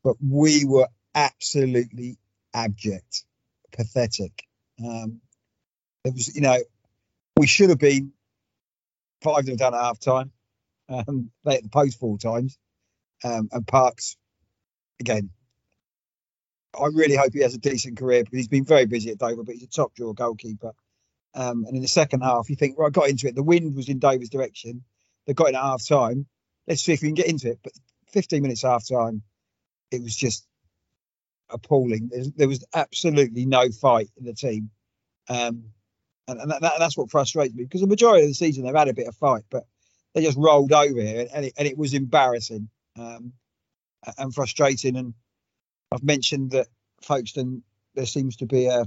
but 0.04 0.16
we 0.20 0.64
were 0.64 0.88
absolutely 1.14 2.18
abject, 2.52 3.24
pathetic. 3.72 4.44
Um, 4.84 5.20
it 6.04 6.12
was, 6.12 6.34
you 6.34 6.42
know, 6.42 6.58
we 7.36 7.46
should 7.46 7.70
have 7.70 7.78
been 7.78 8.12
five 9.22 9.46
nil 9.46 9.56
down 9.56 9.74
at 9.74 9.80
half 9.80 9.98
time. 9.98 10.32
Um, 10.88 11.30
they 11.44 11.54
hit 11.54 11.62
the 11.62 11.68
post 11.68 11.98
four 11.98 12.18
times. 12.18 12.58
Um, 13.24 13.48
and 13.50 13.66
Parks, 13.66 14.16
again, 15.00 15.30
I 16.78 16.88
really 16.92 17.16
hope 17.16 17.32
he 17.32 17.40
has 17.40 17.54
a 17.54 17.58
decent 17.58 17.96
career 17.96 18.22
because 18.22 18.36
he's 18.36 18.48
been 18.48 18.64
very 18.64 18.86
busy 18.86 19.10
at 19.10 19.18
Dover, 19.18 19.42
but 19.42 19.54
he's 19.54 19.64
a 19.64 19.68
top 19.68 19.94
draw 19.94 20.12
goalkeeper. 20.12 20.72
Um, 21.34 21.64
and 21.66 21.76
in 21.76 21.82
the 21.82 21.88
second 21.88 22.22
half, 22.22 22.48
you 22.50 22.56
think, 22.56 22.78
well, 22.78 22.86
I 22.86 22.90
got 22.90 23.08
into 23.08 23.26
it. 23.28 23.34
The 23.34 23.42
wind 23.42 23.74
was 23.74 23.88
in 23.88 23.98
Dover's 23.98 24.28
direction. 24.28 24.84
They 25.26 25.34
got 25.34 25.48
in 25.48 25.54
at 25.54 25.62
half 25.62 25.86
time. 25.86 26.26
Let's 26.66 26.82
see 26.82 26.92
if 26.92 27.02
we 27.02 27.08
can 27.08 27.14
get 27.14 27.28
into 27.28 27.50
it. 27.50 27.60
But 27.62 27.72
15 28.12 28.42
minutes 28.42 28.62
half 28.62 28.88
time, 28.88 29.22
it 29.90 30.02
was 30.02 30.14
just 30.14 30.46
appalling. 31.50 32.10
There 32.36 32.48
was 32.48 32.64
absolutely 32.74 33.46
no 33.46 33.70
fight 33.70 34.10
in 34.16 34.24
the 34.24 34.34
team. 34.34 34.70
Um, 35.28 35.70
and, 36.28 36.40
and 36.40 36.50
that, 36.50 36.74
that's 36.78 36.96
what 36.96 37.10
frustrates 37.10 37.54
me 37.54 37.64
because 37.64 37.80
the 37.80 37.86
majority 37.86 38.24
of 38.24 38.30
the 38.30 38.34
season 38.34 38.64
they've 38.64 38.74
had 38.74 38.88
a 38.88 38.94
bit 38.94 39.06
of 39.06 39.14
fight, 39.14 39.44
but 39.50 39.64
they 40.14 40.22
just 40.22 40.38
rolled 40.38 40.72
over 40.72 41.00
here 41.00 41.26
and 41.32 41.46
it, 41.46 41.52
and 41.56 41.68
it 41.68 41.78
was 41.78 41.94
embarrassing 41.94 42.68
um, 42.98 43.32
and 44.18 44.34
frustrating. 44.34 44.96
And 44.96 45.14
I've 45.92 46.02
mentioned 46.02 46.52
that 46.52 46.66
Folkestone, 47.02 47.62
there 47.94 48.06
seems 48.06 48.36
to 48.36 48.46
be 48.46 48.66
a, 48.66 48.84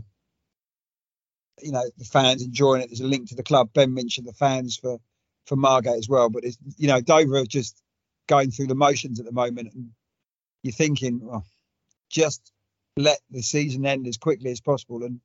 you 1.62 1.72
know, 1.72 1.84
the 1.98 2.06
fans 2.06 2.44
enjoying 2.44 2.82
it. 2.82 2.88
There's 2.88 3.02
a 3.02 3.08
link 3.08 3.30
to 3.30 3.36
the 3.36 3.44
club. 3.44 3.72
Ben 3.74 3.94
mentioned 3.94 4.28
the 4.28 4.34
fans 4.34 4.78
for 4.78 5.00
for 5.50 5.58
Margate 5.58 5.98
as 5.98 6.08
well. 6.08 6.30
But 6.30 6.46
it's, 6.46 6.58
you 6.78 6.88
know, 6.88 7.02
Dover 7.02 7.40
are 7.40 7.46
just 7.46 7.82
going 8.28 8.52
through 8.52 8.68
the 8.68 8.76
motions 8.76 9.20
at 9.20 9.26
the 9.26 9.34
moment, 9.34 9.74
and 9.74 9.90
you're 10.64 10.72
thinking, 10.72 11.20
well, 11.22 11.46
just 12.10 12.54
let 12.96 13.20
the 13.30 13.42
season 13.42 13.86
end 13.86 14.08
as 14.08 14.18
quickly 14.18 14.52
as 14.52 14.62
possible, 14.62 15.04
and 15.04 15.20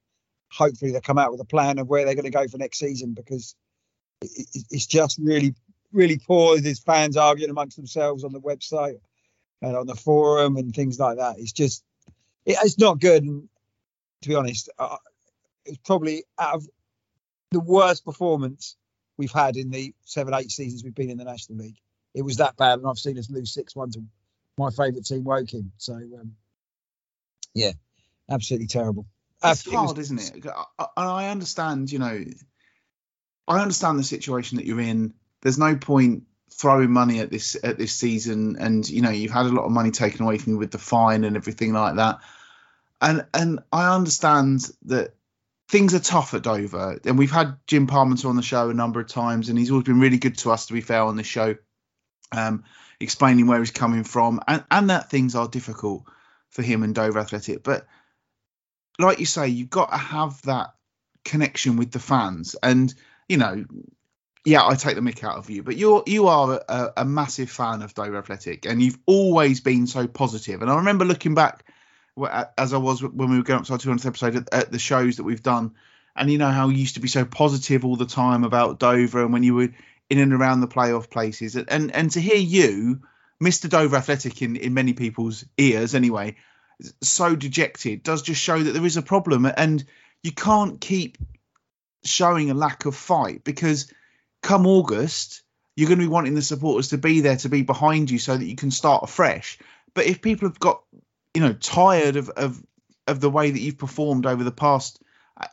hopefully 0.50 0.90
they 0.90 1.00
come 1.00 1.18
out 1.18 1.30
with 1.30 1.40
a 1.40 1.46
plan 1.46 1.78
of 1.78 1.88
where 1.88 2.04
they're 2.04 2.14
going 2.14 2.24
to 2.24 2.30
go 2.30 2.48
for 2.48 2.58
next 2.58 2.78
season 2.78 3.12
because 3.12 3.54
it's 4.20 4.86
just 4.86 5.18
really 5.18 5.54
really 5.92 6.18
poor. 6.18 6.60
There's 6.60 6.80
fans 6.80 7.16
arguing 7.16 7.50
amongst 7.50 7.76
themselves 7.76 8.24
on 8.24 8.32
the 8.32 8.40
website 8.40 8.98
and 9.62 9.76
on 9.76 9.86
the 9.86 9.94
forum 9.94 10.56
and 10.56 10.74
things 10.74 10.98
like 10.98 11.18
that. 11.18 11.36
It's 11.38 11.52
just, 11.52 11.84
it's 12.44 12.78
not 12.78 13.00
good. 13.00 13.22
And 13.22 13.48
to 14.22 14.28
be 14.28 14.34
honest, 14.34 14.68
it's 15.64 15.78
probably 15.84 16.24
out 16.38 16.56
of 16.56 16.68
the 17.52 17.60
worst 17.60 18.04
performance 18.04 18.76
we've 19.16 19.32
had 19.32 19.56
in 19.56 19.70
the 19.70 19.94
seven, 20.04 20.34
eight 20.34 20.50
seasons 20.50 20.82
we've 20.84 20.94
been 20.94 21.10
in 21.10 21.18
the 21.18 21.24
National 21.24 21.58
League. 21.58 21.78
It 22.14 22.22
was 22.22 22.36
that 22.36 22.56
bad, 22.56 22.78
and 22.78 22.88
I've 22.88 22.98
seen 22.98 23.18
us 23.18 23.30
lose 23.30 23.52
six 23.52 23.74
one 23.74 23.90
to 23.92 24.02
my 24.56 24.70
favourite 24.70 25.04
team, 25.04 25.24
Woking. 25.24 25.72
So, 25.78 25.94
um, 25.94 26.36
yeah, 27.54 27.72
Absolutely 28.30 28.68
terrible. 28.68 29.06
It's 29.42 29.66
Uh, 29.66 29.70
it 29.70 29.74
was- 29.74 29.86
hard, 29.86 29.98
isn't 29.98 30.18
it? 30.18 30.46
I- 30.78 30.86
I 30.96 31.28
understand, 31.28 31.92
you 31.92 31.98
know, 31.98 32.24
I 33.46 33.60
understand 33.60 33.98
the 33.98 34.04
situation 34.04 34.56
that 34.56 34.64
you're 34.64 34.80
in. 34.80 35.12
There's 35.42 35.58
no 35.58 35.76
point 35.76 36.26
throwing 36.50 36.90
money 36.90 37.20
at 37.20 37.30
this 37.30 37.56
at 37.62 37.76
this 37.76 37.92
season, 37.92 38.56
and 38.56 38.88
you 38.88 39.02
know 39.02 39.10
you've 39.10 39.32
had 39.32 39.44
a 39.46 39.50
lot 39.50 39.64
of 39.64 39.72
money 39.72 39.90
taken 39.90 40.22
away 40.22 40.38
from 40.38 40.54
you 40.54 40.58
with 40.58 40.70
the 40.70 40.78
fine 40.78 41.24
and 41.24 41.36
everything 41.36 41.72
like 41.74 41.96
that. 41.96 42.20
And 43.02 43.26
and 43.34 43.60
I 43.70 43.94
understand 43.94 44.70
that 44.84 45.14
things 45.74 45.92
are 45.92 45.98
tough 45.98 46.34
at 46.34 46.42
Dover, 46.42 47.00
and 47.04 47.18
we've 47.18 47.32
had 47.32 47.56
Jim 47.66 47.88
Parmenter 47.88 48.26
on 48.26 48.36
the 48.36 48.42
show 48.42 48.70
a 48.70 48.74
number 48.74 49.00
of 49.00 49.08
times, 49.08 49.48
and 49.48 49.58
he's 49.58 49.72
always 49.72 49.84
been 49.84 49.98
really 49.98 50.18
good 50.18 50.38
to 50.38 50.52
us. 50.52 50.66
To 50.66 50.72
be 50.72 50.80
fair, 50.80 51.02
on 51.02 51.16
this 51.16 51.26
show, 51.26 51.56
um, 52.30 52.62
explaining 53.00 53.48
where 53.48 53.58
he's 53.58 53.72
coming 53.72 54.04
from, 54.04 54.40
and 54.46 54.62
and 54.70 54.90
that 54.90 55.10
things 55.10 55.34
are 55.34 55.48
difficult 55.48 56.04
for 56.50 56.62
him 56.62 56.84
and 56.84 56.94
Dover 56.94 57.18
Athletic, 57.18 57.64
but 57.64 57.88
like 59.00 59.18
you 59.18 59.26
say, 59.26 59.48
you've 59.48 59.68
got 59.68 59.90
to 59.90 59.96
have 59.96 60.40
that 60.42 60.74
connection 61.24 61.76
with 61.76 61.90
the 61.90 61.98
fans. 61.98 62.54
And 62.62 62.94
you 63.28 63.38
know, 63.38 63.64
yeah, 64.44 64.64
I 64.64 64.76
take 64.76 64.94
the 64.94 65.00
mick 65.00 65.24
out 65.24 65.38
of 65.38 65.50
you, 65.50 65.64
but 65.64 65.76
you're 65.76 66.04
you 66.06 66.28
are 66.28 66.62
a, 66.68 66.92
a 66.98 67.04
massive 67.04 67.50
fan 67.50 67.82
of 67.82 67.94
Dover 67.94 68.18
Athletic, 68.18 68.64
and 68.64 68.80
you've 68.80 68.98
always 69.06 69.60
been 69.60 69.88
so 69.88 70.06
positive. 70.06 70.62
And 70.62 70.70
I 70.70 70.76
remember 70.76 71.04
looking 71.04 71.34
back, 71.34 71.64
as 72.58 72.72
I 72.72 72.78
was 72.78 73.02
when 73.02 73.30
we 73.30 73.36
were 73.36 73.42
going 73.42 73.60
up 73.60 73.66
to 73.66 73.72
our 73.72 73.78
200th 73.78 74.06
episode 74.06 74.36
at, 74.36 74.54
at 74.54 74.72
the 74.72 74.78
shows 74.78 75.16
that 75.16 75.24
we've 75.24 75.42
done, 75.42 75.74
and 76.16 76.30
you 76.30 76.38
know 76.38 76.50
how 76.50 76.68
you 76.68 76.78
used 76.78 76.94
to 76.94 77.00
be 77.00 77.08
so 77.08 77.24
positive 77.24 77.84
all 77.84 77.96
the 77.96 78.06
time 78.06 78.44
about 78.44 78.78
Dover, 78.78 79.22
and 79.22 79.32
when 79.32 79.42
you 79.42 79.54
were 79.54 79.70
in 80.10 80.18
and 80.18 80.32
around 80.32 80.60
the 80.60 80.68
playoff 80.68 81.10
places, 81.10 81.56
and 81.56 81.94
and 81.94 82.10
to 82.12 82.20
hear 82.20 82.36
you, 82.36 83.02
Mr. 83.42 83.68
Dover 83.68 83.96
Athletic, 83.96 84.42
in 84.42 84.56
in 84.56 84.74
many 84.74 84.92
people's 84.92 85.44
ears 85.58 85.94
anyway, 85.94 86.36
so 87.02 87.34
dejected 87.34 88.02
does 88.02 88.22
just 88.22 88.40
show 88.40 88.62
that 88.62 88.72
there 88.72 88.86
is 88.86 88.96
a 88.96 89.02
problem. 89.02 89.46
And 89.56 89.84
you 90.22 90.32
can't 90.32 90.80
keep 90.80 91.18
showing 92.04 92.50
a 92.50 92.54
lack 92.54 92.84
of 92.84 92.94
fight 92.94 93.44
because 93.44 93.92
come 94.42 94.66
August 94.66 95.42
you're 95.76 95.88
going 95.88 95.98
to 95.98 96.04
be 96.04 96.08
wanting 96.08 96.34
the 96.34 96.42
supporters 96.42 96.88
to 96.88 96.98
be 96.98 97.20
there 97.20 97.36
to 97.36 97.48
be 97.48 97.62
behind 97.62 98.10
you 98.10 98.18
so 98.18 98.36
that 98.36 98.44
you 98.44 98.56
can 98.56 98.70
start 98.70 99.02
afresh. 99.02 99.58
But 99.92 100.06
if 100.06 100.22
people 100.22 100.48
have 100.48 100.58
got 100.58 100.82
you 101.35 101.41
know 101.41 101.53
tired 101.53 102.16
of 102.16 102.28
of 102.30 102.62
of 103.07 103.20
the 103.20 103.30
way 103.30 103.51
that 103.51 103.61
you've 103.61 103.78
performed 103.78 104.26
over 104.26 104.43
the 104.45 104.53
past 104.53 105.01
uh, 105.41 105.47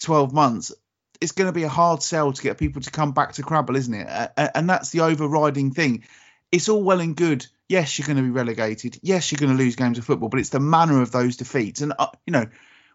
12 0.00 0.32
months 0.32 0.72
it's 1.20 1.32
going 1.32 1.48
to 1.48 1.52
be 1.52 1.64
a 1.64 1.68
hard 1.68 2.02
sell 2.02 2.32
to 2.32 2.42
get 2.42 2.58
people 2.58 2.82
to 2.82 2.90
come 2.90 3.12
back 3.12 3.32
to 3.32 3.42
Crabble 3.42 3.76
isn't 3.76 3.94
it 3.94 4.30
and 4.36 4.68
that's 4.68 4.90
the 4.90 5.00
overriding 5.00 5.72
thing 5.72 6.04
it's 6.50 6.68
all 6.68 6.82
well 6.82 7.00
and 7.00 7.16
good. 7.16 7.46
Yes, 7.68 7.98
you're 7.98 8.06
going 8.06 8.16
to 8.16 8.22
be 8.22 8.30
relegated. 8.30 8.98
Yes, 9.02 9.30
you're 9.30 9.38
going 9.38 9.56
to 9.56 9.62
lose 9.62 9.76
games 9.76 9.98
of 9.98 10.04
football, 10.04 10.28
but 10.28 10.40
it's 10.40 10.48
the 10.48 10.60
manner 10.60 11.02
of 11.02 11.12
those 11.12 11.36
defeats. 11.36 11.80
And 11.80 11.92
uh, 11.98 12.08
you 12.26 12.32
know, 12.32 12.46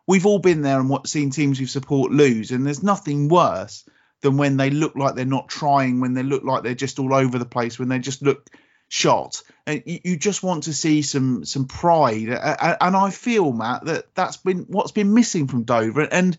we've 0.08 0.26
all 0.26 0.39
been 0.39 0.62
there 0.62 0.80
and 0.80 0.89
what 0.89 1.08
seen 1.08 1.30
teams 1.30 1.60
we 1.60 1.68
support 1.68 2.12
lose, 2.12 2.52
and 2.52 2.66
there's 2.66 2.84
nothing 2.84 3.28
worse 3.30 3.88
than 4.22 4.38
when 4.38 4.58
they 4.58 4.70
look 4.70 4.96
like 4.96 5.16
they're 5.16 5.26
not 5.26 5.50
trying, 5.50 6.00
when 6.00 6.14
they 6.14 6.24
look 6.24 6.44
like 6.44 6.64
they're 6.64 6.74
just 6.74 6.98
all 6.98 7.14
over 7.14 7.38
the 7.38 7.46
place, 7.46 7.78
when 7.78 7.89
they 7.89 8.00
just 8.00 8.22
look 8.22 8.50
shot. 8.94 9.41
And 9.66 9.82
you, 9.88 10.18
just 10.18 10.44
want 10.44 10.66
to 10.66 10.74
see 10.74 11.02
some 11.02 11.46
some 11.46 11.66
pride. 11.66 12.30
And 12.30 12.96
I 12.96 13.10
feel, 13.10 13.52
Matt, 13.52 13.86
that 13.86 14.14
that's 14.14 14.38
been 14.38 14.66
what's 14.68 14.91
been 14.91 15.16
missing 15.16 15.48
from 15.48 15.64
Dover. 15.64 16.02
And 16.02 16.38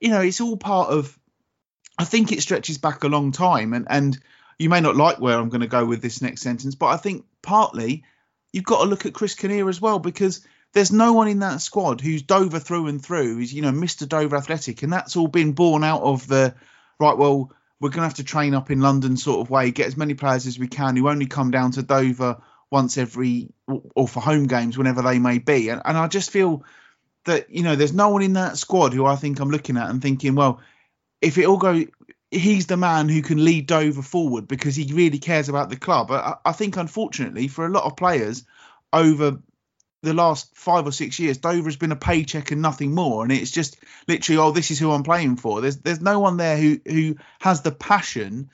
you 0.00 0.10
know, 0.10 0.20
it's 0.20 0.40
all 0.40 0.58
part 0.58 0.90
of. 0.90 1.18
I 1.96 2.04
think 2.04 2.32
it 2.32 2.42
stretches 2.42 2.76
back 2.76 3.04
a 3.04 3.08
long 3.08 3.32
time, 3.32 3.72
and 3.72 3.86
and 3.88 4.18
you 4.58 4.68
may 4.68 4.80
not 4.80 4.96
like 4.96 5.18
where 5.18 5.38
I'm 5.38 5.48
going 5.48 5.62
to 5.62 5.66
go 5.66 5.86
with 5.86 6.02
this 6.02 6.20
next 6.20 6.42
sentence, 6.42 6.74
but 6.74 6.86
I 6.86 6.98
think 6.98 7.24
partly 7.40 8.04
you've 8.52 8.64
got 8.64 8.82
to 8.82 8.88
look 8.88 9.06
at 9.06 9.14
Chris 9.14 9.34
Kinnear 9.34 9.68
as 9.68 9.80
well 9.80 9.98
because 9.98 10.46
there's 10.74 10.92
no 10.92 11.12
one 11.12 11.28
in 11.28 11.38
that 11.38 11.62
squad 11.62 12.00
who's 12.00 12.22
Dover 12.22 12.58
through 12.58 12.88
and 12.88 13.02
through. 13.02 13.38
He's 13.38 13.54
you 13.54 13.62
know 13.62 13.72
Mr. 13.72 14.06
Dover 14.06 14.36
Athletic, 14.36 14.82
and 14.82 14.92
that's 14.92 15.16
all 15.16 15.28
been 15.28 15.52
born 15.52 15.84
out 15.84 16.02
of 16.02 16.26
the 16.26 16.54
right. 17.00 17.16
Well, 17.16 17.52
we're 17.84 17.90
going 17.90 18.00
to 18.00 18.04
have 18.04 18.14
to 18.14 18.24
train 18.24 18.54
up 18.54 18.70
in 18.70 18.80
London 18.80 19.14
sort 19.14 19.40
of 19.40 19.50
way, 19.50 19.70
get 19.70 19.86
as 19.86 19.94
many 19.94 20.14
players 20.14 20.46
as 20.46 20.58
we 20.58 20.68
can 20.68 20.96
who 20.96 21.06
only 21.06 21.26
come 21.26 21.50
down 21.50 21.70
to 21.70 21.82
Dover 21.82 22.38
once 22.70 22.96
every 22.96 23.50
or 23.94 24.08
for 24.08 24.20
home 24.20 24.46
games 24.46 24.78
whenever 24.78 25.02
they 25.02 25.18
may 25.18 25.36
be, 25.36 25.68
and, 25.68 25.82
and 25.84 25.98
I 25.98 26.08
just 26.08 26.30
feel 26.30 26.64
that 27.26 27.50
you 27.50 27.62
know 27.62 27.76
there's 27.76 27.92
no 27.92 28.08
one 28.08 28.22
in 28.22 28.32
that 28.32 28.56
squad 28.56 28.94
who 28.94 29.04
I 29.04 29.16
think 29.16 29.38
I'm 29.38 29.50
looking 29.50 29.76
at 29.76 29.90
and 29.90 30.00
thinking, 30.00 30.34
well, 30.34 30.62
if 31.20 31.36
it 31.36 31.44
all 31.44 31.58
go 31.58 31.84
he's 32.30 32.66
the 32.66 32.78
man 32.78 33.10
who 33.10 33.20
can 33.20 33.44
lead 33.44 33.66
Dover 33.66 34.00
forward 34.00 34.48
because 34.48 34.74
he 34.74 34.90
really 34.90 35.18
cares 35.18 35.50
about 35.50 35.68
the 35.68 35.76
club. 35.76 36.10
I, 36.10 36.36
I 36.42 36.52
think, 36.52 36.78
unfortunately, 36.78 37.48
for 37.48 37.66
a 37.66 37.70
lot 37.70 37.84
of 37.84 37.98
players 37.98 38.44
over 38.94 39.42
the 40.04 40.14
last 40.14 40.54
five 40.56 40.86
or 40.86 40.92
six 40.92 41.18
years, 41.18 41.38
Dover 41.38 41.64
has 41.64 41.76
been 41.76 41.92
a 41.92 41.96
paycheck 41.96 42.50
and 42.50 42.62
nothing 42.62 42.94
more, 42.94 43.22
and 43.22 43.32
it's 43.32 43.50
just 43.50 43.78
literally, 44.06 44.38
oh, 44.38 44.50
this 44.50 44.70
is 44.70 44.78
who 44.78 44.92
I'm 44.92 45.02
playing 45.02 45.36
for. 45.36 45.60
There's 45.60 45.78
there's 45.78 46.00
no 46.00 46.20
one 46.20 46.36
there 46.36 46.56
who 46.56 46.80
who 46.86 47.16
has 47.40 47.62
the 47.62 47.72
passion 47.72 48.50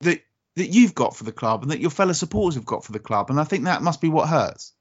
that 0.00 0.22
that 0.56 0.68
you've 0.68 0.94
got 0.94 1.16
for 1.16 1.24
the 1.24 1.32
club 1.32 1.62
and 1.62 1.70
that 1.70 1.80
your 1.80 1.90
fellow 1.90 2.12
supporters 2.12 2.54
have 2.54 2.64
got 2.64 2.84
for 2.84 2.92
the 2.92 2.98
club, 2.98 3.30
and 3.30 3.38
I 3.38 3.44
think 3.44 3.64
that 3.64 3.82
must 3.82 4.00
be 4.00 4.08
what 4.08 4.28
hurts. 4.28 4.72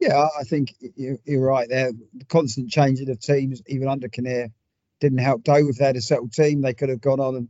Yeah, 0.00 0.26
I 0.38 0.42
think 0.42 0.74
you're, 0.96 1.40
right 1.40 1.68
there. 1.68 1.92
The 1.92 2.24
constant 2.24 2.70
changing 2.70 3.08
of 3.08 3.20
teams, 3.20 3.62
even 3.68 3.86
under 3.86 4.08
Kinnear, 4.08 4.50
didn't 5.00 5.18
help 5.18 5.44
Dover. 5.44 5.70
If 5.70 5.76
they 5.76 5.84
had 5.84 5.96
a 5.96 6.00
settled 6.00 6.32
team, 6.32 6.60
they 6.60 6.74
could 6.74 6.88
have 6.88 7.00
gone 7.00 7.20
on 7.20 7.36
and 7.36 7.48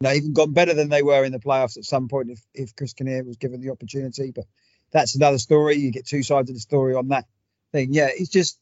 you 0.00 0.08
know, 0.08 0.12
even 0.12 0.32
gone 0.32 0.52
better 0.52 0.74
than 0.74 0.88
they 0.88 1.04
were 1.04 1.24
in 1.24 1.30
the 1.30 1.38
playoffs 1.38 1.76
at 1.76 1.84
some 1.84 2.08
point 2.08 2.30
if, 2.30 2.40
if 2.52 2.74
Chris 2.74 2.94
Kinnear 2.94 3.22
was 3.22 3.36
given 3.36 3.60
the 3.60 3.70
opportunity. 3.70 4.32
But 4.34 4.46
that's 4.94 5.16
another 5.16 5.38
story. 5.38 5.76
You 5.76 5.90
get 5.90 6.06
two 6.06 6.22
sides 6.22 6.48
of 6.48 6.56
the 6.56 6.60
story 6.60 6.94
on 6.94 7.08
that 7.08 7.26
thing. 7.72 7.92
Yeah, 7.92 8.08
it's 8.10 8.30
just, 8.30 8.58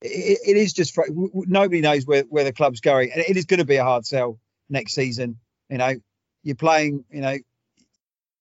it, 0.00 0.40
it 0.44 0.56
is 0.56 0.72
just, 0.72 0.98
nobody 1.08 1.82
knows 1.82 2.06
where, 2.06 2.22
where 2.22 2.44
the 2.44 2.52
club's 2.52 2.80
going. 2.80 3.12
And 3.12 3.20
it 3.20 3.36
is 3.36 3.44
going 3.44 3.60
to 3.60 3.66
be 3.66 3.76
a 3.76 3.84
hard 3.84 4.06
sell 4.06 4.40
next 4.68 4.94
season. 4.94 5.36
You 5.68 5.78
know, 5.78 5.94
you're 6.42 6.56
playing, 6.56 7.04
you 7.10 7.20
know, 7.20 7.36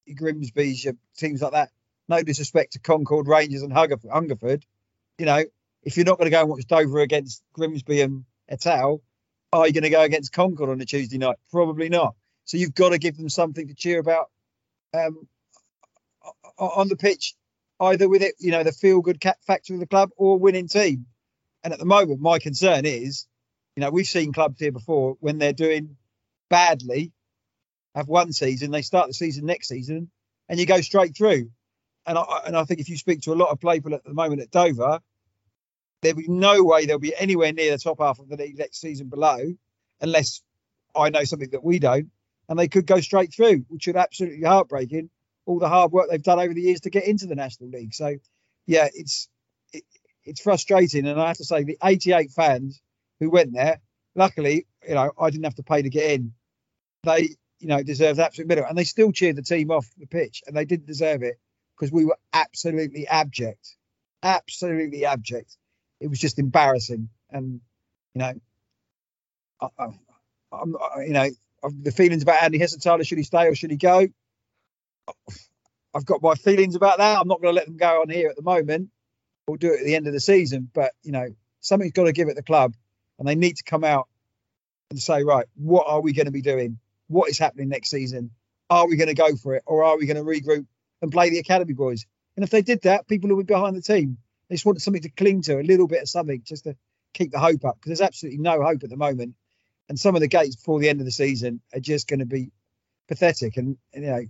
your 0.05 0.15
Grimsby's, 0.15 0.83
your 0.85 0.95
teams 1.17 1.41
like 1.41 1.51
that. 1.51 1.69
No 2.07 2.23
disrespect 2.23 2.73
to 2.73 2.79
Concord, 2.79 3.27
Rangers, 3.27 3.61
and 3.61 3.71
Hungerford. 3.71 4.65
You 5.17 5.25
know, 5.25 5.43
if 5.83 5.97
you're 5.97 6.05
not 6.05 6.17
going 6.17 6.25
to 6.25 6.35
go 6.35 6.41
and 6.41 6.49
watch 6.49 6.65
Dover 6.67 7.01
against 7.01 7.43
Grimsby 7.53 8.01
and 8.01 8.23
et 8.47 8.65
al., 8.65 9.01
are 9.51 9.67
you 9.67 9.73
going 9.73 9.83
to 9.83 9.89
go 9.89 10.01
against 10.01 10.31
Concord 10.31 10.69
on 10.69 10.81
a 10.81 10.85
Tuesday 10.85 11.17
night? 11.17 11.35
Probably 11.51 11.89
not. 11.89 12.15
So 12.45 12.57
you've 12.57 12.73
got 12.73 12.89
to 12.89 12.97
give 12.97 13.17
them 13.17 13.29
something 13.29 13.67
to 13.67 13.73
cheer 13.73 13.99
about 13.99 14.29
um, 14.93 15.27
on 16.57 16.87
the 16.87 16.95
pitch, 16.95 17.35
either 17.79 18.07
with 18.07 18.21
it, 18.21 18.35
you 18.39 18.51
know, 18.51 18.63
the 18.63 18.71
feel 18.71 19.01
good 19.01 19.21
factor 19.45 19.73
of 19.73 19.79
the 19.79 19.87
club 19.87 20.09
or 20.17 20.37
winning 20.37 20.67
team. 20.67 21.05
And 21.63 21.73
at 21.73 21.79
the 21.79 21.85
moment, 21.85 22.19
my 22.19 22.39
concern 22.39 22.85
is, 22.85 23.27
you 23.75 23.81
know, 23.81 23.89
we've 23.89 24.05
seen 24.05 24.33
clubs 24.33 24.59
here 24.59 24.71
before 24.71 25.17
when 25.19 25.37
they're 25.37 25.53
doing 25.53 25.97
badly, 26.49 27.11
have 27.95 28.07
one 28.07 28.31
season, 28.31 28.71
they 28.71 28.81
start 28.81 29.07
the 29.07 29.13
season 29.13 29.45
next 29.45 29.67
season, 29.67 30.09
and 30.49 30.59
you 30.59 30.65
go 30.65 30.81
straight 30.81 31.15
through. 31.15 31.49
And 32.05 32.17
I, 32.17 32.23
and 32.45 32.57
I 32.57 32.65
think 32.65 32.79
if 32.79 32.89
you 32.89 32.97
speak 32.97 33.21
to 33.21 33.33
a 33.33 33.35
lot 33.35 33.49
of 33.49 33.59
people 33.59 33.93
at 33.93 34.03
the 34.03 34.13
moment 34.13 34.41
at 34.41 34.51
Dover, 34.51 34.99
there'll 36.01 36.17
be 36.17 36.27
no 36.27 36.63
way 36.63 36.85
they'll 36.85 36.99
be 36.99 37.15
anywhere 37.15 37.53
near 37.53 37.71
the 37.71 37.77
top 37.77 37.99
half 37.99 38.19
of 38.19 38.27
the 38.27 38.35
league 38.35 38.57
next 38.57 38.81
season 38.81 39.07
below, 39.07 39.55
unless 40.01 40.41
I 40.95 41.09
know 41.09 41.23
something 41.23 41.51
that 41.51 41.63
we 41.63 41.79
don't. 41.79 42.11
And 42.49 42.59
they 42.59 42.67
could 42.67 42.85
go 42.85 42.99
straight 42.99 43.33
through, 43.33 43.65
which 43.69 43.87
would 43.87 43.95
absolutely 43.95 44.43
heartbreaking. 44.43 45.09
All 45.45 45.59
the 45.59 45.69
hard 45.69 45.91
work 45.91 46.09
they've 46.09 46.23
done 46.23 46.39
over 46.39 46.53
the 46.53 46.61
years 46.61 46.81
to 46.81 46.89
get 46.89 47.05
into 47.05 47.27
the 47.27 47.35
National 47.35 47.69
League. 47.69 47.93
So, 47.93 48.15
yeah, 48.65 48.87
it's 48.93 49.27
it, 49.73 49.83
it's 50.23 50.41
frustrating. 50.41 51.05
And 51.07 51.19
I 51.19 51.27
have 51.27 51.37
to 51.37 51.45
say, 51.45 51.63
the 51.63 51.77
88 51.83 52.31
fans 52.31 52.81
who 53.19 53.29
went 53.29 53.53
there, 53.53 53.81
luckily, 54.15 54.65
you 54.87 54.95
know, 54.95 55.11
I 55.19 55.29
didn't 55.29 55.45
have 55.45 55.55
to 55.55 55.63
pay 55.63 55.81
to 55.81 55.89
get 55.89 56.11
in. 56.11 56.33
They, 57.03 57.35
you 57.59 57.67
know, 57.67 57.83
deserved 57.83 58.19
absolute 58.19 58.47
middle, 58.47 58.65
and 58.65 58.77
they 58.77 58.85
still 58.85 59.11
cheered 59.11 59.35
the 59.35 59.41
team 59.41 59.71
off 59.71 59.87
the 59.97 60.07
pitch, 60.07 60.43
and 60.47 60.55
they 60.55 60.65
didn't 60.65 60.87
deserve 60.87 61.23
it 61.23 61.35
because 61.75 61.91
we 61.91 62.05
were 62.05 62.17
absolutely 62.33 63.07
abject, 63.07 63.75
absolutely 64.21 65.05
abject 65.05 65.57
it 66.03 66.09
was 66.09 66.19
just 66.19 66.37
embarrassing. 66.37 67.09
And 67.31 67.61
you 68.13 68.19
know, 68.19 68.33
I, 69.61 69.67
I, 69.79 69.87
I'm, 70.51 70.75
you 71.05 71.13
know, 71.13 71.29
the 71.63 71.91
feelings 71.91 72.21
about 72.21 72.43
Andy 72.43 72.59
Hessenthaler, 72.59 73.07
should 73.07 73.17
he 73.17 73.23
stay 73.23 73.47
or 73.47 73.55
should 73.55 73.71
he 73.71 73.77
go? 73.77 74.07
I've 75.93 76.05
got 76.05 76.21
my 76.21 76.35
feelings 76.35 76.75
about 76.75 76.97
that. 76.97 77.19
I'm 77.19 77.27
not 77.27 77.41
going 77.41 77.53
to 77.53 77.55
let 77.55 77.67
them 77.67 77.77
go 77.77 78.01
on 78.01 78.09
here 78.09 78.29
at 78.29 78.35
the 78.35 78.41
moment. 78.41 78.89
We'll 79.47 79.57
do 79.57 79.73
it 79.73 79.81
at 79.81 79.85
the 79.85 79.95
end 79.95 80.07
of 80.07 80.13
the 80.13 80.19
season. 80.19 80.69
But 80.73 80.93
you 81.03 81.11
know, 81.11 81.27
something's 81.59 81.91
got 81.91 82.05
to 82.05 82.13
give 82.13 82.29
at 82.29 82.35
the 82.35 82.43
club, 82.43 82.73
and 83.19 83.27
they 83.27 83.35
need 83.35 83.57
to 83.57 83.63
come 83.63 83.83
out 83.83 84.07
and 84.89 84.99
say, 84.99 85.23
right, 85.23 85.45
what 85.55 85.85
are 85.87 86.01
we 86.01 86.13
going 86.13 86.25
to 86.25 86.31
be 86.31 86.41
doing? 86.41 86.79
What 87.07 87.29
is 87.29 87.37
happening 87.37 87.69
next 87.69 87.89
season? 87.89 88.31
Are 88.69 88.87
we 88.87 88.95
going 88.95 89.09
to 89.09 89.13
go 89.13 89.35
for 89.35 89.55
it, 89.55 89.63
or 89.65 89.83
are 89.83 89.97
we 89.97 90.05
going 90.05 90.17
to 90.17 90.23
regroup 90.23 90.65
and 91.01 91.11
play 91.11 91.29
the 91.29 91.39
academy 91.39 91.73
boys? 91.73 92.05
And 92.35 92.43
if 92.43 92.49
they 92.49 92.61
did 92.61 92.81
that, 92.83 93.07
people 93.07 93.29
will 93.29 93.37
be 93.37 93.43
behind 93.43 93.75
the 93.75 93.81
team. 93.81 94.17
They 94.49 94.55
just 94.55 94.65
wanted 94.65 94.81
something 94.81 95.03
to 95.03 95.09
cling 95.09 95.43
to, 95.43 95.59
a 95.59 95.61
little 95.61 95.87
bit 95.87 96.01
of 96.01 96.09
something, 96.09 96.41
just 96.43 96.63
to 96.63 96.75
keep 97.13 97.31
the 97.31 97.39
hope 97.39 97.65
up. 97.65 97.75
Because 97.75 97.89
there's 97.89 98.07
absolutely 98.07 98.39
no 98.39 98.63
hope 98.63 98.83
at 98.83 98.89
the 98.89 98.97
moment, 98.97 99.35
and 99.89 99.99
some 99.99 100.15
of 100.15 100.21
the 100.21 100.27
gates 100.27 100.55
before 100.55 100.79
the 100.79 100.89
end 100.89 101.01
of 101.01 101.05
the 101.05 101.11
season 101.11 101.61
are 101.73 101.79
just 101.79 102.07
going 102.07 102.21
to 102.21 102.25
be 102.25 102.51
pathetic. 103.07 103.57
And, 103.57 103.77
and 103.93 104.03
you 104.03 104.09
know, 104.09 104.23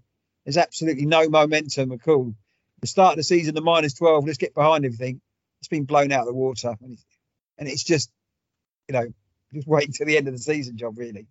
there's 0.45 0.57
absolutely 0.57 1.05
no 1.05 1.29
momentum 1.29 1.91
at 1.91 2.07
all. 2.07 2.33
The 2.81 2.87
start 2.87 3.13
of 3.13 3.17
the 3.17 3.23
season, 3.23 3.55
the 3.55 3.61
minus 3.61 3.93
12, 3.93 4.25
let's 4.25 4.37
get 4.37 4.53
behind 4.53 4.85
everything. 4.85 5.21
It's 5.61 5.69
been 5.69 5.85
blown 5.85 6.11
out 6.11 6.21
of 6.21 6.27
the 6.27 6.33
water. 6.33 6.75
and 6.81 7.67
it's 7.67 7.83
just, 7.83 8.11
you 8.89 8.93
know, 8.93 9.13
just 9.53 9.67
waiting 9.67 9.93
till 9.93 10.07
the 10.07 10.17
end 10.17 10.27
of 10.27 10.33
the 10.33 10.39
season 10.39 10.77
job 10.77 10.97
really. 10.97 11.27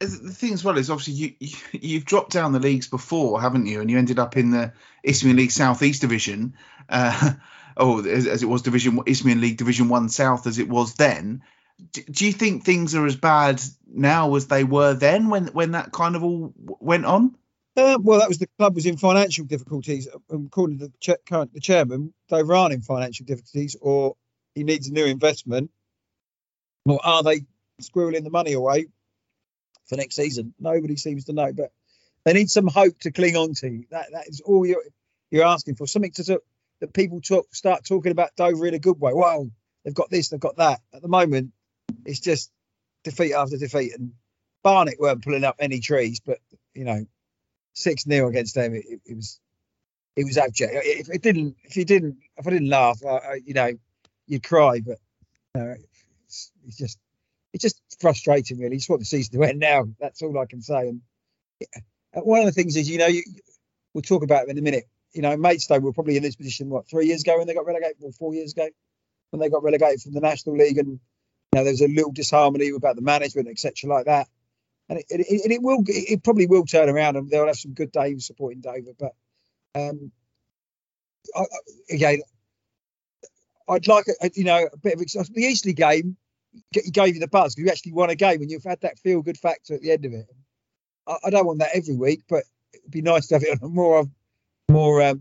the 0.00 0.06
thing 0.06 0.52
as 0.52 0.62
well 0.62 0.76
is 0.76 0.90
obviously 0.90 1.14
you, 1.14 1.32
you 1.40 1.56
you've 1.72 2.04
dropped 2.04 2.32
down 2.32 2.52
the 2.52 2.60
leagues 2.60 2.88
before, 2.88 3.40
haven't 3.40 3.66
you? 3.66 3.80
And 3.80 3.90
you 3.90 3.98
ended 3.98 4.18
up 4.18 4.36
in 4.36 4.50
the 4.50 4.72
Isthmian 5.02 5.36
League 5.36 5.52
Southeast 5.52 6.02
Division, 6.02 6.54
uh, 6.88 7.32
oh, 7.76 8.04
as, 8.04 8.26
as 8.26 8.42
it 8.42 8.46
was 8.46 8.62
Division 8.62 9.00
Isthmian 9.06 9.40
League 9.40 9.56
Division 9.56 9.88
One 9.88 10.08
South 10.08 10.46
as 10.46 10.58
it 10.58 10.68
was 10.68 10.94
then. 10.94 11.42
Do, 11.92 12.02
do 12.02 12.26
you 12.26 12.32
think 12.32 12.64
things 12.64 12.94
are 12.94 13.06
as 13.06 13.16
bad 13.16 13.62
now 13.86 14.34
as 14.34 14.46
they 14.48 14.64
were 14.64 14.94
then 14.94 15.28
when 15.28 15.46
when 15.48 15.72
that 15.72 15.92
kind 15.92 16.16
of 16.16 16.24
all 16.24 16.52
went 16.56 17.06
on? 17.06 17.34
Uh, 17.76 17.98
well, 18.00 18.20
that 18.20 18.28
was 18.28 18.38
the 18.38 18.48
club 18.58 18.74
was 18.74 18.86
in 18.86 18.96
financial 18.96 19.44
difficulties. 19.44 20.08
Um, 20.30 20.46
According 20.46 20.78
to 20.78 20.86
the, 20.86 20.92
cha- 20.98 21.16
current, 21.28 21.52
the 21.52 21.60
chairman, 21.60 22.14
they 22.30 22.40
are 22.40 22.72
in 22.72 22.80
financial 22.80 23.26
difficulties, 23.26 23.76
or 23.80 24.16
he 24.54 24.64
needs 24.64 24.88
a 24.88 24.92
new 24.92 25.04
investment, 25.04 25.70
or 26.86 27.04
are 27.04 27.22
they 27.22 27.42
squirreling 27.82 28.24
the 28.24 28.30
money 28.30 28.54
away 28.54 28.86
for 29.86 29.96
next 29.96 30.16
season? 30.16 30.54
Nobody 30.58 30.96
seems 30.96 31.26
to 31.26 31.34
know, 31.34 31.52
but 31.52 31.70
they 32.24 32.32
need 32.32 32.50
some 32.50 32.66
hope 32.66 32.98
to 33.00 33.12
cling 33.12 33.36
on 33.36 33.52
to. 33.54 33.84
That 33.90 34.06
that 34.12 34.28
is 34.28 34.40
all 34.40 34.64
you're 34.64 34.82
you're 35.30 35.44
asking 35.44 35.74
for. 35.74 35.86
Something 35.86 36.12
to 36.12 36.24
talk, 36.24 36.42
that 36.80 36.94
people 36.94 37.20
talk 37.20 37.54
start 37.54 37.84
talking 37.84 38.12
about 38.12 38.34
Dover 38.36 38.66
in 38.66 38.74
a 38.74 38.78
good 38.78 38.98
way. 38.98 39.12
Wow, 39.12 39.48
they've 39.84 39.94
got 39.94 40.08
this, 40.08 40.30
they've 40.30 40.40
got 40.40 40.56
that. 40.56 40.80
At 40.94 41.02
the 41.02 41.08
moment, 41.08 41.52
it's 42.06 42.20
just 42.20 42.50
defeat 43.04 43.34
after 43.34 43.58
defeat, 43.58 43.92
and 43.94 44.12
Barnet 44.62 44.98
weren't 44.98 45.22
pulling 45.22 45.44
up 45.44 45.56
any 45.58 45.80
trees, 45.80 46.20
but 46.20 46.38
you 46.72 46.84
know 46.84 47.06
six 47.76 48.04
0 48.04 48.28
against 48.28 48.54
them. 48.54 48.74
It, 48.74 48.84
it, 49.04 49.16
was 49.16 49.38
it 50.16 50.24
was 50.24 50.38
abject. 50.38 50.72
If 50.74 51.08
it 51.10 51.22
didn't, 51.22 51.56
if 51.62 51.76
you 51.76 51.84
didn't, 51.84 52.16
if 52.36 52.46
I 52.46 52.50
didn't 52.50 52.68
laugh, 52.68 53.00
I, 53.06 53.16
I, 53.16 53.40
you 53.44 53.54
know, 53.54 53.72
you'd 54.26 54.42
cry. 54.42 54.80
But 54.80 54.98
it's, 55.54 56.50
it's 56.66 56.76
just 56.76 56.98
it's 57.52 57.62
just 57.62 57.80
frustrating, 58.00 58.58
really. 58.58 58.76
It's 58.76 58.88
what 58.88 58.98
the 58.98 59.04
season 59.04 59.40
to 59.40 59.46
end 59.46 59.60
now. 59.60 59.84
That's 60.00 60.22
all 60.22 60.38
I 60.38 60.46
can 60.46 60.62
say. 60.62 60.88
And 60.88 61.00
one 62.12 62.40
of 62.40 62.46
the 62.46 62.52
things 62.52 62.76
is, 62.76 62.88
you 62.88 62.98
know, 62.98 63.06
you, 63.06 63.22
we'll 63.94 64.02
talk 64.02 64.24
about 64.24 64.44
it 64.44 64.50
in 64.50 64.58
a 64.58 64.62
minute. 64.62 64.84
You 65.12 65.22
know, 65.22 65.36
Maidstone 65.36 65.82
were 65.82 65.92
probably 65.92 66.16
in 66.16 66.22
this 66.22 66.36
position 66.36 66.68
what 66.68 66.88
three 66.88 67.06
years 67.06 67.22
ago 67.22 67.38
when 67.38 67.46
they 67.46 67.54
got 67.54 67.66
relegated, 67.66 67.96
or 68.02 68.12
four 68.12 68.34
years 68.34 68.52
ago 68.52 68.68
when 69.30 69.40
they 69.40 69.48
got 69.48 69.62
relegated 69.62 70.00
from 70.00 70.12
the 70.12 70.20
National 70.20 70.56
League, 70.56 70.78
and 70.78 70.88
you 70.88 70.98
know, 71.54 71.64
there 71.64 71.72
was 71.72 71.80
a 71.80 71.88
little 71.88 72.12
disharmony 72.12 72.70
about 72.70 72.96
the 72.96 73.02
management, 73.02 73.48
etc., 73.48 73.90
like 73.90 74.06
that 74.06 74.28
and 74.88 74.98
it, 74.98 75.06
it, 75.10 75.20
it, 75.20 75.50
it 75.52 75.62
will 75.62 75.82
it 75.86 76.22
probably 76.22 76.46
will 76.46 76.64
turn 76.64 76.88
around 76.88 77.16
and 77.16 77.30
they'll 77.30 77.46
have 77.46 77.56
some 77.56 77.74
good 77.74 77.92
days 77.92 78.26
supporting 78.26 78.60
Dover. 78.60 78.92
But 78.98 79.12
um, 79.74 80.12
I, 81.34 81.44
again, 81.90 82.22
I'd 83.68 83.86
like 83.86 84.06
a, 84.22 84.30
you 84.34 84.44
know 84.44 84.68
a 84.72 84.76
bit 84.76 84.94
of 84.94 85.00
the 85.32 85.42
Eastleigh 85.42 85.72
game 85.72 86.16
you 86.74 86.90
gave 86.90 87.14
you 87.14 87.20
the 87.20 87.28
buzz 87.28 87.54
because 87.54 87.66
you 87.66 87.70
actually 87.70 87.92
won 87.92 88.10
a 88.10 88.14
game 88.14 88.40
and 88.40 88.50
you've 88.50 88.64
had 88.64 88.80
that 88.80 88.98
feel 88.98 89.22
good 89.22 89.38
factor 89.38 89.74
at 89.74 89.82
the 89.82 89.92
end 89.92 90.04
of 90.04 90.12
it. 90.12 90.26
I, 91.06 91.16
I 91.24 91.30
don't 91.30 91.46
want 91.46 91.60
that 91.60 91.70
every 91.74 91.96
week, 91.96 92.22
but 92.28 92.44
it'd 92.72 92.90
be 92.90 93.02
nice 93.02 93.28
to 93.28 93.34
have 93.34 93.42
it 93.42 93.50
on 93.62 93.68
a 93.68 93.72
more 93.72 94.04
more 94.70 95.02
um, 95.02 95.20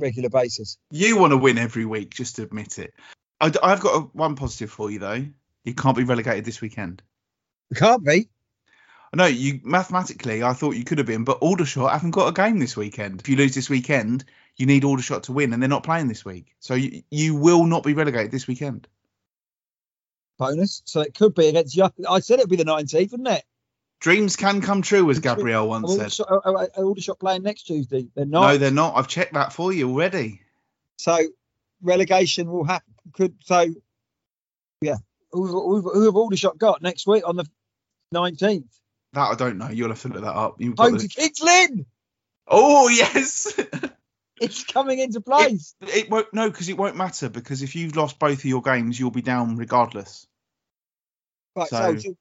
regular 0.00 0.28
basis. 0.28 0.78
You 0.90 1.18
want 1.18 1.32
to 1.32 1.36
win 1.36 1.58
every 1.58 1.84
week, 1.84 2.10
just 2.10 2.36
to 2.36 2.42
admit 2.42 2.78
it. 2.78 2.94
I, 3.40 3.46
have 3.46 3.80
got 3.80 3.96
a, 3.96 4.00
one 4.12 4.36
positive 4.36 4.70
for 4.70 4.90
you 4.90 4.98
though. 4.98 5.24
You 5.64 5.74
can't 5.74 5.96
be 5.96 6.04
relegated 6.04 6.44
this 6.44 6.60
weekend. 6.60 7.02
Can't 7.74 8.04
be. 8.04 8.28
No, 9.14 9.26
you 9.26 9.60
mathematically, 9.62 10.42
I 10.42 10.54
thought 10.54 10.74
you 10.74 10.84
could 10.84 10.98
have 10.98 11.06
been, 11.06 11.24
but 11.24 11.38
Aldershot 11.38 11.92
haven't 11.92 12.10
got 12.10 12.28
a 12.28 12.32
game 12.32 12.58
this 12.58 12.76
weekend. 12.76 13.20
If 13.20 13.28
you 13.28 13.36
lose 13.36 13.54
this 13.54 13.70
weekend, 13.70 14.24
you 14.56 14.66
need 14.66 14.84
Aldershot 14.84 15.24
to 15.24 15.32
win, 15.32 15.52
and 15.52 15.62
they're 15.62 15.68
not 15.68 15.84
playing 15.84 16.08
this 16.08 16.24
week, 16.24 16.54
so 16.58 16.74
you, 16.74 17.02
you 17.10 17.34
will 17.34 17.64
not 17.64 17.84
be 17.84 17.94
relegated 17.94 18.30
this 18.30 18.46
weekend. 18.46 18.88
Bonus, 20.38 20.82
so 20.84 21.00
it 21.00 21.14
could 21.14 21.34
be 21.34 21.46
against 21.46 21.76
you. 21.76 21.88
I 22.08 22.20
said 22.20 22.40
it'd 22.40 22.50
be 22.50 22.56
the 22.56 22.64
19th, 22.64 23.12
wouldn't 23.12 23.28
it? 23.28 23.44
Dreams 24.00 24.36
can 24.36 24.60
come 24.60 24.82
true, 24.82 25.08
as 25.10 25.20
Gabriel 25.20 25.68
once 25.68 25.90
Aldershot, 25.90 26.28
said. 26.28 26.40
Are 26.44 26.68
Aldershot 26.76 27.18
playing 27.18 27.42
next 27.42 27.62
Tuesday? 27.62 28.08
They're 28.14 28.26
not. 28.26 28.48
No, 28.48 28.58
they're 28.58 28.70
not. 28.70 28.96
I've 28.96 29.08
checked 29.08 29.34
that 29.34 29.52
for 29.52 29.72
you 29.72 29.88
already. 29.88 30.40
So 30.98 31.18
relegation 31.82 32.50
will 32.50 32.64
happen. 32.64 32.92
Could 33.12 33.36
so, 33.44 33.66
yeah. 34.80 34.96
Who, 35.30 35.46
who, 35.46 35.80
who 35.80 36.04
have 36.04 36.16
Aldershot 36.16 36.58
got 36.58 36.82
next 36.82 37.06
week 37.06 37.26
on 37.26 37.36
the 37.36 37.46
19th? 38.12 38.68
That 39.14 39.30
I 39.30 39.34
don't 39.34 39.58
know. 39.58 39.68
You'll 39.68 39.88
have 39.88 40.02
to 40.02 40.08
look 40.08 40.22
that 40.22 40.34
up. 40.34 40.60
You've 40.60 40.78
Home 40.78 40.92
got 40.92 41.00
to 41.00 41.06
the... 41.06 41.08
Kings 41.08 41.40
Lynn. 41.42 41.86
Oh 42.46 42.88
yes. 42.88 43.58
It's 44.40 44.64
coming 44.64 44.98
into 44.98 45.20
place. 45.20 45.74
it, 45.80 45.96
it 45.96 46.10
won't 46.10 46.32
no 46.34 46.50
because 46.50 46.68
it 46.68 46.76
won't 46.76 46.96
matter 46.96 47.28
because 47.28 47.62
if 47.62 47.76
you've 47.76 47.96
lost 47.96 48.18
both 48.18 48.38
of 48.38 48.44
your 48.44 48.62
games, 48.62 48.98
you'll 48.98 49.12
be 49.12 49.22
down 49.22 49.56
regardless. 49.56 50.26
right, 51.54 51.68
so, 51.68 51.96
so- 51.98 52.16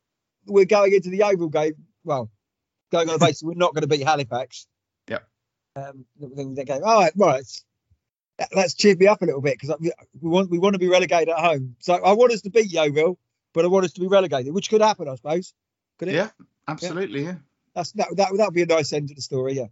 we're 0.45 0.65
going 0.65 0.93
into 0.93 1.09
the 1.09 1.17
Yeovil 1.17 1.49
game. 1.49 1.73
Well, 2.03 2.29
going 2.91 3.09
on 3.09 3.17
the 3.17 3.25
basis 3.25 3.41
we're 3.43 3.55
not 3.55 3.73
going 3.73 3.81
to 3.81 3.87
beat 3.87 4.03
Halifax. 4.03 4.67
Yeah. 5.07 5.19
Um, 5.75 6.05
then 6.19 6.53
they 6.53 6.65
go, 6.65 6.81
all 6.83 7.01
right, 7.01 7.13
right. 7.15 7.45
That- 8.37 8.49
That's 8.53 8.75
cheered 8.75 8.99
me 8.99 9.07
up 9.07 9.21
a 9.23 9.25
little 9.25 9.41
bit 9.41 9.57
because 9.59 9.75
we 9.81 10.29
want 10.29 10.51
we 10.51 10.59
want 10.59 10.73
to 10.73 10.79
be 10.79 10.89
relegated 10.89 11.29
at 11.29 11.39
home. 11.39 11.75
So 11.79 11.95
I 11.95 12.13
want 12.13 12.31
us 12.31 12.41
to 12.41 12.51
beat 12.51 12.71
Yeovil, 12.71 13.17
but 13.53 13.65
I 13.65 13.69
want 13.69 13.85
us 13.85 13.93
to 13.93 14.01
be 14.01 14.07
relegated, 14.07 14.53
which 14.53 14.69
could 14.69 14.81
happen, 14.81 15.07
I 15.07 15.15
suppose. 15.15 15.53
Could 15.97 16.09
it? 16.09 16.15
Yeah, 16.15 16.29
absolutely. 16.67 17.23
Yeah. 17.23 17.35
That's 17.75 17.91
that 17.93 18.09
that 18.17 18.29
that 18.37 18.45
would 18.47 18.53
be 18.53 18.61
a 18.61 18.65
nice 18.65 18.93
end 18.93 19.09
to 19.09 19.15
the 19.15 19.21
story. 19.21 19.53
Yeah. 19.53 19.67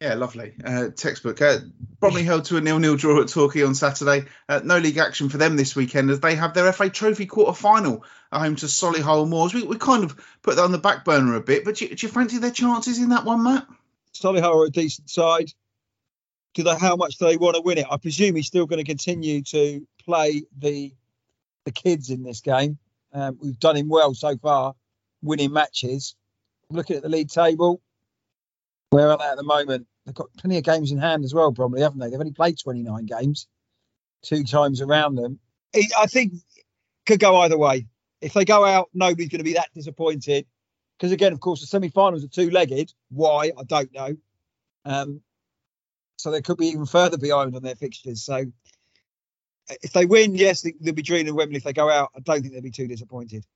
Yeah, 0.00 0.14
lovely. 0.14 0.54
Uh, 0.64 0.88
textbook. 0.88 1.42
Uh, 1.42 1.58
Bromley 2.00 2.22
held 2.22 2.46
to 2.46 2.56
a 2.56 2.62
nil-nil 2.62 2.96
draw 2.96 3.20
at 3.20 3.28
Torquay 3.28 3.64
on 3.64 3.74
Saturday. 3.74 4.24
Uh, 4.48 4.60
no 4.64 4.78
league 4.78 4.96
action 4.96 5.28
for 5.28 5.36
them 5.36 5.56
this 5.56 5.76
weekend 5.76 6.08
as 6.08 6.20
they 6.20 6.36
have 6.36 6.54
their 6.54 6.72
FA 6.72 6.88
Trophy 6.88 7.26
quarter 7.26 7.52
final 7.52 8.02
at 8.32 8.40
home 8.40 8.56
to 8.56 8.66
Solihull 8.66 9.28
Moors. 9.28 9.52
We, 9.52 9.62
we 9.62 9.76
kind 9.76 10.04
of 10.04 10.16
put 10.40 10.56
that 10.56 10.64
on 10.64 10.72
the 10.72 10.78
back 10.78 11.04
burner 11.04 11.34
a 11.34 11.42
bit, 11.42 11.66
but 11.66 11.76
do 11.76 11.84
you, 11.84 11.94
do 11.94 12.06
you 12.06 12.10
fancy 12.10 12.38
their 12.38 12.50
chances 12.50 12.98
in 12.98 13.10
that 13.10 13.26
one, 13.26 13.42
Matt? 13.42 13.66
Solihull 14.14 14.62
are 14.62 14.64
a 14.64 14.70
decent 14.70 15.10
side. 15.10 15.52
Do 16.54 16.62
they? 16.62 16.76
How 16.76 16.96
much 16.96 17.18
do 17.18 17.26
they 17.26 17.36
want 17.36 17.56
to 17.56 17.62
win 17.62 17.76
it? 17.76 17.86
I 17.90 17.98
presume 17.98 18.36
he's 18.36 18.46
still 18.46 18.64
going 18.66 18.82
to 18.82 18.90
continue 18.90 19.42
to 19.42 19.86
play 20.02 20.44
the 20.58 20.94
the 21.66 21.72
kids 21.72 22.08
in 22.08 22.22
this 22.22 22.40
game. 22.40 22.78
Um, 23.12 23.38
we've 23.40 23.58
done 23.58 23.76
him 23.76 23.88
well 23.88 24.14
so 24.14 24.36
far, 24.38 24.74
winning 25.22 25.52
matches. 25.52 26.16
Looking 26.70 26.96
at 26.96 27.02
the 27.02 27.08
league 27.08 27.28
table, 27.28 27.80
where 28.90 29.10
are 29.10 29.18
they 29.18 29.24
at 29.24 29.36
the 29.36 29.42
moment? 29.42 29.86
They've 30.06 30.14
got 30.14 30.32
plenty 30.38 30.58
of 30.58 30.64
games 30.64 30.92
in 30.92 30.98
hand 30.98 31.24
as 31.24 31.34
well, 31.34 31.52
probably, 31.52 31.82
haven't 31.82 31.98
they? 31.98 32.10
They've 32.10 32.20
only 32.20 32.32
played 32.32 32.58
29 32.58 33.06
games, 33.06 33.46
two 34.22 34.44
times 34.44 34.80
around 34.80 35.16
them. 35.16 35.38
I 35.74 36.06
think 36.06 36.34
could 37.06 37.20
go 37.20 37.36
either 37.40 37.58
way. 37.58 37.86
If 38.20 38.34
they 38.34 38.44
go 38.44 38.64
out, 38.64 38.90
nobody's 38.94 39.28
going 39.28 39.38
to 39.38 39.44
be 39.44 39.54
that 39.54 39.68
disappointed. 39.74 40.46
Because 40.98 41.12
again, 41.12 41.32
of 41.32 41.40
course, 41.40 41.60
the 41.60 41.66
semi-finals 41.66 42.24
are 42.24 42.28
two-legged. 42.28 42.92
Why? 43.10 43.52
I 43.58 43.64
don't 43.64 43.92
know. 43.94 44.16
Um, 44.84 45.22
so 46.18 46.30
they 46.30 46.42
could 46.42 46.58
be 46.58 46.68
even 46.68 46.86
further 46.86 47.16
behind 47.16 47.56
on 47.56 47.62
their 47.62 47.74
fixtures. 47.76 48.22
So 48.22 48.44
if 49.82 49.92
they 49.92 50.04
win, 50.06 50.34
yes, 50.34 50.62
they- 50.62 50.74
they'll 50.80 50.92
be 50.94 51.02
dreaming 51.02 51.30
of 51.30 51.36
Wembley. 51.36 51.56
If 51.56 51.64
they 51.64 51.72
go 51.72 51.88
out, 51.88 52.10
I 52.14 52.20
don't 52.20 52.42
think 52.42 52.52
they'll 52.52 52.62
be 52.62 52.70
too 52.70 52.88
disappointed. 52.88 53.46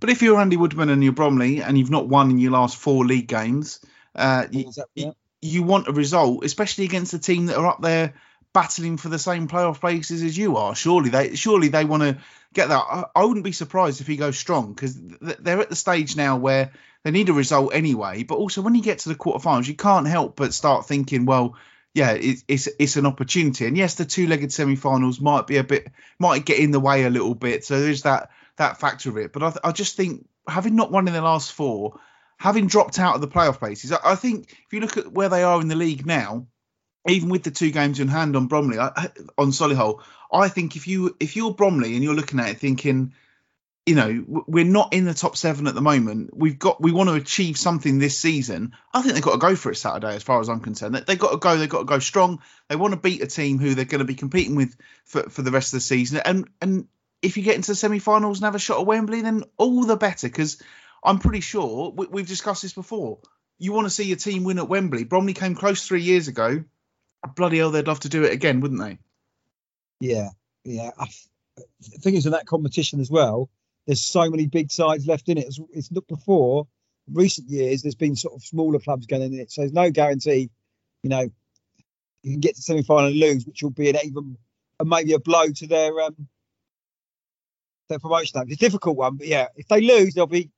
But 0.00 0.10
if 0.10 0.22
you're 0.22 0.40
Andy 0.40 0.56
Woodman 0.56 0.90
and 0.90 1.02
you're 1.02 1.12
Bromley 1.12 1.62
and 1.62 1.78
you've 1.78 1.90
not 1.90 2.08
won 2.08 2.30
in 2.30 2.38
your 2.38 2.52
last 2.52 2.76
four 2.76 3.04
league 3.04 3.28
games, 3.28 3.80
uh, 4.14 4.46
you, 4.50 4.70
yeah. 4.94 5.10
you 5.40 5.62
want 5.62 5.88
a 5.88 5.92
result, 5.92 6.44
especially 6.44 6.84
against 6.84 7.14
a 7.14 7.18
team 7.18 7.46
that 7.46 7.56
are 7.56 7.66
up 7.66 7.80
there 7.80 8.14
battling 8.52 8.96
for 8.96 9.08
the 9.08 9.18
same 9.18 9.48
playoff 9.48 9.80
places 9.80 10.22
as 10.22 10.38
you 10.38 10.56
are. 10.56 10.74
Surely 10.74 11.10
they 11.10 11.34
surely 11.34 11.68
they 11.68 11.84
want 11.84 12.02
to 12.02 12.18
get 12.54 12.68
that. 12.68 12.84
I, 12.88 13.04
I 13.14 13.24
wouldn't 13.24 13.44
be 13.44 13.52
surprised 13.52 14.00
if 14.00 14.06
he 14.06 14.16
goes 14.16 14.38
strong 14.38 14.72
because 14.72 14.94
th- 14.94 15.38
they're 15.40 15.60
at 15.60 15.68
the 15.68 15.76
stage 15.76 16.16
now 16.16 16.36
where 16.36 16.72
they 17.02 17.10
need 17.10 17.28
a 17.28 17.34
result 17.34 17.74
anyway. 17.74 18.22
But 18.22 18.36
also 18.36 18.62
when 18.62 18.74
you 18.74 18.82
get 18.82 19.00
to 19.00 19.08
the 19.10 19.14
quarterfinals, 19.14 19.68
you 19.68 19.74
can't 19.74 20.06
help 20.06 20.36
but 20.36 20.54
start 20.54 20.86
thinking, 20.86 21.26
well, 21.26 21.56
yeah, 21.92 22.12
it, 22.12 22.42
it's 22.48 22.68
it's 22.78 22.96
an 22.96 23.06
opportunity. 23.06 23.66
And 23.66 23.76
yes, 23.76 23.96
the 23.96 24.04
two-legged 24.04 24.52
semi-finals 24.52 25.20
might 25.20 25.46
be 25.46 25.58
a 25.58 25.64
bit 25.64 25.88
might 26.18 26.46
get 26.46 26.58
in 26.58 26.70
the 26.70 26.80
way 26.80 27.04
a 27.04 27.10
little 27.10 27.34
bit. 27.34 27.64
So 27.64 27.80
there's 27.80 28.02
that 28.02 28.30
that 28.56 28.78
factor 28.80 29.10
of 29.10 29.16
it. 29.18 29.32
But 29.32 29.42
I, 29.42 29.48
th- 29.50 29.60
I 29.64 29.72
just 29.72 29.96
think 29.96 30.28
having 30.48 30.76
not 30.76 30.90
won 30.92 31.08
in 31.08 31.14
the 31.14 31.22
last 31.22 31.52
four, 31.52 31.98
having 32.38 32.66
dropped 32.66 32.98
out 32.98 33.14
of 33.14 33.20
the 33.20 33.28
playoff 33.28 33.58
places, 33.58 33.92
I, 33.92 33.98
I 34.04 34.14
think 34.14 34.50
if 34.52 34.72
you 34.72 34.80
look 34.80 34.96
at 34.96 35.12
where 35.12 35.28
they 35.28 35.42
are 35.42 35.60
in 35.60 35.68
the 35.68 35.76
league 35.76 36.06
now, 36.06 36.46
even 37.08 37.28
with 37.28 37.42
the 37.42 37.50
two 37.50 37.70
games 37.70 38.00
in 38.00 38.08
hand 38.08 38.36
on 38.36 38.46
Bromley 38.46 38.78
I- 38.78 39.10
on 39.38 39.50
Solihull, 39.50 40.00
I 40.32 40.48
think 40.48 40.76
if 40.76 40.88
you 40.88 41.16
if 41.20 41.36
you're 41.36 41.54
Bromley 41.54 41.94
and 41.94 42.02
you're 42.02 42.14
looking 42.14 42.40
at 42.40 42.48
it 42.48 42.58
thinking, 42.58 43.12
you 43.86 43.94
know, 43.94 44.24
we're 44.46 44.64
not 44.64 44.94
in 44.94 45.04
the 45.04 45.12
top 45.12 45.36
seven 45.36 45.66
at 45.66 45.74
the 45.74 45.82
moment. 45.82 46.30
We've 46.34 46.58
got 46.58 46.80
we 46.80 46.90
want 46.90 47.10
to 47.10 47.16
achieve 47.16 47.58
something 47.58 47.98
this 47.98 48.18
season. 48.18 48.72
I 48.94 49.02
think 49.02 49.14
they've 49.14 49.22
got 49.22 49.32
to 49.32 49.38
go 49.38 49.54
for 49.56 49.70
it 49.70 49.76
Saturday, 49.76 50.14
as 50.14 50.22
far 50.22 50.40
as 50.40 50.48
I'm 50.48 50.60
concerned. 50.60 50.94
They- 50.94 51.00
They've 51.00 51.18
got 51.18 51.32
to 51.32 51.36
go. 51.36 51.58
They've 51.58 51.68
got 51.68 51.80
to 51.80 51.84
go 51.84 51.98
strong. 51.98 52.40
They 52.68 52.76
want 52.76 52.94
to 52.94 53.00
beat 53.00 53.22
a 53.22 53.26
team 53.26 53.58
who 53.58 53.74
they're 53.74 53.84
going 53.84 53.98
to 53.98 54.06
be 54.06 54.14
competing 54.14 54.54
with 54.56 54.74
for, 55.04 55.24
for 55.28 55.42
the 55.42 55.50
rest 55.50 55.74
of 55.74 55.78
the 55.78 55.82
season. 55.82 56.22
And 56.24 56.48
and 56.62 56.88
if 57.24 57.36
you 57.36 57.42
get 57.42 57.56
into 57.56 57.72
the 57.72 57.74
semi-finals 57.74 58.38
and 58.38 58.44
have 58.44 58.54
a 58.54 58.58
shot 58.58 58.80
at 58.80 58.86
Wembley, 58.86 59.22
then 59.22 59.44
all 59.56 59.84
the 59.84 59.96
better. 59.96 60.28
Because 60.28 60.62
I'm 61.02 61.18
pretty 61.18 61.40
sure 61.40 61.90
we, 61.90 62.06
we've 62.06 62.28
discussed 62.28 62.62
this 62.62 62.72
before. 62.72 63.18
You 63.58 63.72
want 63.72 63.86
to 63.86 63.90
see 63.90 64.04
your 64.04 64.16
team 64.16 64.44
win 64.44 64.58
at 64.58 64.68
Wembley. 64.68 65.04
Bromley 65.04 65.34
came 65.34 65.54
close 65.54 65.86
three 65.86 66.02
years 66.02 66.28
ago. 66.28 66.64
Bloody 67.34 67.58
hell, 67.58 67.70
they'd 67.70 67.86
love 67.86 68.00
to 68.00 68.08
do 68.08 68.24
it 68.24 68.32
again, 68.32 68.60
wouldn't 68.60 68.80
they? 68.80 68.98
Yeah, 70.00 70.28
yeah. 70.64 70.90
I, 70.98 71.06
the 71.56 71.98
thing 71.98 72.14
is 72.14 72.26
in 72.26 72.32
that 72.32 72.46
competition 72.46 73.00
as 73.00 73.10
well. 73.10 73.48
There's 73.86 74.02
so 74.02 74.28
many 74.28 74.46
big 74.46 74.70
sides 74.70 75.06
left 75.06 75.28
in 75.28 75.38
it. 75.38 75.46
It's, 75.46 75.60
it's 75.72 75.90
not 75.90 76.06
before 76.06 76.66
recent 77.10 77.48
years. 77.48 77.82
There's 77.82 77.94
been 77.94 78.16
sort 78.16 78.34
of 78.34 78.42
smaller 78.42 78.78
clubs 78.78 79.06
going 79.06 79.22
in 79.22 79.40
it, 79.40 79.50
so 79.50 79.62
there's 79.62 79.72
no 79.72 79.90
guarantee. 79.90 80.50
You 81.02 81.10
know, 81.10 81.30
you 82.22 82.32
can 82.32 82.40
get 82.40 82.56
to 82.56 82.62
semi 82.62 82.82
final 82.82 83.06
and 83.06 83.16
lose, 83.16 83.46
which 83.46 83.62
will 83.62 83.70
be 83.70 83.90
an 83.90 83.96
even 84.04 84.36
and 84.80 84.88
maybe 84.88 85.12
a 85.12 85.18
blow 85.18 85.46
to 85.46 85.66
their 85.66 86.00
um 86.00 86.28
their 87.88 87.98
promotion. 87.98 88.42
It's 88.42 88.54
a 88.54 88.56
difficult 88.56 88.96
one, 88.96 89.16
but 89.16 89.26
yeah, 89.26 89.48
if 89.56 89.68
they 89.68 89.80
lose, 89.80 90.14
they'll 90.14 90.26
be. 90.26 90.50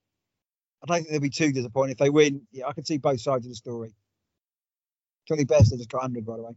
I 0.83 0.87
don't 0.87 0.99
think 0.99 1.11
they'll 1.11 1.21
be 1.21 1.31
too 1.31 1.53
disappointed. 1.53 1.93
If 1.93 1.99
they 1.99 2.11
win, 2.11 2.43
yeah, 2.53 2.67
I 2.67 2.73
can 2.73 2.85
see 2.85 2.99
both 2.99 3.21
sides 3.21 3.47
of 3.47 3.51
the 3.51 3.57
story. 3.57 3.95
Johnny 5.27 5.45
Best 5.45 5.77
just 5.77 5.89
got 5.89 6.03
100, 6.03 6.25
by 6.25 6.37
the 6.37 6.43
way. 6.43 6.53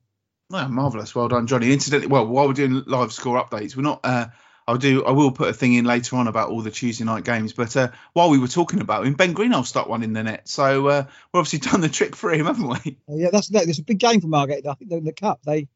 Oh, 0.51 0.67
marvelous, 0.67 1.13
well 1.13 1.27
done, 1.27 1.47
Johnny. 1.47 1.71
Incidentally, 1.71 2.07
well, 2.07 2.27
while 2.27 2.47
we're 2.47 2.53
doing 2.53 2.83
live 2.85 3.13
score 3.13 3.43
updates, 3.43 3.75
we're 3.75 3.83
not. 3.83 4.01
Uh, 4.03 4.27
I'll 4.67 4.77
do. 4.77 5.03
I 5.03 5.11
will 5.11 5.31
put 5.31 5.49
a 5.49 5.53
thing 5.53 5.73
in 5.73 5.85
later 5.85 6.15
on 6.15 6.27
about 6.27 6.49
all 6.49 6.61
the 6.61 6.69
Tuesday 6.69 7.03
night 7.03 7.23
games. 7.23 7.53
But 7.53 7.75
uh, 7.75 7.89
while 8.13 8.29
we 8.29 8.37
were 8.37 8.47
talking 8.47 8.81
about 8.81 9.05
him, 9.05 9.13
Ben 9.13 9.33
Greenhalgh 9.33 9.65
stuck 9.65 9.87
one 9.87 10.03
in 10.03 10.13
the 10.13 10.23
net, 10.23 10.47
so 10.47 10.87
uh, 10.87 11.03
we've 11.33 11.39
obviously 11.39 11.59
done 11.71 11.81
the 11.81 11.89
trick 11.89 12.15
for 12.15 12.31
him, 12.31 12.45
haven't 12.45 12.67
we? 12.67 12.97
Oh, 13.07 13.17
yeah, 13.17 13.29
that's 13.31 13.49
no, 13.51 13.61
it's 13.61 13.79
a 13.79 13.83
big 13.83 13.99
game 13.99 14.21
for 14.21 14.27
Margate. 14.27 14.67
I 14.67 14.73
think 14.73 14.89
they're 14.89 14.99
in 14.99 15.05
the 15.05 15.13
cup. 15.13 15.39
They, 15.43 15.67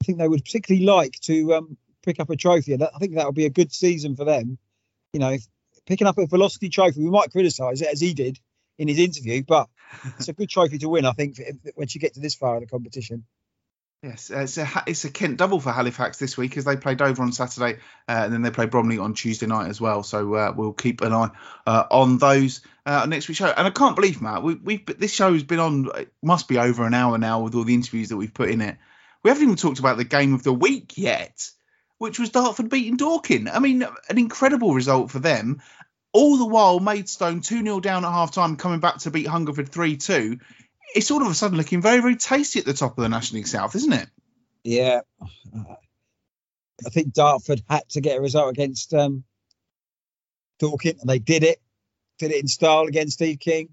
I 0.00 0.04
think 0.04 0.18
they 0.18 0.28
would 0.28 0.44
particularly 0.44 0.84
like 0.84 1.18
to 1.22 1.54
um, 1.54 1.76
pick 2.02 2.20
up 2.20 2.30
a 2.30 2.36
trophy, 2.36 2.74
I 2.74 2.98
think 2.98 3.14
that 3.14 3.26
would 3.26 3.34
be 3.34 3.46
a 3.46 3.50
good 3.50 3.72
season 3.72 4.16
for 4.16 4.24
them. 4.24 4.58
You 5.12 5.20
know, 5.20 5.36
picking 5.86 6.06
up 6.06 6.18
a 6.18 6.26
Velocity 6.26 6.68
Trophy, 6.68 7.02
we 7.02 7.10
might 7.10 7.30
criticise 7.30 7.82
it 7.82 7.88
as 7.92 8.00
he 8.00 8.14
did 8.14 8.38
in 8.78 8.88
his 8.88 8.98
interview, 8.98 9.42
but 9.46 9.68
it's 10.18 10.28
a 10.28 10.32
good 10.32 10.48
trophy 10.48 10.78
to 10.78 10.88
win. 10.88 11.04
I 11.04 11.12
think 11.12 11.40
once 11.76 11.94
you 11.94 12.00
get 12.00 12.14
to 12.14 12.20
this 12.20 12.34
far 12.34 12.56
in 12.56 12.62
the 12.62 12.66
competition. 12.66 13.24
Yes, 14.02 14.30
it's 14.30 14.58
a 14.58 14.68
it's 14.88 15.04
a 15.04 15.10
Kent 15.10 15.36
double 15.36 15.60
for 15.60 15.70
Halifax 15.70 16.18
this 16.18 16.36
week 16.36 16.56
as 16.56 16.64
they 16.64 16.76
play 16.76 16.96
Dover 16.96 17.22
on 17.22 17.30
Saturday 17.30 17.78
uh, 18.08 18.22
and 18.24 18.32
then 18.32 18.42
they 18.42 18.50
play 18.50 18.66
Bromley 18.66 18.98
on 18.98 19.14
Tuesday 19.14 19.46
night 19.46 19.68
as 19.68 19.80
well. 19.80 20.02
So 20.02 20.34
uh, 20.34 20.52
we'll 20.56 20.72
keep 20.72 21.02
an 21.02 21.12
eye 21.12 21.30
uh, 21.68 21.84
on 21.88 22.18
those 22.18 22.62
uh, 22.84 23.06
next 23.08 23.28
week's 23.28 23.38
show. 23.38 23.46
And 23.56 23.64
I 23.64 23.70
can't 23.70 23.94
believe 23.94 24.20
Matt, 24.20 24.42
we, 24.42 24.54
we've 24.56 24.84
this 24.98 25.12
show 25.12 25.32
has 25.32 25.44
been 25.44 25.60
on 25.60 25.88
it 25.94 26.12
must 26.20 26.48
be 26.48 26.58
over 26.58 26.84
an 26.84 26.94
hour 26.94 27.16
now 27.16 27.42
with 27.42 27.54
all 27.54 27.62
the 27.62 27.74
interviews 27.74 28.08
that 28.08 28.16
we've 28.16 28.34
put 28.34 28.50
in 28.50 28.60
it. 28.60 28.76
We 29.22 29.30
haven't 29.30 29.44
even 29.44 29.54
talked 29.54 29.78
about 29.78 29.98
the 29.98 30.04
game 30.04 30.34
of 30.34 30.42
the 30.42 30.52
week 30.52 30.98
yet, 30.98 31.48
which 32.02 32.18
was 32.18 32.30
Dartford 32.30 32.68
beating 32.68 32.96
Dorking. 32.96 33.48
I 33.48 33.58
mean, 33.58 33.82
an 33.82 34.18
incredible 34.18 34.74
result 34.74 35.10
for 35.10 35.18
them. 35.18 35.62
All 36.12 36.36
the 36.36 36.46
while, 36.46 36.80
Maidstone 36.80 37.40
2 37.40 37.62
0 37.62 37.80
down 37.80 38.04
at 38.04 38.12
half 38.12 38.32
time, 38.32 38.56
coming 38.56 38.80
back 38.80 38.98
to 38.98 39.10
beat 39.10 39.26
Hungerford 39.26 39.70
3 39.70 39.96
2 39.96 40.38
it's 40.94 41.10
all 41.10 41.22
of 41.22 41.30
a 41.30 41.34
sudden 41.34 41.56
looking 41.56 41.82
very, 41.82 42.00
very 42.00 42.16
tasty 42.16 42.58
at 42.58 42.64
the 42.64 42.74
top 42.74 42.96
of 42.96 43.02
the 43.02 43.08
National 43.08 43.38
League 43.38 43.46
South, 43.46 43.74
isn't 43.74 43.92
it? 43.92 44.08
Yeah. 44.64 45.00
I 45.54 46.90
think 46.90 47.12
Dartford 47.12 47.62
had 47.68 47.88
to 47.90 48.00
get 48.00 48.18
a 48.18 48.20
result 48.20 48.50
against 48.50 48.92
um, 48.94 49.24
Dorking, 50.58 50.98
and 51.00 51.08
they 51.08 51.18
did 51.18 51.44
it. 51.44 51.60
Did 52.18 52.32
it 52.32 52.40
in 52.40 52.48
style 52.48 52.86
against 52.86 53.14
Steve 53.14 53.38
King. 53.38 53.70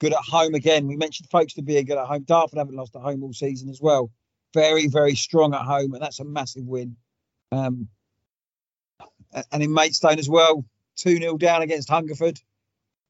Good 0.00 0.12
at 0.12 0.20
home 0.20 0.54
again. 0.54 0.86
We 0.86 0.96
mentioned 0.96 1.28
folks 1.30 1.54
Folkestone 1.54 1.64
being 1.64 1.86
good 1.86 1.98
at 1.98 2.06
home. 2.06 2.22
Dartford 2.22 2.58
haven't 2.58 2.76
lost 2.76 2.94
at 2.94 3.02
home 3.02 3.22
all 3.22 3.32
season 3.32 3.68
as 3.68 3.80
well. 3.80 4.10
Very, 4.54 4.86
very 4.86 5.14
strong 5.14 5.54
at 5.54 5.62
home, 5.62 5.92
and 5.94 6.02
that's 6.02 6.20
a 6.20 6.24
massive 6.24 6.64
win. 6.64 6.96
Um, 7.52 7.88
and 9.52 9.62
in 9.62 9.72
Maidstone 9.72 10.18
as 10.18 10.28
well, 10.28 10.64
2 10.96 11.18
0 11.18 11.38
down 11.38 11.62
against 11.62 11.88
Hungerford. 11.88 12.40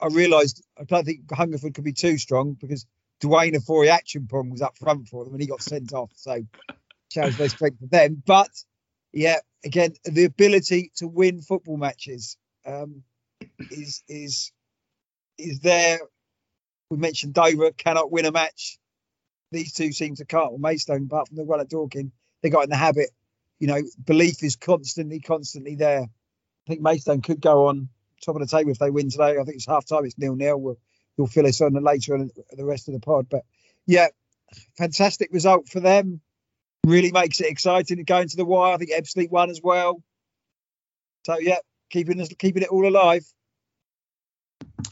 I 0.01 0.07
realised 0.09 0.65
I 0.79 0.85
don't 0.85 1.05
think 1.05 1.33
Hungerford 1.33 1.75
could 1.75 1.85
be 1.85 1.93
too 1.93 2.19
strong 2.19 2.53
because 2.53 2.87
Dwayne 3.21 3.55
Afori 3.55 3.89
Acheampong 3.91 4.51
was 4.51 4.63
up 4.63 4.77
front 4.79 5.09
for 5.09 5.25
them 5.25 5.35
and 5.35 5.43
he 5.43 5.49
got 5.49 5.63
sent 5.63 5.93
off. 5.93 6.13
So 6.15 6.45
shows 7.13 7.37
their 7.37 7.49
strength 7.49 7.81
for 7.81 7.87
them. 7.87 8.23
But 8.25 8.51
yeah, 9.13 9.39
again, 9.65 9.95
the 10.05 10.25
ability 10.25 10.93
to 10.97 11.09
win 11.09 11.41
football 11.41 11.77
matches 11.77 12.37
um, 12.67 13.03
is 13.59 14.03
is 14.09 14.53
is 15.37 15.61
there. 15.61 15.99
We 16.91 16.97
mentioned 16.97 17.35
Dover 17.35 17.73
cannot 17.73 18.11
win 18.11 18.25
a 18.25 18.33
match. 18.33 18.79
These 19.51 19.73
two 19.73 19.93
seem 19.93 20.15
to 20.17 20.25
can't. 20.25 20.59
Maidstone, 20.59 21.05
apart 21.05 21.29
from 21.29 21.39
the 21.39 21.45
one 21.45 21.61
at 21.61 21.69
Dorking, 21.69 22.13
they 22.43 22.51
got 22.51 22.65
in 22.65 22.71
the 22.71 22.77
habit. 22.77 23.11
You 23.59 23.67
know, 23.67 23.83
belief 24.05 24.43
is 24.43 24.57
constantly, 24.57 25.21
constantly 25.21 25.75
there. 25.75 26.03
I 26.03 26.67
think 26.69 26.81
Maidstone 26.81 27.23
could 27.23 27.41
go 27.41 27.67
on 27.67 27.89
top 28.25 28.37
of 28.37 28.41
the 28.41 28.47
table 28.47 28.71
if 28.71 28.79
they 28.79 28.91
win 28.91 29.11
today. 29.11 29.39
I 29.39 29.45
think 29.45 29.57
it's 29.57 29.67
half 29.67 29.87
time. 29.87 30.05
It's 30.05 30.19
nil 30.19 30.37
nil. 30.37 30.61
We'll 30.61 30.79
you'll 31.17 31.27
fill 31.27 31.47
us 31.47 31.61
on 31.61 31.73
later 31.73 32.15
on 32.15 32.31
the 32.53 32.65
rest 32.65 32.89
of 32.89 32.95
the 32.95 33.01
pod. 33.01 33.27
But 33.29 33.43
yeah, 33.87 34.09
fantastic 34.77 35.31
result 35.33 35.69
for 35.69 35.81
them. 35.81 36.21
Really 36.87 37.13
makes 37.13 37.41
it 37.41 37.51
exciting 37.51 37.97
to 37.97 38.05
go 38.05 38.19
into 38.19 38.37
the 38.37 38.45
wire. 38.45 38.75
I 38.75 38.77
think 38.79 38.93
Ebbsfleet 38.93 39.31
won 39.31 39.51
as 39.51 39.61
well. 39.63 40.03
So 41.27 41.39
yeah, 41.39 41.59
keeping 41.91 42.21
us 42.21 42.29
keeping 42.39 42.63
it 42.63 42.69
all 42.69 42.89
alive. 42.89 43.25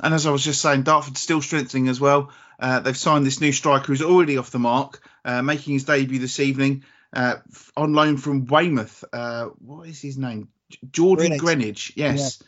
And 0.01 0.13
as 0.13 0.27
I 0.27 0.31
was 0.31 0.45
just 0.45 0.61
saying, 0.61 0.83
Dartford 0.83 1.17
still 1.17 1.41
strengthening 1.41 1.89
as 1.89 2.01
well. 2.01 2.33
Uh, 2.59 2.81
they've 2.81 2.97
signed 2.97 3.25
this 3.25 3.41
new 3.41 3.53
striker 3.53 3.87
who's 3.87 4.03
already 4.03 4.37
off 4.37 4.51
the 4.51 4.59
mark, 4.59 5.07
uh, 5.25 5.43
making 5.43 5.75
his 5.75 5.85
debut 5.85 6.19
this 6.19 6.41
evening 6.41 6.85
uh, 7.13 7.37
on 7.77 7.95
loan 7.95 8.17
from 8.17 8.47
Weymouth. 8.47 9.05
Uh, 9.13 9.47
what 9.59 9.89
is 9.89 10.01
his 10.01 10.19
name? 10.19 10.49
Jordan 10.91 11.33
Greenidge. 11.33 11.39
Greenidge 11.39 11.93
yes. 11.97 12.39
Yeah. 12.41 12.47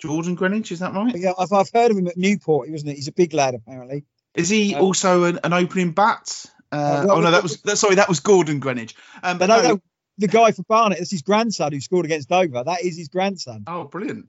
Jordan 0.00 0.36
Greenidge, 0.36 0.72
is 0.72 0.80
that 0.80 0.94
right? 0.94 1.14
Yeah, 1.16 1.32
I've, 1.38 1.52
I've 1.52 1.70
heard 1.72 1.92
of 1.92 1.96
him 1.96 2.08
at 2.08 2.16
Newport, 2.16 2.68
wasn't 2.68 2.90
it? 2.90 2.96
He's 2.96 3.06
a 3.06 3.12
big 3.12 3.32
lad, 3.34 3.54
apparently. 3.54 4.04
Is 4.34 4.48
he 4.48 4.74
um, 4.74 4.82
also 4.82 5.24
an, 5.24 5.38
an, 5.44 5.52
opening 5.52 5.92
bat? 5.92 6.44
Uh, 6.72 6.74
uh 6.74 7.04
well, 7.06 7.18
oh 7.18 7.20
no, 7.20 7.30
that 7.30 7.42
was 7.42 7.60
that, 7.62 7.76
sorry, 7.76 7.96
that 7.96 8.08
was 8.08 8.18
Gordon 8.18 8.60
Greenidge. 8.60 8.94
Um, 9.22 9.38
but 9.38 9.46
no, 9.46 9.62
no, 9.62 9.80
the 10.18 10.26
guy 10.26 10.50
for 10.50 10.64
Barnet, 10.64 10.98
that's 10.98 11.10
his 11.10 11.22
grandson 11.22 11.72
who 11.72 11.80
scored 11.80 12.04
against 12.04 12.28
Dover. 12.28 12.64
That 12.64 12.82
is 12.82 12.96
his 12.96 13.08
grandson. 13.08 13.64
Oh, 13.66 13.84
brilliant! 13.84 14.28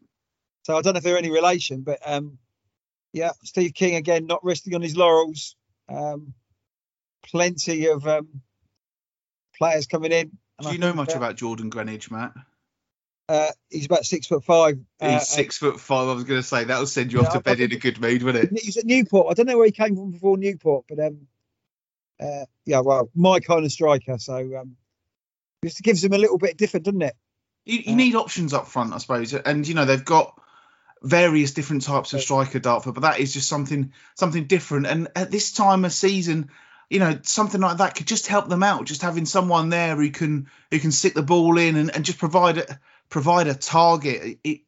So 0.64 0.78
I 0.78 0.82
don't 0.82 0.94
know 0.94 1.00
if 1.00 1.04
they're 1.04 1.18
any 1.18 1.32
relation, 1.32 1.82
but 1.82 2.00
um, 2.06 2.38
yeah, 3.14 3.32
Steve 3.44 3.74
King 3.74 3.96
again, 3.96 4.28
not 4.28 4.44
resting 4.44 4.76
on 4.76 4.82
his 4.82 4.96
laurels. 4.96 5.56
Um, 5.90 6.34
plenty 7.24 7.88
of 7.88 8.06
um, 8.08 8.42
players 9.64 9.88
coming 9.88 10.12
in. 10.12 10.32
Do 10.62 10.72
you 10.72 10.78
know 10.78 10.94
much 10.94 11.16
about 11.16 11.36
Jordan 11.36 11.70
Greenidge, 11.70 12.12
Matt? 12.12 12.34
Uh, 13.30 13.48
he's 13.70 13.86
about 13.86 14.04
six 14.04 14.28
foot 14.28 14.44
five. 14.44 14.78
He's 15.00 15.10
uh, 15.10 15.20
six 15.20 15.58
foot 15.58 15.80
five. 15.80 16.10
I 16.10 16.14
was 16.14 16.26
going 16.26 16.42
to 16.42 16.48
say 16.48 16.66
that'll 16.66 16.86
send 16.86 17.14
you 17.14 17.22
yeah, 17.22 17.28
off 17.28 17.34
to 17.34 17.40
bed 17.40 17.62
in 17.62 17.72
a 17.72 17.78
good 17.78 18.00
mood, 18.00 18.24
wouldn't 18.24 18.52
it? 18.52 18.60
He's 18.62 18.78
at 18.78 18.86
Newport. 18.86 19.28
I 19.30 19.34
don't 19.34 19.46
know 19.46 19.58
where 19.58 19.66
he 19.66 19.72
came 19.72 19.96
from 19.96 20.12
before 20.12 20.38
Newport, 20.38 20.86
but 20.90 21.00
um, 21.00 21.28
uh, 22.20 22.46
yeah, 22.66 22.82
well, 22.82 23.10
my 23.16 23.40
kind 23.40 23.64
of 23.64 23.72
striker. 23.72 24.18
So 24.18 24.36
um, 24.60 24.76
just 25.64 25.82
gives 25.82 26.04
him 26.04 26.12
a 26.12 26.18
little 26.18 26.38
bit 26.38 26.58
different, 26.58 26.86
doesn't 26.86 27.02
it? 27.02 27.16
You, 27.66 27.80
you 27.80 27.94
uh, 27.94 27.96
need 27.96 28.16
options 28.16 28.54
up 28.54 28.68
front, 28.68 28.94
I 28.94 28.98
suppose, 28.98 29.34
and 29.34 29.66
you 29.66 29.74
know 29.74 29.86
they've 29.86 30.04
got 30.04 30.40
various 31.02 31.54
different 31.54 31.84
types 31.84 32.14
of 32.14 32.22
striker 32.22 32.60
Dartford, 32.60 32.94
but 32.94 33.02
that 33.02 33.20
is 33.20 33.34
just 33.34 33.48
something 33.48 33.94
something 34.16 34.46
different. 34.46 34.88
And 34.88 35.08
at 35.16 35.32
this 35.32 35.54
time 35.54 35.86
of 35.86 35.94
season, 35.94 36.50
you 36.94 37.00
know, 37.00 37.18
something 37.24 37.60
like 37.60 37.78
that 37.78 37.96
could 37.96 38.06
just 38.06 38.28
help 38.28 38.50
them 38.50 38.62
out. 38.62 38.86
Just 38.86 39.02
having 39.02 39.26
someone 39.26 39.70
there 39.70 39.96
who 39.96 40.12
can 40.12 40.48
who 40.70 40.78
can 40.78 40.92
stick 40.92 41.16
the 41.16 41.24
ball 41.24 41.58
in 41.58 41.76
and, 41.76 41.94
and 41.94 42.06
just 42.06 42.20
provide 42.20 42.60
it 42.60 42.72
provide 43.10 43.48
a 43.48 43.56
target. 43.56 44.38
It, 44.44 44.62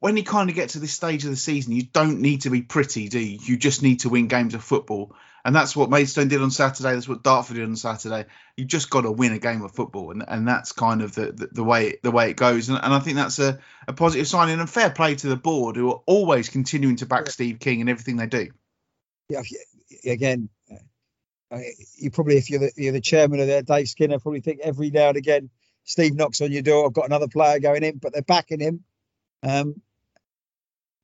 when 0.00 0.16
you 0.16 0.24
kind 0.24 0.50
of 0.50 0.56
get 0.56 0.70
to 0.70 0.80
this 0.80 0.92
stage 0.92 1.24
of 1.24 1.30
the 1.30 1.36
season, 1.36 1.74
you 1.74 1.84
don't 1.84 2.20
need 2.20 2.42
to 2.42 2.50
be 2.50 2.62
pretty, 2.62 3.08
do 3.08 3.20
you? 3.20 3.38
You 3.40 3.56
just 3.56 3.82
need 3.82 4.00
to 4.00 4.08
win 4.08 4.26
games 4.26 4.54
of 4.54 4.64
football. 4.64 5.14
And 5.44 5.54
that's 5.54 5.76
what 5.76 5.90
Maidstone 5.90 6.26
did 6.26 6.42
on 6.42 6.50
Saturday. 6.50 6.92
That's 6.92 7.08
what 7.08 7.22
Dartford 7.22 7.56
did 7.56 7.64
on 7.64 7.76
Saturday. 7.76 8.26
You 8.56 8.64
just 8.64 8.90
got 8.90 9.02
to 9.02 9.12
win 9.12 9.32
a 9.32 9.38
game 9.38 9.62
of 9.62 9.70
football, 9.72 10.10
and, 10.10 10.24
and 10.26 10.46
that's 10.46 10.72
kind 10.72 11.02
of 11.02 11.14
the, 11.14 11.32
the, 11.32 11.48
the 11.52 11.64
way 11.64 11.98
the 12.02 12.10
way 12.10 12.30
it 12.30 12.36
goes. 12.36 12.68
And, 12.68 12.78
and 12.82 12.92
I 12.92 12.98
think 12.98 13.16
that's 13.16 13.38
a, 13.38 13.60
a 13.86 13.92
positive 13.92 14.26
sign 14.26 14.50
and 14.50 14.60
a 14.60 14.66
fair 14.66 14.90
play 14.90 15.14
to 15.14 15.28
the 15.28 15.36
board, 15.36 15.76
who 15.76 15.90
are 15.90 16.02
always 16.06 16.48
continuing 16.48 16.96
to 16.96 17.06
back 17.06 17.28
Steve 17.28 17.60
King 17.60 17.80
and 17.80 17.88
everything 17.88 18.16
they 18.16 18.26
do. 18.26 18.48
Yeah, 19.28 19.42
again, 20.04 20.48
you 21.96 22.10
probably 22.10 22.36
if 22.36 22.50
you're 22.50 22.60
the, 22.60 22.72
you're 22.76 22.92
the 22.92 23.00
chairman 23.00 23.40
of 23.40 23.46
there, 23.46 23.62
Dave 23.62 23.88
Skinner, 23.88 24.18
probably 24.18 24.40
think 24.40 24.60
every 24.62 24.90
now 24.90 25.08
and 25.08 25.16
again 25.16 25.50
Steve 25.88 26.14
knocks 26.14 26.42
on 26.42 26.52
your 26.52 26.62
door. 26.62 26.86
I've 26.86 26.92
got 26.92 27.06
another 27.06 27.28
player 27.28 27.60
going 27.60 27.82
in, 27.82 27.96
but 27.96 28.12
they're 28.12 28.22
backing 28.22 28.60
him 28.60 28.84
um, 29.42 29.80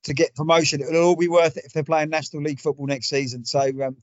to 0.03 0.13
get 0.13 0.35
promotion. 0.35 0.83
It'll 0.83 1.03
all 1.03 1.17
be 1.17 1.29
worth 1.29 1.57
it 1.57 1.65
if 1.65 1.73
they're 1.73 1.83
playing 1.83 2.11
National 2.11 2.43
League 2.43 2.61
football 2.61 2.87
next 2.87 3.09
season. 3.09 3.47
So 3.47 3.61
um, 3.61 3.97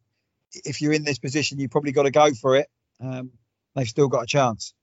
if 0.51 0.81
you're 0.81 0.93
in 0.93 1.03
this 1.03 1.19
position, 1.19 1.59
you've 1.59 1.69
probably 1.69 1.91
got 1.91 2.03
to 2.03 2.11
go 2.11 2.34
for 2.34 2.55
it. 2.55 2.68
Um, 2.99 3.31
they've 3.76 3.88
still 3.88 4.07
got 4.07 4.23
a 4.23 4.27
chance. 4.27 4.73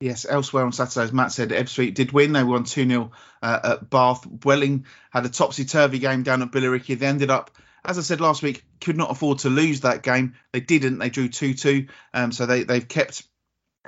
Yes, 0.00 0.26
elsewhere 0.28 0.64
on 0.64 0.72
Saturday, 0.72 1.04
as 1.04 1.12
Matt 1.12 1.32
said, 1.32 1.50
Ebbsfleet 1.50 1.94
did 1.94 2.12
win. 2.12 2.32
They 2.32 2.44
won 2.44 2.64
2 2.64 2.88
0 2.88 3.10
uh, 3.42 3.60
at 3.62 3.90
Bath. 3.90 4.26
Welling 4.44 4.86
had 5.10 5.26
a 5.26 5.30
topsy 5.30 5.66
turvy 5.66 5.98
game 5.98 6.22
down 6.22 6.42
at 6.42 6.50
Billericay. 6.50 6.98
They 6.98 7.06
ended 7.06 7.30
up, 7.30 7.50
as 7.86 7.98
I 7.98 8.02
said 8.02 8.20
last 8.20 8.42
week, 8.42 8.64
could 8.80 8.96
not 8.96 9.10
afford 9.10 9.40
to 9.40 9.50
lose 9.50 9.82
that 9.82 10.02
game. 10.02 10.34
They 10.52 10.60
didn't. 10.60 10.98
They 10.98 11.10
drew 11.10 11.28
2 11.28 11.54
2. 11.54 11.86
Um, 12.14 12.32
so 12.32 12.46
they, 12.46 12.64
they've 12.64 12.86
kept 12.86 13.22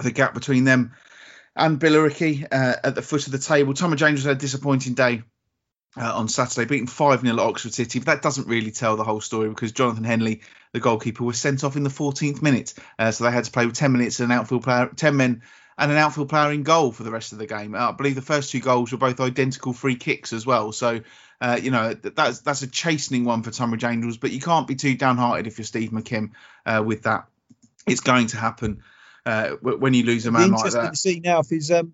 the 0.01 0.13
gap 0.13 0.35
between 0.35 0.65
them 0.65 0.93
and 1.59 1.81
Billericay 1.81 2.45
uh, 2.45 2.77
at 2.85 2.95
the 2.95 3.03
foot 3.03 3.27
of 3.27 3.33
the 3.33 3.39
table. 3.39 3.75
Thomas 3.75 3.99
James 3.99 4.25
had 4.25 4.37
a 4.37 4.39
disappointing 4.41 4.95
day 4.95 5.23
uh, 5.97 6.17
on 6.17 6.29
Saturday, 6.29 6.67
beating 6.67 6.87
5 6.87 7.23
0 7.23 7.35
at 7.35 7.41
Oxford 7.41 7.75
City. 7.75 7.99
But 7.99 8.07
that 8.07 8.23
doesn't 8.23 8.47
really 8.47 8.71
tell 8.71 8.97
the 8.97 9.05
whole 9.05 9.21
story 9.21 9.49
because 9.49 9.73
Jonathan 9.73 10.05
Henley, 10.05 10.43
the 10.73 10.81
goalkeeper, 10.81 11.25
was 11.25 11.39
sent 11.39 11.65
off 11.65 11.77
in 11.77 11.83
the 11.83 11.91
14th 11.91 12.41
minute. 12.41 12.75
Uh, 12.99 13.11
so 13.11 13.25
they 13.25 13.33
had 13.33 13.45
to 13.45 13.51
play 13.51 13.67
with 13.67 13.75
10 13.75 13.93
minutes 13.93 14.21
and 14.21 14.31
an 14.31 14.39
outfield 14.39 14.63
player, 14.63 14.89
10 14.95 15.17
men 15.17 15.43
and 15.79 15.93
an 15.93 15.97
outfield 15.97 16.29
player 16.29 16.51
in 16.53 16.65
goal 16.65 16.91
for 16.91 17.05
the 17.05 17.11
rest 17.11 17.33
of 17.33 17.39
the 17.39 17.47
game. 17.47 17.75
I 17.75 17.93
believe 17.93 18.17
the 18.17 18.23
first 18.23 18.51
two 18.51 18.61
goals 18.61 18.91
were 18.91 18.99
both 18.99 19.21
identical 19.21 19.73
free 19.73 19.95
kicks 19.95 20.33
as 20.33 20.45
well. 20.45 20.73
So, 20.73 21.01
uh, 21.41 21.61
you 21.63 21.71
know, 21.71 21.95
that's 21.95 22.41
that's 22.41 22.63
a 22.63 22.67
chastening 22.67 23.25
one 23.25 23.45
for 23.45 23.53
Tonbridge 23.53 23.85
Angels, 23.85 24.17
but 24.17 24.33
you 24.33 24.41
can't 24.41 24.67
be 24.67 24.75
too 24.75 24.97
downhearted 24.97 25.47
if 25.47 25.57
you're 25.57 25.65
Steve 25.65 25.91
McKimm 25.91 26.33
uh, 26.67 26.83
with 26.85 27.05
that. 27.05 27.29
It's 27.87 28.01
going 28.01 28.27
to 28.29 28.37
happen 28.37 28.83
uh, 29.25 29.51
when 29.51 29.95
you 29.95 30.03
lose 30.03 30.27
a 30.27 30.33
man 30.33 30.51
like 30.51 30.63
that. 30.63 30.67
interesting 30.67 30.91
to 30.91 30.97
see 30.97 31.21
now 31.21 31.41
if 31.41 31.49
his 31.49 31.71
um, 31.71 31.93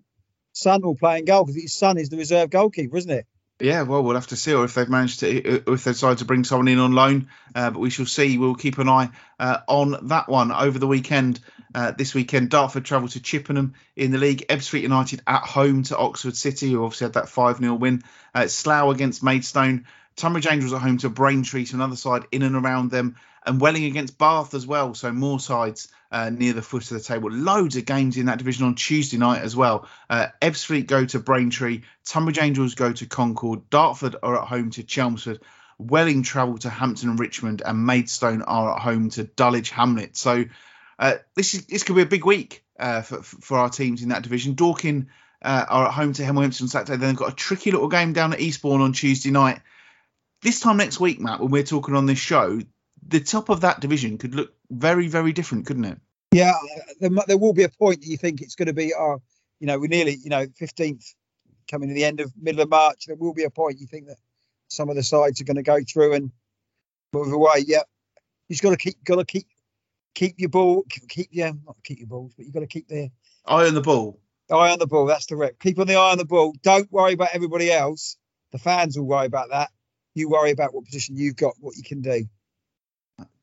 son 0.51 0.81
will 0.81 0.95
play 0.95 1.19
in 1.19 1.25
goal 1.25 1.45
because 1.45 1.61
his 1.61 1.73
son 1.73 1.97
is 1.99 2.09
the 2.09 2.17
reserve 2.17 2.49
goalkeeper, 2.49 2.97
isn't 2.97 3.11
it? 3.11 3.27
Yeah, 3.59 3.83
well, 3.83 4.03
we'll 4.03 4.15
have 4.15 4.27
to 4.27 4.35
see, 4.35 4.53
or 4.53 4.65
if 4.65 4.73
they've 4.73 4.89
managed 4.89 5.21
to, 5.21 5.71
if 5.71 5.85
they 5.85 5.91
decide 5.91 6.17
to 6.17 6.25
bring 6.25 6.43
someone 6.43 6.67
in 6.67 6.77
on 6.77 6.91
loan. 6.91 7.29
Uh, 7.53 7.71
but 7.71 7.79
we 7.79 7.89
shall 7.89 8.05
see. 8.05 8.37
We'll 8.37 8.55
keep 8.55 8.79
an 8.79 8.89
eye 8.89 9.11
uh, 9.39 9.59
on 9.67 10.07
that 10.09 10.27
one 10.27 10.51
over 10.51 10.77
the 10.77 10.87
weekend. 10.87 11.39
Uh, 11.73 11.91
this 11.91 12.13
weekend, 12.13 12.49
Dartford 12.49 12.83
travel 12.83 13.07
to 13.09 13.21
Chippenham 13.21 13.73
in 13.95 14.11
the 14.11 14.17
league. 14.17 14.45
Ebbsfleet 14.49 14.81
United 14.81 15.21
at 15.25 15.43
home 15.43 15.83
to 15.83 15.97
Oxford 15.97 16.35
City, 16.35 16.71
who 16.71 16.83
obviously 16.83 17.05
had 17.05 17.13
that 17.13 17.29
5 17.29 17.59
0 17.59 17.75
win. 17.75 18.03
Uh, 18.33 18.47
Slough 18.47 18.93
against 18.93 19.23
Maidstone. 19.23 19.85
Tonbridge 20.17 20.47
Angels 20.47 20.73
at 20.73 20.81
home 20.81 20.97
to 20.99 21.09
Braintree, 21.09 21.65
so 21.65 21.75
another 21.75 21.95
side 21.95 22.25
in 22.31 22.43
and 22.43 22.55
around 22.55 22.91
them. 22.91 23.15
And 23.45 23.61
Welling 23.61 23.85
against 23.85 24.17
Bath 24.17 24.53
as 24.53 24.65
well, 24.65 24.93
so 24.95 25.11
more 25.11 25.39
sides 25.39 25.87
uh, 26.11 26.29
near 26.29 26.53
the 26.53 26.61
foot 26.61 26.89
of 26.89 26.97
the 26.97 27.03
table. 27.03 27.29
Loads 27.31 27.75
of 27.75 27.85
games 27.85 28.17
in 28.17 28.25
that 28.25 28.37
division 28.37 28.65
on 28.65 28.75
Tuesday 28.75 29.17
night 29.17 29.41
as 29.41 29.55
well. 29.55 29.87
Uh, 30.09 30.27
Ebbsfleet 30.41 30.87
go 30.87 31.05
to 31.05 31.19
Braintree, 31.19 31.81
Tonbridge 32.05 32.39
Angels 32.39 32.75
go 32.75 32.91
to 32.91 33.05
Concord, 33.05 33.69
Dartford 33.69 34.15
are 34.23 34.41
at 34.41 34.47
home 34.47 34.71
to 34.71 34.83
Chelmsford, 34.83 35.41
Welling 35.77 36.23
travel 36.23 36.57
to 36.59 36.69
Hampton 36.69 37.09
and 37.09 37.19
Richmond, 37.19 37.61
and 37.65 37.85
Maidstone 37.85 38.41
are 38.43 38.75
at 38.75 38.81
home 38.81 39.09
to 39.11 39.25
Dulwich 39.25 39.71
Hamlet. 39.71 40.15
So 40.15 40.45
uh, 40.97 41.15
this 41.35 41.53
is 41.53 41.65
this 41.65 41.83
could 41.83 41.97
be 41.97 42.01
a 42.01 42.07
big 42.07 42.25
week 42.25 42.63
uh, 42.79 43.01
for, 43.01 43.21
for 43.21 43.57
our 43.57 43.69
teams 43.69 44.01
in 44.01 44.09
that 44.09 44.23
division. 44.23 44.53
Dorking 44.53 45.07
uh, 45.41 45.65
are 45.67 45.87
at 45.87 45.93
home 45.93 46.13
to 46.13 46.23
Hemel 46.23 46.41
Hempstead 46.41 46.65
on 46.65 46.69
Saturday. 46.69 46.97
Then 46.97 47.09
they've 47.09 47.17
got 47.17 47.33
a 47.33 47.35
tricky 47.35 47.71
little 47.71 47.89
game 47.89 48.13
down 48.13 48.33
at 48.33 48.39
Eastbourne 48.39 48.81
on 48.81 48.93
Tuesday 48.93 49.31
night. 49.31 49.61
This 50.41 50.59
time 50.59 50.77
next 50.77 50.99
week, 50.99 51.19
Matt, 51.19 51.39
when 51.39 51.51
we're 51.51 51.63
talking 51.63 51.95
on 51.95 52.05
this 52.05 52.19
show, 52.19 52.61
the 53.07 53.19
top 53.19 53.49
of 53.49 53.61
that 53.61 53.79
division 53.79 54.17
could 54.17 54.35
look 54.35 54.53
very, 54.69 55.07
very 55.07 55.33
different, 55.33 55.65
couldn't 55.65 55.85
it? 55.85 55.99
Yeah, 56.31 56.53
there, 56.99 57.09
there 57.27 57.37
will 57.37 57.53
be 57.53 57.63
a 57.63 57.69
point 57.69 58.01
that 58.01 58.07
you 58.07 58.17
think 58.17 58.41
it's 58.41 58.55
going 58.55 58.67
to 58.67 58.73
be, 58.73 58.93
oh, 58.93 59.21
you 59.59 59.67
know, 59.67 59.79
we're 59.79 59.87
nearly, 59.87 60.17
you 60.21 60.29
know, 60.29 60.45
15th 60.47 61.13
coming 61.69 61.89
to 61.89 61.95
the 61.95 62.03
end 62.03 62.19
of 62.19 62.31
middle 62.39 62.61
of 62.61 62.69
March. 62.69 63.05
There 63.07 63.15
will 63.15 63.33
be 63.33 63.43
a 63.43 63.49
point 63.49 63.79
you 63.79 63.87
think 63.87 64.07
that 64.07 64.17
some 64.67 64.89
of 64.89 64.95
the 64.95 65.03
sides 65.03 65.39
are 65.39 65.45
going 65.45 65.55
to 65.55 65.63
go 65.63 65.79
through 65.81 66.13
and 66.13 66.31
move 67.13 67.31
away. 67.31 67.63
Yeah, 67.65 67.83
you 68.49 68.53
just 68.53 68.63
got 68.63 68.71
to 68.71 68.77
keep, 68.77 69.03
got 69.03 69.15
to 69.15 69.25
keep, 69.25 69.47
keep 70.13 70.35
your 70.37 70.49
ball, 70.49 70.83
keep 71.07 71.29
your, 71.31 71.53
not 71.65 71.77
keep 71.83 71.99
your 71.99 72.07
balls, 72.07 72.33
but 72.35 72.45
you've 72.45 72.53
got 72.53 72.61
to 72.61 72.67
keep 72.67 72.87
the 72.87 73.11
Eye 73.45 73.67
on 73.67 73.75
the 73.75 73.81
ball. 73.81 74.19
eye 74.51 74.71
on 74.71 74.79
the 74.79 74.87
ball. 74.87 75.05
That's 75.05 75.27
the 75.27 75.35
rep. 75.35 75.59
Keep 75.59 75.79
on 75.79 75.87
the 75.87 75.95
eye 75.95 76.11
on 76.11 76.17
the 76.17 76.25
ball. 76.25 76.53
Don't 76.63 76.91
worry 76.91 77.13
about 77.13 77.29
everybody 77.33 77.71
else. 77.71 78.17
The 78.51 78.57
fans 78.57 78.97
will 78.97 79.05
worry 79.05 79.27
about 79.27 79.49
that. 79.51 79.69
You 80.15 80.29
worry 80.29 80.51
about 80.51 80.73
what 80.73 80.85
position 80.85 81.15
you've 81.15 81.35
got, 81.35 81.53
what 81.59 81.75
you 81.77 81.83
can 81.83 82.01
do. 82.01 82.25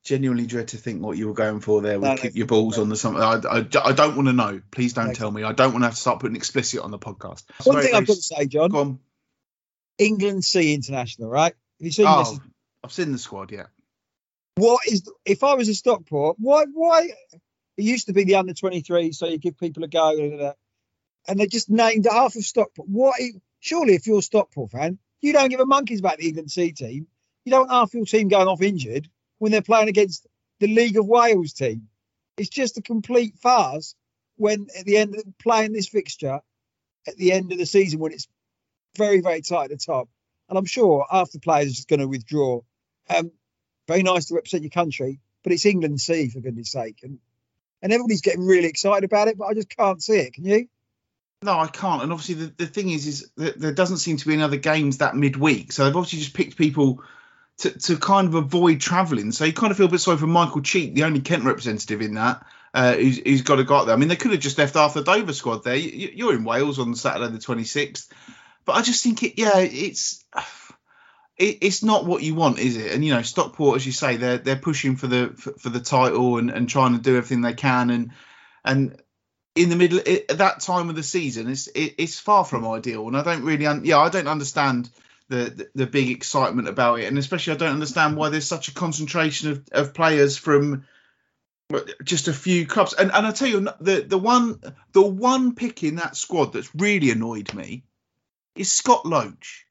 Genuinely 0.05 0.47
dread 0.47 0.69
to 0.69 0.77
think 0.77 1.01
what 1.01 1.17
you 1.17 1.29
were 1.29 1.35
going 1.35 1.61
for 1.61 1.81
there. 1.81 2.01
With 2.01 2.09
No, 2.09 2.15
no, 2.17 2.21
keep 2.21 2.35
your 2.35 2.49
balls 2.49 2.77
on 2.77 2.89
the 2.89 2.97
something. 2.97 3.23
I, 3.23 3.35
I, 3.49 3.59
I 3.59 3.93
don't 3.93 4.17
want 4.17 4.27
to 4.27 4.33
know. 4.33 4.61
Please 4.73 4.95
don't 4.95 5.09
No. 5.09 5.13
tell 5.15 5.31
me. 5.31 5.45
I 5.45 5.53
don't 5.53 5.73
want 5.73 5.83
to 5.83 5.87
have 5.87 5.95
to 5.95 6.01
start 6.01 6.19
putting 6.19 6.35
explicit 6.35 6.81
on 6.81 6.91
the 6.91 6.99
podcast. 6.99 7.45
One 7.65 7.75
Sorry, 7.75 7.85
thing 7.85 7.95
I've 7.95 8.07
got 8.07 8.17
to 8.17 8.23
say, 8.23 8.47
John, 8.47 8.71
Go 8.71 8.81
on. 8.81 8.99
England 9.99 10.45
C 10.45 10.75
International, 10.75 11.29
right? 11.29 11.53
Have 11.53 11.85
you 11.87 11.93
seen 11.93 12.07
Oh, 12.09 12.25
this? 12.25 12.41
I've 12.83 12.93
seen 12.93 13.13
the 13.13 13.19
squad. 13.19 13.53
Yeah. 13.53 13.67
What 14.57 14.81
is 14.89 15.09
if 15.25 15.45
I 15.45 15.55
was 15.55 15.69
a 15.69 15.75
Stockport? 15.75 16.37
Why? 16.41 16.65
Why? 16.73 17.11
It 17.77 17.85
used 17.85 18.09
to 18.09 18.13
be 18.13 18.25
the 18.25 18.35
under 18.37 18.55
twenty 18.55 18.81
three, 18.81 19.13
so 19.13 19.27
you 19.27 19.39
give 19.39 19.57
people 19.57 19.85
a 19.85 19.89
go, 19.89 20.55
and 21.29 21.39
they 21.39 21.47
just 21.47 21.71
named 21.71 22.07
half 22.11 22.35
of 22.35 22.43
Stockport. 22.43 22.89
What? 22.89 23.15
Surely, 23.61 23.95
if 23.95 24.07
you're 24.09 24.19
a 24.19 24.23
Stockport 24.23 24.73
fan, 24.73 24.99
you 25.21 25.33
don't 25.33 25.49
give 25.49 25.61
a 25.61 25.67
monkeys 25.67 26.01
about 26.01 26.19
the 26.19 26.27
England 26.27 26.51
C 26.51 26.73
team. 26.73 27.07
You 27.45 27.53
don't 27.53 27.71
half 27.71 27.95
your 27.95 28.05
team 28.05 28.27
going 28.29 28.49
off 28.49 28.61
injured 28.61 29.09
when 29.43 29.51
they're 29.51 29.61
playing 29.61 29.89
against 29.89 30.25
the 30.61 30.69
League 30.69 30.97
of 30.97 31.05
Wales 31.05 31.53
team. 31.53 31.89
It's 32.37 32.49
just 32.49 32.79
a 32.79 32.83
complete 32.83 33.35
farce. 33.39 33.97
When 34.37 34.69
at 34.79 34.85
the 34.85 34.99
end 34.99 35.17
of 35.17 35.25
playing 35.43 35.73
this 35.73 35.89
fixture, 35.89 36.39
at 37.09 37.17
the 37.17 37.33
end 37.33 37.51
of 37.51 37.59
the 37.59 37.67
season 37.67 37.99
when 37.99 38.13
it's 38.13 38.29
very 38.97 39.21
very 39.21 39.43
tight 39.43 39.65
at 39.65 39.71
the 39.71 39.77
top, 39.85 40.09
and 40.49 40.57
I'm 40.57 40.65
sure 40.65 41.05
the 41.11 41.41
players 41.41 41.67
are 41.67 41.75
just 41.75 41.89
going 41.89 41.99
to 41.99 42.07
withdraw. 42.07 42.61
Um, 43.11 43.33
very 43.89 44.05
nice 44.05 44.27
to 44.27 44.37
represent 44.37 44.63
your 44.63 44.71
country, 44.71 45.19
but 45.43 45.53
it's 45.53 45.67
England 45.67 46.01
C 46.01 46.29
for 46.29 46.39
goodness 46.39 46.71
sake, 46.71 47.01
and 47.03 47.19
and 47.83 47.93
everybody's 47.93 48.23
getting 48.23 48.47
really 48.47 48.69
excited 48.69 49.03
about 49.03 49.27
it, 49.27 49.37
but 49.37 49.47
I 49.47 49.55
just 49.55 49.77
can't 49.77 50.01
see 50.01 50.19
it. 50.19 50.35
Can 50.35 50.45
you? 50.45 50.69
No, 51.43 51.59
I 51.59 51.67
can't. 51.67 52.05
And 52.05 52.13
obviously, 52.13 52.47
the, 52.47 52.53
the 52.59 52.67
thing 52.69 52.91
is, 52.91 53.09
is 53.09 53.31
that 53.39 53.59
there 53.59 53.75
doesn't 53.75 53.99
seem 53.99 54.19
to 54.19 54.27
be 54.29 54.35
any 54.35 54.45
other 54.45 54.57
games 54.57 54.99
that 54.99 55.17
midweek. 55.17 55.73
So 55.73 55.85
they've 55.85 55.97
obviously 55.97 56.21
just 56.21 56.35
picked 56.35 56.57
people 56.57 57.03
to, 57.63 57.79
to 57.79 57.97
kind 57.97 58.29
of 58.29 58.35
avoid 58.35 58.81
travelling. 58.81 59.33
So 59.33 59.45
you 59.45 59.53
kind 59.53 59.71
of 59.71 59.77
feel 59.77 59.87
a 59.87 59.91
bit 59.91 60.01
sorry 60.01 60.19
for 60.19 60.27
Michael 60.27 60.63
Cheek, 60.63 60.95
the 60.95 61.05
only 61.05 61.21
Kent 61.21 61.45
representative 61.45 62.03
in 62.03 62.15
that, 62.15 62.45
uh, 62.75 62.95
who's, 62.95 63.19
who's 63.19 63.43
got 63.43 63.57
to 63.57 63.65
go 63.65 63.85
there. 63.85 63.95
I 63.95 63.99
mean, 63.99 64.09
they 64.09 64.17
could 64.17 64.33
have 64.33 64.41
just 64.41 64.59
left 64.59 64.77
Arthur 64.77 65.03
Dover 65.03 65.33
squad 65.33 65.63
there. 65.65 65.77
You, 65.77 66.11
you're 66.13 66.35
in 66.35 66.45
Wales 66.45 66.79
on 66.79 66.95
Saturday 66.95 67.33
the 67.33 67.39
26th. 67.39 68.09
But 68.65 68.73
I 68.73 68.83
just 68.83 69.03
think 69.03 69.23
it, 69.23 69.39
yeah, 69.39 69.59
it's. 69.59 70.25
It, 71.39 71.59
it's 71.63 71.83
not 71.83 72.05
what 72.05 72.23
you 72.23 72.35
want, 72.35 72.59
is 72.59 72.77
it? 72.77 72.93
And 72.93 73.03
you 73.03 73.15
know, 73.15 73.23
Stockport, 73.23 73.77
as 73.77 73.87
you 73.87 73.91
say, 73.91 74.17
they're 74.17 74.37
they're 74.37 74.55
pushing 74.55 74.97
for 74.97 75.07
the 75.07 75.33
for, 75.35 75.53
for 75.53 75.71
the 75.71 75.81
title 75.81 76.37
and, 76.37 76.51
and 76.51 76.69
trying 76.69 76.95
to 76.95 77.01
do 77.01 77.17
everything 77.17 77.41
they 77.41 77.55
can, 77.55 77.89
and 77.89 78.11
and 78.63 79.03
in 79.55 79.71
the 79.71 79.77
middle 79.77 79.99
at 79.99 80.39
that 80.39 80.61
time 80.61 80.89
of 80.89 80.95
the 80.95 81.03
season 81.03 81.51
it's 81.51 81.67
it, 81.69 81.95
it's 81.99 82.19
far 82.19 82.45
from 82.45 82.67
ideal 82.67 83.07
and 83.07 83.17
i 83.17 83.23
don't 83.23 83.45
really 83.45 83.67
un, 83.67 83.85
yeah 83.85 83.99
i 83.99 84.09
don't 84.09 84.29
understand 84.29 84.89
the, 85.33 85.69
the 85.75 85.87
big 85.87 86.11
excitement 86.11 86.69
about 86.69 87.01
it. 87.01 87.07
And 87.07 87.19
especially 87.19 87.55
i 87.55 87.57
don't 87.57 87.73
understand 87.73 88.17
why 88.17 88.29
there's 88.29 88.47
such 88.47 88.69
a 88.69 88.75
concentration 88.75 89.51
of, 89.51 89.65
of 89.73 89.95
players 89.95 90.37
from 90.37 90.85
just 92.05 92.29
a 92.29 92.35
few 92.35 92.67
clubs. 92.67 92.93
And 92.93 93.11
and 93.13 93.27
i 93.27 93.33
tell 93.33 93.49
you 93.49 93.69
the 93.81 94.05
the 94.07 94.19
one 94.19 94.61
the 94.93 95.03
one 95.03 95.55
pick 95.55 95.83
in 95.83 95.97
that 95.97 96.17
squad 96.17 96.53
that's 96.53 96.75
really 96.75 97.11
annoyed 97.11 97.55
me 97.55 97.85
is 98.55 98.71
scott 98.71 99.07
loach 99.07 99.67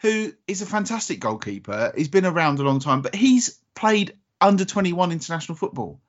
who 0.00 0.32
is 0.46 0.60
a 0.62 0.66
fantastic 0.66 1.20
goalkeeper. 1.20 1.92
He's 1.96 2.08
been 2.08 2.26
around 2.26 2.58
a 2.58 2.62
long 2.62 2.80
time 2.80 3.02
but 3.02 3.14
he's 3.14 3.58
played 3.74 4.16
under 4.40 4.64
21 4.64 5.12
international 5.12 5.56
football. 5.56 6.00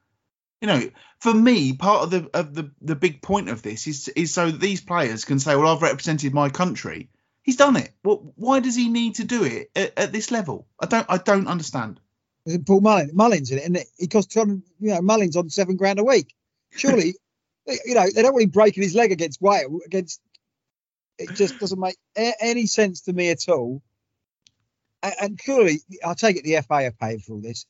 You 0.61 0.67
know, 0.67 0.89
for 1.19 1.33
me, 1.33 1.73
part 1.73 2.03
of 2.03 2.09
the 2.09 2.29
of 2.33 2.55
the 2.55 2.71
the 2.81 2.95
big 2.95 3.21
point 3.21 3.49
of 3.49 3.61
this 3.61 3.85
is 3.85 4.07
is 4.07 4.33
so 4.33 4.49
these 4.49 4.81
players 4.81 5.23
can 5.23 5.39
say, 5.39 5.55
"Well, 5.55 5.67
I've 5.67 5.83
represented 5.83 6.33
my 6.33 6.49
country." 6.49 7.09
He's 7.47 7.55
done 7.55 7.77
it. 7.77 7.93
Well, 8.03 8.33
why 8.35 8.59
does 8.59 8.75
he 8.75 8.89
need 8.89 9.15
to 9.15 9.23
do 9.23 9.45
it 9.45 9.71
at, 9.73 9.97
at 9.97 10.11
this 10.11 10.31
level? 10.31 10.67
I 10.81 10.85
don't 10.85 11.05
I 11.09 11.17
don't 11.17 11.47
understand. 11.47 11.97
There's 12.45 12.59
Paul 12.59 12.81
Mullin, 12.81 13.11
Mullins 13.13 13.51
in 13.51 13.59
it, 13.59 13.63
and 13.65 13.79
he 13.97 14.07
costs. 14.07 14.35
You 14.35 14.61
know, 14.79 15.01
Mullins 15.01 15.37
on 15.37 15.49
seven 15.49 15.77
grand 15.77 15.97
a 15.97 16.03
week. 16.03 16.35
Surely, 16.71 17.15
you 17.85 17.95
know, 17.95 18.05
they 18.13 18.21
don't 18.21 18.33
want 18.33 18.43
him 18.43 18.49
breaking 18.49 18.83
his 18.83 18.95
leg 18.95 19.13
against 19.13 19.41
Wales. 19.41 19.81
Against 19.85 20.19
it 21.17 21.35
just 21.35 21.57
doesn't 21.57 21.79
make 21.79 21.95
any 22.17 22.65
sense 22.65 23.03
to 23.03 23.13
me 23.13 23.29
at 23.29 23.47
all. 23.47 23.81
And, 25.01 25.13
and 25.21 25.39
surely, 25.41 25.79
I 26.05 26.15
take 26.15 26.35
it 26.35 26.43
the 26.43 26.61
FA 26.67 26.87
are 26.87 26.91
paying 26.91 27.19
for 27.19 27.35
all 27.35 27.41
this. 27.41 27.65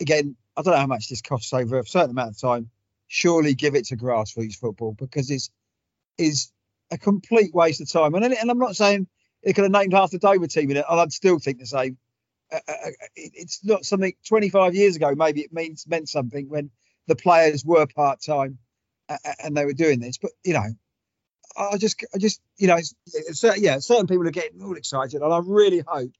Again, 0.00 0.34
I 0.56 0.62
don't 0.62 0.74
know 0.74 0.80
how 0.80 0.86
much 0.88 1.08
this 1.08 1.22
costs 1.22 1.52
over 1.52 1.78
a 1.78 1.86
certain 1.86 2.10
amount 2.10 2.30
of 2.30 2.40
time. 2.40 2.70
Surely 3.06 3.54
give 3.54 3.76
it 3.76 3.86
to 3.86 3.96
grassroots 3.96 4.56
football 4.56 4.94
because 4.98 5.30
it's 5.30 5.48
is 6.18 6.50
a 6.90 6.98
complete 6.98 7.54
waste 7.54 7.80
of 7.80 7.90
time. 7.90 8.14
And 8.14 8.24
and 8.24 8.50
I'm 8.50 8.58
not 8.58 8.76
saying 8.76 9.06
they 9.44 9.52
could 9.52 9.64
have 9.64 9.72
named 9.72 9.92
half 9.92 10.10
the 10.10 10.18
Dover 10.18 10.46
team 10.46 10.70
in 10.70 10.76
it, 10.78 10.84
and 10.88 11.00
I'd 11.00 11.12
still 11.12 11.38
think 11.38 11.58
the 11.58 11.66
same. 11.66 11.98
Uh, 12.52 12.58
uh, 12.68 12.72
uh, 12.72 12.90
it- 13.16 13.32
it's 13.34 13.64
not 13.64 13.84
something 13.84 14.12
25 14.28 14.74
years 14.74 14.96
ago. 14.96 15.14
Maybe 15.14 15.40
it 15.42 15.52
means 15.52 15.86
meant 15.86 16.08
something 16.08 16.48
when 16.48 16.70
the 17.06 17.16
players 17.16 17.64
were 17.64 17.86
part 17.86 18.20
time 18.22 18.58
and 19.42 19.56
they 19.56 19.64
were 19.64 19.72
doing 19.72 20.00
this. 20.00 20.18
But 20.18 20.32
you 20.44 20.54
know, 20.54 20.66
I 21.56 21.78
just, 21.78 22.04
I 22.14 22.18
just, 22.18 22.40
you 22.58 22.66
know, 22.66 22.76
it's, 22.76 22.94
it's, 23.06 23.44
yeah, 23.60 23.78
certain 23.78 24.06
people 24.06 24.26
are 24.26 24.32
getting 24.32 24.62
all 24.62 24.76
excited, 24.76 25.22
and 25.22 25.32
I 25.32 25.40
really 25.44 25.82
hope 25.86 26.12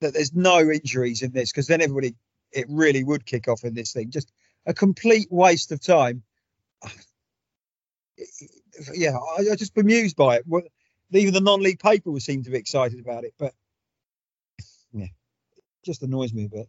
that 0.00 0.14
there's 0.14 0.34
no 0.34 0.60
injuries 0.70 1.22
in 1.22 1.32
this 1.32 1.52
because 1.52 1.66
then 1.66 1.80
everybody, 1.80 2.14
it 2.52 2.66
really 2.68 3.04
would 3.04 3.24
kick 3.26 3.48
off 3.48 3.64
in 3.64 3.74
this 3.74 3.92
thing. 3.92 4.10
Just 4.10 4.30
a 4.66 4.74
complete 4.74 5.28
waste 5.30 5.72
of 5.72 5.80
time. 5.80 6.22
Yeah, 8.94 9.16
I, 9.16 9.52
I 9.52 9.56
just 9.56 9.74
bemused 9.74 10.16
by 10.16 10.36
it. 10.36 10.44
Even 11.12 11.34
the 11.34 11.40
non-league 11.40 11.78
paper 11.78 12.10
would 12.10 12.22
seem 12.22 12.42
to 12.44 12.50
be 12.50 12.58
excited 12.58 13.00
about 13.00 13.24
it, 13.24 13.34
but 13.38 13.52
yeah, 14.92 15.04
it 15.04 15.62
just 15.84 16.02
annoys 16.02 16.32
me 16.32 16.46
a 16.46 16.48
bit. 16.48 16.68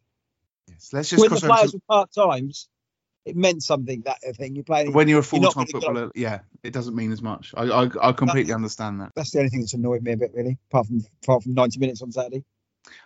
Yes, 0.67 0.89
let's 0.93 1.09
just 1.09 1.21
when 1.21 1.31
the 1.31 1.39
players 1.39 1.71
to, 1.71 1.77
were 1.77 1.81
part 1.87 2.13
times, 2.13 2.69
it 3.25 3.35
meant 3.35 3.63
something 3.63 4.01
that 4.01 4.19
thing 4.35 4.55
you're 4.55 4.63
playing. 4.63 4.93
when 4.93 5.07
you're 5.07 5.19
a 5.19 5.23
full-time 5.23 5.53
gonna 5.53 5.65
go- 5.65 5.79
footballer. 5.79 6.11
Yeah, 6.15 6.39
it 6.63 6.71
doesn't 6.71 6.95
mean 6.95 7.11
as 7.11 7.21
much. 7.21 7.53
I 7.57 7.63
I, 7.63 7.89
I 8.01 8.11
completely 8.11 8.53
understand 8.53 9.01
that. 9.01 9.11
That's 9.15 9.31
the 9.31 9.39
only 9.39 9.49
thing 9.49 9.61
that's 9.61 9.73
annoyed 9.73 10.03
me 10.03 10.13
a 10.13 10.17
bit, 10.17 10.31
really. 10.33 10.57
Apart 10.69 10.87
from 10.87 11.05
apart 11.23 11.43
from 11.43 11.53
90 11.53 11.79
minutes 11.79 12.01
on 12.01 12.11
Saturday. 12.11 12.43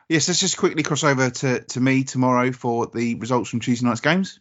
Yes, 0.10 0.28
let's 0.28 0.40
just 0.40 0.58
quickly 0.58 0.84
cross 0.84 1.04
over 1.04 1.30
to, 1.30 1.62
to 1.62 1.80
me 1.80 2.04
tomorrow 2.04 2.52
for 2.52 2.88
the 2.88 3.16
results 3.16 3.50
from 3.50 3.62
Tuesday 3.62 3.88
night's 3.88 4.02
games. 4.02 4.40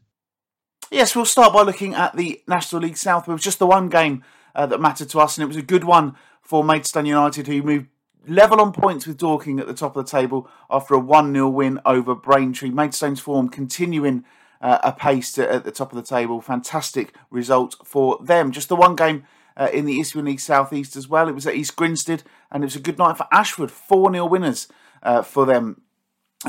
Yes, 0.91 1.15
we'll 1.15 1.25
start 1.25 1.53
by 1.53 1.63
looking 1.63 1.95
at 1.95 2.17
the 2.17 2.43
National 2.49 2.83
League 2.83 2.97
South 2.97 3.29
It 3.29 3.33
was 3.33 3.45
just 3.45 3.61
the 3.61 3.67
one 3.67 3.89
game 3.89 4.25
uh, 4.57 4.67
that 4.67 4.81
mattered 4.81 5.09
to 5.11 5.21
us, 5.21 5.39
and 5.39 5.45
it 5.45 5.47
was 5.47 5.57
a 5.57 5.63
good 5.63 5.85
one 5.85 6.17
for 6.43 6.65
Maidstone 6.65 7.07
United, 7.07 7.47
who 7.47 7.63
moved 7.63 7.87
level 8.27 8.61
on 8.61 8.73
points 8.73 9.07
with 9.07 9.17
Dorking 9.17 9.61
at 9.61 9.69
the 9.69 9.75
top 9.75 9.95
of 9.95 10.05
the 10.05 10.11
table 10.11 10.51
after 10.69 10.95
a 10.95 10.99
1 10.99 11.33
0 11.33 11.49
win 11.49 11.79
over 11.87 12.17
Braintree. 12.17 12.71
Maidstone's 12.71 13.21
form 13.21 13.49
continuing 13.49 14.25
uh, 14.61 14.79
apace 14.83 15.31
to, 15.35 15.49
at 15.49 15.63
the 15.63 15.71
top 15.71 15.93
of 15.93 15.97
the 15.97 16.03
table. 16.03 16.41
Fantastic 16.41 17.15
result 17.31 17.77
for 17.85 18.19
them. 18.21 18.51
Just 18.51 18.69
the 18.69 18.75
one 18.75 18.97
game 18.97 19.23
uh, 19.57 19.69
in 19.73 19.85
the 19.85 20.01
Isthmian 20.01 20.27
League 20.27 20.41
South 20.41 20.73
East 20.73 20.97
as 20.97 21.07
well. 21.09 21.29
It 21.29 21.37
was 21.37 21.47
at 21.47 21.55
East 21.55 21.77
Grinstead, 21.77 22.25
and 22.51 22.65
it 22.65 22.67
was 22.67 22.77
a 22.77 22.81
good 22.81 22.99
night 22.99 23.17
for 23.17 23.29
Ashford. 23.31 23.71
4 23.71 24.13
0 24.13 24.27
winners 24.27 24.67
uh, 25.05 25.23
for 25.23 25.47
them. 25.47 25.83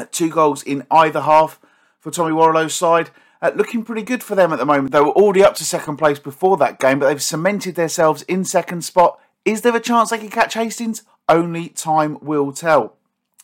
two 0.10 0.32
goals 0.32 0.64
in 0.64 0.88
either 0.90 1.22
half 1.22 1.60
for 2.00 2.10
Tommy 2.10 2.34
Warrilow's 2.34 2.74
side. 2.74 3.12
Uh, 3.42 3.52
looking 3.56 3.84
pretty 3.84 4.04
good 4.04 4.24
for 4.24 4.36
them 4.36 4.54
at 4.54 4.60
the 4.60 4.66
moment. 4.66 4.92
They 4.92 5.00
were 5.00 5.10
already 5.10 5.44
up 5.44 5.56
to 5.56 5.66
second 5.66 5.98
place 5.98 6.20
before 6.20 6.58
that 6.58 6.80
game, 6.80 7.00
but 7.00 7.08
they've 7.08 7.22
cemented 7.22 7.76
themselves 7.76 8.22
in 8.24 8.46
second 8.46 8.84
spot. 8.84 9.20
Is 9.46 9.62
there 9.62 9.76
a 9.76 9.80
chance 9.80 10.12
they 10.12 10.20
can 10.20 10.30
catch 10.30 10.54
Hastings? 10.54 11.04
Only 11.28 11.70
time 11.70 12.20
will 12.22 12.52
tell. 12.52 12.98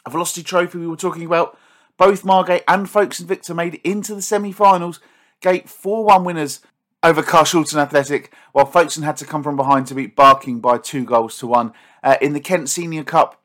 A 0.05 0.09
Velocity 0.11 0.43
Trophy 0.43 0.77
we 0.77 0.87
were 0.87 0.95
talking 0.95 1.25
about. 1.25 1.57
Both 1.97 2.23
Margate 2.23 2.63
and 2.67 2.87
Folkestone 2.87 3.27
Invicta 3.27 3.55
made 3.55 3.75
it 3.75 3.81
into 3.89 4.13
the 4.13 4.21
semi-finals. 4.21 4.99
Gate 5.41 5.65
4-1 5.65 6.23
winners 6.23 6.61
over 7.01 7.23
Carshalton 7.23 7.77
Athletic, 7.77 8.31
while 8.51 8.65
Folkestone 8.65 9.03
had 9.03 9.17
to 9.17 9.25
come 9.25 9.41
from 9.41 9.55
behind 9.55 9.87
to 9.87 9.95
beat 9.95 10.15
Barking 10.15 10.59
by 10.59 10.77
two 10.77 11.05
goals 11.05 11.37
to 11.39 11.47
one. 11.47 11.73
Uh, 12.03 12.17
in 12.21 12.33
the 12.33 12.39
Kent 12.39 12.69
Senior 12.69 13.03
Cup, 13.03 13.41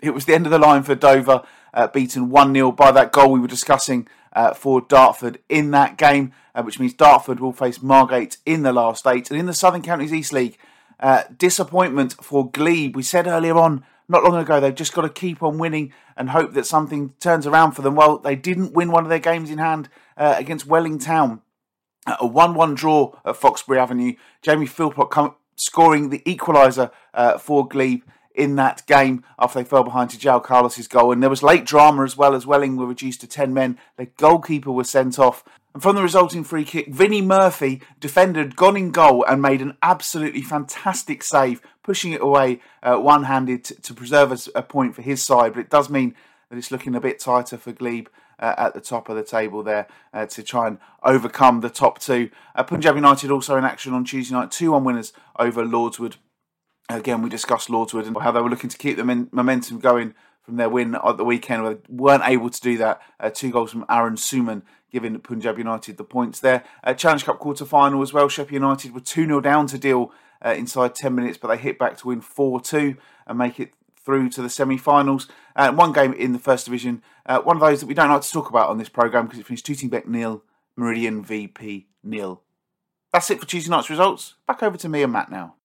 it 0.00 0.10
was 0.10 0.26
the 0.26 0.34
end 0.34 0.46
of 0.46 0.52
the 0.52 0.58
line 0.58 0.84
for 0.84 0.94
Dover, 0.94 1.42
beaten 1.92 2.30
1 2.30 2.54
0 2.54 2.72
by 2.72 2.90
that 2.90 3.12
goal 3.12 3.32
we 3.32 3.40
were 3.40 3.46
discussing 3.46 4.08
uh, 4.32 4.54
for 4.54 4.80
Dartford 4.80 5.38
in 5.48 5.70
that 5.72 5.96
game, 5.96 6.32
uh, 6.54 6.62
which 6.62 6.78
means 6.78 6.94
Dartford 6.94 7.40
will 7.40 7.52
face 7.52 7.82
Margate 7.82 8.38
in 8.46 8.62
the 8.62 8.72
last 8.72 9.06
eight. 9.06 9.30
And 9.30 9.38
in 9.38 9.46
the 9.46 9.54
Southern 9.54 9.82
Counties 9.82 10.12
East 10.12 10.32
League, 10.32 10.58
uh, 11.00 11.24
disappointment 11.36 12.14
for 12.22 12.50
Glebe. 12.50 12.96
We 12.96 13.02
said 13.02 13.26
earlier 13.26 13.56
on, 13.56 13.84
not 14.08 14.24
long 14.24 14.36
ago, 14.36 14.60
they've 14.60 14.74
just 14.74 14.94
got 14.94 15.02
to 15.02 15.08
keep 15.08 15.42
on 15.42 15.58
winning 15.58 15.92
and 16.16 16.30
hope 16.30 16.54
that 16.54 16.66
something 16.66 17.14
turns 17.20 17.46
around 17.46 17.72
for 17.72 17.82
them. 17.82 17.94
Well, 17.94 18.18
they 18.18 18.36
didn't 18.36 18.72
win 18.72 18.90
one 18.90 19.04
of 19.04 19.10
their 19.10 19.18
games 19.18 19.50
in 19.50 19.58
hand 19.58 19.88
uh, 20.16 20.34
against 20.38 20.66
Welling 20.66 20.98
Town. 20.98 21.42
a 22.06 22.26
1 22.26 22.54
1 22.54 22.74
draw 22.74 23.14
at 23.24 23.36
Foxbury 23.36 23.78
Avenue. 23.78 24.14
Jamie 24.42 24.66
Philpott 24.66 25.10
come, 25.10 25.34
scoring 25.56 26.10
the 26.10 26.20
equaliser 26.20 26.90
uh, 27.12 27.38
for 27.38 27.66
Glebe 27.66 28.02
in 28.38 28.54
that 28.54 28.86
game 28.86 29.24
after 29.38 29.58
they 29.58 29.68
fell 29.68 29.82
behind 29.82 30.10
to 30.10 30.18
Joe 30.18 30.40
Carlos's 30.40 30.88
goal. 30.88 31.12
And 31.12 31.22
there 31.22 31.28
was 31.28 31.42
late 31.42 31.66
drama 31.66 32.04
as 32.04 32.16
well 32.16 32.34
as 32.34 32.46
Welling 32.46 32.76
were 32.76 32.86
reduced 32.86 33.20
to 33.20 33.26
10 33.26 33.52
men. 33.52 33.78
The 33.96 34.06
goalkeeper 34.06 34.70
was 34.70 34.88
sent 34.88 35.18
off. 35.18 35.44
And 35.74 35.82
from 35.82 35.96
the 35.96 36.02
resulting 36.02 36.44
free 36.44 36.64
kick, 36.64 36.88
Vinnie 36.88 37.20
Murphy, 37.20 37.82
defended, 38.00 38.56
gone 38.56 38.76
in 38.76 38.92
goal 38.92 39.24
and 39.24 39.42
made 39.42 39.60
an 39.60 39.76
absolutely 39.82 40.42
fantastic 40.42 41.22
save, 41.22 41.60
pushing 41.82 42.12
it 42.12 42.22
away 42.22 42.60
uh, 42.82 42.96
one 42.96 43.24
handed 43.24 43.64
to, 43.64 43.74
to, 43.82 43.92
preserve 43.92 44.32
a, 44.32 44.38
a, 44.58 44.62
point 44.62 44.94
for 44.94 45.02
his 45.02 45.22
side. 45.22 45.52
But 45.54 45.60
it 45.60 45.70
does 45.70 45.90
mean 45.90 46.14
that 46.48 46.56
it's 46.56 46.70
looking 46.70 46.94
a 46.94 47.00
bit 47.00 47.20
tighter 47.20 47.58
for 47.58 47.72
Glebe. 47.72 48.08
Uh, 48.40 48.54
at 48.56 48.72
the 48.72 48.80
top 48.80 49.08
of 49.08 49.16
the 49.16 49.24
table 49.24 49.64
there 49.64 49.88
uh, 50.14 50.24
to 50.24 50.44
try 50.44 50.68
and 50.68 50.78
overcome 51.02 51.60
the 51.60 51.68
top 51.68 51.98
two. 51.98 52.30
Uh, 52.54 52.62
Punjab 52.62 52.94
United 52.94 53.32
also 53.32 53.56
in 53.56 53.64
action 53.64 53.92
on 53.92 54.04
Tuesday 54.04 54.32
night, 54.32 54.52
2 54.52 54.70
1 54.70 54.84
winners 54.84 55.12
over 55.40 55.64
Lordswood 55.64 56.14
Again, 56.90 57.20
we 57.20 57.28
discussed 57.28 57.68
Lordswood 57.68 58.06
and 58.06 58.16
how 58.16 58.32
they 58.32 58.40
were 58.40 58.48
looking 58.48 58.70
to 58.70 58.78
keep 58.78 58.96
the 58.96 59.04
momentum 59.30 59.78
going 59.78 60.14
from 60.42 60.56
their 60.56 60.70
win 60.70 60.94
at 60.94 61.18
the 61.18 61.24
weekend. 61.24 61.66
They 61.66 61.76
weren't 61.88 62.22
able 62.26 62.48
to 62.48 62.60
do 62.60 62.78
that. 62.78 63.02
Uh, 63.20 63.28
two 63.28 63.50
goals 63.50 63.70
from 63.70 63.84
Aaron 63.90 64.14
Suman 64.14 64.62
giving 64.90 65.18
Punjab 65.18 65.58
United 65.58 65.98
the 65.98 66.04
points 66.04 66.40
there. 66.40 66.64
Uh, 66.82 66.94
Challenge 66.94 67.24
Cup 67.24 67.38
quarter 67.38 67.66
final 67.66 68.00
as 68.00 68.14
well. 68.14 68.28
Sheppey 68.28 68.54
United 68.54 68.94
were 68.94 69.00
2 69.00 69.26
0 69.26 69.40
down 69.42 69.66
to 69.66 69.76
deal 69.76 70.12
uh, 70.42 70.54
inside 70.56 70.94
10 70.94 71.14
minutes, 71.14 71.36
but 71.36 71.48
they 71.48 71.58
hit 71.58 71.78
back 71.78 71.98
to 71.98 72.08
win 72.08 72.22
4 72.22 72.60
2 72.60 72.96
and 73.26 73.38
make 73.38 73.60
it 73.60 73.74
through 74.02 74.30
to 74.30 74.40
the 74.40 74.48
semi 74.48 74.78
finals. 74.78 75.28
Uh, 75.54 75.70
one 75.70 75.92
game 75.92 76.14
in 76.14 76.32
the 76.32 76.38
first 76.38 76.64
division. 76.64 77.02
Uh, 77.26 77.40
one 77.40 77.56
of 77.56 77.60
those 77.60 77.80
that 77.80 77.86
we 77.86 77.92
don't 77.92 78.08
like 78.08 78.22
to 78.22 78.32
talk 78.32 78.48
about 78.48 78.70
on 78.70 78.78
this 78.78 78.88
programme 78.88 79.26
because 79.26 79.40
it 79.40 79.46
finished 79.46 79.66
Tooting 79.66 79.90
Bec 79.90 80.08
nil, 80.08 80.42
Meridian 80.76 81.22
VP 81.22 81.88
nil. 82.02 82.40
That's 83.12 83.30
it 83.30 83.40
for 83.40 83.46
Tuesday 83.46 83.70
night's 83.70 83.90
results. 83.90 84.36
Back 84.46 84.62
over 84.62 84.78
to 84.78 84.88
me 84.88 85.02
and 85.02 85.12
Matt 85.12 85.30
now. 85.30 85.56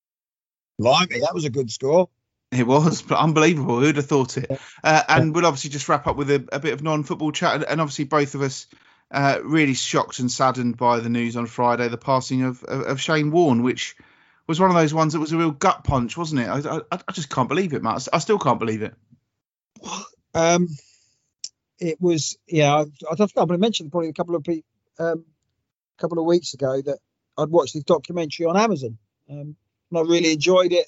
Blimey, 0.80 1.20
that 1.20 1.34
was 1.34 1.46
a 1.46 1.50
good 1.50 1.72
score. 1.72 2.10
It 2.52 2.68
was, 2.68 3.02
but 3.02 3.18
unbelievable. 3.18 3.80
Who'd 3.80 3.96
have 3.96 4.06
thought 4.06 4.38
it? 4.38 4.60
Uh, 4.84 5.02
and 5.08 5.34
we'll 5.34 5.46
obviously 5.46 5.72
just 5.72 5.90
wrap 5.90 6.06
up 6.06 6.16
with 6.16 6.30
a, 6.30 6.48
a 6.52 6.60
bit 6.60 6.74
of 6.74 6.84
non-football 6.84 7.32
chat, 7.32 7.66
and 7.68 7.82
obviously 7.82 8.06
both 8.06 8.36
of 8.36 8.42
us 8.42 8.68
uh, 9.12 9.40
really 9.44 9.74
shocked 9.74 10.20
and 10.20 10.32
saddened 10.32 10.78
by 10.78 11.00
the 11.00 11.10
news 11.10 11.36
on 11.36 11.46
Friday, 11.46 11.88
the 11.88 11.98
passing 11.98 12.44
of, 12.44 12.64
of, 12.64 12.82
of, 12.82 13.02
Shane 13.02 13.32
Warne, 13.32 13.64
which 13.64 13.96
was 14.48 14.60
one 14.60 14.70
of 14.70 14.76
those 14.76 14.94
ones 14.94 15.14
that 15.14 15.20
was 15.20 15.32
a 15.32 15.38
real 15.38 15.52
gut 15.52 15.84
punch, 15.84 16.18
wasn't 16.18 16.42
it? 16.42 16.48
I, 16.48 16.78
I, 16.92 17.00
I 17.08 17.12
just 17.12 17.30
can't 17.30 17.50
believe 17.50 17.74
it, 17.74 17.84
Matt. 17.84 18.08
I 18.12 18.20
still 18.20 18.40
can't 18.40 18.60
believe 18.60 18.82
it. 18.82 18.94
Um, 20.34 20.68
it 21.80 22.02
was, 22.02 22.38
yeah. 22.48 22.74
I, 22.76 22.86
I 23.12 23.16
think 23.16 23.32
I 23.38 23.46
mentioned 23.56 23.92
probably 23.92 24.10
a 24.10 24.14
couple 24.14 24.36
of 24.36 24.46
um, 25.00 25.26
a 25.98 26.02
couple 26.02 26.20
of 26.20 26.26
weeks 26.26 26.54
ago 26.54 26.82
that 26.82 27.00
I'd 27.38 27.50
watched 27.50 27.74
this 27.74 27.84
documentary 27.84 28.46
on 28.46 28.58
Amazon. 28.58 28.98
Um, 29.30 29.56
and 29.94 30.08
I 30.08 30.10
really 30.10 30.34
enjoyed 30.34 30.74
it. 30.74 30.88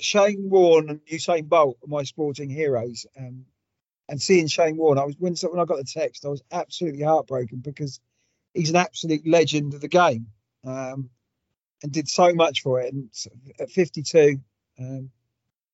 Shane 0.00 0.48
Warne 0.48 0.88
and 0.88 1.00
Usain 1.06 1.48
Bolt 1.48 1.76
are 1.82 1.88
my 1.88 2.02
sporting 2.02 2.50
heroes. 2.50 3.06
Um, 3.18 3.44
and 4.08 4.20
seeing 4.20 4.46
Shane 4.46 4.78
Warne, 4.78 4.98
I 4.98 5.04
was 5.04 5.14
when, 5.18 5.34
when 5.34 5.60
I 5.60 5.66
got 5.66 5.76
the 5.76 5.84
text, 5.84 6.24
I 6.24 6.28
was 6.28 6.42
absolutely 6.50 7.02
heartbroken 7.02 7.58
because 7.58 8.00
he's 8.54 8.70
an 8.70 8.76
absolute 8.76 9.26
legend 9.26 9.74
of 9.74 9.82
the 9.82 9.88
game 9.88 10.28
um, 10.64 11.10
and 11.82 11.92
did 11.92 12.08
so 12.08 12.32
much 12.32 12.62
for 12.62 12.80
it. 12.80 12.92
And 12.92 13.10
at 13.60 13.70
52, 13.70 14.40
um, 14.78 15.10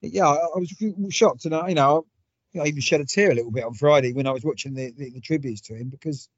yeah, 0.01 0.27
I, 0.27 0.35
I, 0.35 0.59
was 0.59 0.75
shocked, 1.11 1.45
and 1.45 1.55
I, 1.55 1.69
you 1.69 1.77
know, 1.77 2.05
I 2.61 2.67
even 2.67 2.81
shed 2.81 3.01
a 3.01 3.07
tear 3.07 3.31
a 3.31 3.35
little 3.35 3.53
bit 3.53 3.65
on 3.65 3.75
Friday 3.75 4.13
when 4.13 4.27
I 4.27 4.33
was 4.33 4.45
watching 4.45 4.75
the, 4.75 4.91
the, 4.91 5.11
the 5.11 5.21
tributes 5.21 5.61
to 5.63 5.75
him 5.75 5.89
because 5.89 6.29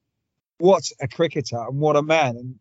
what 0.58 0.90
a 1.00 1.08
cricketer 1.08 1.58
and 1.58 1.78
what 1.78 1.96
a 1.96 2.02
man, 2.02 2.36
and 2.36 2.58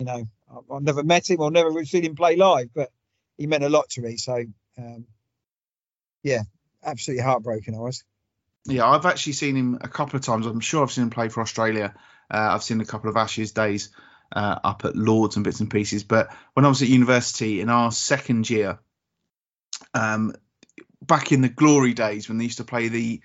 you 0.00 0.06
know, 0.06 0.28
I've 0.48 0.82
never 0.82 1.02
met 1.02 1.28
him 1.28 1.40
or 1.40 1.50
never 1.50 1.84
seen 1.84 2.04
him 2.04 2.14
play 2.14 2.36
live, 2.36 2.70
but 2.74 2.90
he 3.36 3.46
meant 3.46 3.64
a 3.64 3.68
lot 3.68 3.88
to 3.90 4.02
me. 4.02 4.16
So, 4.16 4.44
um, 4.78 5.06
yeah, 6.22 6.42
absolutely 6.84 7.24
heartbroken 7.24 7.74
I 7.74 7.78
was. 7.78 8.04
Yeah, 8.64 8.86
I've 8.86 9.06
actually 9.06 9.34
seen 9.34 9.56
him 9.56 9.78
a 9.80 9.88
couple 9.88 10.16
of 10.16 10.24
times. 10.24 10.46
I'm 10.46 10.60
sure 10.60 10.82
I've 10.82 10.92
seen 10.92 11.04
him 11.04 11.10
play 11.10 11.28
for 11.28 11.40
Australia. 11.40 11.94
Uh, 12.30 12.50
I've 12.52 12.62
seen 12.62 12.80
a 12.80 12.86
couple 12.86 13.10
of 13.10 13.16
Ashes 13.16 13.52
days 13.52 13.90
uh, 14.34 14.58
up 14.64 14.84
at 14.84 14.96
Lords 14.96 15.36
and 15.36 15.44
bits 15.44 15.60
and 15.60 15.70
pieces. 15.70 16.04
But 16.04 16.34
when 16.54 16.64
I 16.64 16.68
was 16.68 16.82
at 16.82 16.88
university 16.88 17.60
in 17.60 17.68
our 17.68 17.92
second 17.92 18.48
year, 18.50 18.78
um, 19.94 20.34
back 21.00 21.32
in 21.32 21.42
the 21.42 21.48
glory 21.48 21.94
days 21.94 22.28
when 22.28 22.38
they 22.38 22.44
used 22.44 22.58
to 22.58 22.64
play 22.64 22.88
the, 22.88 23.20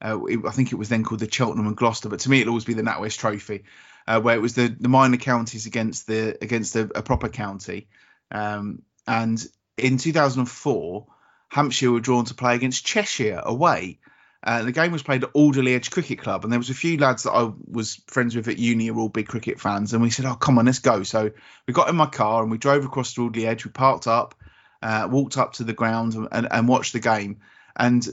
uh, 0.00 0.18
I 0.46 0.50
think 0.50 0.72
it 0.72 0.76
was 0.76 0.88
then 0.88 1.04
called 1.04 1.20
the 1.20 1.30
Cheltenham 1.30 1.66
and 1.66 1.76
Gloucester, 1.76 2.08
but 2.08 2.20
to 2.20 2.30
me 2.30 2.40
it'll 2.40 2.50
always 2.50 2.64
be 2.64 2.74
the 2.74 2.82
NatWest 2.82 3.18
Trophy 3.18 3.64
uh, 4.06 4.20
where 4.20 4.36
it 4.36 4.42
was 4.42 4.54
the, 4.54 4.68
the 4.68 4.88
minor 4.88 5.16
counties 5.16 5.66
against 5.66 6.06
the 6.06 6.36
against 6.42 6.76
a, 6.76 6.90
a 6.94 7.02
proper 7.02 7.28
county. 7.28 7.88
Um, 8.30 8.82
and 9.06 9.44
in 9.76 9.98
2004, 9.98 11.06
Hampshire 11.48 11.92
were 11.92 12.00
drawn 12.00 12.24
to 12.26 12.34
play 12.34 12.54
against 12.54 12.84
Cheshire 12.84 13.40
away. 13.44 13.98
Uh, 14.44 14.64
the 14.64 14.72
game 14.72 14.90
was 14.90 15.04
played 15.04 15.22
at 15.22 15.30
Alderley 15.34 15.74
Edge 15.74 15.90
Cricket 15.90 16.18
Club, 16.18 16.42
and 16.42 16.52
there 16.52 16.58
was 16.58 16.70
a 16.70 16.74
few 16.74 16.98
lads 16.98 17.22
that 17.22 17.32
I 17.32 17.52
was 17.70 18.02
friends 18.08 18.34
with 18.34 18.48
at 18.48 18.58
uni 18.58 18.86
who 18.86 18.98
all 18.98 19.08
big 19.08 19.28
cricket 19.28 19.60
fans, 19.60 19.92
and 19.92 20.02
we 20.02 20.10
said, 20.10 20.24
"Oh, 20.24 20.34
come 20.34 20.58
on, 20.58 20.66
let's 20.66 20.80
go." 20.80 21.04
So 21.04 21.30
we 21.66 21.74
got 21.74 21.88
in 21.88 21.94
my 21.94 22.06
car 22.06 22.42
and 22.42 22.50
we 22.50 22.58
drove 22.58 22.84
across 22.84 23.14
to 23.14 23.22
Alderley 23.22 23.46
Edge. 23.46 23.64
We 23.64 23.70
parked 23.70 24.08
up, 24.08 24.34
uh, 24.82 25.08
walked 25.10 25.38
up 25.38 25.52
to 25.54 25.64
the 25.64 25.72
ground, 25.72 26.14
and, 26.32 26.48
and 26.50 26.66
watched 26.66 26.92
the 26.92 27.00
game. 27.00 27.38
And 27.76 28.04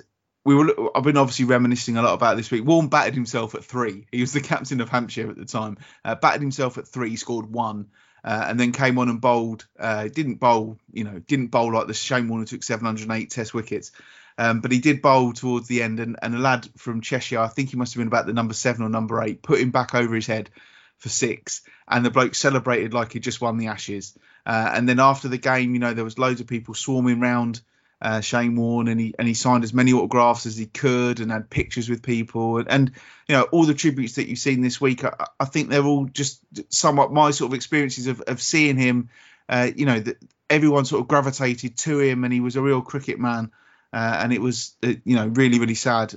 we 0.46 0.56
were 0.56 0.92
I've 0.96 1.04
been 1.04 1.18
obviously 1.18 1.46
reminiscing 1.46 1.98
a 1.98 2.02
lot 2.02 2.14
about 2.14 2.38
this 2.38 2.52
week. 2.52 2.66
Warne 2.66 2.88
batted 2.88 3.14
himself 3.14 3.56
at 3.56 3.64
three. 3.64 4.06
He 4.12 4.22
was 4.22 4.34
the 4.34 4.42
captain 4.42 4.82
of 4.82 4.90
Hampshire 4.90 5.30
at 5.30 5.38
the 5.38 5.46
time. 5.46 5.78
Uh, 6.04 6.16
batted 6.16 6.42
himself 6.42 6.78
at 6.78 6.88
three, 6.88 7.16
scored 7.16 7.52
one, 7.52 7.88
uh, 8.24 8.46
and 8.48 8.60
then 8.60 8.72
came 8.72 8.98
on 8.98 9.10
and 9.10 9.22
bowled. 9.22 9.66
Uh, 9.78 10.08
didn't 10.08 10.36
bowl, 10.36 10.78
you 10.92 11.04
know, 11.04 11.20
didn't 11.20 11.48
bowl 11.48 11.74
like 11.74 11.88
the 11.88 11.94
Shane 11.94 12.28
Warne 12.28 12.46
took 12.46 12.64
708 12.64 13.30
Test 13.30 13.54
wickets. 13.54 13.92
Um, 14.38 14.62
but 14.62 14.72
he 14.72 14.80
did 14.80 15.02
bowl 15.02 15.34
towards 15.34 15.68
the 15.68 15.84
end, 15.84 16.00
and, 16.00 16.18
and 16.22 16.34
a 16.34 16.40
lad 16.40 16.66
from 16.78 17.02
Cheshire, 17.02 17.40
I 17.40 17.48
think 17.48 17.72
he 17.72 17.78
must 17.78 17.94
have 17.94 18.00
been 18.00 18.08
about 18.08 18.26
the 18.26 18.32
number 18.32 18.54
seven 18.54 18.86
or 18.86 18.90
number 18.90 19.22
eight, 19.22 19.42
put 19.42 19.60
him 19.60 19.72
back 19.72 19.94
over 19.94 20.16
his 20.16 20.28
head 20.28 20.50
for 20.98 21.10
six, 21.10 21.62
and 21.90 22.06
the 22.06 22.10
bloke 22.10 22.36
celebrated 22.36 22.94
like 22.94 23.12
he 23.12 23.20
just 23.20 23.42
won 23.42 23.58
the 23.58 23.68
Ashes. 23.68 24.18
Uh, 24.46 24.72
and 24.74 24.88
then 24.88 25.02
after 25.02 25.28
the 25.28 25.38
game, 25.38 25.74
you 25.74 25.80
know, 25.80 25.94
there 25.94 26.06
was 26.06 26.18
loads 26.18 26.40
of 26.40 26.48
people 26.48 26.74
swarming 26.74 27.20
round 27.20 27.60
uh, 28.02 28.22
Shane 28.22 28.56
Warne, 28.56 28.88
and 28.88 29.00
he 29.00 29.14
and 29.20 29.28
he 29.28 29.34
signed 29.34 29.64
as 29.64 29.74
many 29.74 29.92
autographs 29.94 30.46
as 30.46 30.58
he 30.58 30.66
could, 30.66 31.20
and 31.20 31.32
had 31.32 31.50
pictures 31.50 31.90
with 31.90 32.02
people, 32.02 32.58
and, 32.58 32.70
and 32.70 32.92
you 33.28 33.36
know 33.36 33.44
all 33.44 33.66
the 33.66 33.74
tributes 33.74 34.16
that 34.16 34.28
you've 34.28 34.40
seen 34.40 34.62
this 34.62 34.80
week. 34.80 35.04
I, 35.04 35.28
I, 35.40 35.46
think 35.46 35.70
they're 35.70 35.84
all 35.84 36.06
just 36.06 36.42
somewhat 36.74 37.12
my 37.12 37.32
sort 37.32 37.52
of 37.52 37.56
experiences 37.56 38.08
of, 38.08 38.22
of 38.22 38.42
seeing 38.42 38.78
him. 38.78 39.10
Uh, 39.50 39.70
you 39.76 39.86
know 39.86 40.00
that 40.00 40.18
everyone 40.50 40.86
sort 40.86 41.02
of 41.02 41.08
gravitated 41.08 41.78
to 41.78 42.00
him, 42.00 42.24
and 42.24 42.32
he 42.32 42.40
was 42.40 42.56
a 42.56 42.62
real 42.62 42.82
cricket 42.82 43.20
man, 43.20 43.52
uh, 43.92 44.20
and 44.22 44.32
it 44.32 44.42
was 44.42 44.76
uh, 44.84 44.94
you 45.04 45.16
know 45.16 45.28
really 45.28 45.60
really 45.60 45.76
sad, 45.76 46.14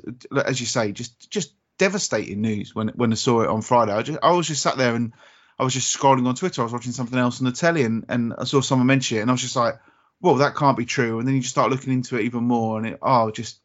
as 0.46 0.60
you 0.60 0.66
say, 0.66 0.92
just 0.92 1.30
just 1.30 1.52
devastating 1.78 2.40
news 2.40 2.74
when 2.74 2.88
when 2.88 3.10
I 3.10 3.16
saw 3.16 3.42
it 3.42 3.48
on 3.48 3.62
Friday. 3.62 3.92
I 3.92 4.02
just 4.02 4.18
I 4.22 4.30
was 4.30 4.46
just 4.46 4.62
sat 4.62 4.76
there 4.76 4.94
and 4.94 5.12
I 5.58 5.64
was 5.64 5.74
just 5.74 5.96
scrolling 5.96 6.26
on 6.26 6.34
Twitter. 6.34 6.62
I 6.62 6.64
was 6.64 6.72
watching 6.72 6.92
something 6.92 7.18
else 7.18 7.40
on 7.40 7.46
the 7.46 7.52
telly, 7.52 7.82
and, 7.82 8.04
and 8.08 8.34
I 8.38 8.44
saw 8.44 8.60
someone 8.60 8.86
mention 8.86 9.18
it, 9.18 9.20
and 9.22 9.30
I 9.30 9.34
was 9.34 9.42
just 9.42 9.56
like, 9.56 9.74
"Well, 10.22 10.36
that 10.36 10.56
can't 10.56 10.76
be 10.76 10.86
true." 10.86 11.18
And 11.18 11.28
then 11.28 11.34
you 11.34 11.42
just 11.42 11.52
start 11.52 11.70
looking 11.70 11.92
into 11.92 12.16
it 12.16 12.22
even 12.22 12.44
more, 12.44 12.78
and 12.78 12.86
it 12.86 12.98
oh, 13.02 13.30
just 13.30 13.60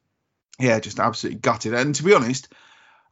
yeah, 0.59 0.79
just 0.79 0.99
absolutely 0.99 1.39
gutted. 1.39 1.73
And 1.73 1.95
to 1.95 2.03
be 2.03 2.13
honest, 2.13 2.49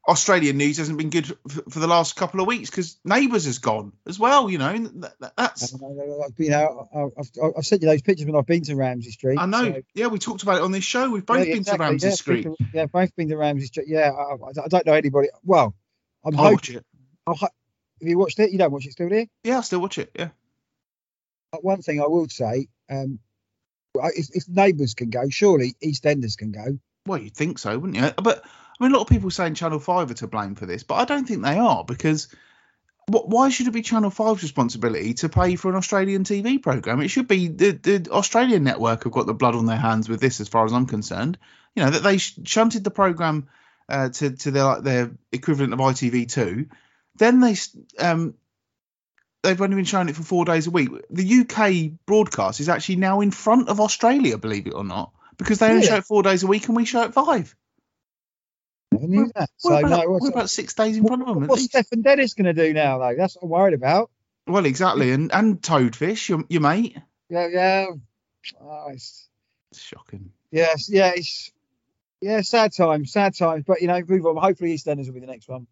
Australian 0.07 0.57
news 0.57 0.77
hasn't 0.77 0.97
been 0.97 1.09
good 1.09 1.27
for, 1.47 1.63
for 1.69 1.79
the 1.79 1.87
last 1.87 2.15
couple 2.15 2.39
of 2.39 2.47
weeks 2.47 2.69
because 2.69 2.97
Neighbours 3.03 3.45
has 3.45 3.57
gone 3.57 3.93
as 4.05 4.19
well. 4.19 4.49
You 4.49 4.57
know, 4.57 4.77
that, 4.77 5.33
that's 5.35 5.73
you 6.37 6.49
know, 6.49 6.87
I've, 7.17 7.53
I've, 7.57 7.65
sent 7.65 7.81
you 7.81 7.87
those 7.87 8.01
pictures 8.01 8.25
when 8.25 8.35
I've 8.35 8.45
been 8.45 8.63
to 8.63 8.75
Ramsay 8.75 9.11
Street. 9.11 9.39
I 9.39 9.45
know. 9.45 9.73
So. 9.73 9.81
Yeah, 9.95 10.07
we 10.07 10.19
talked 10.19 10.43
about 10.43 10.57
it 10.57 10.63
on 10.63 10.71
this 10.71 10.83
show. 10.83 11.09
We've 11.09 11.25
both 11.25 11.39
yeah, 11.39 11.45
been 11.45 11.57
exactly. 11.57 11.85
to 11.85 11.89
Ramsay 11.89 12.07
yeah, 12.07 12.13
Street. 12.13 12.47
yeah, 12.73 12.85
both 12.85 13.15
been 13.15 13.29
to 13.29 13.37
Ramsay 13.37 13.67
Street. 13.67 13.87
Yeah, 13.87 14.11
I, 14.11 14.61
I, 14.63 14.67
don't 14.67 14.85
know 14.85 14.93
anybody. 14.93 15.29
Well, 15.43 15.75
I'm 16.23 16.39
I'll 16.39 16.51
watch 16.51 16.69
it. 16.69 16.85
Have 17.27 18.09
you 18.09 18.17
watched 18.17 18.39
it? 18.39 18.51
You 18.51 18.57
don't 18.57 18.71
watch 18.71 18.85
it 18.85 18.91
still, 18.91 19.09
do 19.09 19.15
you? 19.15 19.27
Yeah, 19.43 19.59
I 19.59 19.61
still 19.61 19.81
watch 19.81 19.97
it. 19.97 20.11
Yeah. 20.17 20.29
But 21.51 21.63
one 21.63 21.81
thing 21.81 22.01
I 22.01 22.07
will 22.07 22.27
say, 22.27 22.67
um, 22.89 23.19
if, 24.15 24.27
if 24.33 24.47
neighbours 24.47 24.93
can 24.93 25.09
go, 25.09 25.29
surely 25.29 25.75
EastEnders 25.83 26.37
can 26.37 26.51
go. 26.51 26.79
Well, 27.05 27.19
you'd 27.19 27.35
think 27.35 27.59
so, 27.59 27.77
wouldn't 27.77 27.97
you? 27.97 28.11
But 28.21 28.43
I 28.45 28.83
mean, 28.83 28.91
a 28.91 28.95
lot 28.95 29.03
of 29.03 29.09
people 29.09 29.29
saying 29.31 29.55
Channel 29.55 29.79
Five 29.79 30.11
are 30.11 30.15
to 30.15 30.27
blame 30.27 30.55
for 30.55 30.65
this, 30.65 30.83
but 30.83 30.95
I 30.95 31.05
don't 31.05 31.27
think 31.27 31.43
they 31.43 31.57
are 31.57 31.83
because 31.83 32.27
what, 33.07 33.29
why 33.29 33.49
should 33.49 33.67
it 33.67 33.71
be 33.71 33.81
Channel 33.81 34.09
5's 34.09 34.41
responsibility 34.41 35.13
to 35.15 35.29
pay 35.29 35.55
for 35.55 35.69
an 35.69 35.75
Australian 35.75 36.23
TV 36.23 36.61
program? 36.61 37.01
It 37.01 37.09
should 37.09 37.27
be 37.27 37.47
the, 37.47 37.71
the 37.71 38.09
Australian 38.11 38.63
network 38.63 39.03
have 39.03 39.13
got 39.13 39.27
the 39.27 39.33
blood 39.33 39.55
on 39.55 39.67
their 39.67 39.77
hands 39.77 40.09
with 40.09 40.19
this, 40.19 40.41
as 40.41 40.47
far 40.47 40.65
as 40.65 40.73
I'm 40.73 40.87
concerned. 40.87 41.37
You 41.75 41.83
know 41.83 41.91
that 41.91 42.03
they 42.03 42.17
shunted 42.17 42.83
the 42.83 42.91
program 42.91 43.47
uh, 43.89 44.09
to 44.09 44.31
to 44.31 44.51
their 44.51 44.81
their 44.81 45.11
equivalent 45.31 45.73
of 45.73 45.79
ITV2. 45.79 46.69
Then 47.17 47.39
they 47.41 47.55
um, 47.99 48.35
they've 49.45 49.61
only 49.61 49.75
been 49.77 49.85
showing 49.85 50.09
it 50.09 50.15
for 50.15 50.23
four 50.23 50.43
days 50.45 50.67
a 50.67 50.71
week. 50.71 50.89
The 51.09 51.39
UK 51.41 51.97
broadcast 52.05 52.59
is 52.59 52.67
actually 52.69 52.97
now 52.97 53.21
in 53.21 53.31
front 53.31 53.69
of 53.69 53.79
Australia, 53.79 54.37
believe 54.37 54.67
it 54.67 54.73
or 54.73 54.83
not, 54.83 55.11
because 55.37 55.59
they 55.59 55.69
only 55.69 55.83
Yeah. 55.83 55.89
show 55.91 55.95
it 55.97 56.05
four 56.05 56.23
days 56.23 56.43
a 56.43 56.47
week 56.47 56.67
and 56.67 56.75
we 56.75 56.85
show 56.85 57.03
it 57.03 57.13
five. 57.13 57.55
I 58.93 58.97
knew 59.05 59.31
that. 59.35 59.49
So, 59.57 59.69
We're, 59.71 59.79
about, 59.79 59.89
no, 60.05 60.17
we're 60.21 60.29
about 60.29 60.49
six 60.49 60.73
days 60.73 60.97
in 60.97 61.05
front 61.05 61.21
of 61.23 61.27
them. 61.33 61.43
At 61.43 61.49
what's 61.49 61.61
least. 61.63 61.71
Stefan 61.71 62.01
Dennis 62.01 62.33
going 62.33 62.53
to 62.53 62.53
do 62.53 62.73
now, 62.73 62.97
though? 62.99 63.15
That's 63.17 63.35
what 63.35 63.43
I'm 63.43 63.49
worried 63.49 63.73
about. 63.73 64.09
Well, 64.47 64.65
exactly, 64.65 65.11
and 65.11 65.33
and 65.33 65.59
Toadfish, 65.61 66.29
your, 66.29 66.43
your 66.49 66.61
mate. 66.61 66.97
Yeah, 67.29 67.47
yeah. 67.51 67.85
Oh, 68.61 68.89
it's, 68.91 69.27
It's 69.71 69.81
shocking. 69.81 70.31
yes, 70.51 70.87
yeah, 70.87 71.13
it's 71.15 71.51
yeah, 72.21 72.41
sad 72.41 72.71
times, 72.71 73.11
sad 73.11 73.35
times. 73.35 73.63
But 73.65 73.81
you 73.81 73.87
know, 73.87 74.01
move 74.07 74.25
on. 74.27 74.37
Hopefully, 74.37 74.75
EastEnders 74.75 75.07
will 75.07 75.15
be 75.15 75.19
the 75.19 75.25
next 75.25 75.49
one. 75.49 75.65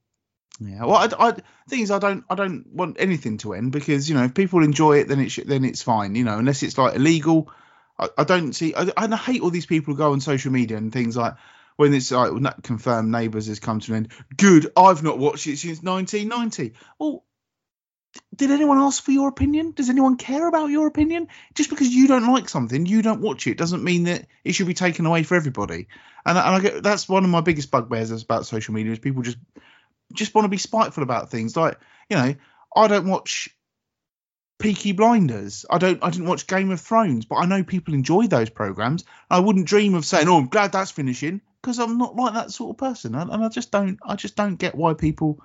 Yeah. 0.60 0.86
Well, 0.86 0.96
I, 0.96 1.10
I 1.30 1.32
thing 1.68 1.82
is, 1.82 1.92
I 1.92 2.00
don't 2.00 2.24
I 2.30 2.36
don't 2.36 2.68
want 2.72 2.98
anything 3.00 3.38
to 3.40 3.54
end 3.54 3.72
because 3.72 4.08
you 4.08 4.16
know 4.16 4.24
if 4.24 4.34
people 4.34 4.64
enjoy 4.64 5.00
it, 5.00 5.08
then 5.08 5.20
it 5.20 5.48
then 5.48 5.66
it's 5.66 5.82
fine. 5.82 6.16
You 6.16 6.24
know, 6.24 6.38
unless 6.38 6.64
it's 6.64 6.78
like 6.78 6.96
illegal. 6.96 7.52
I, 7.98 8.10
I 8.20 8.24
don't 8.24 8.54
see. 8.54 8.74
I, 8.76 8.92
I 8.96 9.16
hate 9.16 9.42
all 9.42 9.50
these 9.50 9.66
people 9.66 9.94
who 9.94 9.98
go 9.98 10.12
on 10.12 10.22
social 10.22 10.52
media 10.52 10.78
and 10.78 10.92
things 10.92 11.18
like 11.18 11.36
when 11.76 11.94
it's 11.94 12.12
like 12.12 12.32
confirmed 12.64 13.12
neighbours 13.12 13.48
has 13.48 13.60
come 13.60 13.80
to 13.82 13.92
an 13.94 13.98
end. 13.98 14.12
Good. 14.38 14.72
I've 14.78 15.04
not 15.04 15.18
watched 15.18 15.48
it 15.48 15.58
since 15.58 15.82
1990. 15.82 16.74
Well. 17.00 17.24
Did 18.36 18.52
anyone 18.52 18.78
ask 18.78 19.04
for 19.04 19.10
your 19.10 19.28
opinion? 19.28 19.72
Does 19.72 19.90
anyone 19.90 20.18
care 20.18 20.48
about 20.48 20.70
your 20.70 20.86
opinion? 20.86 21.30
Just 21.56 21.72
because 21.72 21.88
you 21.88 22.08
don't 22.08 22.32
like 22.32 22.48
something, 22.48 22.86
you 22.86 23.02
don't 23.02 23.22
watch 23.22 23.48
it, 23.48 23.58
doesn't 23.58 23.84
mean 23.84 24.04
that 24.04 24.28
it 24.44 24.52
should 24.52 24.68
be 24.68 24.76
taken 24.76 25.08
away 25.08 25.24
for 25.24 25.34
everybody. 25.34 25.88
And, 26.24 26.38
and 26.38 26.56
I 26.56 26.60
get 26.60 26.84
that's 26.84 27.10
one 27.10 27.24
of 27.24 27.32
my 27.32 27.42
biggest 27.42 27.72
bugbears 27.72 28.12
about 28.12 28.46
social 28.46 28.76
media 28.76 28.92
is 28.92 29.00
people 29.00 29.24
just 29.24 29.38
just 30.14 30.34
want 30.34 30.46
to 30.46 30.50
be 30.50 30.58
spiteful 30.58 31.04
about 31.04 31.30
things. 31.30 31.56
Like, 31.56 31.78
you 32.10 32.18
know, 32.18 32.36
I 32.76 32.88
don't 32.88 33.08
watch 33.08 33.50
Peaky 34.60 34.94
Blinders. 34.94 35.66
I 35.70 35.78
don't 35.78 36.04
I 36.04 36.10
didn't 36.10 36.28
watch 36.28 36.48
Game 36.48 36.72
of 36.72 36.80
Thrones, 36.80 37.26
but 37.26 37.36
I 37.36 37.46
know 37.46 37.64
people 37.64 37.94
enjoy 37.94 38.28
those 38.28 38.50
programs. 38.50 39.04
I 39.30 39.40
wouldn't 39.40 39.68
dream 39.68 39.94
of 39.94 40.06
saying, 40.06 40.28
"Oh, 40.28 40.38
I'm 40.38 40.48
glad 40.48 40.72
that's 40.72 40.92
finishing," 40.92 41.42
because 41.62 41.80
I'm 41.80 41.98
not 41.98 42.16
like 42.16 42.34
that 42.34 42.52
sort 42.52 42.72
of 42.72 42.78
person, 42.78 43.16
and, 43.16 43.30
and 43.30 43.44
I 43.44 43.50
just 43.50 43.72
don't 43.72 44.00
I 44.06 44.16
just 44.16 44.36
don't 44.36 44.56
get 44.56 44.76
why 44.76 44.94
people 44.94 45.42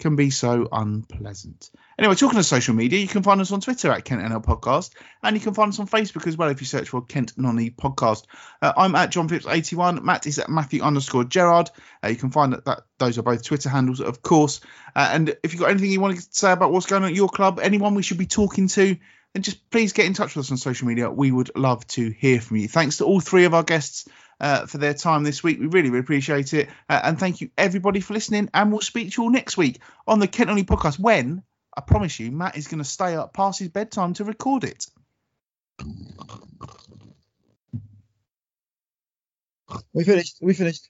can 0.00 0.16
be 0.16 0.30
so 0.30 0.68
unpleasant. 0.72 1.70
Anyway, 1.98 2.14
talking 2.14 2.38
of 2.38 2.44
social 2.46 2.74
media, 2.74 2.98
you 2.98 3.06
can 3.06 3.22
find 3.22 3.40
us 3.40 3.52
on 3.52 3.60
Twitter 3.60 3.90
at 3.92 4.04
Kent 4.04 4.22
NL 4.22 4.44
Podcast, 4.44 4.92
and 5.22 5.36
you 5.36 5.40
can 5.40 5.54
find 5.54 5.68
us 5.68 5.78
on 5.78 5.86
Facebook 5.86 6.26
as 6.26 6.36
well 6.36 6.48
if 6.48 6.60
you 6.60 6.66
search 6.66 6.88
for 6.88 7.02
Kent 7.02 7.34
Nonny 7.36 7.70
Podcast. 7.70 8.24
Uh, 8.60 8.72
I'm 8.76 8.94
at 8.94 9.10
John 9.10 9.28
Phipps 9.28 9.46
81. 9.46 10.04
Matt 10.04 10.26
is 10.26 10.38
at 10.38 10.48
Matthew 10.48 10.82
underscore 10.82 11.24
Gerard. 11.24 11.70
Uh, 12.02 12.08
you 12.08 12.16
can 12.16 12.30
find 12.30 12.54
that, 12.54 12.64
that 12.64 12.82
those 12.98 13.18
are 13.18 13.22
both 13.22 13.44
Twitter 13.44 13.68
handles, 13.68 14.00
of 14.00 14.22
course. 14.22 14.60
Uh, 14.96 15.10
and 15.12 15.36
if 15.42 15.52
you've 15.52 15.60
got 15.60 15.70
anything 15.70 15.90
you 15.90 16.00
want 16.00 16.16
to 16.16 16.26
say 16.30 16.52
about 16.52 16.72
what's 16.72 16.86
going 16.86 17.04
on 17.04 17.10
at 17.10 17.14
your 17.14 17.28
club, 17.28 17.60
anyone 17.62 17.94
we 17.94 18.02
should 18.02 18.18
be 18.18 18.26
talking 18.26 18.68
to, 18.68 18.96
then 19.34 19.42
just 19.42 19.70
please 19.70 19.92
get 19.92 20.06
in 20.06 20.14
touch 20.14 20.34
with 20.34 20.46
us 20.46 20.50
on 20.50 20.56
social 20.56 20.88
media. 20.88 21.10
We 21.10 21.30
would 21.30 21.56
love 21.56 21.86
to 21.88 22.10
hear 22.10 22.40
from 22.40 22.56
you. 22.56 22.68
Thanks 22.68 22.96
to 22.96 23.04
all 23.04 23.20
three 23.20 23.44
of 23.44 23.54
our 23.54 23.62
guests 23.62 24.08
uh, 24.40 24.66
for 24.66 24.78
their 24.78 24.94
time 24.94 25.22
this 25.22 25.42
week. 25.42 25.60
We 25.60 25.66
really, 25.66 25.90
really 25.90 26.00
appreciate 26.00 26.54
it. 26.54 26.68
Uh, 26.88 27.00
and 27.04 27.18
thank 27.18 27.40
you, 27.40 27.50
everybody, 27.58 28.00
for 28.00 28.14
listening. 28.14 28.50
And 28.54 28.70
we'll 28.70 28.80
speak 28.80 29.12
to 29.12 29.20
you 29.20 29.24
all 29.24 29.30
next 29.30 29.56
week 29.56 29.80
on 30.06 30.18
the 30.18 30.28
Kent 30.28 30.50
Only 30.50 30.64
podcast 30.64 30.98
when, 30.98 31.42
I 31.76 31.80
promise 31.82 32.18
you, 32.18 32.30
Matt 32.30 32.56
is 32.56 32.68
going 32.68 32.82
to 32.82 32.88
stay 32.88 33.14
up 33.14 33.32
past 33.32 33.58
his 33.58 33.68
bedtime 33.68 34.14
to 34.14 34.24
record 34.24 34.64
it. 34.64 34.86
We 39.92 40.04
finished. 40.04 40.38
We 40.40 40.54
finished. 40.54 40.88